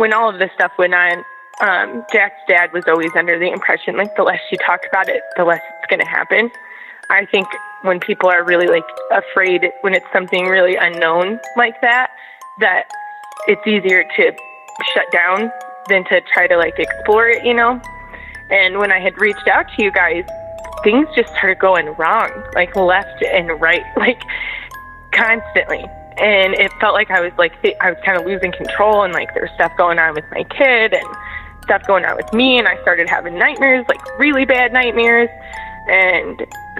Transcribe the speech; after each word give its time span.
When 0.00 0.12
all 0.14 0.30
of 0.30 0.38
this 0.38 0.50
stuff 0.54 0.72
went 0.78 0.94
on, 0.94 1.24
um, 1.60 2.04
Jack's 2.10 2.40
dad 2.48 2.72
was 2.72 2.84
always 2.88 3.10
under 3.14 3.38
the 3.38 3.50
impression 3.52 3.96
like 3.96 4.16
the 4.16 4.22
less 4.22 4.40
you 4.50 4.58
talk 4.58 4.80
about 4.88 5.08
it, 5.08 5.22
the 5.36 5.44
less 5.44 5.60
it's 5.78 5.86
going 5.90 6.00
to 6.00 6.10
happen. 6.10 6.50
I 7.10 7.26
think 7.26 7.46
when 7.82 8.00
people 8.00 8.30
are 8.30 8.42
really 8.42 8.66
like 8.66 8.84
afraid 9.10 9.70
when 9.82 9.94
it's 9.94 10.06
something 10.12 10.46
really 10.46 10.76
unknown 10.76 11.38
like 11.56 11.80
that, 11.82 12.10
that 12.60 12.84
it's 13.46 13.64
easier 13.66 14.04
to 14.16 14.32
shut 14.94 15.10
down 15.12 15.52
than 15.88 16.04
to 16.04 16.20
try 16.32 16.46
to 16.46 16.56
like 16.56 16.78
explore 16.78 17.28
it, 17.28 17.44
you 17.44 17.52
know? 17.52 17.80
And 18.50 18.78
when 18.78 18.90
I 18.90 19.00
had 19.00 19.18
reached 19.18 19.48
out 19.48 19.66
to 19.76 19.82
you 19.82 19.92
guys, 19.92 20.24
things 20.82 21.08
just 21.14 21.28
started 21.30 21.58
going 21.58 21.86
wrong, 21.96 22.30
like 22.54 22.74
left 22.74 23.22
and 23.22 23.60
right, 23.60 23.84
like 23.96 24.22
constantly 25.12 25.84
and 26.20 26.52
it 26.54 26.70
felt 26.80 26.92
like 26.92 27.10
I 27.10 27.20
was 27.20 27.32
like 27.38 27.52
I 27.80 27.90
was 27.90 27.98
kind 28.04 28.18
of 28.18 28.26
losing 28.26 28.52
control 28.52 29.02
and 29.02 29.12
like 29.12 29.32
there 29.32 29.42
was 29.42 29.50
stuff 29.54 29.72
going 29.78 29.98
on 29.98 30.14
with 30.14 30.24
my 30.30 30.44
kid 30.44 30.92
and 30.92 31.16
stuff 31.64 31.86
going 31.86 32.04
on 32.04 32.16
with 32.16 32.30
me 32.34 32.58
and 32.58 32.68
I 32.68 32.80
started 32.82 33.08
having 33.08 33.38
nightmares 33.38 33.86
like 33.88 34.18
really 34.18 34.44
bad 34.44 34.72
nightmares. 34.72 35.30
And 35.88 36.38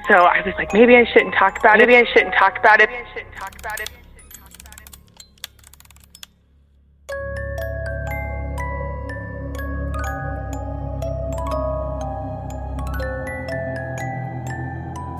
so 0.09 0.15
I 0.15 0.43
was 0.45 0.55
like 0.59 0.73
maybe 0.75 0.95
I 0.95 1.07
shouldn't 1.07 1.35
talk 1.35 1.59
about 1.59 1.81
it. 1.81 1.89
Maybe 1.89 1.97
I 1.97 2.13
shouldn't 2.13 2.35
talk 2.35 2.59
about 2.59 2.83
it. 2.83 2.91
Maybe 2.91 3.03
I 3.03 3.15
shouldn't 3.15 3.35
talk 3.35 3.59
about 3.59 3.81
it. 3.81 3.91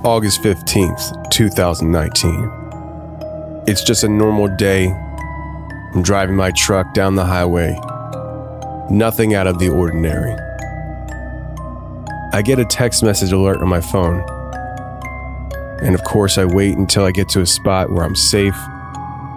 August 0.03 0.41
15th, 0.41 1.29
2019. 1.29 2.60
It's 3.67 3.83
just 3.83 4.03
a 4.03 4.09
normal 4.09 4.47
day. 4.57 4.87
I'm 5.93 6.01
driving 6.01 6.35
my 6.35 6.49
truck 6.49 6.95
down 6.95 7.13
the 7.15 7.25
highway. 7.25 7.79
Nothing 8.89 9.35
out 9.35 9.45
of 9.45 9.59
the 9.59 9.69
ordinary. 9.69 10.33
I 12.33 12.41
get 12.41 12.57
a 12.57 12.65
text 12.65 13.03
message 13.03 13.31
alert 13.31 13.61
on 13.61 13.67
my 13.67 13.79
phone. 13.79 14.21
And 15.83 15.93
of 15.93 16.03
course, 16.03 16.39
I 16.39 16.45
wait 16.45 16.75
until 16.75 17.05
I 17.05 17.11
get 17.11 17.29
to 17.29 17.41
a 17.41 17.45
spot 17.45 17.91
where 17.91 18.03
I'm 18.03 18.15
safe 18.15 18.55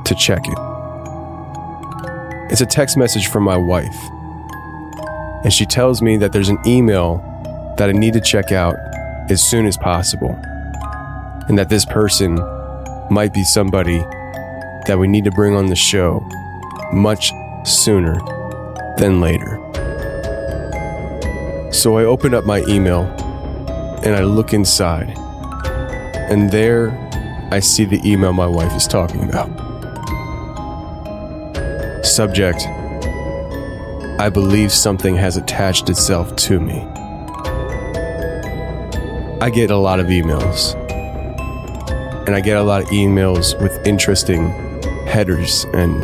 to 0.07 0.15
check 0.19 0.41
it. 0.47 0.59
It's 2.51 2.63
a 2.63 2.67
text 2.67 2.97
message 2.97 3.27
from 3.27 3.43
my 3.43 3.59
wife. 3.59 3.97
And 5.45 5.53
she 5.53 5.67
tells 5.67 6.01
me 6.01 6.17
that 6.17 6.33
there's 6.33 6.49
an 6.49 6.59
email 6.67 7.19
that 7.77 7.91
I 7.91 7.93
need 7.93 8.15
to 8.15 8.23
check 8.23 8.53
out 8.53 8.77
as 9.29 9.43
soon 9.43 9.67
as 9.67 9.77
possible. 9.77 10.35
And 11.47 11.59
that 11.59 11.69
this 11.69 11.85
person 11.85 12.39
might 13.11 13.33
be 13.33 13.45
somebody 13.45 13.99
that 14.87 14.97
we 14.99 15.09
need 15.09 15.25
to 15.25 15.31
bring 15.31 15.55
on 15.55 15.67
the 15.67 15.77
show 15.77 16.27
much 16.93 17.33
sooner 17.65 18.19
than 18.99 19.21
later. 19.21 19.61
So 21.73 21.99
I 21.99 22.05
open 22.05 22.35
up 22.35 22.45
my 22.45 22.63
email 22.69 23.03
and 24.05 24.15
I 24.15 24.23
look 24.23 24.53
inside, 24.53 25.17
and 26.31 26.51
there 26.51 26.91
I 27.51 27.61
see 27.61 27.85
the 27.85 28.01
email 28.05 28.33
my 28.33 28.47
wife 28.47 28.73
is 28.75 28.87
talking 28.87 29.29
about. 29.29 29.51
Subject 32.05 32.67
I 34.17 34.31
believe 34.31 34.71
something 34.71 35.17
has 35.17 35.37
attached 35.37 35.91
itself 35.91 36.37
to 36.37 36.61
me. 36.61 36.87
I 39.41 39.51
get 39.51 39.73
a 39.73 39.77
lot 39.77 39.99
of 39.99 40.07
emails 40.07 40.84
and 42.27 42.35
I 42.35 42.41
get 42.41 42.57
a 42.57 42.63
lot 42.63 42.83
of 42.83 42.89
emails 42.89 43.61
with 43.61 43.87
interesting 43.87 44.49
headers 45.07 45.67
and 45.75 46.03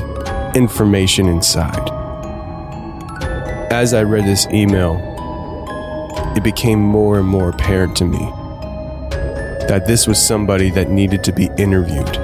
information 0.56 1.28
inside. 1.28 1.88
As 3.72 3.94
I 3.94 4.02
read 4.02 4.24
this 4.24 4.46
email, 4.48 4.98
it 6.36 6.44
became 6.44 6.80
more 6.80 7.18
and 7.18 7.26
more 7.26 7.48
apparent 7.48 7.96
to 7.96 8.04
me 8.04 8.18
that 9.68 9.84
this 9.86 10.06
was 10.06 10.20
somebody 10.20 10.70
that 10.70 10.90
needed 10.90 11.24
to 11.24 11.32
be 11.32 11.48
interviewed 11.56 12.16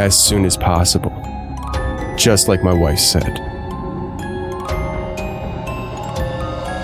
as 0.00 0.18
soon 0.18 0.44
as 0.44 0.56
possible, 0.56 1.12
just 2.16 2.48
like 2.48 2.62
my 2.62 2.72
wife 2.74 2.98
said. 2.98 3.38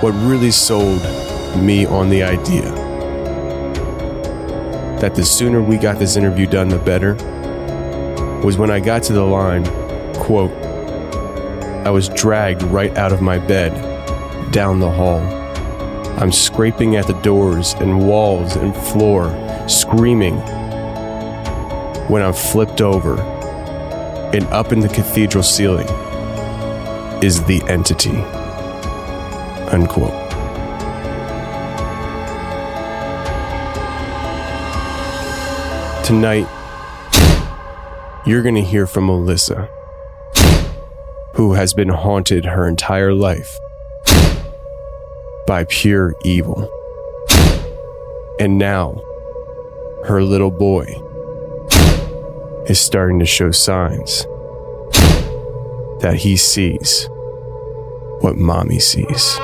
What 0.00 0.12
really 0.12 0.52
sold 0.52 1.02
me 1.56 1.84
on 1.86 2.08
the 2.08 2.22
idea 2.22 2.77
that 5.00 5.14
the 5.14 5.24
sooner 5.24 5.62
we 5.62 5.76
got 5.76 5.98
this 5.98 6.16
interview 6.16 6.46
done, 6.46 6.68
the 6.68 6.78
better, 6.78 7.14
was 8.44 8.58
when 8.58 8.70
I 8.70 8.80
got 8.80 9.02
to 9.04 9.12
the 9.12 9.24
line, 9.24 9.64
quote, 10.14 10.52
I 11.86 11.90
was 11.90 12.08
dragged 12.08 12.62
right 12.64 12.96
out 12.96 13.12
of 13.12 13.22
my 13.22 13.38
bed, 13.38 13.72
down 14.52 14.80
the 14.80 14.90
hall. 14.90 15.20
I'm 16.20 16.32
scraping 16.32 16.96
at 16.96 17.06
the 17.06 17.14
doors 17.22 17.74
and 17.74 18.06
walls 18.06 18.56
and 18.56 18.74
floor, 18.74 19.30
screaming, 19.68 20.36
when 22.08 22.22
I'm 22.22 22.32
flipped 22.32 22.80
over, 22.80 23.20
and 24.34 24.44
up 24.46 24.72
in 24.72 24.80
the 24.80 24.88
cathedral 24.88 25.44
ceiling 25.44 25.88
is 27.22 27.42
the 27.44 27.62
entity. 27.68 28.16
Unquote. 29.70 30.27
Tonight, 36.08 36.48
you're 38.24 38.42
going 38.42 38.54
to 38.54 38.62
hear 38.62 38.86
from 38.86 39.08
Melissa, 39.08 39.68
who 41.34 41.52
has 41.52 41.74
been 41.74 41.90
haunted 41.90 42.46
her 42.46 42.66
entire 42.66 43.12
life 43.12 43.58
by 45.46 45.66
pure 45.68 46.14
evil. 46.24 46.66
And 48.40 48.56
now, 48.56 49.02
her 50.06 50.22
little 50.22 50.50
boy 50.50 50.86
is 52.64 52.80
starting 52.80 53.18
to 53.18 53.26
show 53.26 53.50
signs 53.50 54.22
that 56.00 56.20
he 56.20 56.38
sees 56.38 57.06
what 58.20 58.38
mommy 58.38 58.78
sees. 58.78 59.38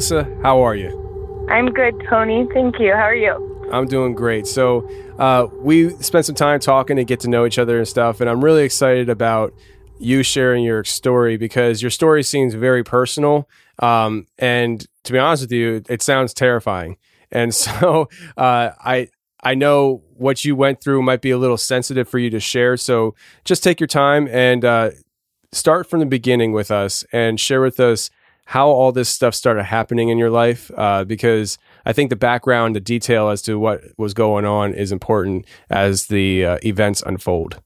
Melissa, 0.00 0.34
how 0.42 0.62
are 0.62 0.74
you? 0.74 1.46
I'm 1.50 1.66
good, 1.66 1.94
Tony. 2.08 2.46
Thank 2.54 2.80
you. 2.80 2.94
How 2.94 3.02
are 3.02 3.14
you? 3.14 3.68
I'm 3.70 3.86
doing 3.86 4.14
great. 4.14 4.46
So, 4.46 4.88
uh, 5.18 5.46
we 5.52 5.90
spent 6.02 6.24
some 6.24 6.34
time 6.34 6.58
talking 6.58 6.96
to 6.96 7.04
get 7.04 7.20
to 7.20 7.28
know 7.28 7.44
each 7.44 7.58
other 7.58 7.76
and 7.76 7.86
stuff, 7.86 8.22
and 8.22 8.30
I'm 8.30 8.42
really 8.42 8.62
excited 8.62 9.10
about 9.10 9.52
you 9.98 10.22
sharing 10.22 10.64
your 10.64 10.84
story 10.84 11.36
because 11.36 11.82
your 11.82 11.90
story 11.90 12.22
seems 12.22 12.54
very 12.54 12.82
personal. 12.82 13.46
Um, 13.78 14.26
and 14.38 14.86
to 15.04 15.12
be 15.12 15.18
honest 15.18 15.42
with 15.42 15.52
you, 15.52 15.82
it 15.86 16.00
sounds 16.00 16.32
terrifying. 16.32 16.96
And 17.30 17.54
so, 17.66 18.08
uh, 18.38 18.70
I 18.82 19.08
I 19.44 19.54
know 19.54 20.02
what 20.16 20.46
you 20.46 20.56
went 20.56 20.82
through 20.82 21.02
might 21.02 21.20
be 21.20 21.30
a 21.30 21.36
little 21.36 21.58
sensitive 21.58 22.08
for 22.08 22.18
you 22.18 22.30
to 22.30 22.40
share. 22.40 22.78
So, 22.78 23.14
just 23.44 23.62
take 23.62 23.80
your 23.80 23.86
time 23.86 24.28
and 24.28 24.64
uh, 24.64 24.92
start 25.52 25.90
from 25.90 26.00
the 26.00 26.06
beginning 26.06 26.52
with 26.52 26.70
us 26.70 27.04
and 27.12 27.38
share 27.38 27.60
with 27.60 27.78
us 27.78 28.08
how 28.50 28.66
all 28.66 28.90
this 28.90 29.08
stuff 29.08 29.32
started 29.32 29.62
happening 29.62 30.08
in 30.08 30.18
your 30.18 30.28
life 30.28 30.72
uh, 30.76 31.04
because 31.04 31.56
I 31.86 31.92
think 31.92 32.10
the 32.10 32.16
background, 32.16 32.74
the 32.74 32.80
detail 32.80 33.28
as 33.28 33.42
to 33.42 33.60
what 33.60 33.80
was 33.96 34.12
going 34.12 34.44
on 34.44 34.74
is 34.74 34.90
important 34.90 35.46
as 35.70 36.06
the 36.06 36.44
uh, 36.44 36.58
events 36.64 37.00
unfold. 37.06 37.62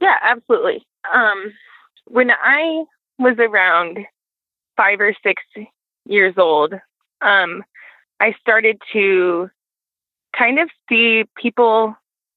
Yeah, 0.00 0.16
absolutely. 0.22 0.86
Um, 1.12 1.52
when 2.06 2.30
I 2.30 2.84
was 3.18 3.36
around 3.38 3.98
five 4.74 5.02
or 5.02 5.14
six 5.22 5.42
years 6.06 6.32
old, 6.38 6.72
um, 7.20 7.62
I 8.18 8.34
started 8.40 8.80
to 8.94 9.50
kind 10.34 10.58
of 10.58 10.70
see 10.88 11.24
people 11.36 11.94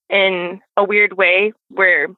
in 0.10 0.60
a 0.76 0.84
weird 0.84 1.14
way 1.14 1.54
where 1.70 2.10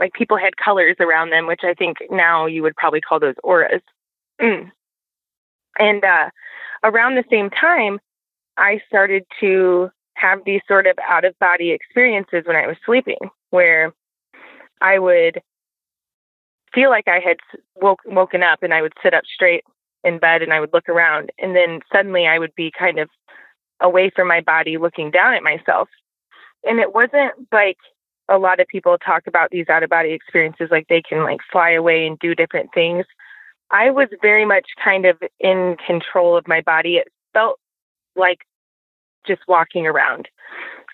like 0.00 0.14
people 0.14 0.38
had 0.38 0.56
colors 0.56 0.96
around 0.98 1.28
them, 1.28 1.46
which 1.46 1.60
I 1.62 1.74
think 1.74 1.98
now 2.08 2.46
you 2.46 2.62
would 2.62 2.74
probably 2.74 3.02
call 3.02 3.20
those 3.20 3.36
auras. 3.44 3.82
Mm. 4.40 4.70
And 5.78 6.04
uh, 6.04 6.30
around 6.84 7.14
the 7.14 7.24
same 7.30 7.50
time, 7.50 7.98
I 8.56 8.80
started 8.88 9.24
to 9.40 9.90
have 10.14 10.40
these 10.44 10.60
sort 10.66 10.86
of 10.86 10.96
out 11.08 11.24
of 11.24 11.38
body 11.38 11.70
experiences 11.70 12.42
when 12.44 12.56
I 12.56 12.66
was 12.66 12.76
sleeping, 12.84 13.30
where 13.50 13.92
I 14.80 14.98
would 14.98 15.40
feel 16.74 16.90
like 16.90 17.08
I 17.08 17.20
had 17.20 17.36
woke, 17.76 18.00
woken 18.04 18.42
up 18.42 18.62
and 18.62 18.74
I 18.74 18.82
would 18.82 18.92
sit 19.02 19.14
up 19.14 19.24
straight 19.32 19.64
in 20.04 20.18
bed 20.18 20.42
and 20.42 20.52
I 20.52 20.60
would 20.60 20.72
look 20.72 20.88
around. 20.88 21.30
And 21.38 21.54
then 21.54 21.80
suddenly 21.92 22.26
I 22.26 22.38
would 22.38 22.54
be 22.56 22.72
kind 22.76 22.98
of 22.98 23.08
away 23.80 24.10
from 24.14 24.28
my 24.28 24.40
body 24.40 24.76
looking 24.76 25.10
down 25.10 25.34
at 25.34 25.42
myself. 25.42 25.88
And 26.64 26.80
it 26.80 26.94
wasn't 26.94 27.32
like 27.52 27.78
a 28.28 28.38
lot 28.38 28.60
of 28.60 28.66
people 28.68 28.98
talk 28.98 29.26
about 29.26 29.50
these 29.50 29.68
out 29.68 29.82
of 29.82 29.90
body 29.90 30.12
experiences, 30.12 30.68
like 30.70 30.86
they 30.88 31.02
can 31.02 31.22
like 31.22 31.40
fly 31.50 31.70
away 31.70 32.06
and 32.06 32.18
do 32.18 32.34
different 32.34 32.70
things. 32.74 33.06
I 33.70 33.90
was 33.90 34.08
very 34.22 34.44
much 34.44 34.66
kind 34.82 35.04
of 35.04 35.18
in 35.38 35.76
control 35.86 36.36
of 36.36 36.48
my 36.48 36.60
body. 36.60 36.96
It 36.96 37.08
felt 37.32 37.58
like 38.16 38.40
just 39.26 39.42
walking 39.46 39.86
around. 39.86 40.28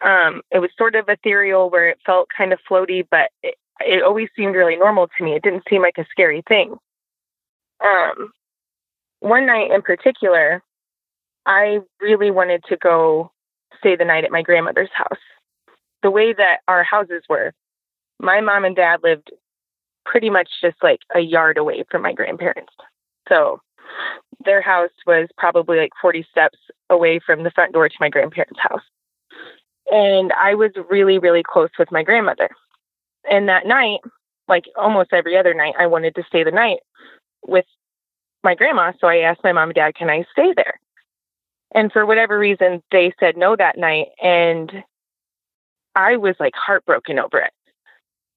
Um, 0.04 0.42
it 0.50 0.58
was 0.58 0.70
sort 0.76 0.96
of 0.96 1.08
ethereal 1.08 1.70
where 1.70 1.88
it 1.88 1.98
felt 2.04 2.28
kind 2.36 2.52
of 2.52 2.58
floaty, 2.68 3.06
but 3.08 3.30
it, 3.42 3.54
it 3.80 4.02
always 4.02 4.28
seemed 4.36 4.54
really 4.54 4.76
normal 4.76 5.08
to 5.16 5.24
me. 5.24 5.34
It 5.34 5.42
didn't 5.42 5.64
seem 5.68 5.82
like 5.82 5.98
a 5.98 6.06
scary 6.10 6.42
thing. 6.48 6.76
Um, 7.84 8.32
one 9.20 9.46
night 9.46 9.70
in 9.70 9.82
particular, 9.82 10.62
I 11.46 11.80
really 12.00 12.30
wanted 12.30 12.64
to 12.68 12.76
go 12.76 13.30
stay 13.78 13.96
the 13.96 14.04
night 14.04 14.24
at 14.24 14.30
my 14.30 14.42
grandmother's 14.42 14.90
house. 14.92 15.18
The 16.02 16.10
way 16.10 16.32
that 16.32 16.58
our 16.68 16.82
houses 16.82 17.22
were, 17.28 17.52
my 18.20 18.40
mom 18.40 18.64
and 18.64 18.76
dad 18.76 19.00
lived 19.02 19.30
pretty 20.04 20.30
much 20.30 20.48
just 20.60 20.76
like 20.82 21.00
a 21.14 21.20
yard 21.20 21.58
away 21.58 21.84
from 21.90 22.02
my 22.02 22.12
grandparents. 22.12 22.72
So 23.28 23.60
their 24.44 24.60
house 24.60 24.90
was 25.06 25.28
probably 25.38 25.78
like 25.78 25.92
40 26.00 26.26
steps 26.30 26.58
away 26.90 27.20
from 27.24 27.42
the 27.42 27.50
front 27.50 27.72
door 27.72 27.88
to 27.88 27.94
my 28.00 28.08
grandparents' 28.08 28.60
house. 28.60 28.82
And 29.90 30.32
I 30.32 30.54
was 30.54 30.72
really, 30.90 31.18
really 31.18 31.42
close 31.42 31.70
with 31.78 31.92
my 31.92 32.02
grandmother. 32.02 32.48
And 33.30 33.48
that 33.48 33.66
night, 33.66 34.00
like 34.48 34.64
almost 34.76 35.12
every 35.12 35.36
other 35.36 35.54
night, 35.54 35.74
I 35.78 35.86
wanted 35.86 36.14
to 36.16 36.24
stay 36.26 36.44
the 36.44 36.50
night 36.50 36.78
with 37.46 37.66
my 38.42 38.54
grandma. 38.54 38.92
So 39.00 39.06
I 39.06 39.18
asked 39.18 39.44
my 39.44 39.52
mom 39.52 39.70
and 39.70 39.74
dad, 39.74 39.94
can 39.94 40.10
I 40.10 40.24
stay 40.32 40.52
there? 40.54 40.78
And 41.74 41.90
for 41.92 42.06
whatever 42.06 42.38
reason, 42.38 42.82
they 42.92 43.12
said 43.18 43.36
no 43.36 43.56
that 43.56 43.78
night. 43.78 44.08
And 44.22 44.70
I 45.94 46.16
was 46.16 46.36
like 46.38 46.54
heartbroken 46.54 47.18
over 47.18 47.38
it 47.38 47.52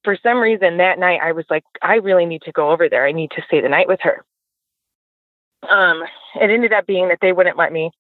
for 0.08 0.18
some 0.24 0.38
reason 0.38 0.78
that 0.78 1.00
night 1.00 1.20
I 1.22 1.34
was 1.34 1.44
like, 1.50 1.66
I 1.82 1.96
really 1.96 2.26
need 2.26 2.44
to 2.44 2.54
go 2.54 2.72
over 2.72 2.88
there. 2.88 3.06
I 3.06 3.12
need 3.12 3.30
to 3.32 3.42
stay 3.46 3.60
the 3.60 3.68
night 3.68 3.90
with 3.90 4.00
her. 4.04 4.24
Um, 5.70 6.02
it 6.40 6.50
ended 6.50 6.72
up 6.72 6.88
being 6.88 7.10
that 7.10 7.18
they 7.22 7.34
wouldn't 7.34 7.58
let 7.58 7.74
me. 7.74 7.92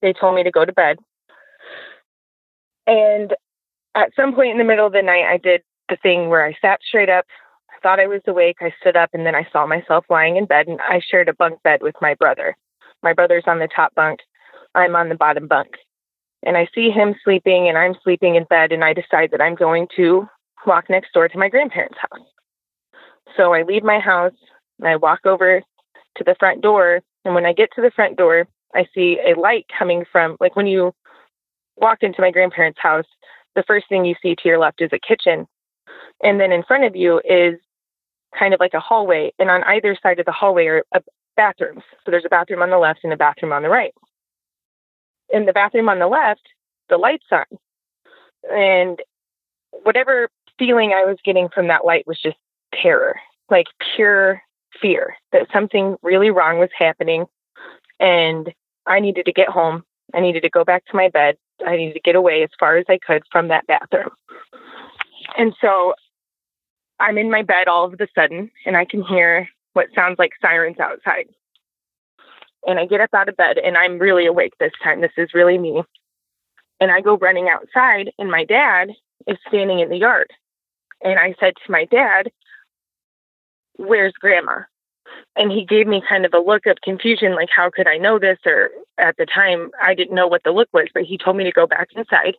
They 0.00 0.12
told 0.12 0.34
me 0.34 0.42
to 0.42 0.50
go 0.50 0.64
to 0.64 0.72
bed. 0.72 0.98
And 2.88 3.32
at 3.94 4.10
some 4.16 4.34
point 4.34 4.50
in 4.50 4.58
the 4.58 4.64
middle 4.64 4.88
of 4.88 4.92
the 4.92 5.02
night, 5.02 5.22
I 5.22 5.36
did 5.36 5.62
the 5.88 5.96
thing 6.02 6.30
where 6.30 6.44
I 6.44 6.56
sat 6.60 6.80
straight 6.82 7.08
up. 7.08 7.26
I 7.70 7.78
thought 7.80 8.00
I 8.00 8.08
was 8.08 8.22
awake. 8.26 8.56
I 8.60 8.74
stood 8.80 8.96
up 8.96 9.10
and 9.12 9.24
then 9.24 9.36
I 9.36 9.46
saw 9.52 9.64
myself 9.64 10.04
lying 10.10 10.38
in 10.38 10.46
bed 10.46 10.66
and 10.66 10.80
I 10.80 11.00
shared 11.00 11.28
a 11.28 11.34
bunk 11.34 11.62
bed 11.62 11.80
with 11.80 11.94
my 12.02 12.14
brother. 12.14 12.56
My 13.04 13.12
brother's 13.12 13.44
on 13.46 13.60
the 13.60 13.68
top 13.68 13.94
bunk. 13.94 14.18
I'm 14.74 14.96
on 14.96 15.10
the 15.10 15.14
bottom 15.14 15.46
bunk. 15.46 15.74
And 16.42 16.56
I 16.56 16.66
see 16.74 16.90
him 16.90 17.14
sleeping 17.22 17.68
and 17.68 17.78
I'm 17.78 17.94
sleeping 18.02 18.34
in 18.34 18.46
bed 18.50 18.72
and 18.72 18.82
I 18.82 18.94
decide 18.94 19.30
that 19.30 19.40
I'm 19.40 19.54
going 19.54 19.86
to 19.94 20.26
walk 20.66 20.88
next 20.88 21.12
door 21.12 21.28
to 21.28 21.38
my 21.38 21.48
grandparents' 21.48 21.98
house. 21.98 22.26
So 23.36 23.52
I 23.54 23.62
leave 23.62 23.82
my 23.82 23.98
house 23.98 24.34
and 24.78 24.88
I 24.88 24.96
walk 24.96 25.20
over 25.24 25.62
to 26.16 26.24
the 26.24 26.36
front 26.38 26.60
door. 26.60 27.00
And 27.24 27.34
when 27.34 27.46
I 27.46 27.52
get 27.52 27.70
to 27.74 27.82
the 27.82 27.90
front 27.94 28.16
door, 28.16 28.46
I 28.74 28.86
see 28.94 29.18
a 29.20 29.38
light 29.38 29.66
coming 29.76 30.04
from, 30.10 30.36
like 30.40 30.56
when 30.56 30.66
you 30.66 30.92
walk 31.76 31.98
into 32.02 32.20
my 32.20 32.30
grandparents' 32.30 32.80
house, 32.80 33.06
the 33.54 33.64
first 33.66 33.88
thing 33.88 34.04
you 34.04 34.14
see 34.22 34.34
to 34.34 34.48
your 34.48 34.58
left 34.58 34.80
is 34.80 34.90
a 34.92 34.98
kitchen. 34.98 35.46
And 36.22 36.40
then 36.40 36.52
in 36.52 36.62
front 36.62 36.84
of 36.84 36.96
you 36.96 37.20
is 37.24 37.58
kind 38.38 38.54
of 38.54 38.60
like 38.60 38.74
a 38.74 38.80
hallway. 38.80 39.32
And 39.38 39.50
on 39.50 39.62
either 39.64 39.96
side 40.02 40.18
of 40.18 40.26
the 40.26 40.32
hallway 40.32 40.66
are 40.66 40.84
uh, 40.94 41.00
bathrooms. 41.36 41.82
So 42.04 42.10
there's 42.10 42.24
a 42.24 42.30
bathroom 42.30 42.62
on 42.62 42.70
the 42.70 42.78
left 42.78 43.00
and 43.04 43.12
a 43.12 43.16
bathroom 43.16 43.52
on 43.52 43.62
the 43.62 43.68
right. 43.68 43.92
In 45.30 45.46
the 45.46 45.52
bathroom 45.52 45.88
on 45.88 45.98
the 45.98 46.06
left, 46.06 46.42
the 46.88 46.98
light's 46.98 47.24
on. 47.30 47.44
And 48.50 48.98
whatever 49.82 50.28
feeling 50.58 50.92
I 50.92 51.04
was 51.04 51.18
getting 51.24 51.48
from 51.48 51.68
that 51.68 51.84
light 51.84 52.06
was 52.06 52.20
just 52.20 52.36
terror, 52.74 53.16
like 53.50 53.66
pure 53.94 54.42
fear 54.80 55.14
that 55.32 55.48
something 55.52 55.96
really 56.02 56.30
wrong 56.30 56.58
was 56.58 56.70
happening. 56.76 57.26
And 58.00 58.52
I 58.86 59.00
needed 59.00 59.26
to 59.26 59.32
get 59.32 59.48
home. 59.48 59.84
I 60.14 60.20
needed 60.20 60.42
to 60.42 60.50
go 60.50 60.64
back 60.64 60.84
to 60.86 60.96
my 60.96 61.08
bed. 61.08 61.36
I 61.66 61.76
needed 61.76 61.94
to 61.94 62.00
get 62.00 62.16
away 62.16 62.42
as 62.42 62.50
far 62.58 62.76
as 62.76 62.86
I 62.88 62.98
could 62.98 63.22
from 63.30 63.48
that 63.48 63.66
bathroom. 63.66 64.10
And 65.38 65.54
so 65.60 65.94
I'm 66.98 67.18
in 67.18 67.30
my 67.30 67.42
bed 67.42 67.68
all 67.68 67.84
of 67.84 67.94
a 67.94 68.06
sudden, 68.14 68.50
and 68.66 68.76
I 68.76 68.84
can 68.84 69.02
hear 69.02 69.48
what 69.72 69.88
sounds 69.94 70.18
like 70.18 70.32
sirens 70.40 70.78
outside. 70.78 71.26
And 72.66 72.78
I 72.78 72.86
get 72.86 73.00
up 73.00 73.10
out 73.14 73.28
of 73.28 73.36
bed, 73.36 73.58
and 73.58 73.76
I'm 73.76 73.98
really 73.98 74.26
awake 74.26 74.52
this 74.58 74.72
time. 74.82 75.00
This 75.00 75.12
is 75.16 75.34
really 75.34 75.58
me. 75.58 75.82
And 76.80 76.90
I 76.90 77.00
go 77.00 77.16
running 77.16 77.48
outside, 77.48 78.12
and 78.18 78.30
my 78.30 78.44
dad 78.44 78.90
is 79.26 79.36
standing 79.48 79.80
in 79.80 79.88
the 79.88 79.96
yard. 79.96 80.30
And 81.04 81.18
I 81.18 81.34
said 81.40 81.54
to 81.56 81.72
my 81.72 81.84
dad, 81.86 82.30
Where's 83.76 84.12
grandma? 84.12 84.60
And 85.36 85.50
he 85.50 85.64
gave 85.64 85.86
me 85.86 86.02
kind 86.06 86.24
of 86.24 86.34
a 86.34 86.38
look 86.38 86.66
of 86.66 86.78
confusion, 86.82 87.34
like, 87.34 87.48
How 87.54 87.70
could 87.70 87.88
I 87.88 87.98
know 87.98 88.18
this? 88.18 88.38
Or 88.46 88.70
at 88.98 89.16
the 89.16 89.26
time, 89.26 89.70
I 89.82 89.94
didn't 89.94 90.14
know 90.14 90.28
what 90.28 90.42
the 90.44 90.52
look 90.52 90.68
was, 90.72 90.88
but 90.94 91.04
he 91.04 91.18
told 91.18 91.36
me 91.36 91.44
to 91.44 91.52
go 91.52 91.66
back 91.66 91.88
inside, 91.96 92.36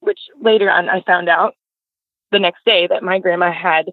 which 0.00 0.20
later 0.40 0.70
on 0.70 0.88
I 0.88 1.02
found 1.02 1.28
out 1.28 1.54
the 2.32 2.38
next 2.38 2.64
day 2.64 2.86
that 2.86 3.02
my 3.02 3.18
grandma 3.18 3.52
had 3.52 3.90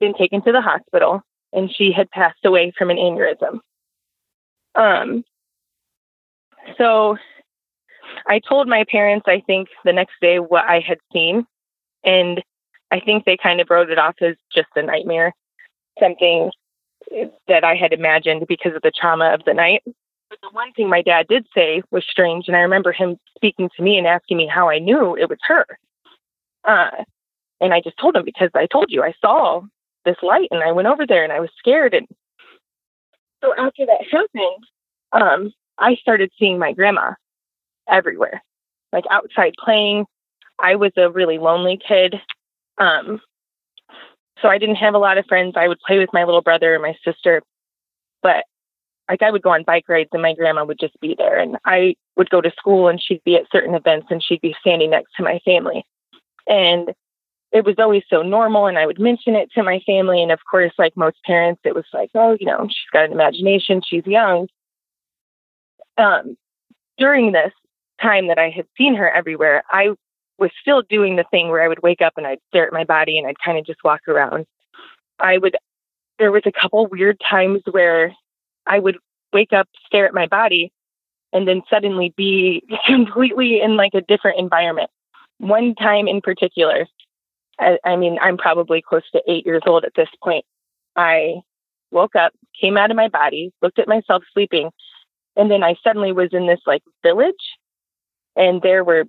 been 0.00 0.14
taken 0.14 0.42
to 0.42 0.52
the 0.52 0.60
hospital 0.60 1.22
and 1.52 1.74
she 1.74 1.92
had 1.92 2.10
passed 2.10 2.44
away 2.44 2.72
from 2.76 2.90
an 2.90 2.98
aneurysm. 2.98 3.60
Um, 4.74 5.24
so 6.76 7.16
I 8.26 8.40
told 8.40 8.68
my 8.68 8.84
parents, 8.90 9.24
I 9.26 9.42
think 9.46 9.68
the 9.84 9.92
next 9.92 10.14
day, 10.20 10.38
what 10.38 10.64
I 10.64 10.80
had 10.80 10.98
seen. 11.12 11.46
And 12.04 12.42
I 12.90 13.00
think 13.00 13.24
they 13.24 13.36
kind 13.36 13.60
of 13.60 13.68
wrote 13.70 13.90
it 13.90 13.98
off 13.98 14.16
as 14.20 14.36
just 14.54 14.68
a 14.76 14.82
nightmare, 14.82 15.34
something 16.00 16.50
that 17.46 17.64
I 17.64 17.74
had 17.74 17.92
imagined 17.92 18.46
because 18.48 18.74
of 18.74 18.82
the 18.82 18.92
trauma 18.98 19.34
of 19.34 19.44
the 19.44 19.54
night. 19.54 19.82
But 20.30 20.40
the 20.42 20.50
one 20.52 20.72
thing 20.72 20.88
my 20.88 21.02
dad 21.02 21.26
did 21.28 21.46
say 21.54 21.82
was 21.90 22.04
strange, 22.08 22.48
and 22.48 22.56
I 22.56 22.60
remember 22.60 22.92
him 22.92 23.16
speaking 23.34 23.70
to 23.76 23.82
me 23.82 23.96
and 23.96 24.06
asking 24.06 24.36
me 24.36 24.46
how 24.46 24.68
I 24.68 24.78
knew 24.78 25.16
it 25.16 25.28
was 25.28 25.38
her. 25.46 25.66
Uh, 26.64 27.04
and 27.60 27.72
I 27.72 27.80
just 27.80 27.98
told 27.98 28.16
him 28.16 28.24
because 28.24 28.50
I 28.54 28.66
told 28.66 28.86
you 28.88 29.02
I 29.02 29.14
saw 29.20 29.62
this 30.04 30.16
light, 30.22 30.48
and 30.50 30.62
I 30.62 30.72
went 30.72 30.88
over 30.88 31.06
there, 31.06 31.24
and 31.24 31.32
I 31.32 31.40
was 31.40 31.50
scared. 31.58 31.94
And 31.94 32.06
so 33.42 33.54
after 33.56 33.86
that 33.86 34.04
happened, 34.10 34.64
um, 35.12 35.52
I 35.78 35.94
started 35.96 36.30
seeing 36.38 36.58
my 36.58 36.72
grandma 36.72 37.12
everywhere, 37.88 38.42
like 38.92 39.04
outside 39.10 39.54
playing. 39.62 40.04
I 40.58 40.74
was 40.74 40.92
a 40.96 41.10
really 41.10 41.38
lonely 41.38 41.78
kid. 41.86 42.16
Um, 42.78 43.20
so 44.40 44.48
I 44.48 44.58
didn't 44.58 44.76
have 44.76 44.94
a 44.94 44.98
lot 44.98 45.18
of 45.18 45.26
friends. 45.26 45.54
I 45.56 45.68
would 45.68 45.80
play 45.80 45.98
with 45.98 46.10
my 46.12 46.24
little 46.24 46.42
brother 46.42 46.74
and 46.74 46.82
my 46.82 46.94
sister, 47.04 47.42
but 48.22 48.44
like 49.08 49.22
I 49.22 49.30
would 49.30 49.42
go 49.42 49.50
on 49.50 49.64
bike 49.64 49.88
rides 49.88 50.10
and 50.12 50.22
my 50.22 50.34
grandma 50.34 50.64
would 50.64 50.78
just 50.78 50.98
be 51.00 51.14
there 51.16 51.38
and 51.38 51.56
I 51.64 51.96
would 52.16 52.30
go 52.30 52.40
to 52.40 52.52
school 52.56 52.88
and 52.88 53.02
she'd 53.02 53.24
be 53.24 53.36
at 53.36 53.50
certain 53.50 53.74
events 53.74 54.08
and 54.10 54.22
she'd 54.22 54.40
be 54.40 54.54
standing 54.60 54.90
next 54.90 55.12
to 55.16 55.22
my 55.22 55.40
family. 55.44 55.84
And 56.46 56.92
it 57.50 57.64
was 57.64 57.76
always 57.78 58.02
so 58.10 58.22
normal 58.22 58.66
and 58.66 58.78
I 58.78 58.86
would 58.86 59.00
mention 59.00 59.34
it 59.34 59.50
to 59.52 59.62
my 59.62 59.80
family 59.86 60.22
and 60.22 60.30
of 60.30 60.40
course 60.50 60.72
like 60.78 60.96
most 60.96 61.16
parents 61.24 61.62
it 61.64 61.74
was 61.74 61.86
like, 61.94 62.10
oh, 62.14 62.36
you 62.38 62.46
know, 62.46 62.66
she's 62.68 62.90
got 62.92 63.06
an 63.06 63.12
imagination, 63.12 63.80
she's 63.84 64.06
young. 64.06 64.48
Um 65.96 66.36
during 66.98 67.32
this 67.32 67.52
time 68.00 68.28
that 68.28 68.38
I 68.38 68.50
had 68.50 68.66
seen 68.76 68.94
her 68.94 69.10
everywhere, 69.10 69.62
I 69.70 69.94
was 70.38 70.50
still 70.60 70.82
doing 70.82 71.16
the 71.16 71.24
thing 71.30 71.48
where 71.48 71.62
I 71.62 71.68
would 71.68 71.82
wake 71.82 72.00
up 72.00 72.14
and 72.16 72.26
I'd 72.26 72.38
stare 72.48 72.66
at 72.66 72.72
my 72.72 72.84
body 72.84 73.18
and 73.18 73.26
I'd 73.26 73.40
kind 73.44 73.58
of 73.58 73.66
just 73.66 73.82
walk 73.84 74.06
around. 74.08 74.46
I 75.18 75.38
would 75.38 75.56
there 76.18 76.32
was 76.32 76.42
a 76.46 76.52
couple 76.52 76.86
weird 76.86 77.20
times 77.20 77.62
where 77.70 78.12
I 78.66 78.78
would 78.78 78.98
wake 79.32 79.52
up, 79.52 79.68
stare 79.86 80.06
at 80.06 80.14
my 80.14 80.26
body, 80.26 80.72
and 81.32 81.46
then 81.46 81.62
suddenly 81.70 82.12
be 82.16 82.62
completely 82.86 83.60
in 83.60 83.76
like 83.76 83.94
a 83.94 84.00
different 84.00 84.38
environment. 84.38 84.90
One 85.38 85.74
time 85.74 86.08
in 86.08 86.20
particular, 86.20 86.86
I, 87.58 87.78
I 87.84 87.96
mean, 87.96 88.18
I'm 88.20 88.36
probably 88.36 88.82
close 88.82 89.08
to 89.12 89.22
eight 89.28 89.46
years 89.46 89.62
old 89.66 89.84
at 89.84 89.94
this 89.94 90.08
point. 90.22 90.44
I 90.96 91.36
woke 91.90 92.16
up, 92.16 92.32
came 92.60 92.76
out 92.76 92.90
of 92.90 92.96
my 92.96 93.08
body, 93.08 93.52
looked 93.62 93.78
at 93.78 93.88
myself 93.88 94.24
sleeping, 94.32 94.70
and 95.36 95.50
then 95.50 95.62
I 95.62 95.76
suddenly 95.84 96.12
was 96.12 96.30
in 96.32 96.46
this 96.46 96.60
like 96.66 96.82
village, 97.04 97.34
and 98.36 98.60
there 98.62 98.82
were 98.82 99.04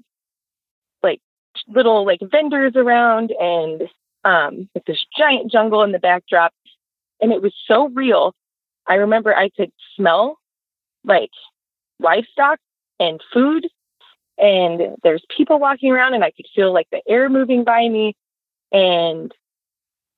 little 1.68 2.06
like 2.06 2.20
vendors 2.32 2.74
around 2.76 3.32
and 3.40 3.84
um, 4.26 4.70
with 4.74 4.86
this 4.86 5.04
giant 5.18 5.52
jungle 5.52 5.84
in 5.84 5.92
the 5.92 6.00
backdrop. 6.00 6.54
And 7.22 7.32
it 7.32 7.42
was 7.42 7.54
so 7.68 7.90
real. 7.90 8.34
I 8.88 8.96
remember 8.96 9.36
I 9.36 9.50
could 9.50 9.72
smell 9.96 10.38
like 11.06 11.32
livestock 12.00 12.60
and 13.00 13.22
food, 13.34 13.68
and 14.38 14.96
there's 15.04 15.24
people 15.36 15.60
walking 15.60 15.92
around, 15.92 16.14
and 16.14 16.24
I 16.24 16.32
could 16.32 16.48
feel 16.56 16.74
like 16.74 16.88
the 16.92 17.02
air 17.08 17.30
moving 17.30 17.64
by 17.64 17.88
me, 17.88 18.16
and 18.72 19.32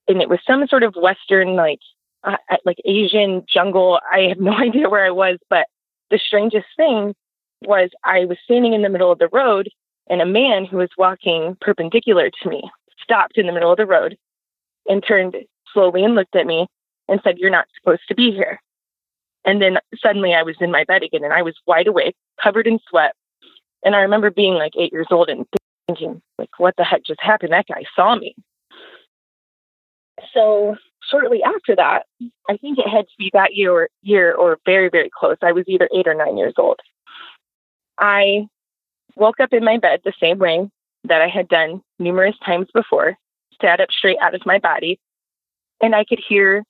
and 0.07 0.21
it 0.21 0.29
was 0.29 0.39
some 0.45 0.65
sort 0.67 0.83
of 0.83 0.95
Western 0.95 1.55
like 1.55 1.79
uh, 2.23 2.37
like 2.65 2.77
Asian 2.85 3.45
jungle. 3.51 3.99
I 4.11 4.21
have 4.29 4.39
no 4.39 4.53
idea 4.57 4.89
where 4.89 5.05
I 5.05 5.11
was, 5.11 5.37
but 5.49 5.67
the 6.09 6.19
strangest 6.19 6.67
thing 6.77 7.15
was 7.63 7.89
I 8.03 8.25
was 8.25 8.37
standing 8.43 8.73
in 8.73 8.81
the 8.81 8.89
middle 8.89 9.11
of 9.11 9.19
the 9.19 9.29
road, 9.29 9.69
and 10.11 10.21
a 10.21 10.25
man 10.25 10.65
who 10.65 10.77
was 10.77 10.89
walking 10.97 11.57
perpendicular 11.61 12.29
to 12.29 12.49
me 12.49 12.69
stopped 13.01 13.37
in 13.37 13.47
the 13.47 13.53
middle 13.53 13.71
of 13.71 13.77
the 13.77 13.85
road 13.85 14.17
and 14.87 15.01
turned 15.01 15.35
slowly 15.73 16.03
and 16.03 16.15
looked 16.15 16.35
at 16.35 16.45
me 16.45 16.67
and 17.07 17.21
said, 17.23 17.37
You're 17.37 17.49
not 17.49 17.67
supposed 17.79 18.01
to 18.09 18.15
be 18.15 18.31
here. 18.31 18.61
And 19.45 19.61
then 19.61 19.77
suddenly 19.95 20.33
I 20.33 20.43
was 20.43 20.57
in 20.59 20.69
my 20.69 20.83
bed 20.83 21.01
again 21.01 21.23
and 21.23 21.33
I 21.33 21.41
was 21.41 21.55
wide 21.65 21.87
awake, 21.87 22.15
covered 22.43 22.67
in 22.67 22.77
sweat. 22.89 23.15
And 23.83 23.95
I 23.95 24.01
remember 24.01 24.29
being 24.29 24.55
like 24.55 24.73
eight 24.77 24.91
years 24.91 25.07
old 25.09 25.29
and 25.29 25.45
thinking, 25.87 26.21
like, 26.37 26.49
what 26.57 26.75
the 26.77 26.83
heck 26.83 27.03
just 27.05 27.21
happened? 27.21 27.53
That 27.53 27.67
guy 27.67 27.85
saw 27.95 28.15
me. 28.15 28.35
So 30.33 30.75
shortly 31.09 31.41
after 31.41 31.75
that, 31.77 32.05
I 32.49 32.57
think 32.57 32.77
it 32.77 32.87
had 32.87 33.05
to 33.05 33.15
be 33.17 33.31
that 33.33 33.55
year 33.55 33.71
or 33.71 33.89
year 34.03 34.35
or 34.35 34.59
very, 34.65 34.89
very 34.89 35.09
close. 35.17 35.37
I 35.41 35.53
was 35.53 35.63
either 35.67 35.89
eight 35.95 36.07
or 36.07 36.13
nine 36.13 36.37
years 36.37 36.53
old. 36.57 36.79
I 37.97 38.47
woke 39.15 39.39
up 39.39 39.53
in 39.53 39.63
my 39.63 39.77
bed 39.77 40.01
the 40.03 40.13
same 40.19 40.39
way 40.39 40.69
that 41.05 41.21
I 41.21 41.27
had 41.27 41.47
done 41.47 41.81
numerous 41.99 42.35
times 42.45 42.67
before, 42.73 43.17
sat 43.61 43.79
up 43.79 43.89
straight 43.91 44.17
out 44.21 44.35
of 44.35 44.45
my 44.45 44.59
body, 44.59 44.99
and 45.81 45.95
I 45.95 46.05
could 46.05 46.21
hear 46.27 46.63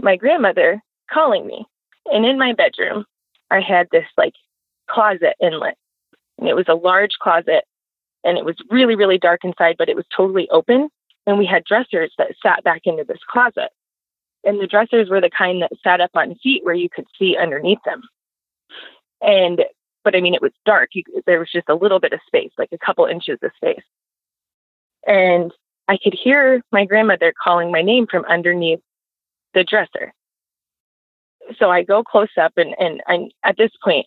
my 0.00 0.16
grandmother 0.16 0.80
calling 1.10 1.46
me. 1.46 1.66
And 2.06 2.24
in 2.24 2.38
my 2.38 2.52
bedroom, 2.52 3.04
I 3.50 3.60
had 3.60 3.88
this 3.90 4.06
like 4.16 4.34
closet 4.88 5.34
inlet. 5.40 5.76
And 6.38 6.48
it 6.48 6.56
was 6.56 6.68
a 6.68 6.74
large 6.74 7.12
closet 7.20 7.64
and 8.24 8.36
it 8.36 8.44
was 8.44 8.56
really, 8.70 8.94
really 8.94 9.18
dark 9.18 9.40
inside, 9.44 9.76
but 9.78 9.88
it 9.88 9.96
was 9.96 10.04
totally 10.14 10.48
open. 10.50 10.88
And 11.26 11.38
we 11.38 11.46
had 11.46 11.64
dressers 11.64 12.12
that 12.18 12.34
sat 12.42 12.64
back 12.64 12.82
into 12.84 13.04
this 13.04 13.20
closet. 13.28 13.70
And 14.44 14.60
the 14.60 14.66
dressers 14.66 15.08
were 15.08 15.20
the 15.20 15.30
kind 15.30 15.62
that 15.62 15.72
sat 15.82 16.00
up 16.00 16.10
on 16.14 16.36
feet 16.36 16.64
where 16.64 16.74
you 16.74 16.88
could 16.88 17.06
see 17.18 17.36
underneath 17.36 17.82
them. 17.84 18.02
And, 19.20 19.64
but 20.08 20.16
I 20.16 20.22
mean, 20.22 20.32
it 20.32 20.40
was 20.40 20.52
dark. 20.64 20.88
You, 20.94 21.02
there 21.26 21.38
was 21.38 21.52
just 21.52 21.68
a 21.68 21.74
little 21.74 22.00
bit 22.00 22.14
of 22.14 22.20
space, 22.26 22.50
like 22.56 22.70
a 22.72 22.78
couple 22.78 23.04
inches 23.04 23.38
of 23.42 23.50
space. 23.56 23.84
And 25.06 25.52
I 25.86 25.98
could 26.02 26.14
hear 26.14 26.62
my 26.72 26.86
grandmother 26.86 27.34
calling 27.44 27.70
my 27.70 27.82
name 27.82 28.06
from 28.10 28.24
underneath 28.24 28.80
the 29.52 29.64
dresser. 29.64 30.14
So 31.58 31.68
I 31.70 31.82
go 31.82 32.02
close 32.02 32.30
up, 32.40 32.54
and 32.56 32.74
and 32.78 33.02
I, 33.06 33.28
at 33.44 33.58
this 33.58 33.70
point, 33.84 34.06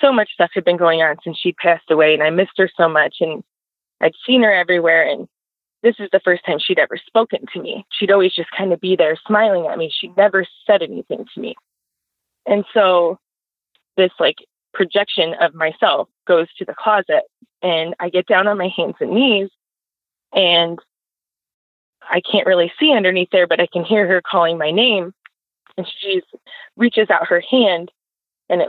so 0.00 0.12
much 0.12 0.30
stuff 0.34 0.50
had 0.54 0.64
been 0.64 0.76
going 0.76 1.02
on 1.02 1.16
since 1.24 1.36
she 1.36 1.52
passed 1.52 1.90
away, 1.90 2.14
and 2.14 2.22
I 2.22 2.30
missed 2.30 2.58
her 2.58 2.70
so 2.76 2.88
much, 2.88 3.16
and 3.18 3.42
I'd 4.00 4.14
seen 4.24 4.44
her 4.44 4.54
everywhere, 4.54 5.04
and 5.04 5.26
this 5.82 5.96
is 5.98 6.10
the 6.12 6.20
first 6.20 6.46
time 6.46 6.58
she'd 6.60 6.78
ever 6.78 6.96
spoken 6.96 7.40
to 7.54 7.60
me. 7.60 7.84
She'd 7.90 8.12
always 8.12 8.32
just 8.32 8.50
kind 8.56 8.72
of 8.72 8.80
be 8.80 8.94
there 8.94 9.18
smiling 9.26 9.66
at 9.66 9.78
me. 9.78 9.92
She 9.92 10.12
never 10.16 10.46
said 10.64 10.80
anything 10.80 11.26
to 11.34 11.40
me. 11.40 11.56
And 12.46 12.64
so 12.72 13.18
this 13.96 14.12
like 14.20 14.36
projection 14.72 15.34
of 15.40 15.54
myself 15.54 16.08
goes 16.26 16.46
to 16.58 16.64
the 16.64 16.74
closet 16.74 17.22
and 17.62 17.94
I 18.00 18.08
get 18.08 18.26
down 18.26 18.48
on 18.48 18.58
my 18.58 18.68
hands 18.68 18.94
and 19.00 19.12
knees 19.12 19.50
and 20.32 20.78
I 22.10 22.20
can't 22.20 22.46
really 22.46 22.72
see 22.78 22.92
underneath 22.92 23.30
there, 23.30 23.46
but 23.46 23.60
I 23.60 23.66
can 23.66 23.84
hear 23.84 24.06
her 24.06 24.22
calling 24.22 24.58
my 24.58 24.70
name. 24.70 25.12
And 25.76 25.86
she 26.00 26.22
reaches 26.76 27.08
out 27.08 27.28
her 27.28 27.40
hand, 27.40 27.90
and 28.48 28.60
it 28.60 28.68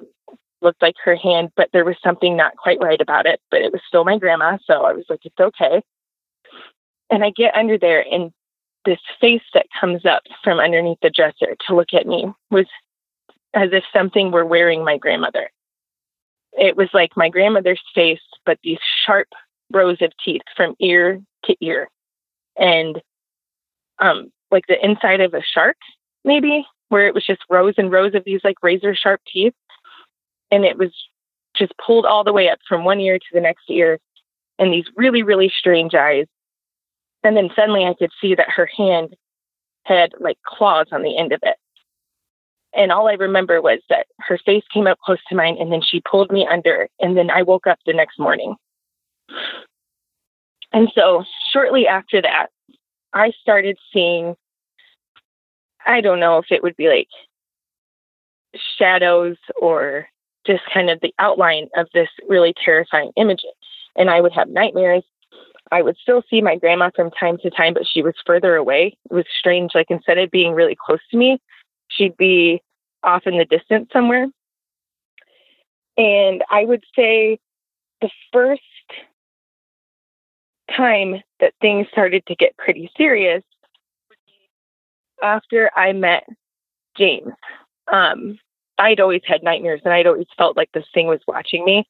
looked 0.62 0.82
like 0.82 0.96
her 1.04 1.16
hand, 1.16 1.50
but 1.58 1.70
there 1.74 1.84
was 1.84 1.98
something 2.02 2.38
not 2.38 2.56
quite 2.56 2.80
right 2.82 3.02
about 3.02 3.26
it. 3.26 3.42
But 3.52 3.62
it 3.62 3.74
was 3.74 3.82
still 3.88 4.06
my 4.06 4.18
grandma, 4.18 4.58
so 4.66 4.86
I 4.86 4.94
was 4.94 5.06
like, 5.10 5.26
it's 5.26 5.40
okay. 5.40 5.82
And 7.10 7.24
I 7.24 7.32
get 7.32 7.56
under 7.56 7.78
there, 7.78 8.06
and 8.10 8.32
this 8.86 9.00
face 9.20 9.42
that 9.54 9.68
comes 9.80 10.06
up 10.06 10.24
from 10.44 10.60
underneath 10.60 11.00
the 11.02 11.10
dresser 11.10 11.56
to 11.68 11.76
look 11.76 11.94
at 11.94 12.08
me 12.08 12.32
was 12.52 12.66
as 13.54 13.70
if 13.72 13.84
something 13.94 14.32
were 14.32 14.46
wearing 14.46 14.84
my 14.84 14.98
grandmother. 14.98 15.50
It 16.58 16.78
was 16.78 16.90
like 16.94 17.12
my 17.16 17.30
grandmother's 17.30 17.82
face, 17.96 18.22
but 18.46 18.60
these 18.64 18.80
sharp 19.06 19.28
rows 19.72 19.98
of 20.02 20.12
teeth 20.24 20.44
from 20.56 20.76
ear 20.80 21.22
to 21.46 21.56
ear. 21.62 21.90
And 22.58 23.02
um, 24.00 24.32
like 24.52 24.66
the 24.68 24.84
inside 24.84 25.22
of 25.22 25.34
a 25.34 25.42
shark, 25.42 25.78
maybe, 26.24 26.66
where 26.90 27.08
it 27.08 27.14
was 27.14 27.26
just 27.26 27.42
rows 27.50 27.74
and 27.78 27.92
rows 27.92 28.14
of 28.14 28.24
these 28.26 28.42
like 28.44 28.58
razor 28.62 28.96
sharp 28.96 29.22
teeth. 29.32 29.54
And 30.52 30.64
it 30.64 30.78
was 30.78 30.92
just 31.56 31.74
pulled 31.84 32.06
all 32.06 32.24
the 32.24 32.34
way 32.34 32.50
up 32.50 32.60
from 32.68 32.84
one 32.84 33.00
ear 33.00 33.18
to 33.18 33.26
the 33.34 33.42
next 33.42 33.64
ear 33.70 34.00
and 34.60 34.72
these 34.72 34.86
really, 34.96 35.24
really 35.24 35.52
strange 35.56 35.94
eyes. 35.96 36.26
And 37.24 37.36
then 37.36 37.50
suddenly 37.56 37.86
I 37.86 37.94
could 37.94 38.12
see 38.22 38.36
that 38.36 38.50
her 38.50 38.70
hand 38.78 39.16
had 39.84 40.12
like 40.20 40.38
claws 40.46 40.88
on 40.92 41.04
the 41.04 41.18
end 41.18 41.34
of 41.34 41.40
it. 41.44 41.58
And 42.76 42.92
all 42.92 43.08
I 43.08 43.14
remember 43.14 43.62
was 43.62 43.80
that 43.90 44.08
her 44.20 44.40
face 44.46 44.64
came 44.74 44.88
up 44.88 45.00
close 45.00 45.20
to 45.30 45.36
mine 45.36 45.58
and 45.60 45.72
then 45.72 45.82
she 45.82 46.02
pulled 46.10 46.32
me 46.32 46.48
under. 46.50 46.90
And 47.00 47.16
then 47.16 47.30
I 47.30 47.44
woke 47.44 47.68
up 47.68 47.80
the 47.86 47.94
next 47.94 48.20
morning. 48.20 48.56
And 50.72 50.90
so 50.96 51.24
shortly 51.52 51.88
after 51.88 52.22
that, 52.22 52.48
I 53.14 53.32
started 53.42 53.78
seeing, 53.94 54.36
I 55.86 56.02
don't 56.02 56.20
know 56.20 56.40
if 56.40 56.46
it 56.50 56.64
would 56.64 56.76
be 56.76 56.90
like 56.90 57.10
shadows 58.78 59.38
or 59.62 60.08
just 60.46 60.64
kind 60.74 60.90
of 60.90 61.00
the 61.02 61.14
outline 61.20 61.68
of 61.78 61.88
this 61.94 62.10
really 62.28 62.54
terrifying 62.66 63.12
image. 63.18 63.42
And 63.96 64.10
I 64.10 64.20
would 64.20 64.34
have 64.34 64.50
nightmares. 64.50 65.04
I 65.72 65.82
would 65.82 65.98
still 66.02 66.24
see 66.30 66.42
my 66.42 66.58
grandma 66.58 66.90
from 66.96 67.12
time 67.12 67.38
to 67.40 67.50
time, 67.50 67.74
but 67.74 67.88
she 67.92 68.02
was 68.02 68.14
further 68.26 68.56
away. 68.56 68.98
It 69.10 69.14
was 69.14 69.26
strange. 69.40 69.72
Like 69.76 69.88
instead 69.90 70.18
of 70.18 70.32
being 70.32 70.54
really 70.54 70.76
close 70.76 71.00
to 71.12 71.18
me, 71.18 71.40
she'd 71.90 72.18
be 72.18 72.62
off 73.04 73.28
in 73.28 73.38
the 73.38 73.46
distance 73.46 73.90
somewhere. 73.92 74.28
And 75.98 76.44
I 76.50 76.66
would 76.66 76.84
say 76.96 77.40
the 78.02 78.10
first 78.32 78.62
time 80.76 81.22
that 81.40 81.54
things 81.62 81.88
started 81.92 82.26
to 82.28 82.36
get 82.36 82.58
pretty 82.58 82.90
serious 82.98 83.44
after 85.22 85.70
I 85.76 85.94
met 85.94 86.26
James. 86.98 87.32
Um, 87.92 88.40
I'd 88.78 89.00
always 89.00 89.22
had 89.26 89.44
nightmares 89.44 89.82
and 89.86 89.94
I'd 89.94 90.08
always 90.08 90.28
felt 90.38 90.58
like 90.58 90.72
this 90.74 90.86
thing 90.94 91.08
was 91.08 91.22
watching 91.28 91.64
me. 91.64 91.88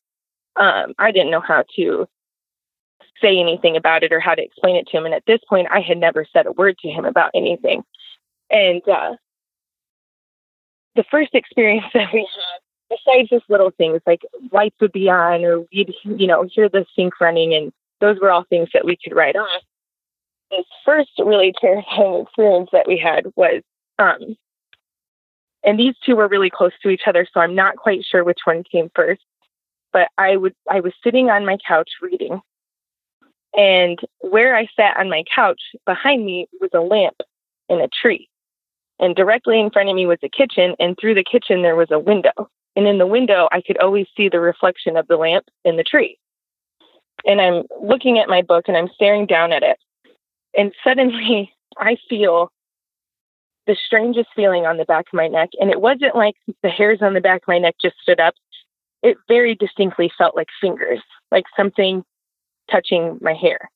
Um, 0.55 0.93
I 0.99 1.11
didn't 1.11 1.31
know 1.31 1.41
how 1.41 1.63
to 1.75 2.07
say 3.21 3.39
anything 3.39 3.77
about 3.77 4.03
it 4.03 4.11
or 4.11 4.19
how 4.19 4.35
to 4.35 4.43
explain 4.43 4.75
it 4.75 4.87
to 4.87 4.97
him. 4.97 5.05
And 5.05 5.13
at 5.13 5.25
this 5.25 5.39
point, 5.47 5.67
I 5.71 5.79
had 5.79 5.97
never 5.97 6.25
said 6.31 6.45
a 6.45 6.51
word 6.51 6.77
to 6.79 6.89
him 6.89 7.05
about 7.05 7.31
anything. 7.33 7.83
And 8.51 8.81
uh, 8.87 9.13
the 10.95 11.03
first 11.09 11.33
experience 11.33 11.85
that 11.93 12.13
we 12.13 12.19
had, 12.19 12.97
besides 12.97 13.29
just 13.29 13.49
little 13.49 13.71
things 13.71 14.01
like 14.05 14.21
lights 14.51 14.75
would 14.81 14.91
be 14.91 15.09
on 15.09 15.43
or 15.43 15.61
we'd, 15.71 15.93
you 16.03 16.27
know, 16.27 16.43
hear 16.51 16.69
the 16.69 16.85
sink 16.95 17.19
running 17.19 17.53
and 17.53 17.71
those 18.01 18.19
were 18.19 18.31
all 18.31 18.45
things 18.49 18.69
that 18.73 18.85
we 18.85 18.97
could 19.01 19.15
write 19.15 19.35
off. 19.35 19.61
The 20.51 20.63
first 20.85 21.11
really 21.17 21.53
terrifying 21.59 22.23
experience 22.23 22.69
that 22.71 22.87
we 22.87 22.97
had 22.97 23.25
was 23.35 23.61
um, 23.99 24.35
and 25.63 25.79
these 25.79 25.95
two 26.05 26.15
were 26.15 26.27
really 26.27 26.49
close 26.49 26.73
to 26.81 26.89
each 26.89 27.03
other, 27.07 27.25
so 27.33 27.39
I'm 27.39 27.55
not 27.55 27.77
quite 27.77 28.03
sure 28.05 28.23
which 28.23 28.39
one 28.43 28.63
came 28.69 28.91
first. 28.93 29.21
But 29.91 30.09
I 30.17 30.35
would 30.35 30.55
I 30.69 30.79
was 30.79 30.93
sitting 31.03 31.29
on 31.29 31.45
my 31.45 31.57
couch 31.65 31.89
reading, 32.01 32.41
and 33.55 33.99
where 34.19 34.55
I 34.55 34.67
sat 34.75 34.97
on 34.97 35.09
my 35.09 35.23
couch 35.33 35.61
behind 35.85 36.25
me 36.25 36.47
was 36.59 36.71
a 36.73 36.79
lamp 36.79 37.17
in 37.69 37.79
a 37.79 37.87
tree, 37.87 38.27
and 39.03 39.15
directly 39.15 39.59
in 39.59 39.69
front 39.69 39.89
of 39.89 39.95
me 39.95 40.05
was 40.05 40.19
a 40.23 40.29
kitchen, 40.29 40.75
and 40.79 40.97
through 40.97 41.15
the 41.15 41.25
kitchen 41.29 41.61
there 41.61 41.75
was 41.75 41.91
a 41.91 41.99
window, 41.99 42.31
and 42.75 42.87
in 42.87 42.97
the 42.97 43.07
window 43.07 43.49
I 43.51 43.61
could 43.61 43.77
always 43.77 44.07
see 44.15 44.29
the 44.29 44.39
reflection 44.39 44.95
of 44.95 45.07
the 45.07 45.17
lamp 45.17 45.45
in 45.65 45.75
the 45.75 45.83
tree. 45.83 46.17
And 47.25 47.41
I'm 47.41 47.63
looking 47.81 48.17
at 48.17 48.29
my 48.29 48.41
book 48.41 48.65
and 48.67 48.77
I'm 48.77 48.89
staring 48.95 49.25
down 49.25 49.51
at 49.51 49.61
it, 49.61 49.77
and 50.57 50.71
suddenly 50.83 51.53
I 51.77 51.97
feel 52.09 52.49
the 53.67 53.75
strangest 53.85 54.29
feeling 54.35 54.65
on 54.65 54.77
the 54.77 54.85
back 54.85 55.05
of 55.07 55.13
my 55.13 55.27
neck. 55.27 55.49
And 55.59 55.69
it 55.69 55.81
wasn't 55.81 56.15
like 56.15 56.35
the 56.61 56.69
hairs 56.69 56.99
on 57.01 57.13
the 57.13 57.21
back 57.21 57.43
of 57.43 57.47
my 57.47 57.59
neck 57.59 57.75
just 57.81 57.95
stood 58.01 58.19
up. 58.19 58.33
It 59.01 59.17
very 59.27 59.55
distinctly 59.55 60.11
felt 60.17 60.35
like 60.35 60.47
fingers, 60.61 60.99
like 61.31 61.45
something 61.55 62.03
touching 62.71 63.17
my 63.21 63.33
hair. 63.33 63.69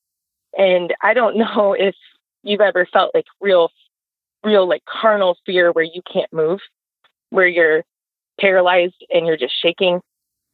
And 0.56 0.94
I 1.02 1.14
don't 1.14 1.36
know 1.38 1.74
if 1.78 1.94
you've 2.42 2.60
ever 2.60 2.86
felt 2.92 3.14
like 3.14 3.26
real, 3.40 3.70
real 4.44 4.68
like 4.68 4.82
carnal 4.84 5.36
fear 5.44 5.72
where 5.72 5.84
you 5.84 6.02
can't 6.10 6.32
move, 6.32 6.60
where 7.30 7.46
you're 7.46 7.84
paralyzed 8.40 9.04
and 9.10 9.26
you're 9.26 9.36
just 9.36 9.54
shaking. 9.60 10.00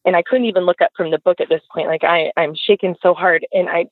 And 0.05 0.17
I 0.17 0.23
couldn't 0.23 0.47
even 0.47 0.65
look 0.65 0.81
up 0.81 0.91
from 0.97 1.11
the 1.11 1.19
book 1.19 1.41
at 1.41 1.49
this 1.49 1.63
point. 1.73 1.89
Like 1.89 2.05
I, 2.05 2.33
I'm 2.37 2.55
shaking 2.55 2.95
so 3.03 3.15
hard. 3.15 3.47
And 3.53 3.69
I, 3.69 3.87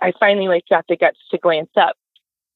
I 0.00 0.12
finally 0.18 0.48
like 0.48 0.64
got 0.68 0.84
the 0.88 0.96
guts 0.96 1.18
to 1.30 1.38
glance 1.38 1.70
up. 1.76 1.96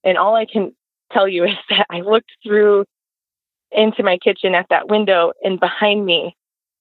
And 0.04 0.18
all 0.18 0.34
I 0.34 0.46
can 0.46 0.74
tell 1.12 1.28
you 1.28 1.44
is 1.44 1.56
that 1.70 1.86
I 1.90 2.00
looked 2.00 2.32
through 2.42 2.84
into 3.72 4.02
my 4.02 4.18
kitchen 4.18 4.54
at 4.54 4.66
that 4.70 4.88
window, 4.88 5.32
and 5.42 5.60
behind 5.60 6.06
me, 6.06 6.36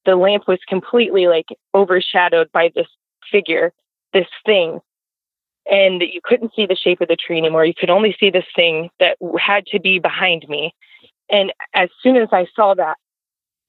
the 0.06 0.16
lamp 0.16 0.48
was 0.48 0.60
completely 0.68 1.28
like 1.28 1.48
overshadowed 1.74 2.52
by 2.52 2.72
this 2.76 2.88
figure, 3.32 3.74
this 4.14 4.28
thing. 4.46 4.80
And 5.70 6.02
you 6.02 6.20
couldn't 6.24 6.54
see 6.56 6.66
the 6.66 6.76
shape 6.76 7.02
of 7.02 7.08
the 7.08 7.16
tree 7.16 7.38
anymore. 7.38 7.66
You 7.66 7.74
could 7.74 7.90
only 7.90 8.16
see 8.20 8.30
this 8.30 8.46
thing 8.56 8.90
that 9.00 9.18
had 9.40 9.66
to 9.68 9.80
be 9.80 10.00
behind 10.00 10.46
me. 10.48 10.74
And 11.30 11.54
as 11.74 11.90
soon 12.04 12.18
as 12.18 12.30
I 12.32 12.46
saw 12.56 12.76
that, 12.76 12.98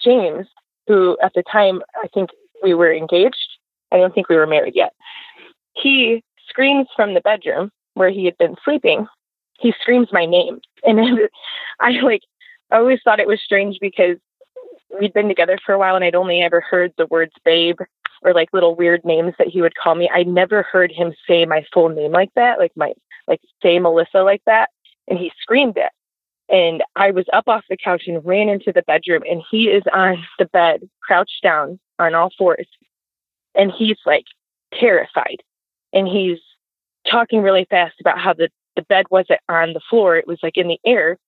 James, 0.00 0.46
who 0.86 1.16
at 1.22 1.32
the 1.34 1.42
time 1.50 1.82
I 2.02 2.08
think 2.08 2.30
we 2.62 2.74
were 2.74 2.92
engaged, 2.92 3.58
I 3.92 3.96
don't 3.96 4.14
think 4.14 4.28
we 4.28 4.36
were 4.36 4.46
married 4.46 4.76
yet, 4.76 4.92
he 5.72 6.22
screams 6.48 6.86
from 6.94 7.14
the 7.14 7.20
bedroom 7.20 7.70
where 7.94 8.10
he 8.10 8.26
had 8.26 8.36
been 8.36 8.56
sleeping 8.62 9.06
he 9.58 9.72
screams 9.80 10.08
my 10.12 10.26
name. 10.26 10.60
And 10.84 11.00
I 11.80 11.90
like, 12.02 12.22
I 12.70 12.76
always 12.76 13.00
thought 13.02 13.18
it 13.18 13.26
was 13.26 13.40
strange 13.42 13.78
because 13.80 14.18
we'd 15.00 15.12
been 15.12 15.26
together 15.26 15.58
for 15.66 15.72
a 15.72 15.78
while 15.78 15.96
and 15.96 16.04
I'd 16.04 16.14
only 16.14 16.42
ever 16.42 16.60
heard 16.60 16.92
the 16.96 17.06
words 17.06 17.32
babe 17.44 17.78
or 18.22 18.34
like 18.34 18.48
little 18.52 18.74
weird 18.74 19.04
names 19.04 19.34
that 19.38 19.48
he 19.48 19.60
would 19.60 19.76
call 19.76 19.94
me. 19.94 20.10
I'd 20.12 20.28
never 20.28 20.62
heard 20.62 20.92
him 20.92 21.14
say 21.28 21.44
my 21.44 21.64
full 21.72 21.88
name 21.88 22.12
like 22.12 22.30
that, 22.34 22.58
like 22.58 22.72
my, 22.76 22.92
like 23.28 23.40
say 23.62 23.78
Melissa 23.78 24.22
like 24.22 24.42
that. 24.46 24.70
And 25.08 25.18
he 25.18 25.32
screamed 25.40 25.76
it. 25.76 25.92
And 26.48 26.82
I 26.94 27.10
was 27.10 27.26
up 27.32 27.48
off 27.48 27.64
the 27.68 27.76
couch 27.76 28.04
and 28.06 28.24
ran 28.24 28.48
into 28.48 28.72
the 28.72 28.82
bedroom 28.82 29.22
and 29.28 29.42
he 29.50 29.64
is 29.64 29.82
on 29.92 30.24
the 30.38 30.44
bed, 30.46 30.88
crouched 31.02 31.42
down 31.42 31.78
on 31.98 32.14
all 32.14 32.30
fours. 32.38 32.68
And 33.54 33.72
he's 33.72 33.98
like 34.06 34.26
terrified. 34.72 35.42
And 35.92 36.06
he's 36.06 36.38
talking 37.10 37.42
really 37.42 37.66
fast 37.70 37.94
about 38.00 38.18
how 38.18 38.32
the 38.32 38.48
the 38.76 38.82
bed 38.82 39.06
wasn't 39.10 39.40
on 39.48 39.72
the 39.72 39.80
floor, 39.90 40.16
it 40.16 40.26
was 40.26 40.38
like 40.42 40.56
in 40.56 40.68
the 40.68 40.78
air. 40.86 41.18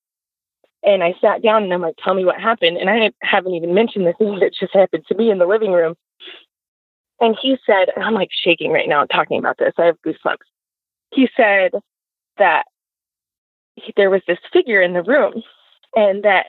And 0.85 1.03
I 1.03 1.15
sat 1.21 1.43
down 1.43 1.65
and 1.65 1.73
I'm 1.73 1.81
like, 1.81 1.97
tell 2.03 2.15
me 2.15 2.25
what 2.25 2.41
happened. 2.41 2.77
And 2.77 2.89
I 2.89 3.11
haven't 3.23 3.55
even 3.55 3.75
mentioned 3.75 4.07
thing 4.19 4.39
that 4.41 4.55
just 4.55 4.75
happened 4.75 5.05
to 5.09 5.17
me 5.17 5.31
in 5.31 5.39
the 5.39 5.47
living 5.47 5.73
room. 5.73 5.97
And 7.21 7.37
he 7.41 7.57
said, 7.67 7.87
and 7.95 8.05
I'm 8.05 8.15
like 8.15 8.31
shaking 8.33 8.71
right 8.71 8.89
now 8.89 9.05
talking 9.05 9.39
about 9.39 9.59
this. 9.59 9.73
I 9.79 9.87
have 9.87 10.01
goosebumps. 10.03 10.37
He 11.13 11.29
said 11.37 11.73
that 12.39 12.65
he, 13.75 13.93
there 13.97 14.11
was 14.11 14.23
this 14.27 14.39
figure 14.53 14.81
in 14.81 14.93
the 14.93 15.03
room 15.03 15.43
and 15.97 16.23
that 16.23 16.47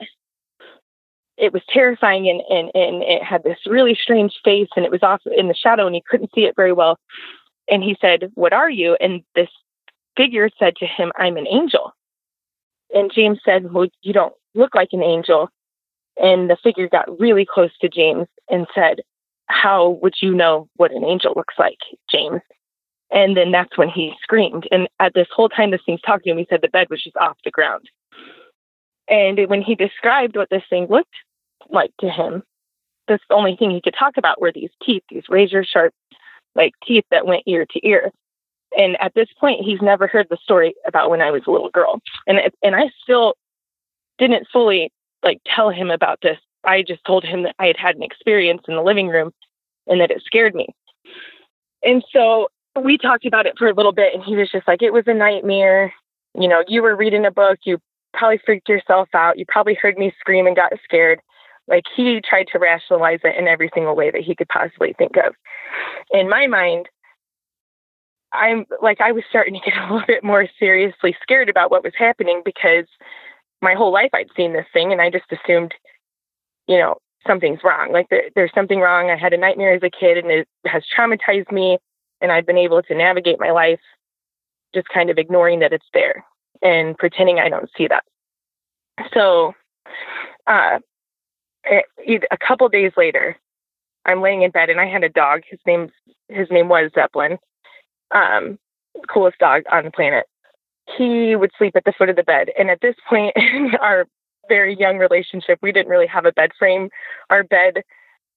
it 1.37 1.53
was 1.53 1.61
terrifying 1.69 2.29
and, 2.29 2.41
and, 2.49 2.71
and 2.75 3.03
it 3.03 3.23
had 3.23 3.43
this 3.43 3.57
really 3.65 3.97
strange 3.99 4.33
face 4.43 4.67
and 4.75 4.85
it 4.85 4.91
was 4.91 5.03
off 5.03 5.21
in 5.37 5.47
the 5.47 5.55
shadow 5.55 5.85
and 5.85 5.95
he 5.95 6.03
couldn't 6.07 6.31
see 6.35 6.41
it 6.41 6.55
very 6.55 6.73
well. 6.73 6.99
And 7.69 7.81
he 7.81 7.95
said, 8.01 8.31
What 8.35 8.53
are 8.53 8.69
you? 8.69 8.97
And 8.99 9.23
this 9.35 9.49
figure 10.17 10.49
said 10.59 10.75
to 10.77 10.85
him, 10.85 11.11
I'm 11.17 11.37
an 11.37 11.47
angel. 11.47 11.93
And 12.93 13.11
James 13.13 13.39
said, 13.45 13.71
Well, 13.71 13.87
you 14.01 14.11
don't 14.11 14.33
look 14.53 14.75
like 14.75 14.89
an 14.91 15.03
angel. 15.03 15.49
And 16.21 16.49
the 16.49 16.57
figure 16.61 16.89
got 16.89 17.19
really 17.19 17.45
close 17.45 17.71
to 17.79 17.87
James 17.87 18.27
and 18.49 18.67
said, 18.75 19.01
How 19.49 19.99
would 20.01 20.15
you 20.21 20.33
know 20.33 20.69
what 20.75 20.91
an 20.91 21.03
angel 21.03 21.33
looks 21.35 21.55
like, 21.57 21.79
James? 22.09 22.41
And 23.11 23.35
then 23.35 23.51
that's 23.51 23.77
when 23.77 23.89
he 23.89 24.13
screamed. 24.21 24.67
And 24.71 24.87
at 24.99 25.13
this 25.13 25.27
whole 25.35 25.49
time 25.49 25.71
this 25.71 25.81
thing's 25.85 26.01
talking 26.01 26.25
to 26.25 26.31
him, 26.31 26.37
he 26.37 26.47
said 26.49 26.59
the 26.61 26.67
bed 26.67 26.87
was 26.89 27.03
just 27.03 27.17
off 27.17 27.37
the 27.43 27.51
ground. 27.51 27.89
And 29.07 29.39
when 29.49 29.61
he 29.61 29.73
described 29.73 30.35
what 30.35 30.49
this 30.51 30.63
thing 30.69 30.87
looked 30.89 31.15
like 31.69 31.91
to 31.99 32.09
him, 32.09 32.43
the 33.07 33.19
only 33.31 33.55
thing 33.55 33.71
he 33.71 33.81
could 33.81 33.95
talk 33.97 34.17
about 34.17 34.39
were 34.39 34.51
these 34.51 34.69
teeth, 34.83 35.03
these 35.09 35.23
razor 35.29 35.63
sharp 35.63 35.93
like 36.55 36.73
teeth 36.85 37.05
that 37.09 37.25
went 37.25 37.43
ear 37.47 37.65
to 37.71 37.87
ear. 37.87 38.11
And 38.77 38.97
at 39.01 39.13
this 39.15 39.29
point, 39.39 39.65
he's 39.65 39.81
never 39.81 40.05
heard 40.05 40.27
the 40.29 40.37
story 40.37 40.75
about 40.87 41.09
when 41.09 41.21
I 41.21 41.31
was 41.31 41.41
a 41.47 41.51
little 41.51 41.71
girl. 41.71 41.99
And 42.27 42.39
and 42.61 42.75
I 42.75 42.91
still 43.01 43.33
didn't 44.19 44.47
fully 44.53 44.91
like 45.23 45.39
tell 45.45 45.71
him 45.71 45.89
about 45.89 46.19
this. 46.21 46.37
I 46.69 46.83
just 46.83 47.03
told 47.03 47.23
him 47.23 47.43
that 47.43 47.55
I 47.57 47.65
had 47.65 47.77
had 47.77 47.95
an 47.95 48.03
experience 48.03 48.61
in 48.67 48.75
the 48.75 48.83
living 48.83 49.07
room 49.07 49.31
and 49.87 49.99
that 49.99 50.11
it 50.11 50.21
scared 50.23 50.53
me. 50.53 50.67
And 51.83 52.03
so 52.13 52.49
we 52.81 52.97
talked 52.97 53.25
about 53.25 53.47
it 53.47 53.57
for 53.57 53.67
a 53.67 53.73
little 53.73 53.91
bit 53.91 54.13
and 54.13 54.23
he 54.23 54.35
was 54.35 54.49
just 54.51 54.67
like 54.67 54.83
it 54.83 54.93
was 54.93 55.05
a 55.07 55.13
nightmare. 55.13 55.91
You 56.39 56.47
know, 56.47 56.63
you 56.67 56.83
were 56.83 56.95
reading 56.95 57.25
a 57.25 57.31
book, 57.31 57.57
you 57.63 57.79
probably 58.13 58.39
freaked 58.45 58.69
yourself 58.69 59.09
out. 59.15 59.39
You 59.39 59.45
probably 59.47 59.73
heard 59.73 59.97
me 59.97 60.13
scream 60.19 60.45
and 60.45 60.55
got 60.55 60.71
scared. 60.83 61.19
Like 61.67 61.83
he 61.95 62.21
tried 62.27 62.47
to 62.51 62.59
rationalize 62.59 63.19
it 63.23 63.37
in 63.37 63.47
every 63.47 63.69
single 63.73 63.95
way 63.95 64.11
that 64.11 64.21
he 64.21 64.35
could 64.35 64.49
possibly 64.49 64.93
think 64.97 65.17
of. 65.17 65.33
In 66.11 66.29
my 66.29 66.47
mind, 66.47 66.87
I'm 68.31 68.65
like, 68.81 69.01
I 69.01 69.11
was 69.11 69.23
starting 69.29 69.55
to 69.55 69.59
get 69.59 69.77
a 69.81 69.93
little 69.93 70.07
bit 70.07 70.23
more 70.23 70.47
seriously 70.59 71.15
scared 71.21 71.49
about 71.49 71.71
what 71.71 71.83
was 71.83 71.93
happening 71.97 72.41
because 72.45 72.85
my 73.61 73.73
whole 73.73 73.91
life 73.91 74.11
I'd 74.13 74.29
seen 74.35 74.53
this 74.53 74.67
thing 74.71 74.91
and 74.91 75.01
I 75.01 75.09
just 75.09 75.25
assumed, 75.31 75.73
you 76.69 76.77
know, 76.77 76.97
something's 77.25 77.63
wrong. 77.63 77.91
Like 77.91 78.07
there, 78.09 78.29
there's 78.35 78.53
something 78.53 78.79
wrong. 78.79 79.09
I 79.09 79.17
had 79.17 79.33
a 79.33 79.37
nightmare 79.37 79.73
as 79.73 79.81
a 79.83 79.89
kid 79.89 80.19
and 80.19 80.29
it 80.29 80.47
has 80.65 80.83
traumatized 80.95 81.51
me. 81.51 81.79
And 82.21 82.31
I've 82.31 82.45
been 82.45 82.57
able 82.57 82.83
to 82.83 82.95
navigate 82.95 83.39
my 83.39 83.49
life 83.49 83.79
just 84.73 84.87
kind 84.89 85.09
of 85.09 85.17
ignoring 85.17 85.59
that 85.59 85.73
it's 85.73 85.87
there 85.93 86.23
and 86.61 86.95
pretending 86.95 87.39
I 87.39 87.49
don't 87.49 87.69
see 87.75 87.87
that. 87.87 88.03
So, 89.13 89.53
uh, 90.45 90.79
a 91.65 92.37
couple 92.45 92.69
days 92.69 92.91
later, 92.95 93.35
I'm 94.05 94.21
laying 94.21 94.43
in 94.43 94.51
bed 94.51 94.69
and 94.69 94.79
I 94.79 94.85
had 94.85 95.03
a 95.03 95.09
dog. 95.09 95.41
His 95.49 95.59
name 95.65 95.89
his 96.27 96.49
name 96.51 96.69
was 96.69 96.91
Zeppelin, 96.93 97.37
um, 98.11 98.59
coolest 99.11 99.39
dog 99.39 99.63
on 99.71 99.85
the 99.85 99.91
planet. 99.91 100.25
He 100.97 101.35
would 101.35 101.51
sleep 101.57 101.75
at 101.75 101.83
the 101.85 101.93
foot 101.97 102.09
of 102.09 102.15
the 102.15 102.23
bed. 102.23 102.49
And 102.57 102.69
at 102.69 102.81
this 102.81 102.95
point 103.09 103.33
in 103.35 103.71
our 103.81 104.05
very 104.49 104.75
young 104.77 104.97
relationship, 104.97 105.59
we 105.61 105.71
didn't 105.71 105.89
really 105.89 106.07
have 106.07 106.25
a 106.25 106.33
bed 106.33 106.51
frame. 106.59 106.89
Our 107.29 107.43
bed 107.43 107.83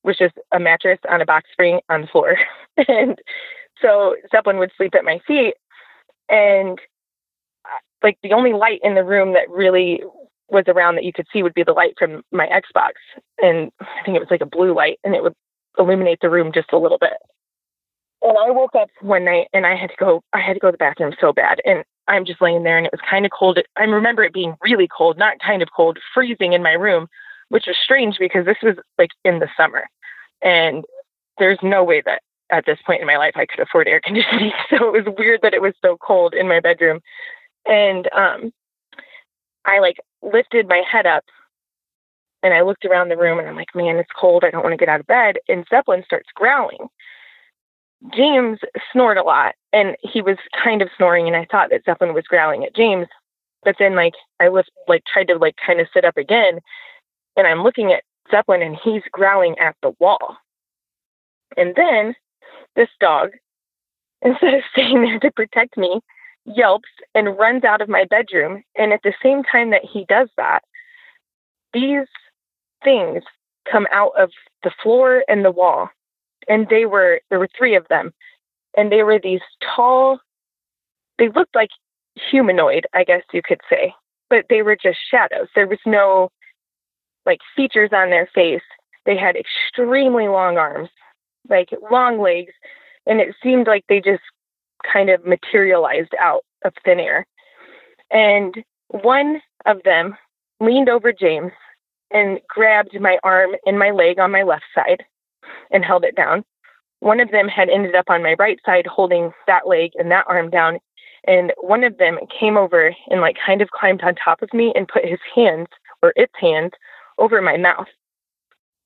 was 0.05 0.17
just 0.17 0.35
a 0.53 0.61
mattress 0.61 0.99
on 1.11 1.21
a 1.21 1.27
box 1.27 1.49
spring 1.53 1.81
on 1.89 2.03
the 2.03 2.07
floor. 2.07 2.37
and 2.89 3.19
so 3.81 4.15
Zeppelin 4.31 4.59
would 4.59 4.73
sleep 4.77 4.95
at 4.95 5.05
my 5.05 5.21
feet. 5.27 5.55
And 6.29 6.79
uh, 7.65 7.81
like 8.03 8.19
the 8.23 8.33
only 8.33 8.53
light 8.53 8.81
in 8.83 8.95
the 8.95 9.05
room 9.05 9.33
that 9.33 9.51
really 9.51 10.03
was 10.49 10.65
around 10.69 10.97
that 10.97 11.05
you 11.05 11.13
could 11.13 11.27
see 11.33 11.43
would 11.43 11.55
be 11.55 11.65
the 11.65 11.73
light 11.73 11.95
from 11.99 12.23
my 12.31 12.47
Xbox. 12.47 12.93
And 13.39 13.73
I 13.81 14.05
think 14.05 14.17
it 14.17 14.21
was 14.21 14.31
like 14.31 14.43
a 14.43 14.47
blue 14.47 14.75
light 14.75 14.99
and 15.03 15.15
it 15.15 15.23
would 15.23 15.35
illuminate 15.79 16.19
the 16.21 16.31
room 16.31 16.53
just 16.53 16.73
a 16.73 16.79
little 16.79 16.99
bit. 16.99 17.15
And 18.23 18.39
I 18.39 18.51
woke 18.51 18.75
up 18.75 18.89
one 19.01 19.25
night 19.25 19.49
and 19.53 19.67
I 19.67 19.75
had 19.75 19.91
to 19.91 19.97
go, 19.99 20.23
I 20.33 20.41
had 20.41 20.55
to 20.55 20.61
go 20.61 20.69
to 20.69 20.73
the 20.73 20.79
bathroom 20.79 21.15
so 21.21 21.33
bad. 21.33 21.61
And 21.65 21.85
I'm 22.09 22.25
just 22.25 22.41
laying 22.41 22.63
there 22.63 22.77
and 22.77 22.87
it 22.87 22.93
was 22.93 23.01
kind 23.09 23.25
of 23.25 23.33
cold. 23.37 23.59
I 23.77 23.85
remember 23.85 24.23
it 24.23 24.33
being 24.33 24.55
really 24.63 24.89
cold, 24.89 25.19
not 25.19 25.41
kind 25.41 25.63
of 25.63 25.69
cold, 25.75 25.99
freezing 26.15 26.53
in 26.53 26.63
my 26.63 26.73
room, 26.73 27.09
which 27.49 27.65
was 27.67 27.77
strange 27.83 28.17
because 28.19 28.45
this 28.45 28.59
was 28.63 28.77
like 28.99 29.11
in 29.25 29.41
the 29.41 29.49
summer. 29.57 29.89
And 30.41 30.85
there's 31.39 31.59
no 31.63 31.83
way 31.83 32.03
that 32.05 32.23
at 32.51 32.67
this 32.67 32.79
point 32.87 33.01
in 33.01 33.07
my 33.07 33.17
life 33.17 33.33
I 33.35 33.47
could 33.47 33.61
afford 33.61 33.89
air 33.89 34.01
conditioning. 34.05 34.53
So 34.71 34.95
it 34.95 35.05
was 35.05 35.15
weird 35.19 35.41
that 35.43 35.55
it 35.55 35.63
was 35.63 35.75
so 35.83 35.97
cold 35.97 36.35
in 36.35 36.49
my 36.49 36.61
bedroom. 36.61 37.01
And 37.67 38.09
um, 38.13 38.53
I 39.65 39.81
like 39.81 39.97
lifted 40.23 40.69
my 40.69 40.83
head 40.91 41.07
up 41.07 41.25
and 42.43 42.53
I 42.55 42.63
looked 42.63 42.85
around 42.85 43.09
the 43.09 43.17
room 43.17 43.39
and 43.39 43.49
I'm 43.49 43.57
like, 43.57 43.75
man, 43.75 43.97
it's 43.97 44.11
cold. 44.19 44.45
I 44.45 44.51
don't 44.51 44.63
want 44.63 44.73
to 44.73 44.77
get 44.77 44.89
out 44.89 45.01
of 45.01 45.07
bed. 45.07 45.37
And 45.49 45.65
Zeppelin 45.71 46.03
starts 46.05 46.29
growling. 46.35 46.89
James 48.15 48.59
snored 48.93 49.17
a 49.17 49.23
lot 49.23 49.55
and 49.73 49.97
he 50.01 50.23
was 50.23 50.37
kind 50.63 50.83
of 50.83 50.89
snoring 50.97 51.27
and 51.27 51.37
I 51.37 51.47
thought 51.51 51.71
that 51.71 51.85
Zeppelin 51.85 52.15
was 52.15 52.25
growling 52.25 52.65
at 52.65 52.75
James. 52.75 53.07
But 53.63 53.77
then 53.79 53.95
like 53.95 54.15
I 54.41 54.49
was 54.49 54.65
like 54.89 55.05
tried 55.05 55.29
to 55.29 55.39
like 55.39 55.57
kind 55.65 55.81
of 55.81 55.87
sit 55.95 56.05
up 56.05 56.17
again 56.17 56.61
and 57.37 57.47
I'm 57.47 57.63
looking 57.63 57.93
at 57.93 58.03
Zeppelin 58.31 58.63
and 58.63 58.77
he's 58.83 59.03
growling 59.13 59.59
at 59.59 59.77
the 59.83 59.93
wall. 60.01 60.37
And 61.57 61.75
then 61.77 62.15
this 62.77 62.89
dog, 63.01 63.31
instead 64.23 64.55
of 64.55 64.63
staying 64.73 65.03
there 65.03 65.19
to 65.21 65.31
protect 65.31 65.77
me, 65.77 66.01
yelps 66.45 66.89
and 67.15 67.39
runs 67.39 67.65
out 67.65 67.81
of 67.81 67.89
my 67.89 68.05
bedroom. 68.05 68.63
And 68.77 68.93
at 68.93 69.03
the 69.03 69.15
same 69.23 69.43
time 69.45 69.71
that 69.71 69.85
he 69.85 70.05
does 70.09 70.29
that, 70.37 70.63
these 71.73 72.07
things 72.83 73.23
come 73.71 73.87
out 73.93 74.13
of 74.19 74.31
the 74.63 74.73
floor 74.83 75.25
and 75.29 75.45
the 75.45 75.51
wall. 75.51 75.89
And 76.49 76.67
they 76.69 76.87
were, 76.87 77.21
there 77.31 77.39
were 77.39 77.49
three 77.57 77.75
of 77.77 77.87
them. 77.89 78.13
And 78.77 78.91
they 78.91 79.03
were 79.03 79.19
these 79.23 79.41
tall, 79.61 80.19
they 81.19 81.29
looked 81.29 81.55
like 81.55 81.71
humanoid, 82.31 82.87
I 82.95 83.05
guess 83.05 83.23
you 83.33 83.43
could 83.43 83.61
say, 83.69 83.95
but 84.31 84.47
they 84.49 84.63
were 84.63 84.77
just 84.77 84.99
shadows. 85.11 85.49
There 85.55 85.67
was 85.67 85.79
no 85.87 86.31
like 87.27 87.41
features 87.55 87.91
on 87.93 88.11
their 88.11 88.29
face. 88.35 88.63
They 89.05 89.17
had 89.17 89.37
extremely 89.37 90.29
long 90.29 90.57
arms, 90.57 90.89
like 91.49 91.71
long 91.91 92.21
legs, 92.21 92.53
and 93.07 93.21
it 93.21 93.35
seemed 93.43 93.67
like 93.67 93.85
they 93.89 94.01
just 94.01 94.23
kind 94.91 95.11
of 95.11 95.25
materialized 95.25 96.15
out 96.21 96.45
of 96.65 96.73
thin 96.85 97.01
air. 97.01 97.27
And 98.11 98.55
one 98.89 99.41
of 99.67 99.83
them 99.85 100.17
leaned 100.61 100.89
over 100.89 101.13
James 101.13 101.53
and 102.11 102.41
grabbed 102.49 102.99
my 103.01 103.19
arm 103.23 103.53
and 103.65 103.79
my 103.79 103.91
leg 103.91 104.19
on 104.19 104.31
my 104.31 104.43
left 104.43 104.65
side 104.75 105.05
and 105.73 105.85
held 105.85 106.05
it 106.05 106.15
down. 106.15 106.45
One 107.01 107.19
of 107.19 107.31
them 107.33 107.49
had 107.49 107.69
ended 107.69 107.97
up 107.97 108.09
on 108.09 108.23
my 108.23 108.37
right 108.39 108.61
side 108.65 108.87
holding 108.87 109.33
that 109.47 109.67
leg 109.67 109.93
and 109.97 110.11
that 110.11 110.27
arm 110.29 110.51
down. 110.51 110.79
And 111.25 111.53
one 111.61 111.83
of 111.85 111.99
them 111.99 112.19
came 112.39 112.57
over 112.57 112.95
and 113.11 113.21
like 113.21 113.37
kind 113.45 113.61
of 113.61 113.71
climbed 113.71 114.03
on 114.03 114.15
top 114.15 114.43
of 114.43 114.53
me 114.55 114.73
and 114.77 114.87
put 114.87 115.05
his 115.05 115.19
hands 115.35 115.69
or 116.03 116.13
its 116.17 116.33
hands 116.41 116.73
over 117.19 117.41
my 117.41 117.57
mouth. 117.57 117.89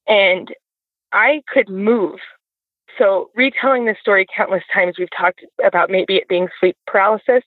And 0.07 0.55
I 1.13 1.43
could 1.53 1.69
move. 1.69 2.21
So, 2.99 3.31
retelling 3.35 3.85
this 3.85 3.99
story 4.01 4.27
countless 4.35 4.63
times, 4.73 4.97
we've 4.99 5.09
talked 5.17 5.45
about 5.63 5.91
maybe 5.91 6.17
it 6.17 6.29
being 6.29 6.49
sleep 6.59 6.77
paralysis, 6.87 7.43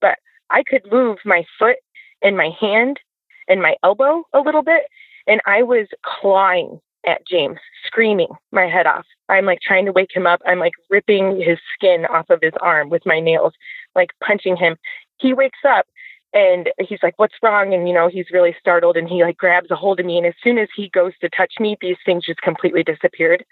but 0.00 0.18
I 0.50 0.62
could 0.62 0.82
move 0.92 1.18
my 1.24 1.44
foot 1.58 1.76
and 2.22 2.36
my 2.36 2.50
hand 2.60 3.00
and 3.48 3.60
my 3.60 3.74
elbow 3.82 4.24
a 4.32 4.40
little 4.40 4.62
bit. 4.62 4.84
And 5.26 5.40
I 5.46 5.62
was 5.62 5.88
clawing 6.04 6.80
at 7.06 7.26
James, 7.26 7.58
screaming 7.86 8.28
my 8.52 8.66
head 8.66 8.86
off. 8.86 9.04
I'm 9.28 9.46
like 9.46 9.60
trying 9.60 9.86
to 9.86 9.92
wake 9.92 10.14
him 10.14 10.26
up. 10.26 10.40
I'm 10.46 10.58
like 10.58 10.74
ripping 10.90 11.40
his 11.40 11.58
skin 11.74 12.06
off 12.06 12.30
of 12.30 12.40
his 12.42 12.52
arm 12.60 12.90
with 12.90 13.06
my 13.06 13.20
nails, 13.20 13.52
like 13.94 14.10
punching 14.22 14.56
him. 14.56 14.76
He 15.18 15.32
wakes 15.32 15.60
up 15.66 15.86
and 16.34 16.70
he's 16.80 16.98
like 17.02 17.14
what's 17.16 17.36
wrong 17.42 17.72
and 17.72 17.88
you 17.88 17.94
know 17.94 18.08
he's 18.08 18.26
really 18.32 18.54
startled 18.58 18.96
and 18.96 19.08
he 19.08 19.22
like 19.22 19.36
grabs 19.36 19.70
a 19.70 19.76
hold 19.76 20.00
of 20.00 20.06
me 20.06 20.18
and 20.18 20.26
as 20.26 20.34
soon 20.42 20.58
as 20.58 20.68
he 20.76 20.90
goes 20.90 21.12
to 21.20 21.30
touch 21.30 21.54
me 21.60 21.76
these 21.80 21.96
things 22.04 22.24
just 22.26 22.42
completely 22.42 22.82
disappeared 22.82 23.44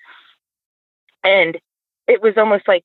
and 1.25 1.59
it 2.09 2.21
was 2.21 2.35
almost 2.37 2.67
like 2.67 2.83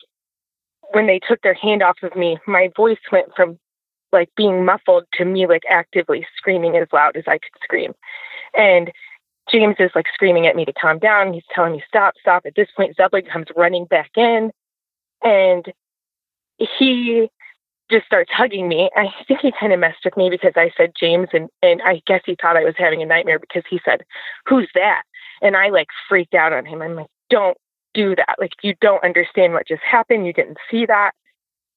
when 0.92 1.08
they 1.08 1.20
took 1.20 1.42
their 1.42 1.56
hand 1.56 1.82
off 1.82 1.98
of 2.04 2.16
me 2.16 2.38
my 2.48 2.70
voice 2.78 3.00
went 3.12 3.28
from 3.36 3.58
like 4.14 4.30
being 4.38 4.64
muffled 4.64 5.04
to 5.14 5.26
me 5.26 5.48
like 5.48 5.64
actively 5.70 6.26
screaming 6.38 6.78
as 6.78 6.88
loud 6.94 7.18
as 7.18 7.24
i 7.28 7.40
could 7.40 7.62
scream 7.64 7.94
and 8.56 8.92
james 9.50 9.76
is 9.80 9.92
like 9.96 10.06
screaming 10.14 10.48
at 10.48 10.56
me 10.56 10.66
to 10.66 10.74
calm 10.74 11.00
down 11.00 11.34
he's 11.34 11.44
telling 11.54 11.74
me 11.74 11.84
stop 11.88 12.14
stop 12.20 12.46
at 12.46 12.56
this 12.56 12.68
point 12.76 12.96
zeppelin 12.96 13.26
comes 13.26 13.48
running 13.56 13.86
back 13.86 14.12
in 14.16 14.52
and 15.24 15.72
he 16.58 17.30
just 17.90 18.06
starts 18.06 18.32
hugging 18.34 18.68
me. 18.68 18.90
I 18.96 19.08
think 19.28 19.40
he 19.42 19.52
kind 19.58 19.74
of 19.74 19.80
messed 19.80 20.04
with 20.04 20.18
me 20.18 20.30
because 20.30 20.54
I 20.56 20.72
said 20.76 20.94
James, 21.00 21.30
and 21.34 21.50
and 21.62 21.82
I 21.84 22.02
guess 22.06 22.22
he 22.26 22.36
thought 22.42 22.58
I 22.58 22.64
was 22.64 22.76
having 22.78 23.02
a 23.02 23.06
nightmare 23.06 23.40
because 23.40 23.64
he 23.70 23.80
said, 23.86 24.04
"Who's 24.48 24.70
that?" 24.76 25.04
And 25.42 25.56
I 25.56 25.70
like 25.70 25.88
freaked 26.10 26.34
out 26.34 26.54
on 26.54 26.66
him. 26.66 26.82
I'm 26.82 26.96
like, 26.96 27.08
"Don't 27.30 27.58
do 27.94 28.16
that. 28.16 28.36
Like 28.40 28.54
you 28.62 28.76
don't 28.82 29.04
understand 29.04 29.54
what 29.54 29.68
just 29.68 29.84
happened. 29.84 30.26
You 30.28 30.34
didn't 30.34 30.58
see 30.70 30.86
that." 30.86 31.12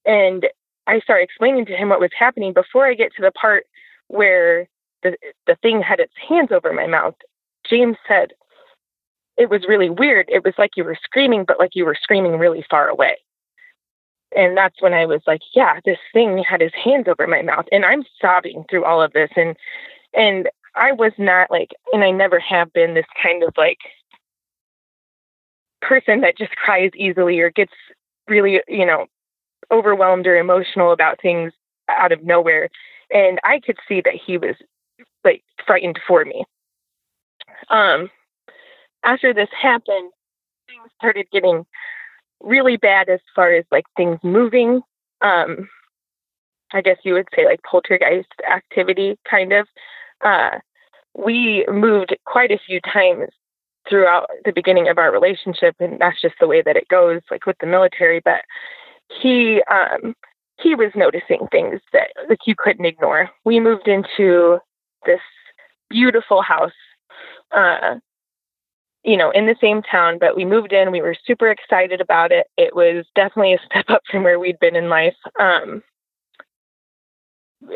And 0.04 0.48
I 0.86 1.00
started 1.00 1.24
explaining 1.24 1.66
to 1.66 1.76
him 1.76 1.90
what 1.90 2.00
was 2.00 2.10
happening 2.18 2.52
before 2.52 2.86
I 2.86 2.94
get 2.94 3.14
to 3.16 3.22
the 3.22 3.32
part 3.32 3.66
where 4.08 4.68
the 5.02 5.16
the 5.46 5.56
thing 5.62 5.82
had 5.82 6.00
its 6.00 6.14
hands 6.28 6.50
over 6.50 6.72
my 6.72 6.86
mouth. 6.86 7.14
James 7.70 7.96
said, 8.06 8.32
"It 9.38 9.48
was 9.48 9.62
really 9.68 9.88
weird. 9.88 10.28
It 10.28 10.44
was 10.44 10.54
like 10.58 10.72
you 10.76 10.84
were 10.84 10.98
screaming, 11.02 11.44
but 11.46 11.58
like 11.58 11.74
you 11.74 11.86
were 11.86 11.94
screaming 11.94 12.38
really 12.38 12.64
far 12.68 12.88
away." 12.88 13.16
and 14.36 14.56
that's 14.56 14.80
when 14.80 14.94
I 14.94 15.06
was 15.06 15.22
like, 15.26 15.40
yeah, 15.54 15.80
this 15.84 15.98
thing 16.12 16.42
had 16.48 16.60
his 16.60 16.72
hands 16.84 17.06
over 17.08 17.26
my 17.26 17.42
mouth 17.42 17.66
and 17.72 17.84
I'm 17.84 18.04
sobbing 18.20 18.64
through 18.68 18.84
all 18.84 19.02
of 19.02 19.12
this 19.12 19.30
and 19.36 19.56
and 20.14 20.48
I 20.76 20.92
was 20.92 21.12
not 21.18 21.50
like 21.50 21.70
and 21.92 22.04
I 22.04 22.10
never 22.10 22.38
have 22.40 22.72
been 22.72 22.94
this 22.94 23.06
kind 23.20 23.42
of 23.42 23.52
like 23.56 23.78
person 25.80 26.20
that 26.20 26.38
just 26.38 26.54
cries 26.56 26.90
easily 26.94 27.40
or 27.40 27.50
gets 27.50 27.72
really, 28.28 28.60
you 28.68 28.86
know, 28.86 29.06
overwhelmed 29.72 30.26
or 30.26 30.36
emotional 30.36 30.92
about 30.92 31.20
things 31.20 31.52
out 31.88 32.12
of 32.12 32.22
nowhere. 32.22 32.68
And 33.12 33.40
I 33.42 33.60
could 33.60 33.78
see 33.88 34.00
that 34.02 34.14
he 34.14 34.38
was 34.38 34.54
like 35.24 35.42
frightened 35.66 35.98
for 36.06 36.24
me. 36.24 36.44
Um 37.68 38.10
after 39.04 39.32
this 39.32 39.48
happened, 39.60 40.10
things 40.66 40.90
started 40.96 41.26
getting 41.32 41.64
really 42.42 42.76
bad 42.76 43.08
as 43.08 43.20
far 43.34 43.52
as 43.52 43.64
like 43.70 43.84
things 43.96 44.18
moving. 44.22 44.82
Um, 45.22 45.68
I 46.72 46.80
guess 46.82 46.98
you 47.02 47.14
would 47.14 47.28
say 47.34 47.44
like 47.44 47.60
poltergeist 47.62 48.28
activity, 48.50 49.18
kind 49.28 49.52
of. 49.52 49.66
Uh, 50.24 50.58
we 51.16 51.66
moved 51.68 52.16
quite 52.26 52.50
a 52.50 52.60
few 52.64 52.80
times 52.80 53.28
throughout 53.88 54.28
the 54.44 54.52
beginning 54.52 54.88
of 54.88 54.98
our 54.98 55.10
relationship, 55.10 55.74
and 55.80 56.00
that's 56.00 56.20
just 56.20 56.36
the 56.40 56.46
way 56.46 56.62
that 56.62 56.76
it 56.76 56.88
goes, 56.88 57.20
like 57.30 57.46
with 57.46 57.56
the 57.60 57.66
military. 57.66 58.20
But 58.24 58.42
he 59.20 59.62
um, 59.70 60.14
he 60.62 60.74
was 60.74 60.92
noticing 60.94 61.48
things 61.50 61.80
that 61.92 62.08
like 62.28 62.46
you 62.46 62.54
couldn't 62.56 62.84
ignore. 62.84 63.30
We 63.44 63.58
moved 63.58 63.88
into 63.88 64.58
this 65.06 65.20
beautiful 65.88 66.42
house 66.42 66.72
uh, 67.52 67.96
you 69.02 69.16
know, 69.16 69.30
in 69.30 69.46
the 69.46 69.56
same 69.60 69.82
town, 69.82 70.18
but 70.18 70.36
we 70.36 70.44
moved 70.44 70.72
in. 70.72 70.90
We 70.90 71.00
were 71.00 71.16
super 71.26 71.48
excited 71.48 72.00
about 72.00 72.32
it. 72.32 72.46
It 72.56 72.74
was 72.76 73.06
definitely 73.14 73.54
a 73.54 73.58
step 73.64 73.86
up 73.88 74.02
from 74.10 74.24
where 74.24 74.38
we'd 74.38 74.58
been 74.58 74.76
in 74.76 74.88
life. 74.88 75.16
Um, 75.38 75.82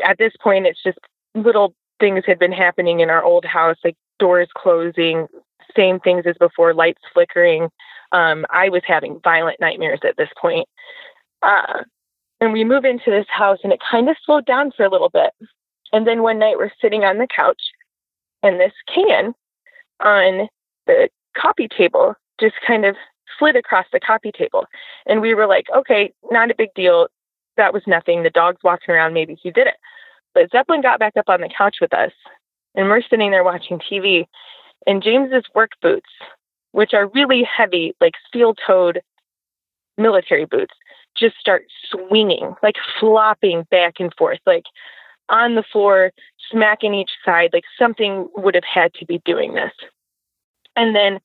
at 0.03 0.17
this 0.17 0.33
point, 0.41 0.67
it's 0.67 0.81
just 0.83 0.99
little 1.33 1.73
things 1.99 2.23
had 2.25 2.39
been 2.39 2.51
happening 2.51 2.99
in 2.99 3.09
our 3.09 3.23
old 3.23 3.45
house, 3.45 3.77
like 3.83 3.95
doors 4.19 4.49
closing, 4.55 5.27
same 5.75 5.99
things 5.99 6.25
as 6.25 6.35
before, 6.39 6.73
lights 6.73 7.01
flickering. 7.13 7.69
Um, 8.11 8.45
I 8.49 8.69
was 8.69 8.83
having 8.85 9.19
violent 9.23 9.59
nightmares 9.59 9.99
at 10.03 10.17
this 10.17 10.29
point. 10.39 10.67
Uh, 11.41 11.83
and 12.39 12.53
we 12.53 12.63
move 12.63 12.85
into 12.85 13.09
this 13.09 13.25
house, 13.29 13.59
and 13.63 13.73
it 13.73 13.79
kind 13.89 14.09
of 14.09 14.17
slowed 14.25 14.45
down 14.45 14.71
for 14.75 14.85
a 14.85 14.89
little 14.89 15.09
bit. 15.09 15.31
And 15.91 16.05
then 16.05 16.21
one 16.21 16.39
night, 16.39 16.57
we're 16.57 16.71
sitting 16.81 17.03
on 17.03 17.17
the 17.17 17.27
couch, 17.33 17.61
and 18.43 18.59
this 18.59 18.73
can 18.93 19.33
on 19.99 20.47
the 20.87 21.09
copy 21.37 21.67
table 21.67 22.15
just 22.39 22.55
kind 22.65 22.85
of 22.85 22.95
slid 23.37 23.55
across 23.55 23.85
the 23.91 23.99
copy 23.99 24.31
table. 24.31 24.65
And 25.05 25.21
we 25.21 25.33
were 25.33 25.47
like, 25.47 25.65
okay, 25.75 26.13
not 26.31 26.51
a 26.51 26.55
big 26.55 26.69
deal. 26.75 27.07
That 27.57 27.73
was 27.73 27.83
nothing. 27.87 28.23
The 28.23 28.29
dog's 28.29 28.63
walking 28.63 28.93
around. 28.93 29.13
Maybe 29.13 29.37
he 29.41 29.51
did 29.51 29.67
it. 29.67 29.75
But 30.33 30.51
Zeppelin 30.51 30.81
got 30.81 30.99
back 30.99 31.13
up 31.17 31.29
on 31.29 31.41
the 31.41 31.49
couch 31.55 31.77
with 31.79 31.93
us, 31.93 32.11
and 32.75 32.89
we're 32.89 33.01
sitting 33.01 33.31
there 33.31 33.43
watching 33.43 33.79
TV. 33.79 34.25
And 34.85 35.01
James's 35.01 35.45
work 35.55 35.71
boots, 35.81 36.09
which 36.71 36.93
are 36.93 37.07
really 37.07 37.43
heavy, 37.43 37.93
like 38.01 38.13
steel 38.27 38.53
toed 38.53 39.01
military 39.97 40.45
boots, 40.45 40.73
just 41.17 41.37
start 41.37 41.63
swinging, 41.89 42.55
like 42.61 42.75
flopping 42.99 43.65
back 43.71 43.95
and 43.99 44.13
forth, 44.17 44.39
like 44.45 44.65
on 45.29 45.55
the 45.55 45.63
floor, 45.63 46.11
smacking 46.51 46.93
each 46.93 47.11
side, 47.23 47.51
like 47.53 47.63
something 47.77 48.27
would 48.35 48.55
have 48.55 48.63
had 48.63 48.93
to 48.95 49.05
be 49.05 49.21
doing 49.25 49.53
this. 49.53 49.73
And 50.75 50.95
then 50.95 51.19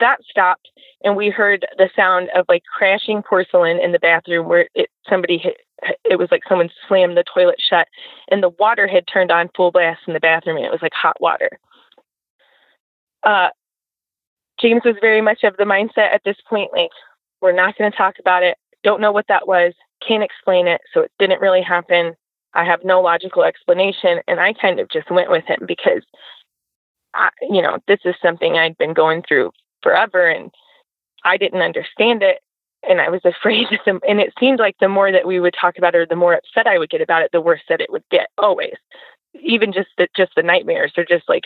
that 0.00 0.18
stopped, 0.28 0.68
and 1.04 1.16
we 1.16 1.28
heard 1.28 1.66
the 1.76 1.90
sound 1.94 2.30
of 2.34 2.46
like 2.48 2.62
crashing 2.64 3.22
porcelain 3.22 3.80
in 3.80 3.92
the 3.92 3.98
bathroom 3.98 4.48
where 4.48 4.68
it, 4.74 4.88
somebody 5.08 5.38
hit, 5.38 5.56
it 6.04 6.18
was 6.18 6.28
like 6.30 6.42
someone 6.48 6.70
slammed 6.86 7.16
the 7.16 7.24
toilet 7.32 7.56
shut, 7.58 7.88
and 8.30 8.42
the 8.42 8.50
water 8.58 8.86
had 8.86 9.06
turned 9.06 9.30
on 9.30 9.50
full 9.56 9.70
blast 9.70 10.00
in 10.06 10.14
the 10.14 10.20
bathroom, 10.20 10.56
and 10.56 10.66
it 10.66 10.72
was 10.72 10.82
like 10.82 10.92
hot 10.92 11.20
water. 11.20 11.58
Uh, 13.22 13.48
James 14.60 14.82
was 14.84 14.96
very 15.00 15.20
much 15.20 15.44
of 15.44 15.56
the 15.56 15.64
mindset 15.64 16.12
at 16.12 16.22
this 16.24 16.36
point, 16.48 16.70
like, 16.72 16.90
we're 17.40 17.52
not 17.52 17.76
going 17.78 17.90
to 17.90 17.96
talk 17.96 18.16
about 18.18 18.42
it. 18.42 18.56
Don't 18.82 19.00
know 19.00 19.12
what 19.12 19.26
that 19.28 19.46
was. 19.46 19.72
Can't 20.06 20.24
explain 20.24 20.66
it. 20.66 20.80
So 20.92 21.02
it 21.02 21.12
didn't 21.18 21.40
really 21.40 21.62
happen. 21.62 22.14
I 22.54 22.64
have 22.64 22.84
no 22.84 23.00
logical 23.00 23.44
explanation. 23.44 24.20
And 24.26 24.40
I 24.40 24.52
kind 24.52 24.80
of 24.80 24.88
just 24.88 25.10
went 25.10 25.30
with 25.30 25.44
him 25.44 25.60
because 25.66 26.02
I, 27.14 27.30
you 27.42 27.62
know, 27.62 27.78
this 27.86 28.00
is 28.04 28.14
something 28.22 28.56
I'd 28.56 28.78
been 28.78 28.94
going 28.94 29.22
through 29.26 29.52
forever 29.82 30.28
and 30.28 30.50
I 31.24 31.36
didn't 31.36 31.62
understand 31.62 32.22
it. 32.22 32.38
And 32.88 33.00
I 33.00 33.10
was 33.10 33.20
afraid 33.24 33.72
of 33.72 33.80
them. 33.84 34.00
And 34.08 34.20
it 34.20 34.32
seemed 34.38 34.58
like 34.58 34.76
the 34.80 34.88
more 34.88 35.12
that 35.12 35.26
we 35.26 35.40
would 35.40 35.54
talk 35.60 35.78
about 35.78 35.94
it 35.94 35.98
or 35.98 36.06
the 36.06 36.16
more 36.16 36.34
upset 36.34 36.66
I 36.66 36.78
would 36.78 36.90
get 36.90 37.00
about 37.00 37.22
it, 37.22 37.30
the 37.32 37.40
worse 37.40 37.62
that 37.68 37.80
it 37.80 37.90
would 37.90 38.04
get 38.10 38.28
always. 38.38 38.74
Even 39.42 39.72
just 39.72 39.88
the, 39.98 40.08
just 40.16 40.32
the 40.36 40.42
nightmares 40.42 40.92
or 40.96 41.04
just 41.04 41.28
like 41.28 41.44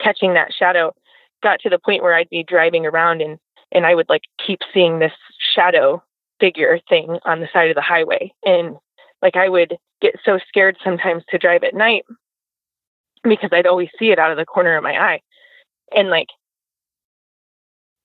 catching 0.00 0.34
that 0.34 0.52
shadow 0.52 0.94
got 1.42 1.60
to 1.60 1.70
the 1.70 1.78
point 1.78 2.02
where 2.02 2.14
I'd 2.14 2.30
be 2.30 2.44
driving 2.44 2.86
around 2.86 3.20
and 3.20 3.38
and 3.72 3.86
I 3.86 3.94
would 3.94 4.08
like 4.08 4.22
keep 4.44 4.60
seeing 4.72 4.98
this 4.98 5.12
shadow 5.54 6.02
figure 6.40 6.78
thing 6.88 7.18
on 7.24 7.40
the 7.40 7.48
side 7.52 7.70
of 7.70 7.74
the 7.74 7.80
highway 7.80 8.32
and 8.44 8.76
like 9.22 9.36
I 9.36 9.48
would 9.48 9.76
get 10.00 10.16
so 10.24 10.38
scared 10.48 10.76
sometimes 10.84 11.22
to 11.30 11.38
drive 11.38 11.64
at 11.64 11.74
night 11.74 12.04
because 13.22 13.50
I'd 13.52 13.66
always 13.66 13.88
see 13.98 14.10
it 14.10 14.18
out 14.18 14.32
of 14.32 14.36
the 14.36 14.44
corner 14.44 14.76
of 14.76 14.82
my 14.82 14.98
eye 14.98 15.20
and 15.94 16.10
like 16.10 16.28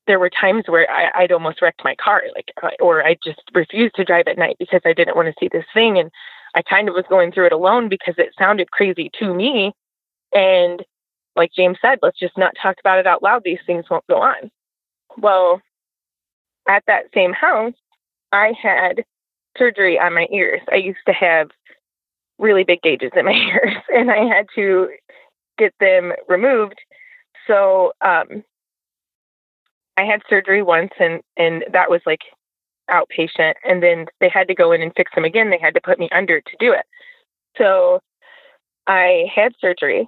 there 0.07 0.19
were 0.19 0.29
times 0.29 0.63
where 0.67 0.89
I, 0.89 1.21
would 1.21 1.31
almost 1.31 1.61
wrecked 1.61 1.83
my 1.83 1.95
car, 1.95 2.23
like, 2.33 2.51
uh, 2.63 2.69
or 2.79 3.05
I 3.05 3.17
just 3.23 3.41
refused 3.53 3.95
to 3.95 4.05
drive 4.05 4.27
at 4.27 4.37
night 4.37 4.55
because 4.57 4.81
I 4.85 4.93
didn't 4.93 5.17
want 5.17 5.27
to 5.27 5.33
see 5.37 5.49
this 5.51 5.65
thing. 5.73 5.99
And 5.99 6.09
I 6.55 6.61
kind 6.61 6.87
of 6.87 6.95
was 6.95 7.03
going 7.09 7.31
through 7.31 7.47
it 7.47 7.51
alone 7.51 7.89
because 7.89 8.15
it 8.17 8.33
sounded 8.39 8.71
crazy 8.71 9.11
to 9.19 9.33
me. 9.33 9.73
And 10.33 10.83
like 11.35 11.51
James 11.53 11.77
said, 11.81 11.99
let's 12.01 12.17
just 12.17 12.37
not 12.37 12.53
talk 12.61 12.77
about 12.79 12.99
it 12.99 13.05
out 13.05 13.21
loud. 13.21 13.43
These 13.43 13.59
things 13.67 13.85
won't 13.91 14.07
go 14.07 14.21
on. 14.21 14.49
Well, 15.17 15.61
at 16.67 16.83
that 16.87 17.05
same 17.13 17.33
house, 17.33 17.73
I 18.31 18.53
had 18.59 19.03
surgery 19.57 19.99
on 19.99 20.13
my 20.13 20.27
ears. 20.31 20.61
I 20.71 20.75
used 20.75 20.99
to 21.07 21.13
have 21.13 21.49
really 22.39 22.63
big 22.63 22.81
gauges 22.81 23.11
in 23.15 23.25
my 23.25 23.31
ears, 23.53 23.75
and 23.89 24.11
I 24.11 24.25
had 24.25 24.47
to 24.55 24.89
get 25.57 25.73
them 25.79 26.13
removed. 26.27 26.79
So 27.47 27.93
um, 28.01 28.43
I 29.97 30.03
had 30.03 30.21
surgery 30.29 30.61
once, 30.61 30.91
and 30.99 31.21
and 31.37 31.65
that 31.71 31.89
was 31.89 32.01
like 32.05 32.21
outpatient, 32.89 33.55
and 33.63 33.81
then 33.81 34.05
they 34.19 34.29
had 34.29 34.47
to 34.47 34.55
go 34.55 34.71
in 34.71 34.81
and 34.81 34.93
fix 34.95 35.11
them 35.15 35.25
again. 35.25 35.49
They 35.49 35.59
had 35.59 35.73
to 35.73 35.81
put 35.81 35.99
me 35.99 36.09
under 36.11 36.39
to 36.39 36.57
do 36.59 36.71
it. 36.73 36.85
So 37.57 37.99
I 38.85 39.25
had 39.33 39.53
surgery. 39.59 40.07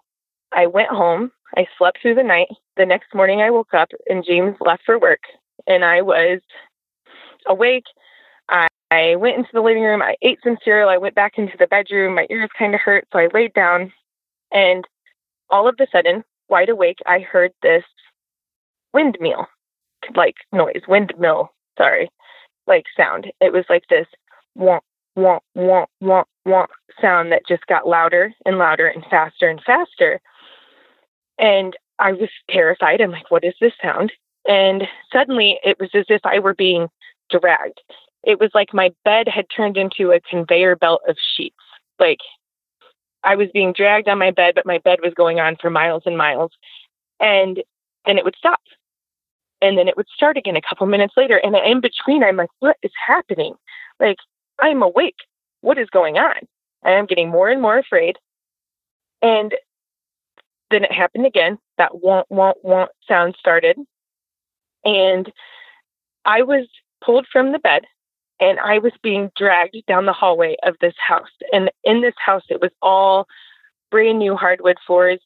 I 0.53 0.67
went 0.67 0.89
home. 0.89 1.31
I 1.57 1.67
slept 1.77 1.99
through 2.01 2.15
the 2.15 2.23
night. 2.23 2.47
The 2.77 2.85
next 2.85 3.13
morning, 3.13 3.41
I 3.41 3.49
woke 3.49 3.73
up, 3.73 3.89
and 4.07 4.23
James 4.25 4.55
left 4.61 4.83
for 4.85 4.99
work, 4.99 5.21
and 5.67 5.83
I 5.83 6.01
was 6.01 6.39
awake. 7.47 7.85
I, 8.91 9.15
went 9.15 9.37
into 9.37 9.49
the 9.53 9.61
living 9.61 9.83
room. 9.83 10.01
I 10.01 10.15
ate 10.21 10.39
some 10.43 10.57
cereal. 10.63 10.89
I 10.89 10.97
went 10.97 11.15
back 11.15 11.37
into 11.37 11.55
the 11.57 11.67
bedroom. 11.67 12.15
My 12.15 12.27
ears 12.29 12.49
kind 12.57 12.73
of 12.73 12.81
hurt, 12.81 13.07
so 13.11 13.19
I 13.19 13.29
laid 13.33 13.53
down, 13.53 13.93
and 14.51 14.85
all 15.49 15.67
of 15.67 15.75
a 15.79 15.87
sudden, 15.91 16.23
wide 16.49 16.69
awake, 16.69 16.99
I 17.05 17.19
heard 17.19 17.51
this 17.61 17.83
windmill 18.93 19.47
like 20.15 20.35
noise, 20.51 20.81
windmill, 20.87 21.49
sorry, 21.77 22.09
like 22.67 22.85
sound. 22.95 23.31
It 23.41 23.53
was 23.53 23.65
like 23.69 23.83
this 23.89 24.07
womp, 24.57 24.81
womp, 25.17 25.39
womp, 25.57 25.87
womp, 26.01 26.25
womp 26.47 26.67
sound 27.01 27.31
that 27.31 27.47
just 27.47 27.65
got 27.67 27.87
louder 27.87 28.33
and 28.45 28.57
louder 28.57 28.87
and 28.87 29.03
faster 29.09 29.49
and 29.49 29.61
faster. 29.65 30.19
And 31.37 31.75
I 31.99 32.13
was 32.13 32.29
terrified. 32.49 33.01
I'm 33.01 33.11
like, 33.11 33.31
what 33.31 33.43
is 33.43 33.53
this 33.59 33.73
sound? 33.81 34.11
And 34.47 34.83
suddenly 35.11 35.59
it 35.63 35.79
was 35.79 35.89
as 35.93 36.05
if 36.09 36.21
I 36.23 36.39
were 36.39 36.53
being 36.53 36.87
dragged. 37.29 37.79
It 38.23 38.39
was 38.39 38.51
like 38.53 38.73
my 38.73 38.91
bed 39.05 39.27
had 39.27 39.45
turned 39.55 39.77
into 39.77 40.11
a 40.11 40.19
conveyor 40.19 40.75
belt 40.75 41.01
of 41.07 41.15
sheets. 41.35 41.55
Like 41.99 42.19
I 43.23 43.35
was 43.35 43.49
being 43.53 43.73
dragged 43.73 44.07
on 44.07 44.17
my 44.17 44.31
bed, 44.31 44.55
but 44.55 44.65
my 44.65 44.79
bed 44.79 44.99
was 45.01 45.13
going 45.13 45.39
on 45.39 45.57
for 45.57 45.69
miles 45.69 46.03
and 46.05 46.17
miles. 46.17 46.51
And 47.19 47.61
then 48.05 48.17
it 48.17 48.23
would 48.23 48.35
stop. 48.37 48.59
And 49.61 49.77
then 49.77 49.87
it 49.87 49.97
would 49.97 50.07
start 50.13 50.37
again 50.37 50.55
a 50.55 50.61
couple 50.61 50.87
minutes 50.87 51.13
later. 51.17 51.37
And 51.37 51.55
in 51.55 51.81
between 51.81 52.23
i'm 52.23 52.37
like 52.37 52.49
what 52.59 52.77
is 52.83 52.91
happening? 53.05 53.55
Like 53.99 54.17
i'm 54.59 54.81
awake. 54.81 55.17
What 55.61 55.77
is 55.77 55.89
going 55.89 56.17
on? 56.17 56.37
And 56.83 56.95
i'm 56.95 57.05
getting 57.05 57.29
more 57.29 57.49
and 57.49 57.61
more 57.61 57.77
afraid. 57.77 58.17
And 59.21 59.53
then 60.71 60.83
it 60.83 60.91
happened 60.91 61.25
again. 61.25 61.57
That 61.77 62.01
want 62.01 62.29
want 62.29 62.57
want 62.63 62.91
sound 63.07 63.35
started. 63.39 63.77
And 64.85 65.31
i 66.25 66.41
was 66.41 66.67
pulled 67.03 67.25
from 67.31 67.51
the 67.51 67.59
bed 67.59 67.83
and 68.39 68.59
i 68.59 68.79
was 68.79 68.93
being 69.03 69.29
dragged 69.37 69.75
down 69.87 70.05
the 70.05 70.13
hallway 70.13 70.55
of 70.63 70.75
this 70.81 70.95
house 70.97 71.29
and 71.51 71.71
in 71.83 72.01
this 72.01 72.15
house 72.23 72.43
it 72.49 72.61
was 72.61 72.71
all 72.81 73.25
brand 73.91 74.19
new 74.19 74.35
hardwood 74.35 74.77
floors 74.85 75.19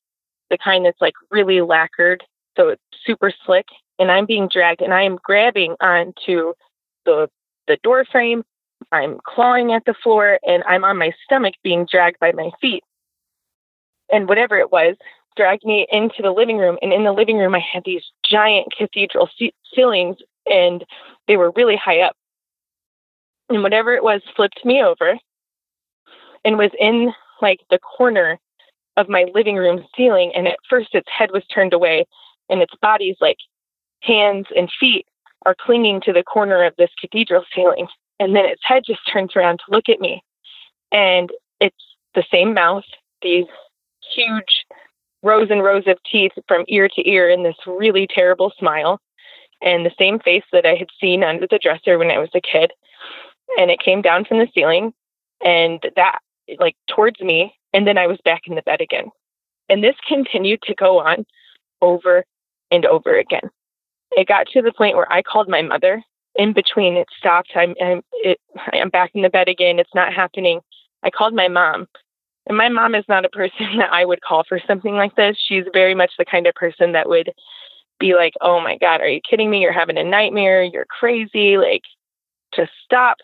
the 0.49 0.57
kind 0.57 0.85
that's 0.85 1.01
like 1.01 1.13
really 1.31 1.61
lacquered 1.61 2.23
so 2.55 2.69
it's 2.69 2.81
super 3.05 3.31
slick 3.45 3.65
and 3.99 4.11
I'm 4.11 4.25
being 4.25 4.49
dragged 4.51 4.81
and 4.81 4.93
I 4.93 5.03
am 5.03 5.17
grabbing 5.23 5.75
onto 5.81 6.53
the 7.05 7.29
the 7.67 7.77
door 7.83 8.05
frame. 8.05 8.43
I'm 8.91 9.17
clawing 9.25 9.71
at 9.71 9.85
the 9.85 9.93
floor 10.03 10.39
and 10.45 10.63
I'm 10.67 10.83
on 10.83 10.97
my 10.97 11.13
stomach 11.23 11.53
being 11.63 11.87
dragged 11.89 12.19
by 12.19 12.33
my 12.33 12.51
feet. 12.59 12.83
And 14.11 14.27
whatever 14.27 14.57
it 14.57 14.71
was, 14.71 14.95
dragged 15.37 15.63
me 15.63 15.87
into 15.91 16.21
the 16.21 16.31
living 16.31 16.57
room. 16.57 16.77
And 16.81 16.91
in 16.91 17.05
the 17.05 17.13
living 17.13 17.37
room, 17.37 17.55
I 17.55 17.59
had 17.59 17.83
these 17.85 18.03
giant 18.29 18.73
cathedral 18.77 19.29
ceilings 19.73 20.17
and 20.45 20.83
they 21.27 21.37
were 21.37 21.51
really 21.55 21.77
high 21.77 22.01
up. 22.01 22.15
And 23.53 23.61
whatever 23.61 23.93
it 23.93 24.03
was 24.03 24.21
flipped 24.35 24.65
me 24.65 24.81
over 24.83 25.15
and 26.43 26.57
was 26.57 26.71
in 26.79 27.13
like 27.39 27.59
the 27.69 27.77
corner 27.77 28.39
of 28.97 29.09
my 29.09 29.27
living 29.33 29.57
room 29.57 29.85
ceiling. 29.95 30.31
And 30.35 30.47
at 30.47 30.57
first, 30.67 30.95
its 30.95 31.07
head 31.15 31.29
was 31.31 31.45
turned 31.53 31.71
away 31.71 32.05
and 32.49 32.63
its 32.63 32.73
body's 32.81 33.17
like 33.21 33.37
hands 34.01 34.47
and 34.55 34.71
feet 34.79 35.05
are 35.45 35.55
clinging 35.59 36.01
to 36.01 36.13
the 36.13 36.23
corner 36.23 36.63
of 36.63 36.73
this 36.77 36.89
cathedral 36.99 37.45
ceiling. 37.55 37.87
And 38.19 38.35
then 38.35 38.45
its 38.45 38.61
head 38.63 38.83
just 38.87 39.01
turns 39.11 39.35
around 39.35 39.59
to 39.59 39.71
look 39.71 39.87
at 39.87 39.99
me. 39.99 40.23
And 40.91 41.29
it's 41.59 41.75
the 42.15 42.23
same 42.31 42.55
mouth, 42.55 42.85
these 43.21 43.45
huge 44.15 44.65
rows 45.21 45.49
and 45.51 45.63
rows 45.63 45.83
of 45.85 45.97
teeth 46.11 46.31
from 46.47 46.65
ear 46.67 46.89
to 46.89 47.09
ear, 47.09 47.29
and 47.29 47.45
this 47.45 47.55
really 47.67 48.07
terrible 48.07 48.51
smile, 48.57 48.99
and 49.61 49.85
the 49.85 49.91
same 49.97 50.19
face 50.19 50.43
that 50.51 50.65
I 50.65 50.75
had 50.75 50.89
seen 50.99 51.23
under 51.23 51.47
the 51.49 51.59
dresser 51.59 51.97
when 51.97 52.11
I 52.11 52.17
was 52.17 52.29
a 52.33 52.41
kid. 52.41 52.71
And 53.57 53.69
it 53.69 53.79
came 53.79 54.01
down 54.01 54.25
from 54.25 54.39
the 54.39 54.47
ceiling 54.53 54.93
and 55.43 55.81
that, 55.95 56.19
like, 56.59 56.75
towards 56.89 57.19
me. 57.21 57.53
And 57.73 57.87
then 57.87 57.97
I 57.97 58.07
was 58.07 58.19
back 58.23 58.43
in 58.47 58.55
the 58.55 58.61
bed 58.61 58.81
again. 58.81 59.09
And 59.69 59.83
this 59.83 59.95
continued 60.07 60.61
to 60.63 60.75
go 60.75 60.99
on 60.99 61.25
over 61.81 62.25
and 62.71 62.85
over 62.85 63.17
again 63.17 63.49
it 64.15 64.27
got 64.27 64.47
to 64.47 64.61
the 64.61 64.71
point 64.71 64.95
where 64.95 65.11
I 65.11 65.21
called 65.21 65.49
my 65.49 65.61
mother. 65.61 66.03
In 66.35 66.53
between, 66.53 66.95
it 66.95 67.07
stopped. 67.17 67.51
I'm 67.55 67.75
I'm, 67.81 68.01
it, 68.13 68.39
I'm 68.73 68.89
back 68.89 69.11
in 69.13 69.21
the 69.21 69.29
bed 69.29 69.47
again. 69.47 69.79
It's 69.79 69.93
not 69.93 70.13
happening. 70.13 70.61
I 71.03 71.09
called 71.09 71.35
my 71.35 71.47
mom, 71.47 71.87
and 72.47 72.57
my 72.57 72.69
mom 72.69 72.95
is 72.95 73.05
not 73.07 73.25
a 73.25 73.29
person 73.29 73.67
that 73.77 73.91
I 73.91 74.05
would 74.05 74.21
call 74.21 74.43
for 74.47 74.59
something 74.65 74.95
like 74.95 75.15
this. 75.15 75.37
She's 75.47 75.65
very 75.73 75.93
much 75.93 76.11
the 76.17 76.25
kind 76.25 76.47
of 76.47 76.55
person 76.55 76.93
that 76.93 77.07
would 77.07 77.31
be 77.99 78.15
like, 78.15 78.33
"Oh 78.41 78.59
my 78.61 78.77
God, 78.77 79.01
are 79.01 79.07
you 79.07 79.21
kidding 79.29 79.49
me? 79.49 79.61
You're 79.61 79.71
having 79.71 79.97
a 79.97 80.03
nightmare. 80.03 80.63
You're 80.63 80.85
crazy. 80.85 81.57
Like, 81.57 81.83
just 82.55 82.71
stop." 82.83 83.17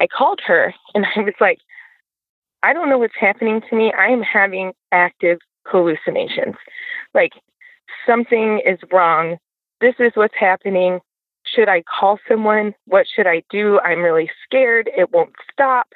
I 0.00 0.06
called 0.06 0.40
her, 0.46 0.74
and 0.94 1.06
I 1.16 1.20
was 1.20 1.34
like, 1.40 1.58
"I 2.62 2.72
don't 2.72 2.88
know 2.88 2.98
what's 2.98 3.16
happening 3.18 3.62
to 3.68 3.76
me. 3.76 3.92
I 3.92 4.08
am 4.08 4.22
having 4.22 4.72
active 4.92 5.38
hallucinations. 5.66 6.56
Like, 7.14 7.32
something 8.06 8.60
is 8.60 8.78
wrong 8.92 9.38
this 9.80 9.94
is 9.98 10.12
what's 10.14 10.34
happening. 10.38 11.00
Should 11.44 11.68
I 11.68 11.82
call 11.82 12.18
someone? 12.28 12.74
What 12.86 13.06
should 13.14 13.26
I 13.26 13.42
do? 13.50 13.80
I'm 13.80 14.02
really 14.02 14.30
scared. 14.44 14.90
It 14.96 15.12
won't 15.12 15.34
stop. 15.52 15.86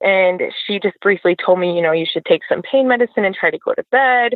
And 0.00 0.42
she 0.66 0.80
just 0.80 0.98
briefly 1.00 1.36
told 1.36 1.60
me, 1.60 1.76
you 1.76 1.82
know, 1.82 1.92
you 1.92 2.06
should 2.10 2.24
take 2.24 2.42
some 2.48 2.62
pain 2.62 2.88
medicine 2.88 3.24
and 3.24 3.34
try 3.34 3.50
to 3.50 3.58
go 3.58 3.72
to 3.74 3.84
bed. 3.92 4.34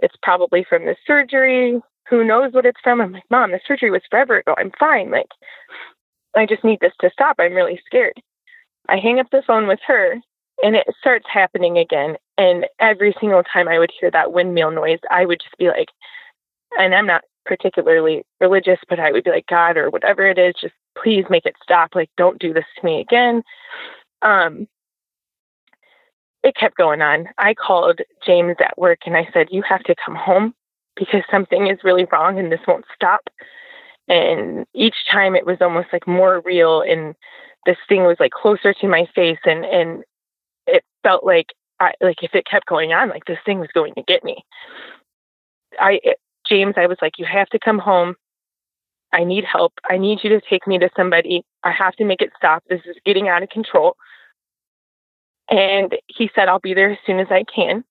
It's 0.00 0.14
probably 0.22 0.64
from 0.64 0.84
the 0.84 0.94
surgery. 1.06 1.80
Who 2.08 2.24
knows 2.24 2.52
what 2.52 2.66
it's 2.66 2.80
from? 2.82 3.00
I'm 3.00 3.12
like, 3.12 3.24
Mom, 3.30 3.50
the 3.50 3.60
surgery 3.66 3.90
was 3.90 4.02
forever 4.08 4.38
ago. 4.38 4.54
I'm 4.56 4.70
fine. 4.78 5.10
Like, 5.10 5.28
I 6.36 6.46
just 6.46 6.64
need 6.64 6.80
this 6.80 6.92
to 7.00 7.10
stop. 7.10 7.36
I'm 7.38 7.54
really 7.54 7.80
scared. 7.86 8.20
I 8.88 8.96
hang 8.98 9.18
up 9.18 9.26
the 9.30 9.42
phone 9.46 9.66
with 9.66 9.80
her 9.86 10.16
and 10.62 10.76
it 10.76 10.86
starts 10.98 11.26
happening 11.32 11.78
again. 11.78 12.16
And 12.36 12.66
every 12.80 13.14
single 13.20 13.42
time 13.42 13.68
I 13.68 13.78
would 13.78 13.92
hear 13.98 14.10
that 14.10 14.32
windmill 14.32 14.70
noise, 14.70 15.00
I 15.10 15.24
would 15.24 15.40
just 15.40 15.56
be 15.58 15.68
like, 15.68 15.88
and 16.78 16.94
I'm 16.94 17.06
not 17.06 17.24
particularly 17.44 18.24
religious, 18.40 18.78
but 18.88 19.00
I 19.00 19.10
would 19.10 19.24
be 19.24 19.30
like, 19.30 19.46
God, 19.46 19.76
or 19.76 19.90
whatever 19.90 20.26
it 20.26 20.38
is, 20.38 20.54
just 20.60 20.74
please 21.02 21.24
make 21.30 21.46
it 21.46 21.56
stop. 21.62 21.94
Like, 21.94 22.10
don't 22.16 22.38
do 22.38 22.52
this 22.52 22.64
to 22.78 22.84
me 22.84 23.00
again. 23.00 23.42
Um, 24.22 24.68
it 26.44 26.56
kept 26.56 26.76
going 26.76 27.02
on. 27.02 27.28
I 27.38 27.54
called 27.54 28.00
James 28.24 28.56
at 28.60 28.78
work 28.78 29.00
and 29.06 29.16
I 29.16 29.28
said, 29.32 29.48
You 29.50 29.62
have 29.68 29.82
to 29.84 29.94
come 30.04 30.14
home 30.14 30.54
because 30.96 31.22
something 31.30 31.68
is 31.68 31.78
really 31.84 32.06
wrong 32.12 32.38
and 32.38 32.50
this 32.50 32.60
won't 32.66 32.84
stop. 32.94 33.28
And 34.08 34.66
each 34.74 34.96
time 35.10 35.34
it 35.34 35.46
was 35.46 35.58
almost 35.60 35.88
like 35.92 36.06
more 36.06 36.40
real 36.44 36.80
and 36.80 37.14
this 37.66 37.76
thing 37.88 38.04
was 38.04 38.16
like 38.18 38.32
closer 38.32 38.72
to 38.72 38.88
my 38.88 39.06
face 39.14 39.38
and 39.44 39.64
and 39.64 40.02
it 40.66 40.82
felt 41.02 41.24
like 41.24 41.48
I 41.80 41.92
like 42.00 42.22
if 42.22 42.34
it 42.34 42.46
kept 42.46 42.66
going 42.66 42.92
on, 42.92 43.10
like 43.10 43.24
this 43.26 43.38
thing 43.44 43.60
was 43.60 43.68
going 43.74 43.94
to 43.94 44.02
get 44.02 44.24
me. 44.24 44.44
I 45.78 46.00
James, 46.48 46.74
I 46.76 46.86
was 46.86 46.98
like, 47.02 47.18
you 47.18 47.26
have 47.26 47.48
to 47.50 47.58
come 47.58 47.78
home. 47.78 48.14
I 49.12 49.24
need 49.24 49.44
help. 49.44 49.74
I 49.88 49.98
need 49.98 50.20
you 50.22 50.30
to 50.30 50.40
take 50.48 50.66
me 50.66 50.78
to 50.78 50.90
somebody. 50.96 51.44
I 51.62 51.72
have 51.72 51.94
to 51.96 52.04
make 52.04 52.22
it 52.22 52.30
stop. 52.36 52.62
This 52.68 52.80
is 52.86 52.96
getting 53.04 53.28
out 53.28 53.42
of 53.42 53.48
control. 53.48 53.96
And 55.50 55.96
he 56.06 56.30
said, 56.34 56.48
I'll 56.48 56.58
be 56.58 56.74
there 56.74 56.90
as 56.90 56.98
soon 57.06 57.20
as 57.20 57.28
I 57.30 57.44
can. 57.44 57.84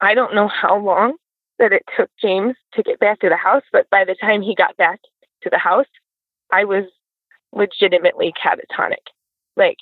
I 0.00 0.14
don't 0.14 0.34
know 0.34 0.48
how 0.48 0.78
long 0.78 1.14
that 1.58 1.72
it 1.72 1.82
took 1.96 2.10
James 2.20 2.56
to 2.74 2.82
get 2.82 2.98
back 2.98 3.20
to 3.20 3.28
the 3.28 3.36
house, 3.36 3.62
but 3.70 3.88
by 3.90 4.04
the 4.04 4.16
time 4.20 4.40
he 4.40 4.54
got 4.54 4.76
back 4.76 5.00
to 5.42 5.50
the 5.50 5.58
house, 5.58 5.86
I 6.52 6.64
was 6.64 6.84
legitimately 7.52 8.32
catatonic. 8.42 9.04
Like 9.56 9.78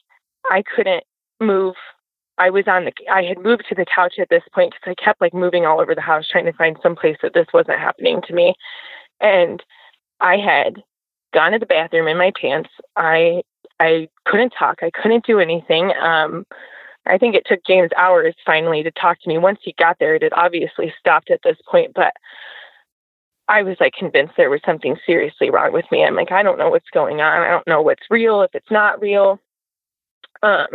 I 0.50 0.62
couldn't 0.74 1.04
move. 1.40 1.74
I 2.38 2.50
was 2.50 2.64
on 2.66 2.84
the 2.84 2.92
I 3.10 3.22
had 3.22 3.38
moved 3.38 3.64
to 3.68 3.74
the 3.74 3.84
couch 3.84 4.14
at 4.18 4.28
this 4.30 4.42
point 4.52 4.72
because 4.72 4.94
I 4.98 5.02
kept 5.02 5.20
like 5.20 5.34
moving 5.34 5.66
all 5.66 5.80
over 5.80 5.94
the 5.94 6.00
house 6.00 6.26
trying 6.28 6.46
to 6.46 6.52
find 6.52 6.76
some 6.82 6.96
place 6.96 7.16
that 7.22 7.34
this 7.34 7.46
wasn't 7.52 7.78
happening 7.78 8.22
to 8.26 8.34
me. 8.34 8.54
And 9.20 9.62
I 10.20 10.36
had 10.38 10.82
gone 11.34 11.52
to 11.52 11.58
the 11.58 11.66
bathroom 11.66 12.08
in 12.08 12.16
my 12.16 12.32
pants. 12.40 12.70
I 12.96 13.42
I 13.78 14.08
couldn't 14.26 14.54
talk. 14.58 14.78
I 14.82 14.90
couldn't 14.90 15.26
do 15.26 15.38
anything. 15.38 15.92
Um 16.00 16.46
I 17.06 17.18
think 17.18 17.34
it 17.34 17.46
took 17.46 17.64
James 17.66 17.90
hours 17.96 18.34
finally 18.44 18.82
to 18.82 18.90
talk 18.90 19.20
to 19.20 19.28
me. 19.28 19.38
Once 19.38 19.58
he 19.62 19.74
got 19.78 19.98
there, 19.98 20.14
it 20.14 20.22
had 20.22 20.32
obviously 20.34 20.92
stopped 20.98 21.30
at 21.30 21.40
this 21.42 21.56
point, 21.68 21.92
but 21.94 22.12
I 23.50 23.64
was 23.64 23.76
like 23.80 23.94
convinced 23.98 24.34
there 24.36 24.48
was 24.48 24.60
something 24.64 24.96
seriously 25.04 25.50
wrong 25.50 25.72
with 25.72 25.84
me. 25.90 26.04
I'm 26.04 26.14
like, 26.14 26.30
I 26.30 26.44
don't 26.44 26.56
know 26.58 26.70
what's 26.70 26.88
going 26.94 27.20
on. 27.20 27.42
I 27.42 27.48
don't 27.48 27.66
know 27.66 27.82
what's 27.82 28.04
real, 28.08 28.42
if 28.42 28.54
it's 28.54 28.70
not 28.70 29.00
real. 29.00 29.40
Um, 30.44 30.68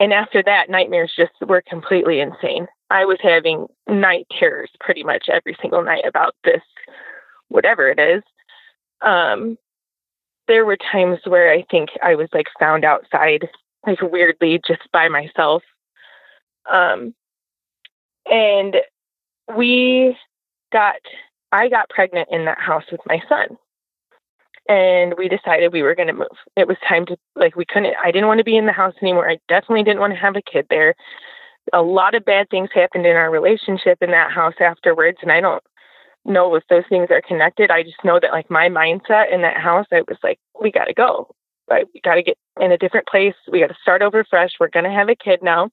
and 0.00 0.12
after 0.12 0.42
that, 0.42 0.68
nightmares 0.68 1.12
just 1.16 1.30
were 1.46 1.62
completely 1.62 2.18
insane. 2.18 2.66
I 2.90 3.04
was 3.04 3.18
having 3.22 3.68
night 3.88 4.26
terrors 4.36 4.70
pretty 4.80 5.04
much 5.04 5.28
every 5.32 5.56
single 5.62 5.84
night 5.84 6.04
about 6.04 6.34
this, 6.42 6.62
whatever 7.50 7.88
it 7.88 8.00
is. 8.00 8.24
Um, 9.00 9.56
there 10.48 10.66
were 10.66 10.76
times 10.90 11.20
where 11.24 11.52
I 11.52 11.64
think 11.70 11.90
I 12.02 12.16
was 12.16 12.28
like 12.34 12.46
found 12.58 12.84
outside, 12.84 13.48
like 13.86 14.02
weirdly, 14.02 14.60
just 14.66 14.82
by 14.92 15.08
myself. 15.08 15.62
Um, 16.70 17.14
and 18.26 18.74
we 19.56 20.16
got 20.72 20.96
I 21.52 21.68
got 21.68 21.88
pregnant 21.90 22.28
in 22.30 22.44
that 22.44 22.60
house 22.60 22.84
with 22.90 23.00
my 23.06 23.20
son. 23.28 23.56
And 24.68 25.14
we 25.18 25.28
decided 25.28 25.72
we 25.72 25.82
were 25.82 25.96
going 25.96 26.08
to 26.08 26.14
move. 26.14 26.28
It 26.56 26.68
was 26.68 26.76
time 26.88 27.04
to, 27.06 27.16
like, 27.34 27.56
we 27.56 27.64
couldn't, 27.64 27.94
I 28.04 28.12
didn't 28.12 28.28
want 28.28 28.38
to 28.38 28.44
be 28.44 28.56
in 28.56 28.66
the 28.66 28.72
house 28.72 28.94
anymore. 29.02 29.28
I 29.28 29.38
definitely 29.48 29.82
didn't 29.82 30.00
want 30.00 30.12
to 30.12 30.20
have 30.20 30.36
a 30.36 30.42
kid 30.42 30.66
there. 30.70 30.94
A 31.72 31.82
lot 31.82 32.14
of 32.14 32.24
bad 32.24 32.48
things 32.50 32.68
happened 32.72 33.06
in 33.06 33.16
our 33.16 33.30
relationship 33.30 33.98
in 34.00 34.10
that 34.12 34.30
house 34.30 34.54
afterwards. 34.60 35.18
And 35.22 35.32
I 35.32 35.40
don't 35.40 35.62
know 36.24 36.54
if 36.54 36.62
those 36.70 36.84
things 36.88 37.08
are 37.10 37.22
connected. 37.26 37.70
I 37.70 37.82
just 37.82 38.04
know 38.04 38.20
that, 38.20 38.32
like, 38.32 38.48
my 38.50 38.68
mindset 38.68 39.32
in 39.32 39.42
that 39.42 39.56
house, 39.56 39.86
I 39.92 40.02
was 40.02 40.18
like, 40.22 40.38
we 40.60 40.70
got 40.70 40.84
to 40.84 40.94
go. 40.94 41.34
Right? 41.68 41.86
We 41.92 42.00
got 42.02 42.16
to 42.16 42.22
get 42.22 42.36
in 42.60 42.70
a 42.70 42.78
different 42.78 43.08
place. 43.08 43.34
We 43.50 43.60
got 43.60 43.68
to 43.68 43.76
start 43.82 44.02
over 44.02 44.24
fresh. 44.24 44.52
We're 44.60 44.68
going 44.68 44.84
to 44.84 44.90
have 44.90 45.08
a 45.08 45.16
kid 45.16 45.40
now 45.42 45.70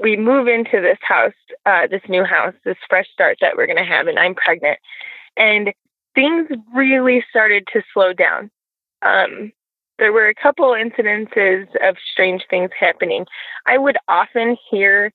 we 0.00 0.16
move 0.16 0.48
into 0.48 0.80
this 0.80 0.98
house, 1.02 1.32
uh, 1.66 1.86
this 1.88 2.02
new 2.08 2.24
house, 2.24 2.54
this 2.64 2.76
fresh 2.88 3.06
start 3.12 3.38
that 3.40 3.56
we're 3.56 3.66
going 3.66 3.78
to 3.78 3.84
have, 3.84 4.06
and 4.06 4.18
I'm 4.18 4.34
pregnant. 4.34 4.78
And 5.36 5.72
things 6.14 6.48
really 6.74 7.24
started 7.28 7.66
to 7.72 7.82
slow 7.92 8.12
down. 8.12 8.50
Um, 9.02 9.52
there 9.98 10.12
were 10.12 10.28
a 10.28 10.34
couple 10.34 10.66
incidences 10.70 11.66
of 11.86 11.96
strange 12.12 12.44
things 12.48 12.70
happening. 12.78 13.26
I 13.66 13.78
would 13.78 13.96
often 14.06 14.56
hear 14.70 15.12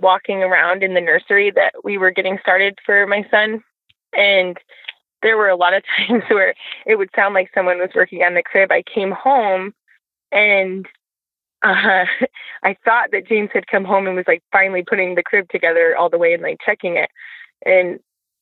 walking 0.00 0.42
around 0.42 0.82
in 0.82 0.94
the 0.94 1.00
nursery 1.00 1.50
that 1.52 1.74
we 1.84 1.98
were 1.98 2.10
getting 2.10 2.38
started 2.40 2.78
for 2.84 3.06
my 3.06 3.24
son. 3.30 3.62
And 4.16 4.56
there 5.22 5.36
were 5.36 5.48
a 5.48 5.56
lot 5.56 5.74
of 5.74 5.84
times 5.96 6.24
where 6.28 6.54
it 6.86 6.96
would 6.96 7.10
sound 7.14 7.34
like 7.34 7.50
someone 7.54 7.78
was 7.78 7.90
working 7.94 8.22
on 8.22 8.34
the 8.34 8.42
crib. 8.42 8.72
I 8.72 8.82
came 8.82 9.12
home 9.12 9.74
and 10.32 10.86
uh, 11.62 12.04
I 12.62 12.76
thought 12.84 13.10
that 13.12 13.28
James 13.28 13.50
had 13.52 13.66
come 13.66 13.84
home 13.84 14.06
and 14.06 14.16
was 14.16 14.26
like 14.28 14.42
finally 14.52 14.84
putting 14.86 15.14
the 15.14 15.22
crib 15.22 15.48
together 15.50 15.96
all 15.96 16.10
the 16.10 16.18
way 16.18 16.34
and 16.34 16.42
like 16.42 16.58
checking 16.64 16.96
it. 16.96 17.10
And, 17.64 18.00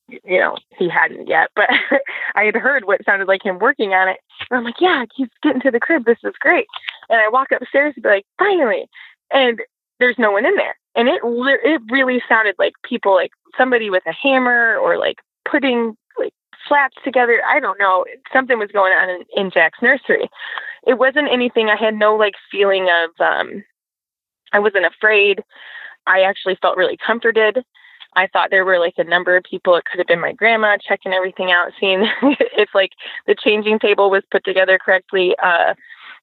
you 0.09 0.38
know, 0.38 0.57
he 0.76 0.88
hadn't 0.88 1.28
yet, 1.28 1.50
but 1.54 1.68
I 2.35 2.44
had 2.44 2.54
heard 2.54 2.85
what 2.85 3.04
sounded 3.04 3.28
like 3.28 3.44
him 3.44 3.59
working 3.59 3.92
on 3.92 4.09
it. 4.09 4.18
And 4.50 4.59
I'm 4.59 4.64
like, 4.64 4.81
yeah, 4.81 5.04
he's 5.14 5.28
getting 5.42 5.61
to 5.62 5.70
the 5.70 5.81
crib. 5.81 6.04
This 6.04 6.18
is 6.24 6.35
great. 6.40 6.66
And 7.09 7.20
I 7.20 7.28
walk 7.28 7.48
upstairs 7.52 7.94
and 7.96 8.02
be 8.02 8.09
like, 8.09 8.26
finally. 8.38 8.88
And 9.33 9.61
there's 10.00 10.18
no 10.18 10.31
one 10.31 10.46
in 10.46 10.57
there. 10.57 10.76
And 10.94 11.09
it, 11.09 11.20
it 11.24 11.83
really 11.90 12.22
sounded 12.28 12.54
like 12.59 12.72
people, 12.83 13.14
like 13.14 13.33
somebody 13.57 13.90
with 13.90 14.02
a 14.07 14.12
hammer 14.12 14.76
or 14.76 14.98
like 14.98 15.18
putting 15.48 15.96
like 16.18 16.33
slats 16.66 16.96
together. 17.04 17.42
I 17.46 17.61
don't 17.61 17.78
know. 17.78 18.04
Something 18.33 18.59
was 18.59 18.70
going 18.72 18.92
on 18.92 19.11
in, 19.11 19.24
in 19.37 19.50
Jack's 19.50 19.83
nursery 19.83 20.28
it 20.87 20.99
wasn't 20.99 21.33
anything. 21.33 21.69
I 21.69 21.77
had 21.77 21.95
no 21.95 22.17
like 22.17 22.35
feeling 22.51 22.88
of 22.88 23.11
um 23.21 23.64
I 24.53 24.59
wasn't 24.59 24.87
afraid. 24.87 25.43
I 26.07 26.23
actually 26.23 26.57
felt 26.61 26.77
really 26.77 26.97
comforted. 26.97 27.62
I 28.17 28.27
thought 28.27 28.51
there 28.51 28.64
were 28.64 28.79
like 28.79 28.95
a 28.97 29.05
number 29.05 29.37
of 29.37 29.45
people. 29.45 29.77
It 29.77 29.85
could 29.85 29.99
have 29.99 30.07
been 30.07 30.21
my 30.21 30.33
grandma 30.33 30.77
checking 30.87 31.12
everything 31.12 31.53
out, 31.53 31.73
seeing 31.79 32.09
if 32.23 32.71
like 32.75 32.93
the 33.27 33.35
changing 33.35 33.79
table 33.79 34.11
was 34.11 34.23
put 34.31 34.45
together 34.45 34.79
correctly. 34.83 35.35
Uh, 35.43 35.75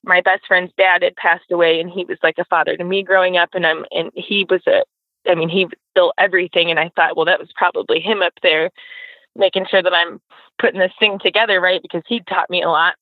my 0.03 0.21
best 0.21 0.43
friend's 0.47 0.73
dad 0.77 1.03
had 1.03 1.15
passed 1.15 1.51
away, 1.51 1.79
and 1.79 1.89
he 1.89 2.05
was 2.05 2.17
like 2.23 2.35
a 2.37 2.45
father 2.45 2.75
to 2.75 2.83
me 2.83 3.03
growing 3.03 3.37
up, 3.37 3.49
and 3.53 3.65
I'm 3.65 3.85
and 3.91 4.11
he 4.15 4.45
was 4.49 4.61
a, 4.67 4.83
I 5.29 5.35
mean, 5.35 5.49
he 5.49 5.67
built 5.93 6.13
everything, 6.17 6.69
and 6.69 6.79
I 6.79 6.91
thought, 6.95 7.15
well, 7.15 7.25
that 7.25 7.39
was 7.39 7.49
probably 7.55 7.99
him 7.99 8.21
up 8.21 8.33
there, 8.41 8.71
making 9.35 9.65
sure 9.69 9.81
that 9.81 9.93
I'm 9.93 10.19
putting 10.59 10.79
this 10.79 10.93
thing 10.99 11.19
together 11.19 11.61
right 11.61 11.81
because 11.81 12.03
he 12.07 12.21
taught 12.21 12.49
me 12.49 12.61
a 12.61 12.69
lot. 12.69 12.95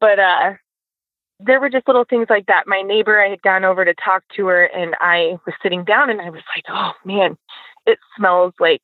But 0.00 0.18
uh, 0.18 0.54
there 1.40 1.60
were 1.60 1.70
just 1.70 1.86
little 1.86 2.04
things 2.04 2.26
like 2.28 2.46
that. 2.46 2.64
My 2.66 2.82
neighbor, 2.82 3.20
I 3.20 3.30
had 3.30 3.42
gone 3.42 3.64
over 3.64 3.84
to 3.84 3.94
talk 3.94 4.24
to 4.36 4.46
her 4.46 4.64
and 4.64 4.94
I 5.00 5.36
was 5.46 5.54
sitting 5.62 5.84
down 5.84 6.10
and 6.10 6.20
I 6.20 6.30
was 6.30 6.42
like, 6.56 6.64
oh 6.68 6.92
man, 7.04 7.36
it 7.86 7.98
smells 8.16 8.54
like 8.58 8.82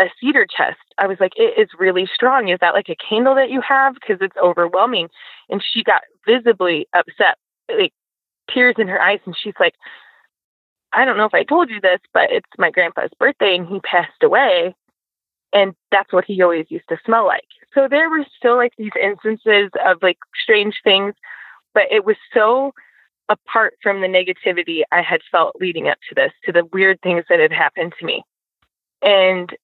a 0.00 0.04
cedar 0.20 0.46
chest. 0.46 0.78
I 0.98 1.06
was 1.06 1.18
like, 1.20 1.32
it 1.36 1.60
is 1.60 1.68
really 1.78 2.08
strong. 2.12 2.48
Is 2.48 2.58
that 2.60 2.74
like 2.74 2.88
a 2.88 2.96
candle 2.96 3.34
that 3.34 3.50
you 3.50 3.60
have? 3.60 3.94
Because 3.94 4.18
it's 4.20 4.36
overwhelming. 4.42 5.08
And 5.48 5.62
she 5.62 5.82
got 5.82 6.02
visibly 6.26 6.86
upset, 6.94 7.36
like 7.68 7.92
tears 8.52 8.76
in 8.78 8.88
her 8.88 9.00
eyes. 9.00 9.20
And 9.26 9.36
she's 9.36 9.54
like, 9.58 9.74
I 10.92 11.04
don't 11.04 11.16
know 11.16 11.26
if 11.26 11.34
I 11.34 11.44
told 11.44 11.70
you 11.70 11.80
this, 11.80 12.00
but 12.14 12.30
it's 12.30 12.48
my 12.56 12.70
grandpa's 12.70 13.10
birthday 13.18 13.56
and 13.56 13.66
he 13.66 13.80
passed 13.80 14.22
away. 14.22 14.74
And 15.52 15.74
that's 15.90 16.12
what 16.12 16.24
he 16.24 16.40
always 16.40 16.66
used 16.68 16.88
to 16.88 16.98
smell 17.04 17.26
like. 17.26 17.44
So 17.74 17.88
there 17.88 18.08
were 18.08 18.24
still 18.36 18.56
like 18.56 18.72
these 18.78 18.92
instances 19.00 19.70
of 19.84 19.98
like 20.02 20.18
strange 20.40 20.76
things 20.84 21.14
but 21.74 21.84
it 21.90 22.04
was 22.04 22.16
so 22.34 22.72
apart 23.30 23.74
from 23.82 24.00
the 24.00 24.08
negativity 24.08 24.82
I 24.90 25.02
had 25.02 25.20
felt 25.30 25.56
leading 25.60 25.88
up 25.88 25.98
to 26.08 26.14
this, 26.14 26.32
to 26.44 26.52
the 26.52 26.64
weird 26.72 27.00
things 27.00 27.24
that 27.28 27.38
had 27.38 27.52
happened 27.52 27.94
to 27.98 28.04
me. 28.04 28.22
And 29.02 29.54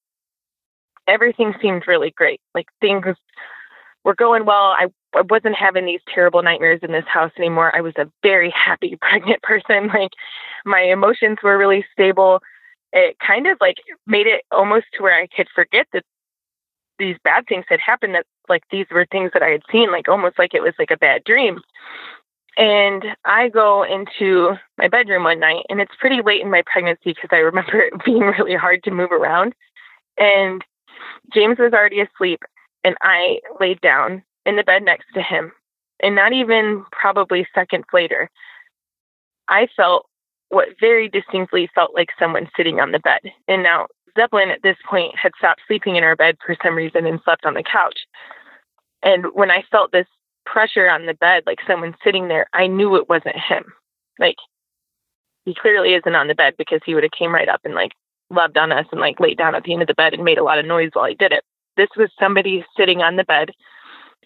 everything 1.08 1.52
seemed 1.60 1.86
really 1.86 2.12
great. 2.12 2.40
Like 2.54 2.66
things 2.80 3.04
were 4.04 4.14
going 4.14 4.46
well. 4.46 4.72
I, 4.78 4.86
I 5.14 5.22
wasn't 5.28 5.56
having 5.56 5.84
these 5.84 6.00
terrible 6.12 6.42
nightmares 6.42 6.80
in 6.82 6.92
this 6.92 7.04
house 7.06 7.32
anymore. 7.36 7.74
I 7.74 7.80
was 7.80 7.94
a 7.96 8.10
very 8.22 8.50
happy 8.50 8.96
pregnant 9.00 9.42
person. 9.42 9.88
Like 9.88 10.12
my 10.64 10.82
emotions 10.82 11.38
were 11.42 11.58
really 11.58 11.84
stable. 11.92 12.40
It 12.92 13.16
kind 13.18 13.48
of 13.48 13.58
like 13.60 13.78
made 14.06 14.28
it 14.28 14.42
almost 14.52 14.86
to 14.94 15.02
where 15.02 15.20
I 15.20 15.26
could 15.26 15.48
forget 15.54 15.86
that 15.92 16.04
these 16.98 17.16
bad 17.24 17.46
things 17.46 17.64
had 17.68 17.80
happened 17.80 18.14
that 18.14 18.26
like 18.48 18.62
these 18.70 18.87
were 18.90 19.06
things 19.06 19.30
that 19.32 19.42
I 19.42 19.50
had 19.50 19.62
seen, 19.70 19.90
like 19.90 20.09
almost 20.09 20.38
like 20.38 20.54
it 20.54 20.62
was 20.62 20.74
like 20.78 20.90
a 20.90 20.96
bad 20.96 21.24
dream. 21.24 21.61
And 22.56 23.04
I 23.24 23.48
go 23.48 23.82
into 23.82 24.54
my 24.78 24.88
bedroom 24.88 25.24
one 25.24 25.40
night, 25.40 25.64
and 25.68 25.80
it's 25.80 25.94
pretty 26.00 26.22
late 26.22 26.40
in 26.40 26.50
my 26.50 26.62
pregnancy 26.64 27.12
because 27.12 27.28
I 27.30 27.37
remember 27.37 27.80
it 27.80 28.04
being 28.04 28.20
really 28.20 28.54
hard 28.54 28.82
to 28.85 28.90
move 28.90 29.12
around. 29.12 29.54
And 30.18 30.64
James 31.32 31.59
was 31.59 31.72
already 31.72 32.00
asleep, 32.00 32.40
and 32.85 32.96
I 33.02 33.40
laid 33.61 33.80
down 33.80 34.22
in 34.46 34.56
the 34.56 34.64
bed 34.64 34.82
next 34.82 35.06
to 35.14 35.22
him. 35.22 35.52
And 36.02 36.14
not 36.14 36.32
even 36.32 36.85
probably 36.92 37.46
seconds 37.54 37.87
later, 37.92 38.30
I 39.49 39.68
felt 39.76 40.07
what 40.49 40.68
very 40.80 41.09
distinctly 41.09 41.68
felt 41.74 41.94
like 41.94 42.09
someone 42.18 42.49
sitting 42.57 42.80
on 42.80 42.92
the 42.92 42.99
bed. 42.99 43.20
And 43.49 43.62
now 43.62 43.86
Zeppelin 44.16 44.51
at 44.51 44.62
this 44.62 44.76
point 44.88 45.14
had 45.16 45.32
stopped 45.38 45.61
sleeping 45.66 45.97
in 45.97 46.05
our 46.05 46.16
bed 46.16 46.36
for 46.44 46.57
some 46.62 46.74
reason 46.74 47.07
and 47.07 47.20
slept 47.24 47.44
on 47.44 47.55
the 47.55 47.62
couch. 47.62 47.99
And 49.07 49.26
when 49.34 49.52
I 49.52 49.62
felt 49.70 49.92
this 49.92 50.09
pressure 50.44 50.90
on 50.90 51.07
the 51.07 51.14
bed, 51.14 51.44
like 51.46 51.61
someone 51.66 51.94
sitting 52.02 52.26
there, 52.26 52.48
I 52.52 52.66
knew 52.66 52.96
it 52.96 53.09
wasn't 53.09 53.36
him. 53.36 53.72
Like 54.18 54.34
he 55.44 55.54
clearly 55.54 55.94
isn't 55.94 56.14
on 56.14 56.26
the 56.26 56.34
bed 56.34 56.54
because 56.59 56.80
he 56.84 56.94
would 56.94 57.04
have 57.04 57.12
came 57.16 57.32
right 57.32 57.48
up 57.48 57.61
and 57.64 57.72
like 57.74 57.92
loved 58.30 58.59
on 58.59 58.72
us 58.72 58.86
and 58.90 59.00
like 59.00 59.20
laid 59.20 59.38
down 59.38 59.54
at 59.54 59.62
the 59.62 59.72
end 59.72 59.82
of 59.82 59.86
the 59.86 59.94
bed 59.94 60.12
and 60.12 60.24
made 60.24 60.38
a 60.38 60.42
lot 60.44 60.59
of 60.59 60.66
noise 60.66 60.90
while 60.92 61.07
he 61.07 61.14
did 61.14 61.30
it. 61.30 61.44
This 61.76 61.88
was 61.96 62.11
somebody 62.18 62.66
sitting 62.76 63.00
on 63.00 63.14
the 63.14 63.22
bed 63.22 63.50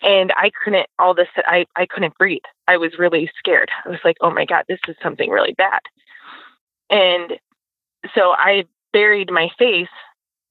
and 0.03 0.33
I 0.35 0.51
couldn't 0.64 0.87
all 0.99 1.14
this 1.14 1.28
I, 1.37 1.66
I 1.76 1.85
couldn't 1.85 2.16
breathe. 2.16 2.41
I 2.66 2.78
was 2.78 2.99
really 2.99 3.31
scared. 3.39 3.70
I 3.85 3.91
was 3.91 4.01
like, 4.03 4.16
oh 4.22 4.31
my 4.31 4.47
God, 4.47 4.64
this 4.66 4.81
is 4.89 4.97
something 5.03 5.28
really 5.28 5.53
bad. 5.53 5.81
And 6.89 7.33
so 8.14 8.31
I 8.31 8.64
buried 8.95 9.31
my 9.31 9.51
face 9.59 9.89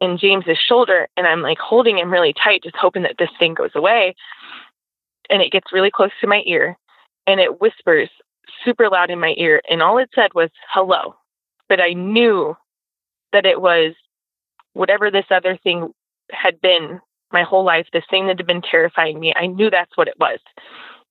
in 0.02 0.18
James's 0.18 0.58
shoulder 0.58 1.08
and 1.18 1.28
I'm 1.28 1.42
like 1.42 1.60
holding 1.60 1.98
him 1.98 2.12
really 2.12 2.34
tight, 2.34 2.64
just 2.64 2.76
hoping 2.76 3.04
that 3.04 3.16
this 3.20 3.30
thing 3.38 3.54
goes 3.54 3.72
away. 3.76 4.16
And 5.30 5.42
it 5.42 5.52
gets 5.52 5.74
really 5.74 5.92
close 5.92 6.12
to 6.22 6.28
my 6.28 6.42
ear 6.46 6.78
and 7.28 7.40
it 7.40 7.62
whispers 7.62 8.10
super 8.66 8.90
loud 8.90 9.10
in 9.10 9.20
my 9.20 9.36
ear. 9.38 9.62
And 9.70 9.82
all 9.82 9.98
it 9.98 10.10
said 10.16 10.34
was 10.34 10.50
hello. 10.72 11.16
But 11.68 11.80
I 11.80 11.94
knew 11.94 12.56
that 13.32 13.46
it 13.46 13.62
was 13.62 13.94
whatever 14.74 15.12
this 15.12 15.26
other 15.30 15.58
thing 15.58 15.94
had 16.32 16.60
been 16.62 17.00
my 17.32 17.44
whole 17.44 17.64
life, 17.64 17.88
this 17.94 18.06
thing 18.10 18.28
that 18.28 18.40
had 18.40 18.48
been 18.48 18.62
terrifying 18.62 19.20
me, 19.20 19.34
I 19.36 19.46
knew 19.46 19.70
that's 19.70 19.96
what 19.96 20.08
it 20.08 20.20
was. 20.20 20.40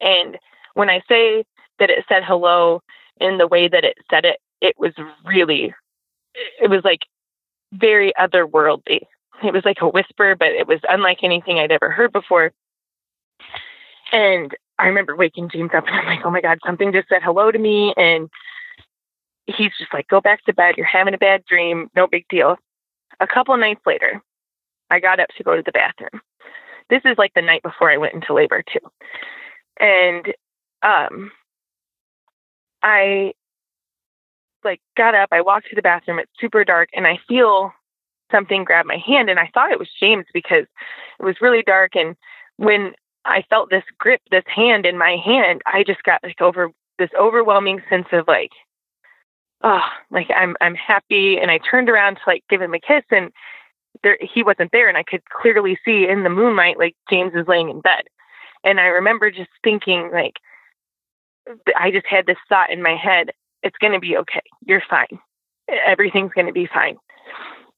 And 0.01 0.39
when 0.75 0.91
I 0.91 1.01
say 1.09 1.45
that 1.79 1.91
it 1.91 2.05
said 2.09 2.25
hello 2.25 2.83
in 3.21 3.39
the 3.39 3.47
way 3.47 3.69
that 3.69 3.85
it 3.85 3.97
said 4.11 4.25
it, 4.25 4.39
it 4.61 4.75
was 4.79 4.93
really, 5.25 5.75
it 6.61 6.69
was 6.69 6.83
like 6.85 7.01
very 7.73 8.13
otherworldly. 8.19 9.03
It 9.45 9.53
was 9.53 9.65
like 9.65 9.79
a 9.81 9.89
whisper, 9.89 10.35
but 10.35 10.49
it 10.49 10.67
was 10.67 10.81
unlike 10.89 11.19
anything 11.23 11.59
I'd 11.59 11.73
ever 11.73 11.91
heard 11.91 12.13
before. 12.13 12.53
And 14.13 14.55
I 14.79 14.87
remember 14.87 15.17
waking 15.17 15.51
James 15.51 15.71
up 15.77 15.85
and 15.87 15.97
I'm 15.97 16.07
like, 16.07 16.25
oh 16.25 16.31
my 16.31 16.41
God, 16.41 16.59
something 16.65 16.93
just 16.93 17.09
said 17.09 17.23
hello 17.23 17.51
to 17.51 17.59
me. 17.59 17.95
And 17.97 18.29
he's 19.47 19.73
just 19.79 19.93
like, 19.93 20.09
go 20.09 20.21
back 20.21 20.45
to 20.45 20.55
bed. 20.55 20.75
You're 20.77 20.87
having 20.87 21.15
a 21.15 21.19
bad 21.19 21.45
dream. 21.45 21.91
No 21.95 22.07
big 22.07 22.27
deal. 22.29 22.57
A 23.21 23.27
couple 23.27 23.57
nights 23.57 23.81
later, 23.87 24.21
I 24.91 25.01
got 25.01 25.21
up 25.21 25.29
to 25.37 25.45
go 25.45 25.57
to 25.57 25.63
the 25.65 25.73
bathroom. 25.73 26.21
This 26.91 27.03
is 27.05 27.19
like 27.19 27.35
the 27.35 27.43
night 27.43 27.63
before 27.63 27.91
I 27.91 27.99
went 27.99 28.15
into 28.15 28.33
labor, 28.33 28.63
too. 28.63 28.81
And 29.79 30.27
um, 30.83 31.31
I 32.83 33.33
like 34.65 34.81
got 34.97 35.15
up, 35.15 35.29
I 35.33 35.41
walked 35.41 35.69
to 35.71 35.77
the 35.77 35.83
bathroom, 35.83 36.19
it's 36.19 36.31
super 36.41 36.65
dark, 36.65 36.89
and 36.95 37.07
I 37.07 37.19
feel 37.29 37.73
something 38.31 38.65
grab 38.65 38.87
my 38.87 38.99
hand. 38.99 39.31
And 39.31 39.39
I 39.39 39.51
thought 39.55 39.73
it 39.73 39.79
was 39.79 39.89
James 39.99 40.27
because 40.33 40.67
it 41.19 41.25
was 41.25 41.41
really 41.41 41.63
dark. 41.63 41.97
And 41.97 42.17
when 42.57 42.93
I 43.25 43.45
felt 43.49 43.71
this 43.71 43.85
grip, 43.99 44.21
this 44.31 44.45
hand 44.47 44.87
in 44.87 44.99
my 44.99 45.17
hand, 45.17 45.63
I 45.67 45.85
just 45.85 46.03
got 46.03 46.23
like 46.23 46.41
over 46.41 46.71
this 46.99 47.11
overwhelming 47.19 47.83
sense 47.89 48.07
of 48.13 48.27
like, 48.27 48.53
oh, 49.63 49.87
like 50.11 50.29
I'm 50.35 50.57
I'm 50.61 50.75
happy. 50.75 51.39
And 51.39 51.51
I 51.51 51.59
turned 51.59 51.89
around 51.89 52.17
to 52.17 52.21
like 52.27 52.45
give 52.49 52.61
him 52.61 52.75
a 52.75 52.81
kiss, 52.81 53.05
and 53.11 53.31
there 54.03 54.19
he 54.21 54.43
wasn't 54.43 54.73
there, 54.73 54.89
and 54.89 54.97
I 54.99 55.03
could 55.03 55.23
clearly 55.31 55.79
see 55.85 56.07
in 56.09 56.23
the 56.25 56.31
moonlight 56.31 56.79
like 56.79 56.97
James 57.11 57.33
is 57.35 57.49
laying 57.49 57.71
in 57.71 57.81
bed. 57.81 58.05
And 58.65 58.81
I 58.81 58.87
remember 58.87 59.31
just 59.31 59.51
thinking 59.63 60.11
like, 60.13 60.35
I 61.79 61.91
just 61.91 62.07
had 62.07 62.27
this 62.27 62.37
thought 62.49 62.71
in 62.71 62.83
my 62.83 62.97
head: 62.97 63.31
it's 63.69 63.77
going 63.79 63.93
to 63.93 64.01
be 64.01 64.17
okay. 64.17 64.43
You're 64.65 64.83
fine. 64.89 65.21
Everything's 65.87 66.33
going 66.33 66.47
to 66.47 66.53
be 66.53 66.67
fine. 66.67 66.97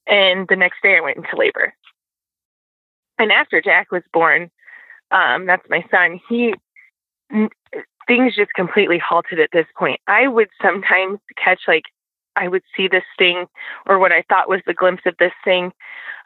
And 0.06 0.46
the 0.48 0.56
next 0.56 0.76
day, 0.82 0.96
I 0.96 1.00
went 1.00 1.16
into 1.16 1.36
labor. 1.36 1.74
And 3.18 3.32
after 3.32 3.60
Jack 3.60 3.90
was 3.90 4.02
born, 4.12 4.50
um, 5.10 5.46
that's 5.46 5.68
my 5.68 5.84
son. 5.90 6.20
He 6.28 6.54
things 8.06 8.34
just 8.34 8.52
completely 8.54 8.98
halted 8.98 9.40
at 9.40 9.50
this 9.52 9.66
point. 9.76 10.00
I 10.06 10.28
would 10.28 10.48
sometimes 10.62 11.18
catch 11.36 11.60
like 11.68 11.84
I 12.36 12.48
would 12.48 12.62
see 12.76 12.88
this 12.88 13.04
thing 13.18 13.46
or 13.86 13.98
what 13.98 14.12
I 14.12 14.24
thought 14.28 14.48
was 14.48 14.62
the 14.66 14.74
glimpse 14.74 15.02
of 15.06 15.14
this 15.18 15.32
thing. 15.44 15.72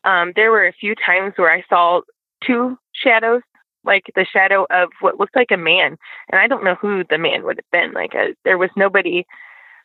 Um, 0.04 0.32
there 0.36 0.50
were 0.50 0.66
a 0.66 0.72
few 0.72 0.94
times 0.94 1.32
where 1.36 1.50
I 1.50 1.64
saw 1.68 2.02
two 2.44 2.78
shadows, 2.94 3.42
like 3.84 4.04
the 4.14 4.26
shadow 4.30 4.66
of 4.70 4.90
what 5.00 5.18
looked 5.18 5.36
like 5.36 5.50
a 5.50 5.56
man, 5.56 5.96
and 6.30 6.40
I 6.40 6.46
don't 6.46 6.64
know 6.64 6.74
who 6.74 7.04
the 7.08 7.18
man 7.18 7.44
would 7.44 7.58
have 7.58 7.70
been. 7.72 7.92
Like 7.92 8.14
a, 8.14 8.30
uh, 8.30 8.32
there 8.44 8.58
was 8.58 8.70
nobody 8.76 9.24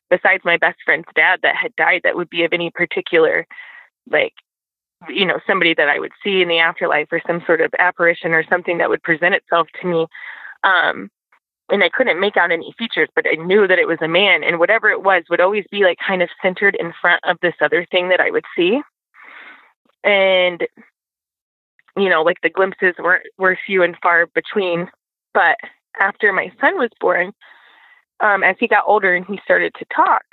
besides 0.10 0.43
my 0.45 0.57
best 0.57 0.78
friend's 0.84 1.07
dad 1.16 1.39
that 1.43 1.55
had 1.55 1.76
died 1.76 2.01
that 2.03 2.16
would 2.16 2.30
be 2.30 2.43
of 2.43 2.53
any 2.53 2.72
particular 2.72 3.45
like 4.10 4.34
you 5.07 5.26
know 5.26 5.39
somebody 5.47 5.74
that 5.74 5.89
I 5.89 5.99
would 5.99 6.12
see 6.24 6.41
in 6.41 6.49
the 6.49 6.60
afterlife 6.60 7.07
or 7.12 7.22
some 7.26 7.41
sort 7.45 7.62
of 7.62 7.74
apparition 7.80 8.34
or 8.34 8.43
something 8.49 8.80
that 8.80 8.89
would 8.89 9.03
present 9.03 9.36
itself 9.36 9.68
to 9.82 9.88
me. 9.88 10.07
Um, 10.64 11.10
and 11.72 11.84
I 11.84 11.89
couldn't 11.89 12.20
make 12.20 12.36
out 12.36 12.51
any 12.51 12.74
features, 12.78 13.10
but 13.16 13.26
I 13.28 13.36
knew 13.36 13.68
that 13.68 13.80
it 13.80 13.88
was 13.88 13.99
a 14.01 14.07
man, 14.07 14.43
and 14.43 14.60
whatever 14.60 14.89
it 14.89 15.03
was 15.03 15.24
would 15.30 15.39
always 15.39 15.66
be 15.72 15.84
like 15.84 15.99
kind 16.05 16.22
of 16.22 16.30
centered 16.41 16.76
in 16.76 16.93
front 16.99 17.24
of 17.26 17.38
this 17.41 17.53
other 17.62 17.86
thing 17.91 18.10
that 18.10 18.20
I 18.20 18.32
would 18.32 18.45
see. 18.55 18.82
And 20.03 20.68
you 21.95 22.10
know, 22.10 22.24
like 22.24 22.38
the 22.41 22.49
glimpses 22.49 22.95
were 22.97 23.22
were 23.38 23.57
few 23.66 23.84
and 23.84 23.95
far 24.01 24.26
between. 24.28 24.89
But 25.34 25.57
after 25.99 26.34
my 26.34 26.51
son 26.60 26.78
was 26.78 26.89
born, 26.99 27.34
um, 28.22 28.43
as 28.43 28.55
he 28.59 28.67
got 28.67 28.84
older 28.88 29.15
and 29.15 29.26
he 29.26 29.39
started 29.43 29.74
to 29.80 29.86
talk, 29.93 30.24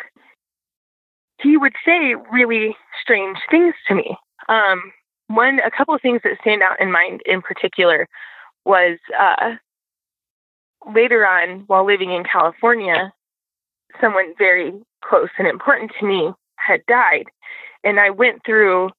he 1.41 1.57
would 1.57 1.75
say 1.85 2.15
really 2.33 2.77
strange 3.01 3.39
things 3.51 3.75
to 3.89 3.95
me. 3.95 4.17
Um, 4.49 4.93
one, 5.29 5.59
a 5.61 5.71
couple 5.71 5.95
of 5.95 6.01
things 6.01 6.21
that 6.25 6.39
stand 6.41 6.63
out 6.63 6.81
in 6.81 6.91
mind 6.91 7.21
in 7.27 7.43
particular 7.43 8.09
was 8.65 8.99
uh, 9.19 9.55
later 10.95 11.27
on, 11.27 11.65
while 11.67 11.87
living 11.87 12.13
in 12.13 12.25
California, 12.25 13.13
someone 14.01 14.35
very 14.39 14.73
close 15.05 15.29
and 15.39 15.47
important 15.47 15.93
to 15.99 16.07
me 16.07 16.33
had 16.57 16.81
died, 16.87 17.27
and 17.85 18.01
I 18.01 18.11
went 18.11 18.43
through. 18.45 18.91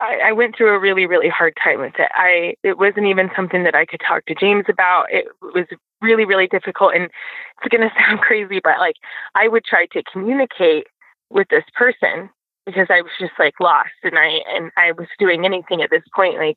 I, 0.00 0.28
I 0.28 0.32
went 0.32 0.56
through 0.56 0.74
a 0.74 0.78
really, 0.78 1.06
really 1.06 1.28
hard 1.28 1.54
time 1.62 1.80
with 1.80 1.94
it. 1.98 2.10
I 2.14 2.54
it 2.62 2.78
wasn't 2.78 3.06
even 3.06 3.30
something 3.34 3.64
that 3.64 3.74
I 3.74 3.86
could 3.86 4.00
talk 4.06 4.26
to 4.26 4.34
James 4.34 4.64
about. 4.68 5.06
It 5.10 5.26
was 5.40 5.66
really, 6.02 6.24
really 6.24 6.46
difficult, 6.46 6.94
and 6.94 7.04
it's 7.04 7.70
going 7.70 7.88
to 7.88 7.94
sound 7.98 8.20
crazy, 8.20 8.60
but 8.62 8.78
like 8.78 8.96
I 9.34 9.48
would 9.48 9.64
try 9.64 9.86
to 9.92 10.02
communicate 10.12 10.86
with 11.30 11.48
this 11.48 11.64
person 11.74 12.30
because 12.66 12.88
I 12.90 13.00
was 13.00 13.12
just 13.18 13.32
like 13.38 13.54
lost 13.60 13.90
and 14.02 14.18
I 14.18 14.40
and 14.54 14.70
I 14.76 14.92
was 14.92 15.06
doing 15.18 15.44
anything 15.44 15.82
at 15.82 15.90
this 15.90 16.02
point 16.14 16.36
like 16.36 16.56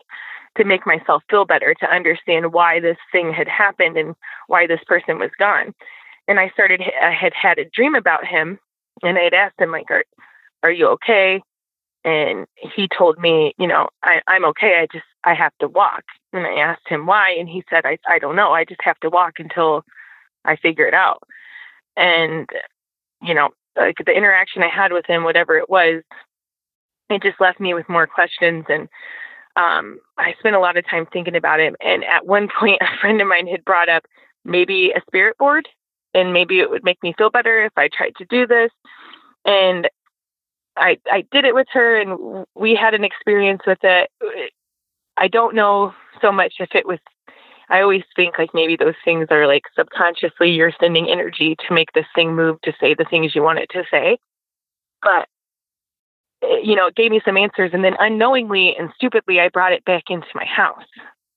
to 0.57 0.65
make 0.65 0.85
myself 0.85 1.23
feel 1.29 1.45
better 1.45 1.75
to 1.75 1.93
understand 1.93 2.51
why 2.51 2.79
this 2.79 2.97
thing 3.11 3.31
had 3.31 3.47
happened 3.47 3.97
and 3.97 4.15
why 4.47 4.65
this 4.67 4.81
person 4.87 5.19
was 5.19 5.29
gone. 5.37 5.73
And 6.27 6.39
I 6.39 6.49
started 6.49 6.81
I 7.01 7.11
had 7.11 7.33
had 7.33 7.59
a 7.59 7.69
dream 7.73 7.95
about 7.95 8.25
him 8.25 8.59
and 9.03 9.17
I 9.17 9.21
had 9.21 9.33
asked 9.33 9.59
him 9.59 9.71
like 9.71 9.89
are 9.89 10.03
are 10.63 10.71
you 10.71 10.87
okay? 10.89 11.41
And 12.05 12.45
he 12.55 12.87
told 12.87 13.19
me, 13.19 13.53
you 13.57 13.67
know, 13.67 13.89
I, 14.03 14.21
I'm 14.27 14.45
okay. 14.45 14.75
I 14.79 14.87
just 14.91 15.05
I 15.23 15.33
have 15.33 15.51
to 15.59 15.67
walk. 15.67 16.03
And 16.31 16.45
I 16.45 16.55
asked 16.55 16.87
him 16.87 17.05
why 17.05 17.31
and 17.31 17.49
he 17.49 17.63
said 17.69 17.85
I 17.85 17.97
I 18.07 18.19
don't 18.19 18.35
know. 18.35 18.51
I 18.51 18.65
just 18.65 18.81
have 18.83 18.99
to 19.01 19.09
walk 19.09 19.33
until 19.39 19.83
I 20.45 20.55
figure 20.55 20.87
it 20.87 20.93
out. 20.93 21.23
And 21.97 22.49
you 23.21 23.33
know, 23.33 23.49
like 23.75 23.97
the 24.05 24.15
interaction 24.15 24.63
I 24.63 24.69
had 24.69 24.93
with 24.93 25.05
him, 25.05 25.23
whatever 25.23 25.57
it 25.57 25.69
was, 25.69 26.03
it 27.09 27.21
just 27.21 27.41
left 27.41 27.59
me 27.59 27.73
with 27.73 27.89
more 27.89 28.07
questions. 28.07 28.65
And 28.69 28.87
um, 29.55 29.99
I 30.17 30.35
spent 30.39 30.55
a 30.55 30.59
lot 30.59 30.77
of 30.77 30.87
time 30.87 31.05
thinking 31.11 31.35
about 31.35 31.59
it. 31.59 31.75
And 31.81 32.03
at 32.05 32.25
one 32.25 32.47
point, 32.59 32.81
a 32.81 32.97
friend 32.99 33.21
of 33.21 33.27
mine 33.27 33.47
had 33.47 33.65
brought 33.65 33.89
up 33.89 34.03
maybe 34.45 34.91
a 34.91 35.01
spirit 35.07 35.37
board, 35.37 35.67
and 36.13 36.33
maybe 36.33 36.59
it 36.59 36.69
would 36.69 36.83
make 36.83 37.01
me 37.03 37.13
feel 37.17 37.29
better 37.29 37.63
if 37.65 37.73
I 37.77 37.89
tried 37.91 38.15
to 38.17 38.25
do 38.25 38.47
this. 38.47 38.71
And 39.45 39.89
I 40.79 40.97
I 41.11 41.25
did 41.31 41.45
it 41.45 41.53
with 41.53 41.67
her, 41.73 41.99
and 41.99 42.45
we 42.55 42.75
had 42.75 42.93
an 42.93 43.03
experience 43.03 43.61
with 43.67 43.79
it. 43.83 44.09
I 45.17 45.27
don't 45.27 45.55
know 45.55 45.93
so 46.21 46.31
much 46.31 46.55
if 46.59 46.69
it 46.73 46.87
was 46.87 46.99
I 47.69 47.81
always 47.81 48.03
think 48.15 48.37
like 48.39 48.49
maybe 48.53 48.75
those 48.75 48.95
things 49.05 49.27
are 49.29 49.47
like 49.47 49.63
subconsciously 49.77 50.49
you're 50.49 50.73
sending 50.79 51.09
energy 51.09 51.55
to 51.67 51.73
make 51.73 51.91
this 51.93 52.05
thing 52.15 52.35
move 52.35 52.59
to 52.61 52.73
say 52.79 52.95
the 52.95 53.05
things 53.09 53.35
you 53.35 53.43
want 53.43 53.59
it 53.59 53.69
to 53.71 53.83
say. 53.91 54.17
But 55.03 55.27
eh, 56.43 56.61
you 56.63 56.75
know, 56.75 56.87
it 56.87 56.95
gave 56.95 57.11
me 57.11 57.21
some 57.23 57.37
answers 57.37 57.71
and 57.73 57.83
then 57.83 57.95
unknowingly 57.99 58.75
and 58.77 58.89
stupidly 58.95 59.39
I 59.39 59.49
brought 59.49 59.73
it 59.73 59.85
back 59.85 60.05
into 60.09 60.27
my 60.33 60.45
house 60.45 60.87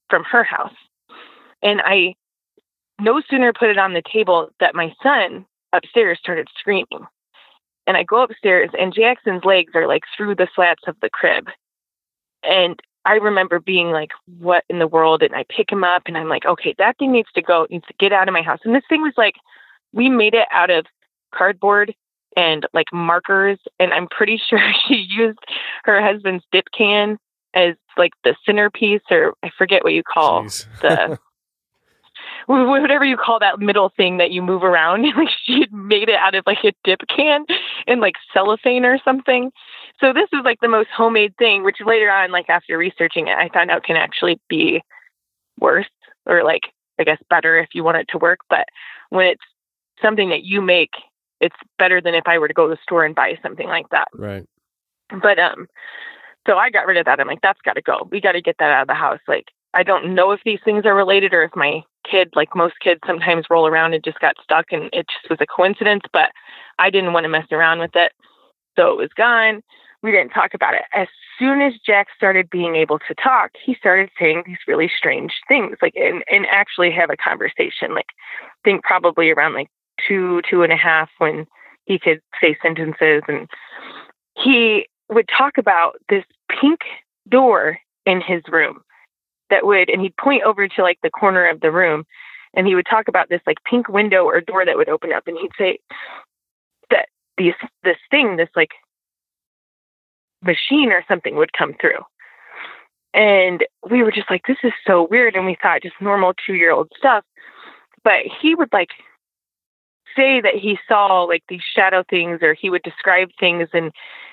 from 0.08 0.24
her 0.24 0.42
house. 0.42 0.74
And 1.62 1.82
I 1.84 2.14
no 2.98 3.20
sooner 3.28 3.52
put 3.52 3.68
it 3.68 3.78
on 3.78 3.92
the 3.92 4.02
table 4.10 4.48
that 4.60 4.74
my 4.74 4.94
son 5.02 5.44
upstairs 5.72 6.18
started 6.18 6.48
screaming. 6.58 7.06
And 7.86 7.96
I 7.96 8.04
go 8.04 8.22
upstairs 8.22 8.70
and 8.78 8.94
Jackson's 8.94 9.44
legs 9.44 9.72
are 9.74 9.88
like 9.88 10.04
through 10.16 10.36
the 10.36 10.48
slats 10.54 10.82
of 10.86 10.96
the 11.02 11.10
crib. 11.10 11.48
And 12.42 12.80
I 13.04 13.14
remember 13.14 13.58
being 13.58 13.90
like, 13.90 14.10
what 14.38 14.64
in 14.68 14.78
the 14.78 14.86
world? 14.86 15.22
And 15.22 15.34
I 15.34 15.44
pick 15.48 15.70
him 15.70 15.84
up 15.84 16.02
and 16.06 16.16
I'm 16.16 16.28
like, 16.28 16.46
okay, 16.46 16.74
that 16.78 16.98
thing 16.98 17.12
needs 17.12 17.30
to 17.34 17.42
go, 17.42 17.64
it 17.64 17.70
needs 17.70 17.86
to 17.86 17.94
get 17.98 18.12
out 18.12 18.28
of 18.28 18.32
my 18.32 18.42
house. 18.42 18.60
And 18.64 18.74
this 18.74 18.84
thing 18.88 19.02
was 19.02 19.14
like, 19.16 19.34
we 19.92 20.08
made 20.08 20.34
it 20.34 20.46
out 20.52 20.70
of 20.70 20.86
cardboard 21.34 21.94
and 22.36 22.66
like 22.72 22.86
markers. 22.92 23.58
And 23.80 23.92
I'm 23.92 24.08
pretty 24.08 24.40
sure 24.48 24.60
she 24.86 25.06
used 25.08 25.38
her 25.84 26.00
husband's 26.02 26.44
dip 26.52 26.66
can 26.76 27.18
as 27.54 27.74
like 27.96 28.12
the 28.24 28.34
centerpiece, 28.46 29.02
or 29.10 29.34
I 29.42 29.50
forget 29.58 29.84
what 29.84 29.92
you 29.92 30.02
call 30.02 30.44
the 30.80 31.18
whatever 32.46 33.04
you 33.04 33.16
call 33.16 33.38
that 33.38 33.58
middle 33.58 33.92
thing 33.96 34.18
that 34.18 34.30
you 34.30 34.42
move 34.42 34.62
around. 34.62 35.02
like 35.16 35.28
she 35.44 35.60
had 35.60 35.72
made 35.72 36.08
it 36.08 36.16
out 36.16 36.34
of 36.34 36.44
like 36.46 36.64
a 36.64 36.72
dip 36.84 37.00
can 37.08 37.44
and 37.86 38.00
like 38.00 38.14
cellophane 38.32 38.84
or 38.84 38.98
something. 39.04 39.50
So 40.00 40.12
this 40.12 40.28
is 40.32 40.40
like 40.44 40.60
the 40.60 40.68
most 40.68 40.88
homemade 40.94 41.36
thing, 41.36 41.64
which 41.64 41.76
later 41.84 42.10
on, 42.10 42.32
like 42.32 42.48
after 42.48 42.76
researching 42.76 43.28
it, 43.28 43.36
I 43.36 43.48
found 43.48 43.70
out 43.70 43.84
can 43.84 43.96
actually 43.96 44.40
be 44.48 44.82
worse 45.60 45.86
or 46.26 46.42
like 46.44 46.62
I 46.98 47.04
guess 47.04 47.18
better 47.30 47.58
if 47.58 47.68
you 47.74 47.84
want 47.84 47.98
it 47.98 48.08
to 48.10 48.18
work. 48.18 48.40
But 48.48 48.66
when 49.10 49.26
it's 49.26 49.42
something 50.00 50.30
that 50.30 50.44
you 50.44 50.60
make, 50.60 50.90
it's 51.40 51.56
better 51.78 52.00
than 52.00 52.14
if 52.14 52.24
I 52.26 52.38
were 52.38 52.48
to 52.48 52.54
go 52.54 52.68
to 52.68 52.74
the 52.74 52.82
store 52.82 53.04
and 53.04 53.14
buy 53.14 53.38
something 53.42 53.68
like 53.68 53.88
that. 53.90 54.08
Right. 54.14 54.46
But 55.10 55.38
um 55.38 55.66
so 56.46 56.56
I 56.56 56.70
got 56.70 56.86
rid 56.86 56.96
of 56.96 57.04
that. 57.04 57.20
I'm 57.20 57.28
like, 57.28 57.40
that's 57.42 57.60
gotta 57.64 57.82
go. 57.82 58.08
We 58.10 58.20
gotta 58.20 58.40
get 58.40 58.56
that 58.58 58.70
out 58.70 58.82
of 58.82 58.88
the 58.88 58.94
house. 58.94 59.20
Like 59.28 59.46
I 59.74 59.82
don't 59.82 60.14
know 60.14 60.32
if 60.32 60.40
these 60.44 60.60
things 60.64 60.84
are 60.84 60.94
related 60.94 61.32
or 61.32 61.44
if 61.44 61.54
my 61.54 61.82
kid, 62.08 62.30
like 62.34 62.54
most 62.54 62.74
kids, 62.80 63.00
sometimes 63.06 63.46
roll 63.50 63.66
around 63.66 63.94
and 63.94 64.04
just 64.04 64.20
got 64.20 64.36
stuck 64.42 64.66
and 64.72 64.84
it 64.92 65.06
just 65.08 65.30
was 65.30 65.38
a 65.40 65.46
coincidence, 65.46 66.02
but 66.12 66.30
I 66.78 66.90
didn't 66.90 67.12
want 67.12 67.24
to 67.24 67.28
mess 67.28 67.46
around 67.50 67.80
with 67.80 67.94
it. 67.94 68.12
So 68.76 68.90
it 68.90 68.96
was 68.96 69.10
gone. 69.16 69.62
we 70.02 70.10
didn't 70.10 70.30
talk 70.30 70.54
about 70.54 70.74
it. 70.74 70.82
As 70.92 71.08
soon 71.38 71.60
as 71.60 71.74
Jack 71.84 72.08
started 72.16 72.50
being 72.50 72.76
able 72.76 72.98
to 73.00 73.14
talk, 73.14 73.50
he 73.64 73.74
started 73.74 74.10
saying 74.18 74.44
these 74.46 74.58
really 74.66 74.90
strange 74.96 75.32
things, 75.48 75.76
like 75.82 75.94
and, 75.96 76.24
and 76.30 76.46
actually 76.50 76.90
have 76.90 77.10
a 77.10 77.16
conversation. 77.16 77.94
Like 77.94 78.08
think 78.64 78.82
probably 78.82 79.30
around 79.30 79.54
like 79.54 79.68
two, 80.06 80.42
two 80.48 80.62
and 80.62 80.72
a 80.72 80.76
half 80.76 81.10
when 81.18 81.46
he 81.84 81.98
could 81.98 82.20
say 82.40 82.56
sentences 82.62 83.22
and 83.28 83.48
he 84.36 84.86
would 85.10 85.28
talk 85.28 85.58
about 85.58 85.96
this 86.08 86.24
pink 86.48 86.80
door 87.28 87.78
in 88.06 88.20
his 88.20 88.42
room 88.48 88.82
that 89.52 89.66
would 89.66 89.88
and 89.90 90.00
he'd 90.00 90.16
point 90.16 90.42
over 90.42 90.66
to 90.66 90.82
like 90.82 90.98
the 91.02 91.10
corner 91.10 91.46
of 91.48 91.60
the 91.60 91.70
room 91.70 92.04
and 92.54 92.66
he 92.66 92.74
would 92.74 92.86
talk 92.90 93.06
about 93.06 93.28
this 93.28 93.42
like 93.46 93.58
pink 93.68 93.88
window 93.88 94.24
or 94.24 94.40
door 94.40 94.64
that 94.64 94.76
would 94.76 94.88
open 94.88 95.12
up 95.12 95.26
and 95.26 95.36
he'd 95.38 95.52
say 95.56 95.78
that 96.90 97.06
these 97.36 97.54
this 97.84 97.98
thing 98.10 98.36
this 98.36 98.48
like 98.56 98.70
machine 100.42 100.90
or 100.90 101.04
something 101.08 101.36
would 101.36 101.52
come 101.52 101.74
through. 101.80 102.00
And 103.14 103.64
we 103.88 104.02
were 104.02 104.12
just 104.12 104.30
like 104.30 104.42
this 104.46 104.58
is 104.64 104.72
so 104.86 105.06
weird 105.10 105.36
and 105.36 105.46
we 105.46 105.56
thought 105.60 105.82
just 105.82 106.00
normal 106.00 106.32
two 106.46 106.54
year 106.54 106.72
old 106.72 106.90
stuff. 106.96 107.24
But 108.04 108.20
he 108.40 108.54
would 108.54 108.72
like 108.72 108.90
say 110.16 110.40
that 110.40 110.54
he 110.54 110.78
saw 110.88 111.22
like 111.22 111.42
these 111.48 111.62
shadow 111.74 112.02
things 112.08 112.40
or 112.42 112.54
he 112.54 112.70
would 112.70 112.82
describe 112.82 113.28
things 113.38 113.68
and 113.72 113.92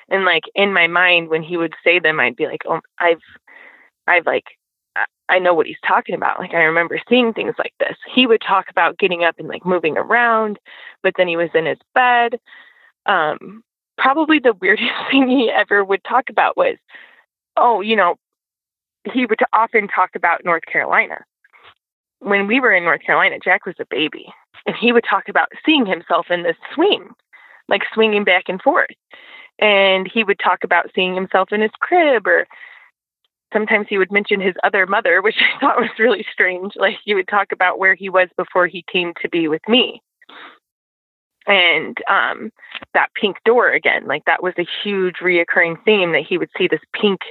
and 0.09 0.25
like 0.25 0.43
in 0.55 0.73
my 0.73 0.87
mind 0.87 1.29
when 1.29 1.43
he 1.43 1.55
would 1.55 1.73
say 1.85 1.99
them 1.99 2.19
i'd 2.19 2.35
be 2.35 2.47
like 2.47 2.63
oh 2.67 2.81
i've 2.99 3.21
i've 4.07 4.25
like 4.25 4.43
I 5.29 5.39
know 5.39 5.53
what 5.53 5.67
he's 5.67 5.77
talking 5.87 6.15
about. 6.15 6.39
Like 6.39 6.53
I 6.53 6.63
remember 6.63 6.99
seeing 7.07 7.33
things 7.33 7.55
like 7.57 7.73
this. 7.79 7.95
He 8.13 8.25
would 8.25 8.41
talk 8.41 8.65
about 8.69 8.97
getting 8.97 9.23
up 9.23 9.35
and 9.37 9.47
like 9.47 9.65
moving 9.65 9.97
around, 9.97 10.59
but 11.03 11.13
then 11.17 11.27
he 11.27 11.37
was 11.37 11.49
in 11.53 11.65
his 11.65 11.77
bed. 11.93 12.39
Um, 13.05 13.63
probably 13.97 14.39
the 14.39 14.53
weirdest 14.61 14.91
thing 15.11 15.29
he 15.29 15.49
ever 15.49 15.83
would 15.83 16.03
talk 16.03 16.29
about 16.29 16.57
was, 16.57 16.77
oh, 17.57 17.81
you 17.81 17.95
know, 17.95 18.15
he 19.13 19.25
would 19.25 19.39
often 19.53 19.87
talk 19.87 20.11
about 20.15 20.43
North 20.43 20.63
Carolina. 20.65 21.23
When 22.19 22.47
we 22.47 22.59
were 22.59 22.73
in 22.73 22.83
North 22.83 23.01
Carolina, 23.01 23.37
Jack 23.41 23.65
was 23.65 23.75
a 23.79 23.85
baby, 23.89 24.33
and 24.65 24.75
he 24.75 24.91
would 24.91 25.05
talk 25.09 25.29
about 25.29 25.47
seeing 25.65 25.85
himself 25.85 26.27
in 26.29 26.43
this 26.43 26.57
swing, 26.73 27.09
like 27.69 27.83
swinging 27.93 28.25
back 28.25 28.45
and 28.47 28.61
forth. 28.61 28.89
And 29.59 30.09
he 30.11 30.23
would 30.23 30.39
talk 30.39 30.63
about 30.63 30.91
seeing 30.93 31.15
himself 31.15 31.51
in 31.51 31.61
his 31.61 31.71
crib 31.79 32.27
or 32.27 32.45
sometimes 33.53 33.87
he 33.89 33.97
would 33.97 34.11
mention 34.11 34.39
his 34.39 34.55
other 34.63 34.85
mother, 34.85 35.21
which 35.21 35.35
I 35.41 35.59
thought 35.59 35.79
was 35.79 35.89
really 35.99 36.25
strange. 36.31 36.73
Like 36.75 36.97
he 37.03 37.15
would 37.15 37.27
talk 37.27 37.51
about 37.51 37.79
where 37.79 37.95
he 37.95 38.09
was 38.09 38.29
before 38.37 38.67
he 38.67 38.83
came 38.91 39.13
to 39.21 39.29
be 39.29 39.47
with 39.47 39.61
me. 39.67 40.01
And 41.47 41.97
um, 42.07 42.51
that 42.93 43.09
pink 43.19 43.37
door 43.43 43.71
again, 43.71 44.05
like 44.05 44.23
that 44.25 44.43
was 44.43 44.53
a 44.59 44.67
huge 44.83 45.15
reoccurring 45.15 45.83
theme 45.83 46.11
that 46.11 46.25
he 46.27 46.37
would 46.37 46.49
see 46.57 46.67
this 46.67 46.81
pink 46.93 47.21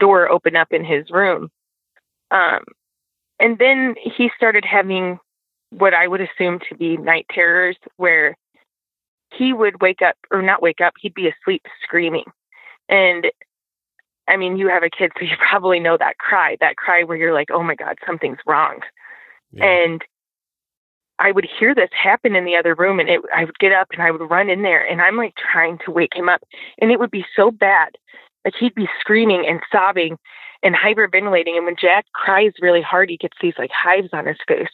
door 0.00 0.28
open 0.30 0.56
up 0.56 0.68
in 0.70 0.84
his 0.84 1.10
room. 1.10 1.50
Um, 2.30 2.64
and 3.38 3.58
then 3.58 3.94
he 4.00 4.30
started 4.36 4.64
having 4.64 5.18
what 5.70 5.92
I 5.92 6.08
would 6.08 6.20
assume 6.20 6.60
to 6.68 6.76
be 6.76 6.96
night 6.96 7.26
terrors 7.30 7.76
where 7.96 8.36
he 9.34 9.52
would 9.52 9.82
wake 9.82 10.02
up 10.02 10.16
or 10.30 10.42
not 10.42 10.62
wake 10.62 10.80
up, 10.80 10.94
he'd 11.00 11.14
be 11.14 11.28
asleep 11.28 11.62
screaming. 11.82 12.24
And 12.88 13.26
I 14.28 14.36
mean, 14.36 14.56
you 14.56 14.68
have 14.68 14.82
a 14.82 14.90
kid, 14.90 15.12
so 15.18 15.24
you 15.24 15.36
probably 15.48 15.80
know 15.80 15.96
that 15.98 16.18
cry, 16.18 16.56
that 16.60 16.76
cry 16.76 17.02
where 17.02 17.16
you're 17.16 17.34
like, 17.34 17.50
oh 17.50 17.62
my 17.62 17.74
God, 17.74 17.98
something's 18.06 18.38
wrong. 18.46 18.80
Yeah. 19.52 19.64
And 19.64 20.04
I 21.18 21.32
would 21.32 21.46
hear 21.58 21.74
this 21.74 21.90
happen 21.92 22.34
in 22.34 22.44
the 22.44 22.56
other 22.56 22.74
room, 22.74 22.98
and 22.98 23.08
it, 23.08 23.20
I 23.34 23.44
would 23.44 23.58
get 23.58 23.72
up 23.72 23.88
and 23.92 24.02
I 24.02 24.10
would 24.10 24.30
run 24.30 24.48
in 24.48 24.62
there, 24.62 24.84
and 24.84 25.00
I'm 25.00 25.16
like 25.16 25.34
trying 25.36 25.78
to 25.84 25.90
wake 25.90 26.14
him 26.14 26.28
up. 26.28 26.42
And 26.80 26.90
it 26.90 26.98
would 26.98 27.10
be 27.10 27.24
so 27.36 27.50
bad. 27.50 27.90
Like 28.44 28.54
he'd 28.58 28.74
be 28.74 28.88
screaming 28.98 29.46
and 29.46 29.60
sobbing 29.70 30.18
and 30.62 30.74
hyperventilating. 30.74 31.56
And 31.56 31.64
when 31.64 31.76
Jack 31.80 32.06
cries 32.12 32.52
really 32.60 32.82
hard, 32.82 33.10
he 33.10 33.16
gets 33.16 33.36
these 33.40 33.54
like 33.58 33.70
hives 33.72 34.08
on 34.12 34.26
his 34.26 34.38
face. 34.48 34.66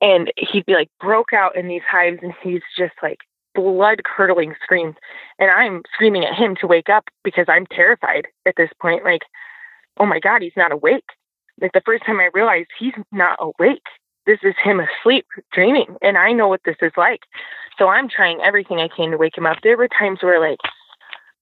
And 0.00 0.32
he'd 0.36 0.64
be 0.64 0.74
like 0.74 0.88
broke 0.98 1.32
out 1.34 1.56
in 1.56 1.68
these 1.68 1.82
hives, 1.90 2.20
and 2.22 2.32
he's 2.42 2.62
just 2.78 2.94
like 3.02 3.18
blood 3.54 4.02
curdling 4.04 4.54
screams. 4.62 4.96
And 5.38 5.50
I'm 5.50 5.82
screaming 5.94 6.24
at 6.24 6.34
him 6.34 6.56
to 6.60 6.66
wake 6.66 6.88
up 6.88 7.04
because 7.24 7.46
I'm 7.48 7.66
terrified 7.66 8.26
at 8.46 8.54
this 8.56 8.70
point. 8.80 9.04
Like, 9.04 9.22
oh 9.98 10.06
my 10.06 10.20
God, 10.20 10.42
he's 10.42 10.56
not 10.56 10.72
awake. 10.72 11.04
Like 11.60 11.72
the 11.72 11.82
first 11.84 12.04
time 12.04 12.20
I 12.20 12.30
realized 12.32 12.68
he's 12.78 12.94
not 13.12 13.38
awake. 13.40 13.82
This 14.26 14.38
is 14.42 14.54
him 14.62 14.80
asleep, 14.80 15.26
dreaming. 15.52 15.96
And 16.02 16.16
I 16.16 16.32
know 16.32 16.48
what 16.48 16.60
this 16.64 16.76
is 16.82 16.92
like. 16.96 17.20
So 17.78 17.88
I'm 17.88 18.08
trying 18.08 18.40
everything 18.40 18.78
I 18.78 18.88
can 18.88 19.10
to 19.10 19.16
wake 19.16 19.36
him 19.36 19.46
up. 19.46 19.58
There 19.62 19.76
were 19.76 19.88
times 19.88 20.22
where, 20.22 20.40
like, 20.40 20.58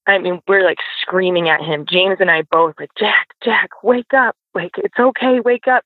I 0.06 0.18
mean, 0.18 0.40
we're 0.46 0.64
like 0.64 0.78
screaming 1.02 1.48
at 1.48 1.60
him. 1.60 1.84
James 1.86 2.18
and 2.20 2.30
I 2.30 2.42
both, 2.42 2.74
like, 2.78 2.90
Jack, 2.98 3.28
Jack, 3.44 3.70
wake 3.82 4.14
up. 4.14 4.36
Like, 4.54 4.72
it's 4.78 4.98
okay, 4.98 5.40
wake 5.40 5.66
up 5.66 5.84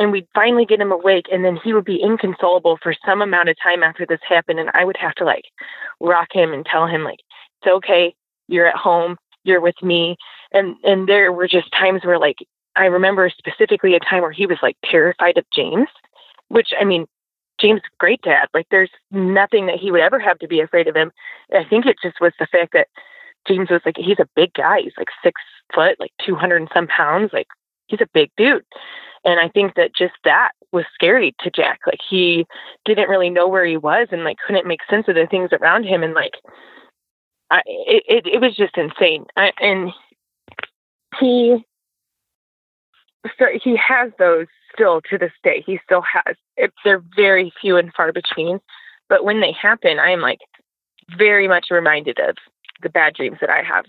and 0.00 0.10
we'd 0.10 0.26
finally 0.34 0.64
get 0.64 0.80
him 0.80 0.90
awake 0.90 1.26
and 1.30 1.44
then 1.44 1.56
he 1.62 1.72
would 1.72 1.84
be 1.84 2.02
inconsolable 2.02 2.78
for 2.82 2.94
some 3.06 3.22
amount 3.22 3.48
of 3.48 3.56
time 3.62 3.84
after 3.84 4.04
this 4.04 4.18
happened 4.28 4.58
and 4.58 4.70
i 4.74 4.84
would 4.84 4.96
have 4.96 5.14
to 5.14 5.24
like 5.24 5.44
rock 6.00 6.28
him 6.32 6.52
and 6.52 6.66
tell 6.66 6.86
him 6.86 7.04
like 7.04 7.20
it's 7.62 7.70
okay. 7.70 8.14
You're 8.48 8.66
at 8.66 8.76
home. 8.76 9.16
You're 9.44 9.60
with 9.60 9.80
me. 9.82 10.16
And 10.52 10.76
and 10.84 11.08
there 11.08 11.32
were 11.32 11.48
just 11.48 11.70
times 11.72 12.04
where 12.04 12.18
like 12.18 12.36
i 12.76 12.86
remember 12.86 13.30
specifically 13.30 13.94
a 13.94 14.00
time 14.00 14.22
where 14.22 14.32
he 14.32 14.46
was 14.46 14.58
like 14.62 14.76
terrified 14.84 15.36
of 15.36 15.44
james 15.54 15.88
which 16.48 16.68
i 16.80 16.84
mean 16.84 17.06
james 17.60 17.80
great 17.98 18.22
dad. 18.22 18.48
Like 18.54 18.66
there's 18.70 18.90
nothing 19.10 19.66
that 19.66 19.78
he 19.78 19.90
would 19.90 20.00
ever 20.00 20.18
have 20.18 20.38
to 20.38 20.48
be 20.48 20.60
afraid 20.60 20.88
of 20.88 20.96
him. 20.96 21.12
I 21.54 21.64
think 21.64 21.84
it 21.84 21.96
just 22.02 22.20
was 22.20 22.32
the 22.38 22.46
fact 22.46 22.72
that 22.72 22.88
james 23.46 23.70
was 23.70 23.82
like 23.84 23.96
he's 23.98 24.18
a 24.18 24.28
big 24.34 24.52
guy. 24.54 24.80
He's 24.80 24.92
like 24.96 25.08
six 25.22 25.40
foot 25.74 25.96
like 26.00 26.12
200 26.24 26.56
and 26.56 26.70
some 26.74 26.86
pounds. 26.86 27.30
Like 27.32 27.48
he's 27.86 28.00
a 28.00 28.08
big 28.12 28.30
dude 28.36 28.64
and 29.24 29.38
I 29.38 29.48
think 29.48 29.74
that 29.74 29.94
just 29.94 30.14
that 30.24 30.52
was 30.72 30.84
scary 30.94 31.34
to 31.40 31.50
Jack. 31.50 31.80
Like 31.86 32.00
he 32.08 32.46
didn't 32.84 33.08
really 33.08 33.30
know 33.30 33.48
where 33.48 33.64
he 33.64 33.76
was 33.76 34.08
and 34.10 34.24
like 34.24 34.36
couldn't 34.46 34.66
make 34.66 34.80
sense 34.88 35.08
of 35.08 35.14
the 35.14 35.26
things 35.26 35.50
around 35.52 35.84
him. 35.84 36.02
And 36.02 36.14
like, 36.14 36.34
I, 37.50 37.62
it, 37.66 38.04
it, 38.08 38.26
it 38.34 38.40
was 38.40 38.56
just 38.56 38.76
insane. 38.76 39.26
I, 39.36 39.52
and 39.60 39.90
he, 41.18 41.64
so 43.38 43.46
he 43.62 43.76
has 43.76 44.12
those 44.18 44.46
still 44.72 45.00
to 45.10 45.18
this 45.18 45.32
day. 45.42 45.62
He 45.66 45.78
still 45.84 46.02
has, 46.02 46.36
it, 46.56 46.72
they're 46.84 47.02
very 47.16 47.52
few 47.60 47.76
and 47.76 47.92
far 47.94 48.12
between, 48.12 48.60
but 49.08 49.24
when 49.24 49.40
they 49.40 49.52
happen, 49.52 49.98
I 49.98 50.10
am 50.10 50.20
like 50.20 50.38
very 51.18 51.48
much 51.48 51.66
reminded 51.70 52.18
of 52.20 52.36
the 52.82 52.88
bad 52.88 53.14
dreams 53.14 53.38
that 53.40 53.50
I 53.50 53.62
have. 53.62 53.84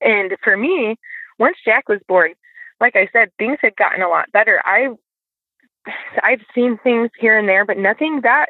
And 0.00 0.32
for 0.42 0.56
me, 0.56 0.96
once 1.38 1.58
Jack 1.64 1.88
was 1.88 2.00
born, 2.08 2.32
like 2.80 2.96
I 2.96 3.08
said, 3.12 3.30
things 3.38 3.58
had 3.60 3.76
gotten 3.76 4.02
a 4.02 4.08
lot 4.08 4.32
better. 4.32 4.62
I 4.64 4.88
I've 6.22 6.42
seen 6.54 6.78
things 6.82 7.10
here 7.18 7.38
and 7.38 7.48
there, 7.48 7.64
but 7.64 7.78
nothing 7.78 8.20
that 8.22 8.46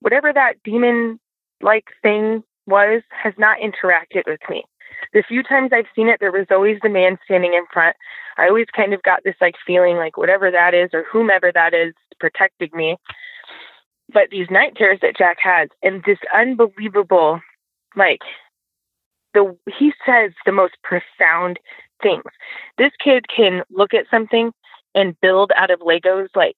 whatever 0.00 0.32
that 0.32 0.54
demon 0.64 1.18
like 1.60 1.86
thing 2.02 2.42
was 2.66 3.02
has 3.10 3.34
not 3.38 3.58
interacted 3.58 4.22
with 4.26 4.40
me. 4.48 4.64
The 5.12 5.22
few 5.26 5.42
times 5.42 5.70
I've 5.72 5.86
seen 5.94 6.08
it, 6.08 6.18
there 6.20 6.32
was 6.32 6.46
always 6.50 6.78
the 6.82 6.88
man 6.88 7.18
standing 7.24 7.54
in 7.54 7.64
front. 7.72 7.96
I 8.38 8.48
always 8.48 8.66
kind 8.74 8.94
of 8.94 9.02
got 9.02 9.24
this 9.24 9.34
like 9.40 9.54
feeling 9.66 9.96
like 9.96 10.16
whatever 10.16 10.50
that 10.50 10.74
is 10.74 10.90
or 10.92 11.04
whomever 11.10 11.50
that 11.52 11.74
is 11.74 11.94
protecting 12.20 12.70
me. 12.72 12.96
But 14.12 14.30
these 14.30 14.50
night 14.50 14.76
terrors 14.76 14.98
that 15.02 15.16
Jack 15.16 15.38
has 15.42 15.68
and 15.82 16.02
this 16.04 16.18
unbelievable 16.34 17.40
like 17.96 18.20
the 19.34 19.56
he 19.78 19.92
says 20.06 20.32
the 20.44 20.52
most 20.52 20.74
profound 20.82 21.58
things. 22.02 22.24
This 22.78 22.92
kid 23.02 23.26
can 23.34 23.62
look 23.70 23.94
at 23.94 24.06
something 24.10 24.52
and 24.94 25.18
build 25.20 25.52
out 25.56 25.70
of 25.70 25.80
Legos 25.80 26.28
like 26.34 26.56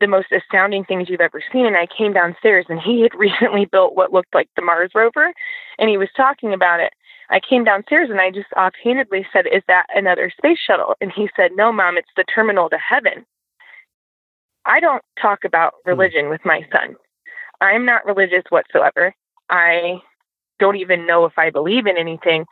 the 0.00 0.06
most 0.06 0.28
astounding 0.32 0.84
things 0.84 1.08
you've 1.08 1.20
ever 1.20 1.42
seen. 1.52 1.66
And 1.66 1.76
I 1.76 1.86
came 1.86 2.12
downstairs 2.12 2.66
and 2.68 2.80
he 2.80 3.02
had 3.02 3.14
recently 3.18 3.66
built 3.66 3.94
what 3.94 4.12
looked 4.12 4.34
like 4.34 4.48
the 4.56 4.62
Mars 4.62 4.90
rover 4.94 5.32
and 5.78 5.88
he 5.88 5.96
was 5.96 6.08
talking 6.16 6.52
about 6.52 6.80
it. 6.80 6.92
I 7.28 7.38
came 7.38 7.62
downstairs 7.62 8.10
and 8.10 8.20
I 8.20 8.30
just 8.30 8.52
offhandedly 8.56 9.24
said, 9.32 9.46
Is 9.46 9.62
that 9.68 9.86
another 9.94 10.32
space 10.36 10.58
shuttle? 10.58 10.94
And 11.00 11.12
he 11.14 11.28
said, 11.36 11.52
No, 11.54 11.72
mom, 11.72 11.96
it's 11.96 12.08
the 12.16 12.24
terminal 12.24 12.68
to 12.70 12.78
heaven. 12.78 13.24
I 14.66 14.80
don't 14.80 15.02
talk 15.20 15.44
about 15.44 15.74
hmm. 15.84 15.90
religion 15.90 16.28
with 16.28 16.44
my 16.44 16.62
son. 16.72 16.96
I'm 17.60 17.84
not 17.84 18.06
religious 18.06 18.42
whatsoever. 18.48 19.14
I 19.48 19.98
don't 20.58 20.76
even 20.76 21.06
know 21.06 21.24
if 21.24 21.38
I 21.38 21.50
believe 21.50 21.86
in 21.86 21.96
anything 21.96 22.46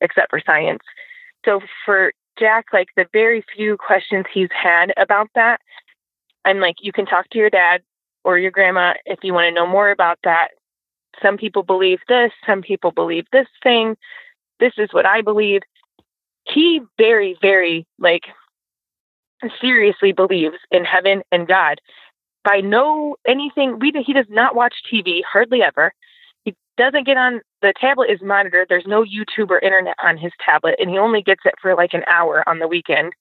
except 0.00 0.30
for 0.30 0.40
science. 0.44 0.82
So 1.44 1.60
for 1.84 2.12
Jack, 2.38 2.66
like 2.72 2.88
the 2.96 3.06
very 3.12 3.44
few 3.54 3.76
questions 3.76 4.26
he's 4.32 4.48
had 4.50 4.92
about 4.96 5.28
that, 5.34 5.60
I'm 6.44 6.60
like, 6.60 6.76
you 6.80 6.92
can 6.92 7.06
talk 7.06 7.28
to 7.30 7.38
your 7.38 7.50
dad 7.50 7.82
or 8.24 8.38
your 8.38 8.50
grandma 8.50 8.94
if 9.06 9.18
you 9.22 9.34
want 9.34 9.46
to 9.46 9.54
know 9.54 9.66
more 9.66 9.90
about 9.90 10.18
that. 10.24 10.48
Some 11.22 11.36
people 11.36 11.62
believe 11.62 11.98
this, 12.08 12.30
some 12.46 12.62
people 12.62 12.90
believe 12.90 13.26
this 13.32 13.48
thing. 13.62 13.96
This 14.60 14.72
is 14.78 14.88
what 14.92 15.06
I 15.06 15.22
believe. 15.22 15.62
He 16.44 16.80
very, 16.96 17.36
very 17.40 17.86
like 17.98 18.24
seriously 19.60 20.12
believes 20.12 20.56
in 20.70 20.84
heaven 20.84 21.22
and 21.30 21.46
God. 21.46 21.80
By 22.44 22.60
no 22.60 23.16
anything, 23.26 23.78
we 23.78 23.92
he 24.06 24.12
does 24.12 24.26
not 24.28 24.54
watch 24.54 24.74
TV 24.92 25.20
hardly 25.24 25.62
ever. 25.62 25.92
Doesn't 26.78 27.06
get 27.06 27.16
on 27.16 27.40
the 27.60 27.74
tablet 27.78 28.08
is 28.08 28.20
monitored. 28.22 28.68
There's 28.68 28.86
no 28.86 29.02
YouTube 29.02 29.50
or 29.50 29.58
internet 29.58 29.96
on 30.02 30.16
his 30.16 30.32
tablet, 30.44 30.76
and 30.78 30.88
he 30.88 30.96
only 30.96 31.22
gets 31.22 31.42
it 31.44 31.54
for 31.60 31.74
like 31.74 31.92
an 31.92 32.04
hour 32.06 32.48
on 32.48 32.60
the 32.60 32.68
weekend. 32.68 33.12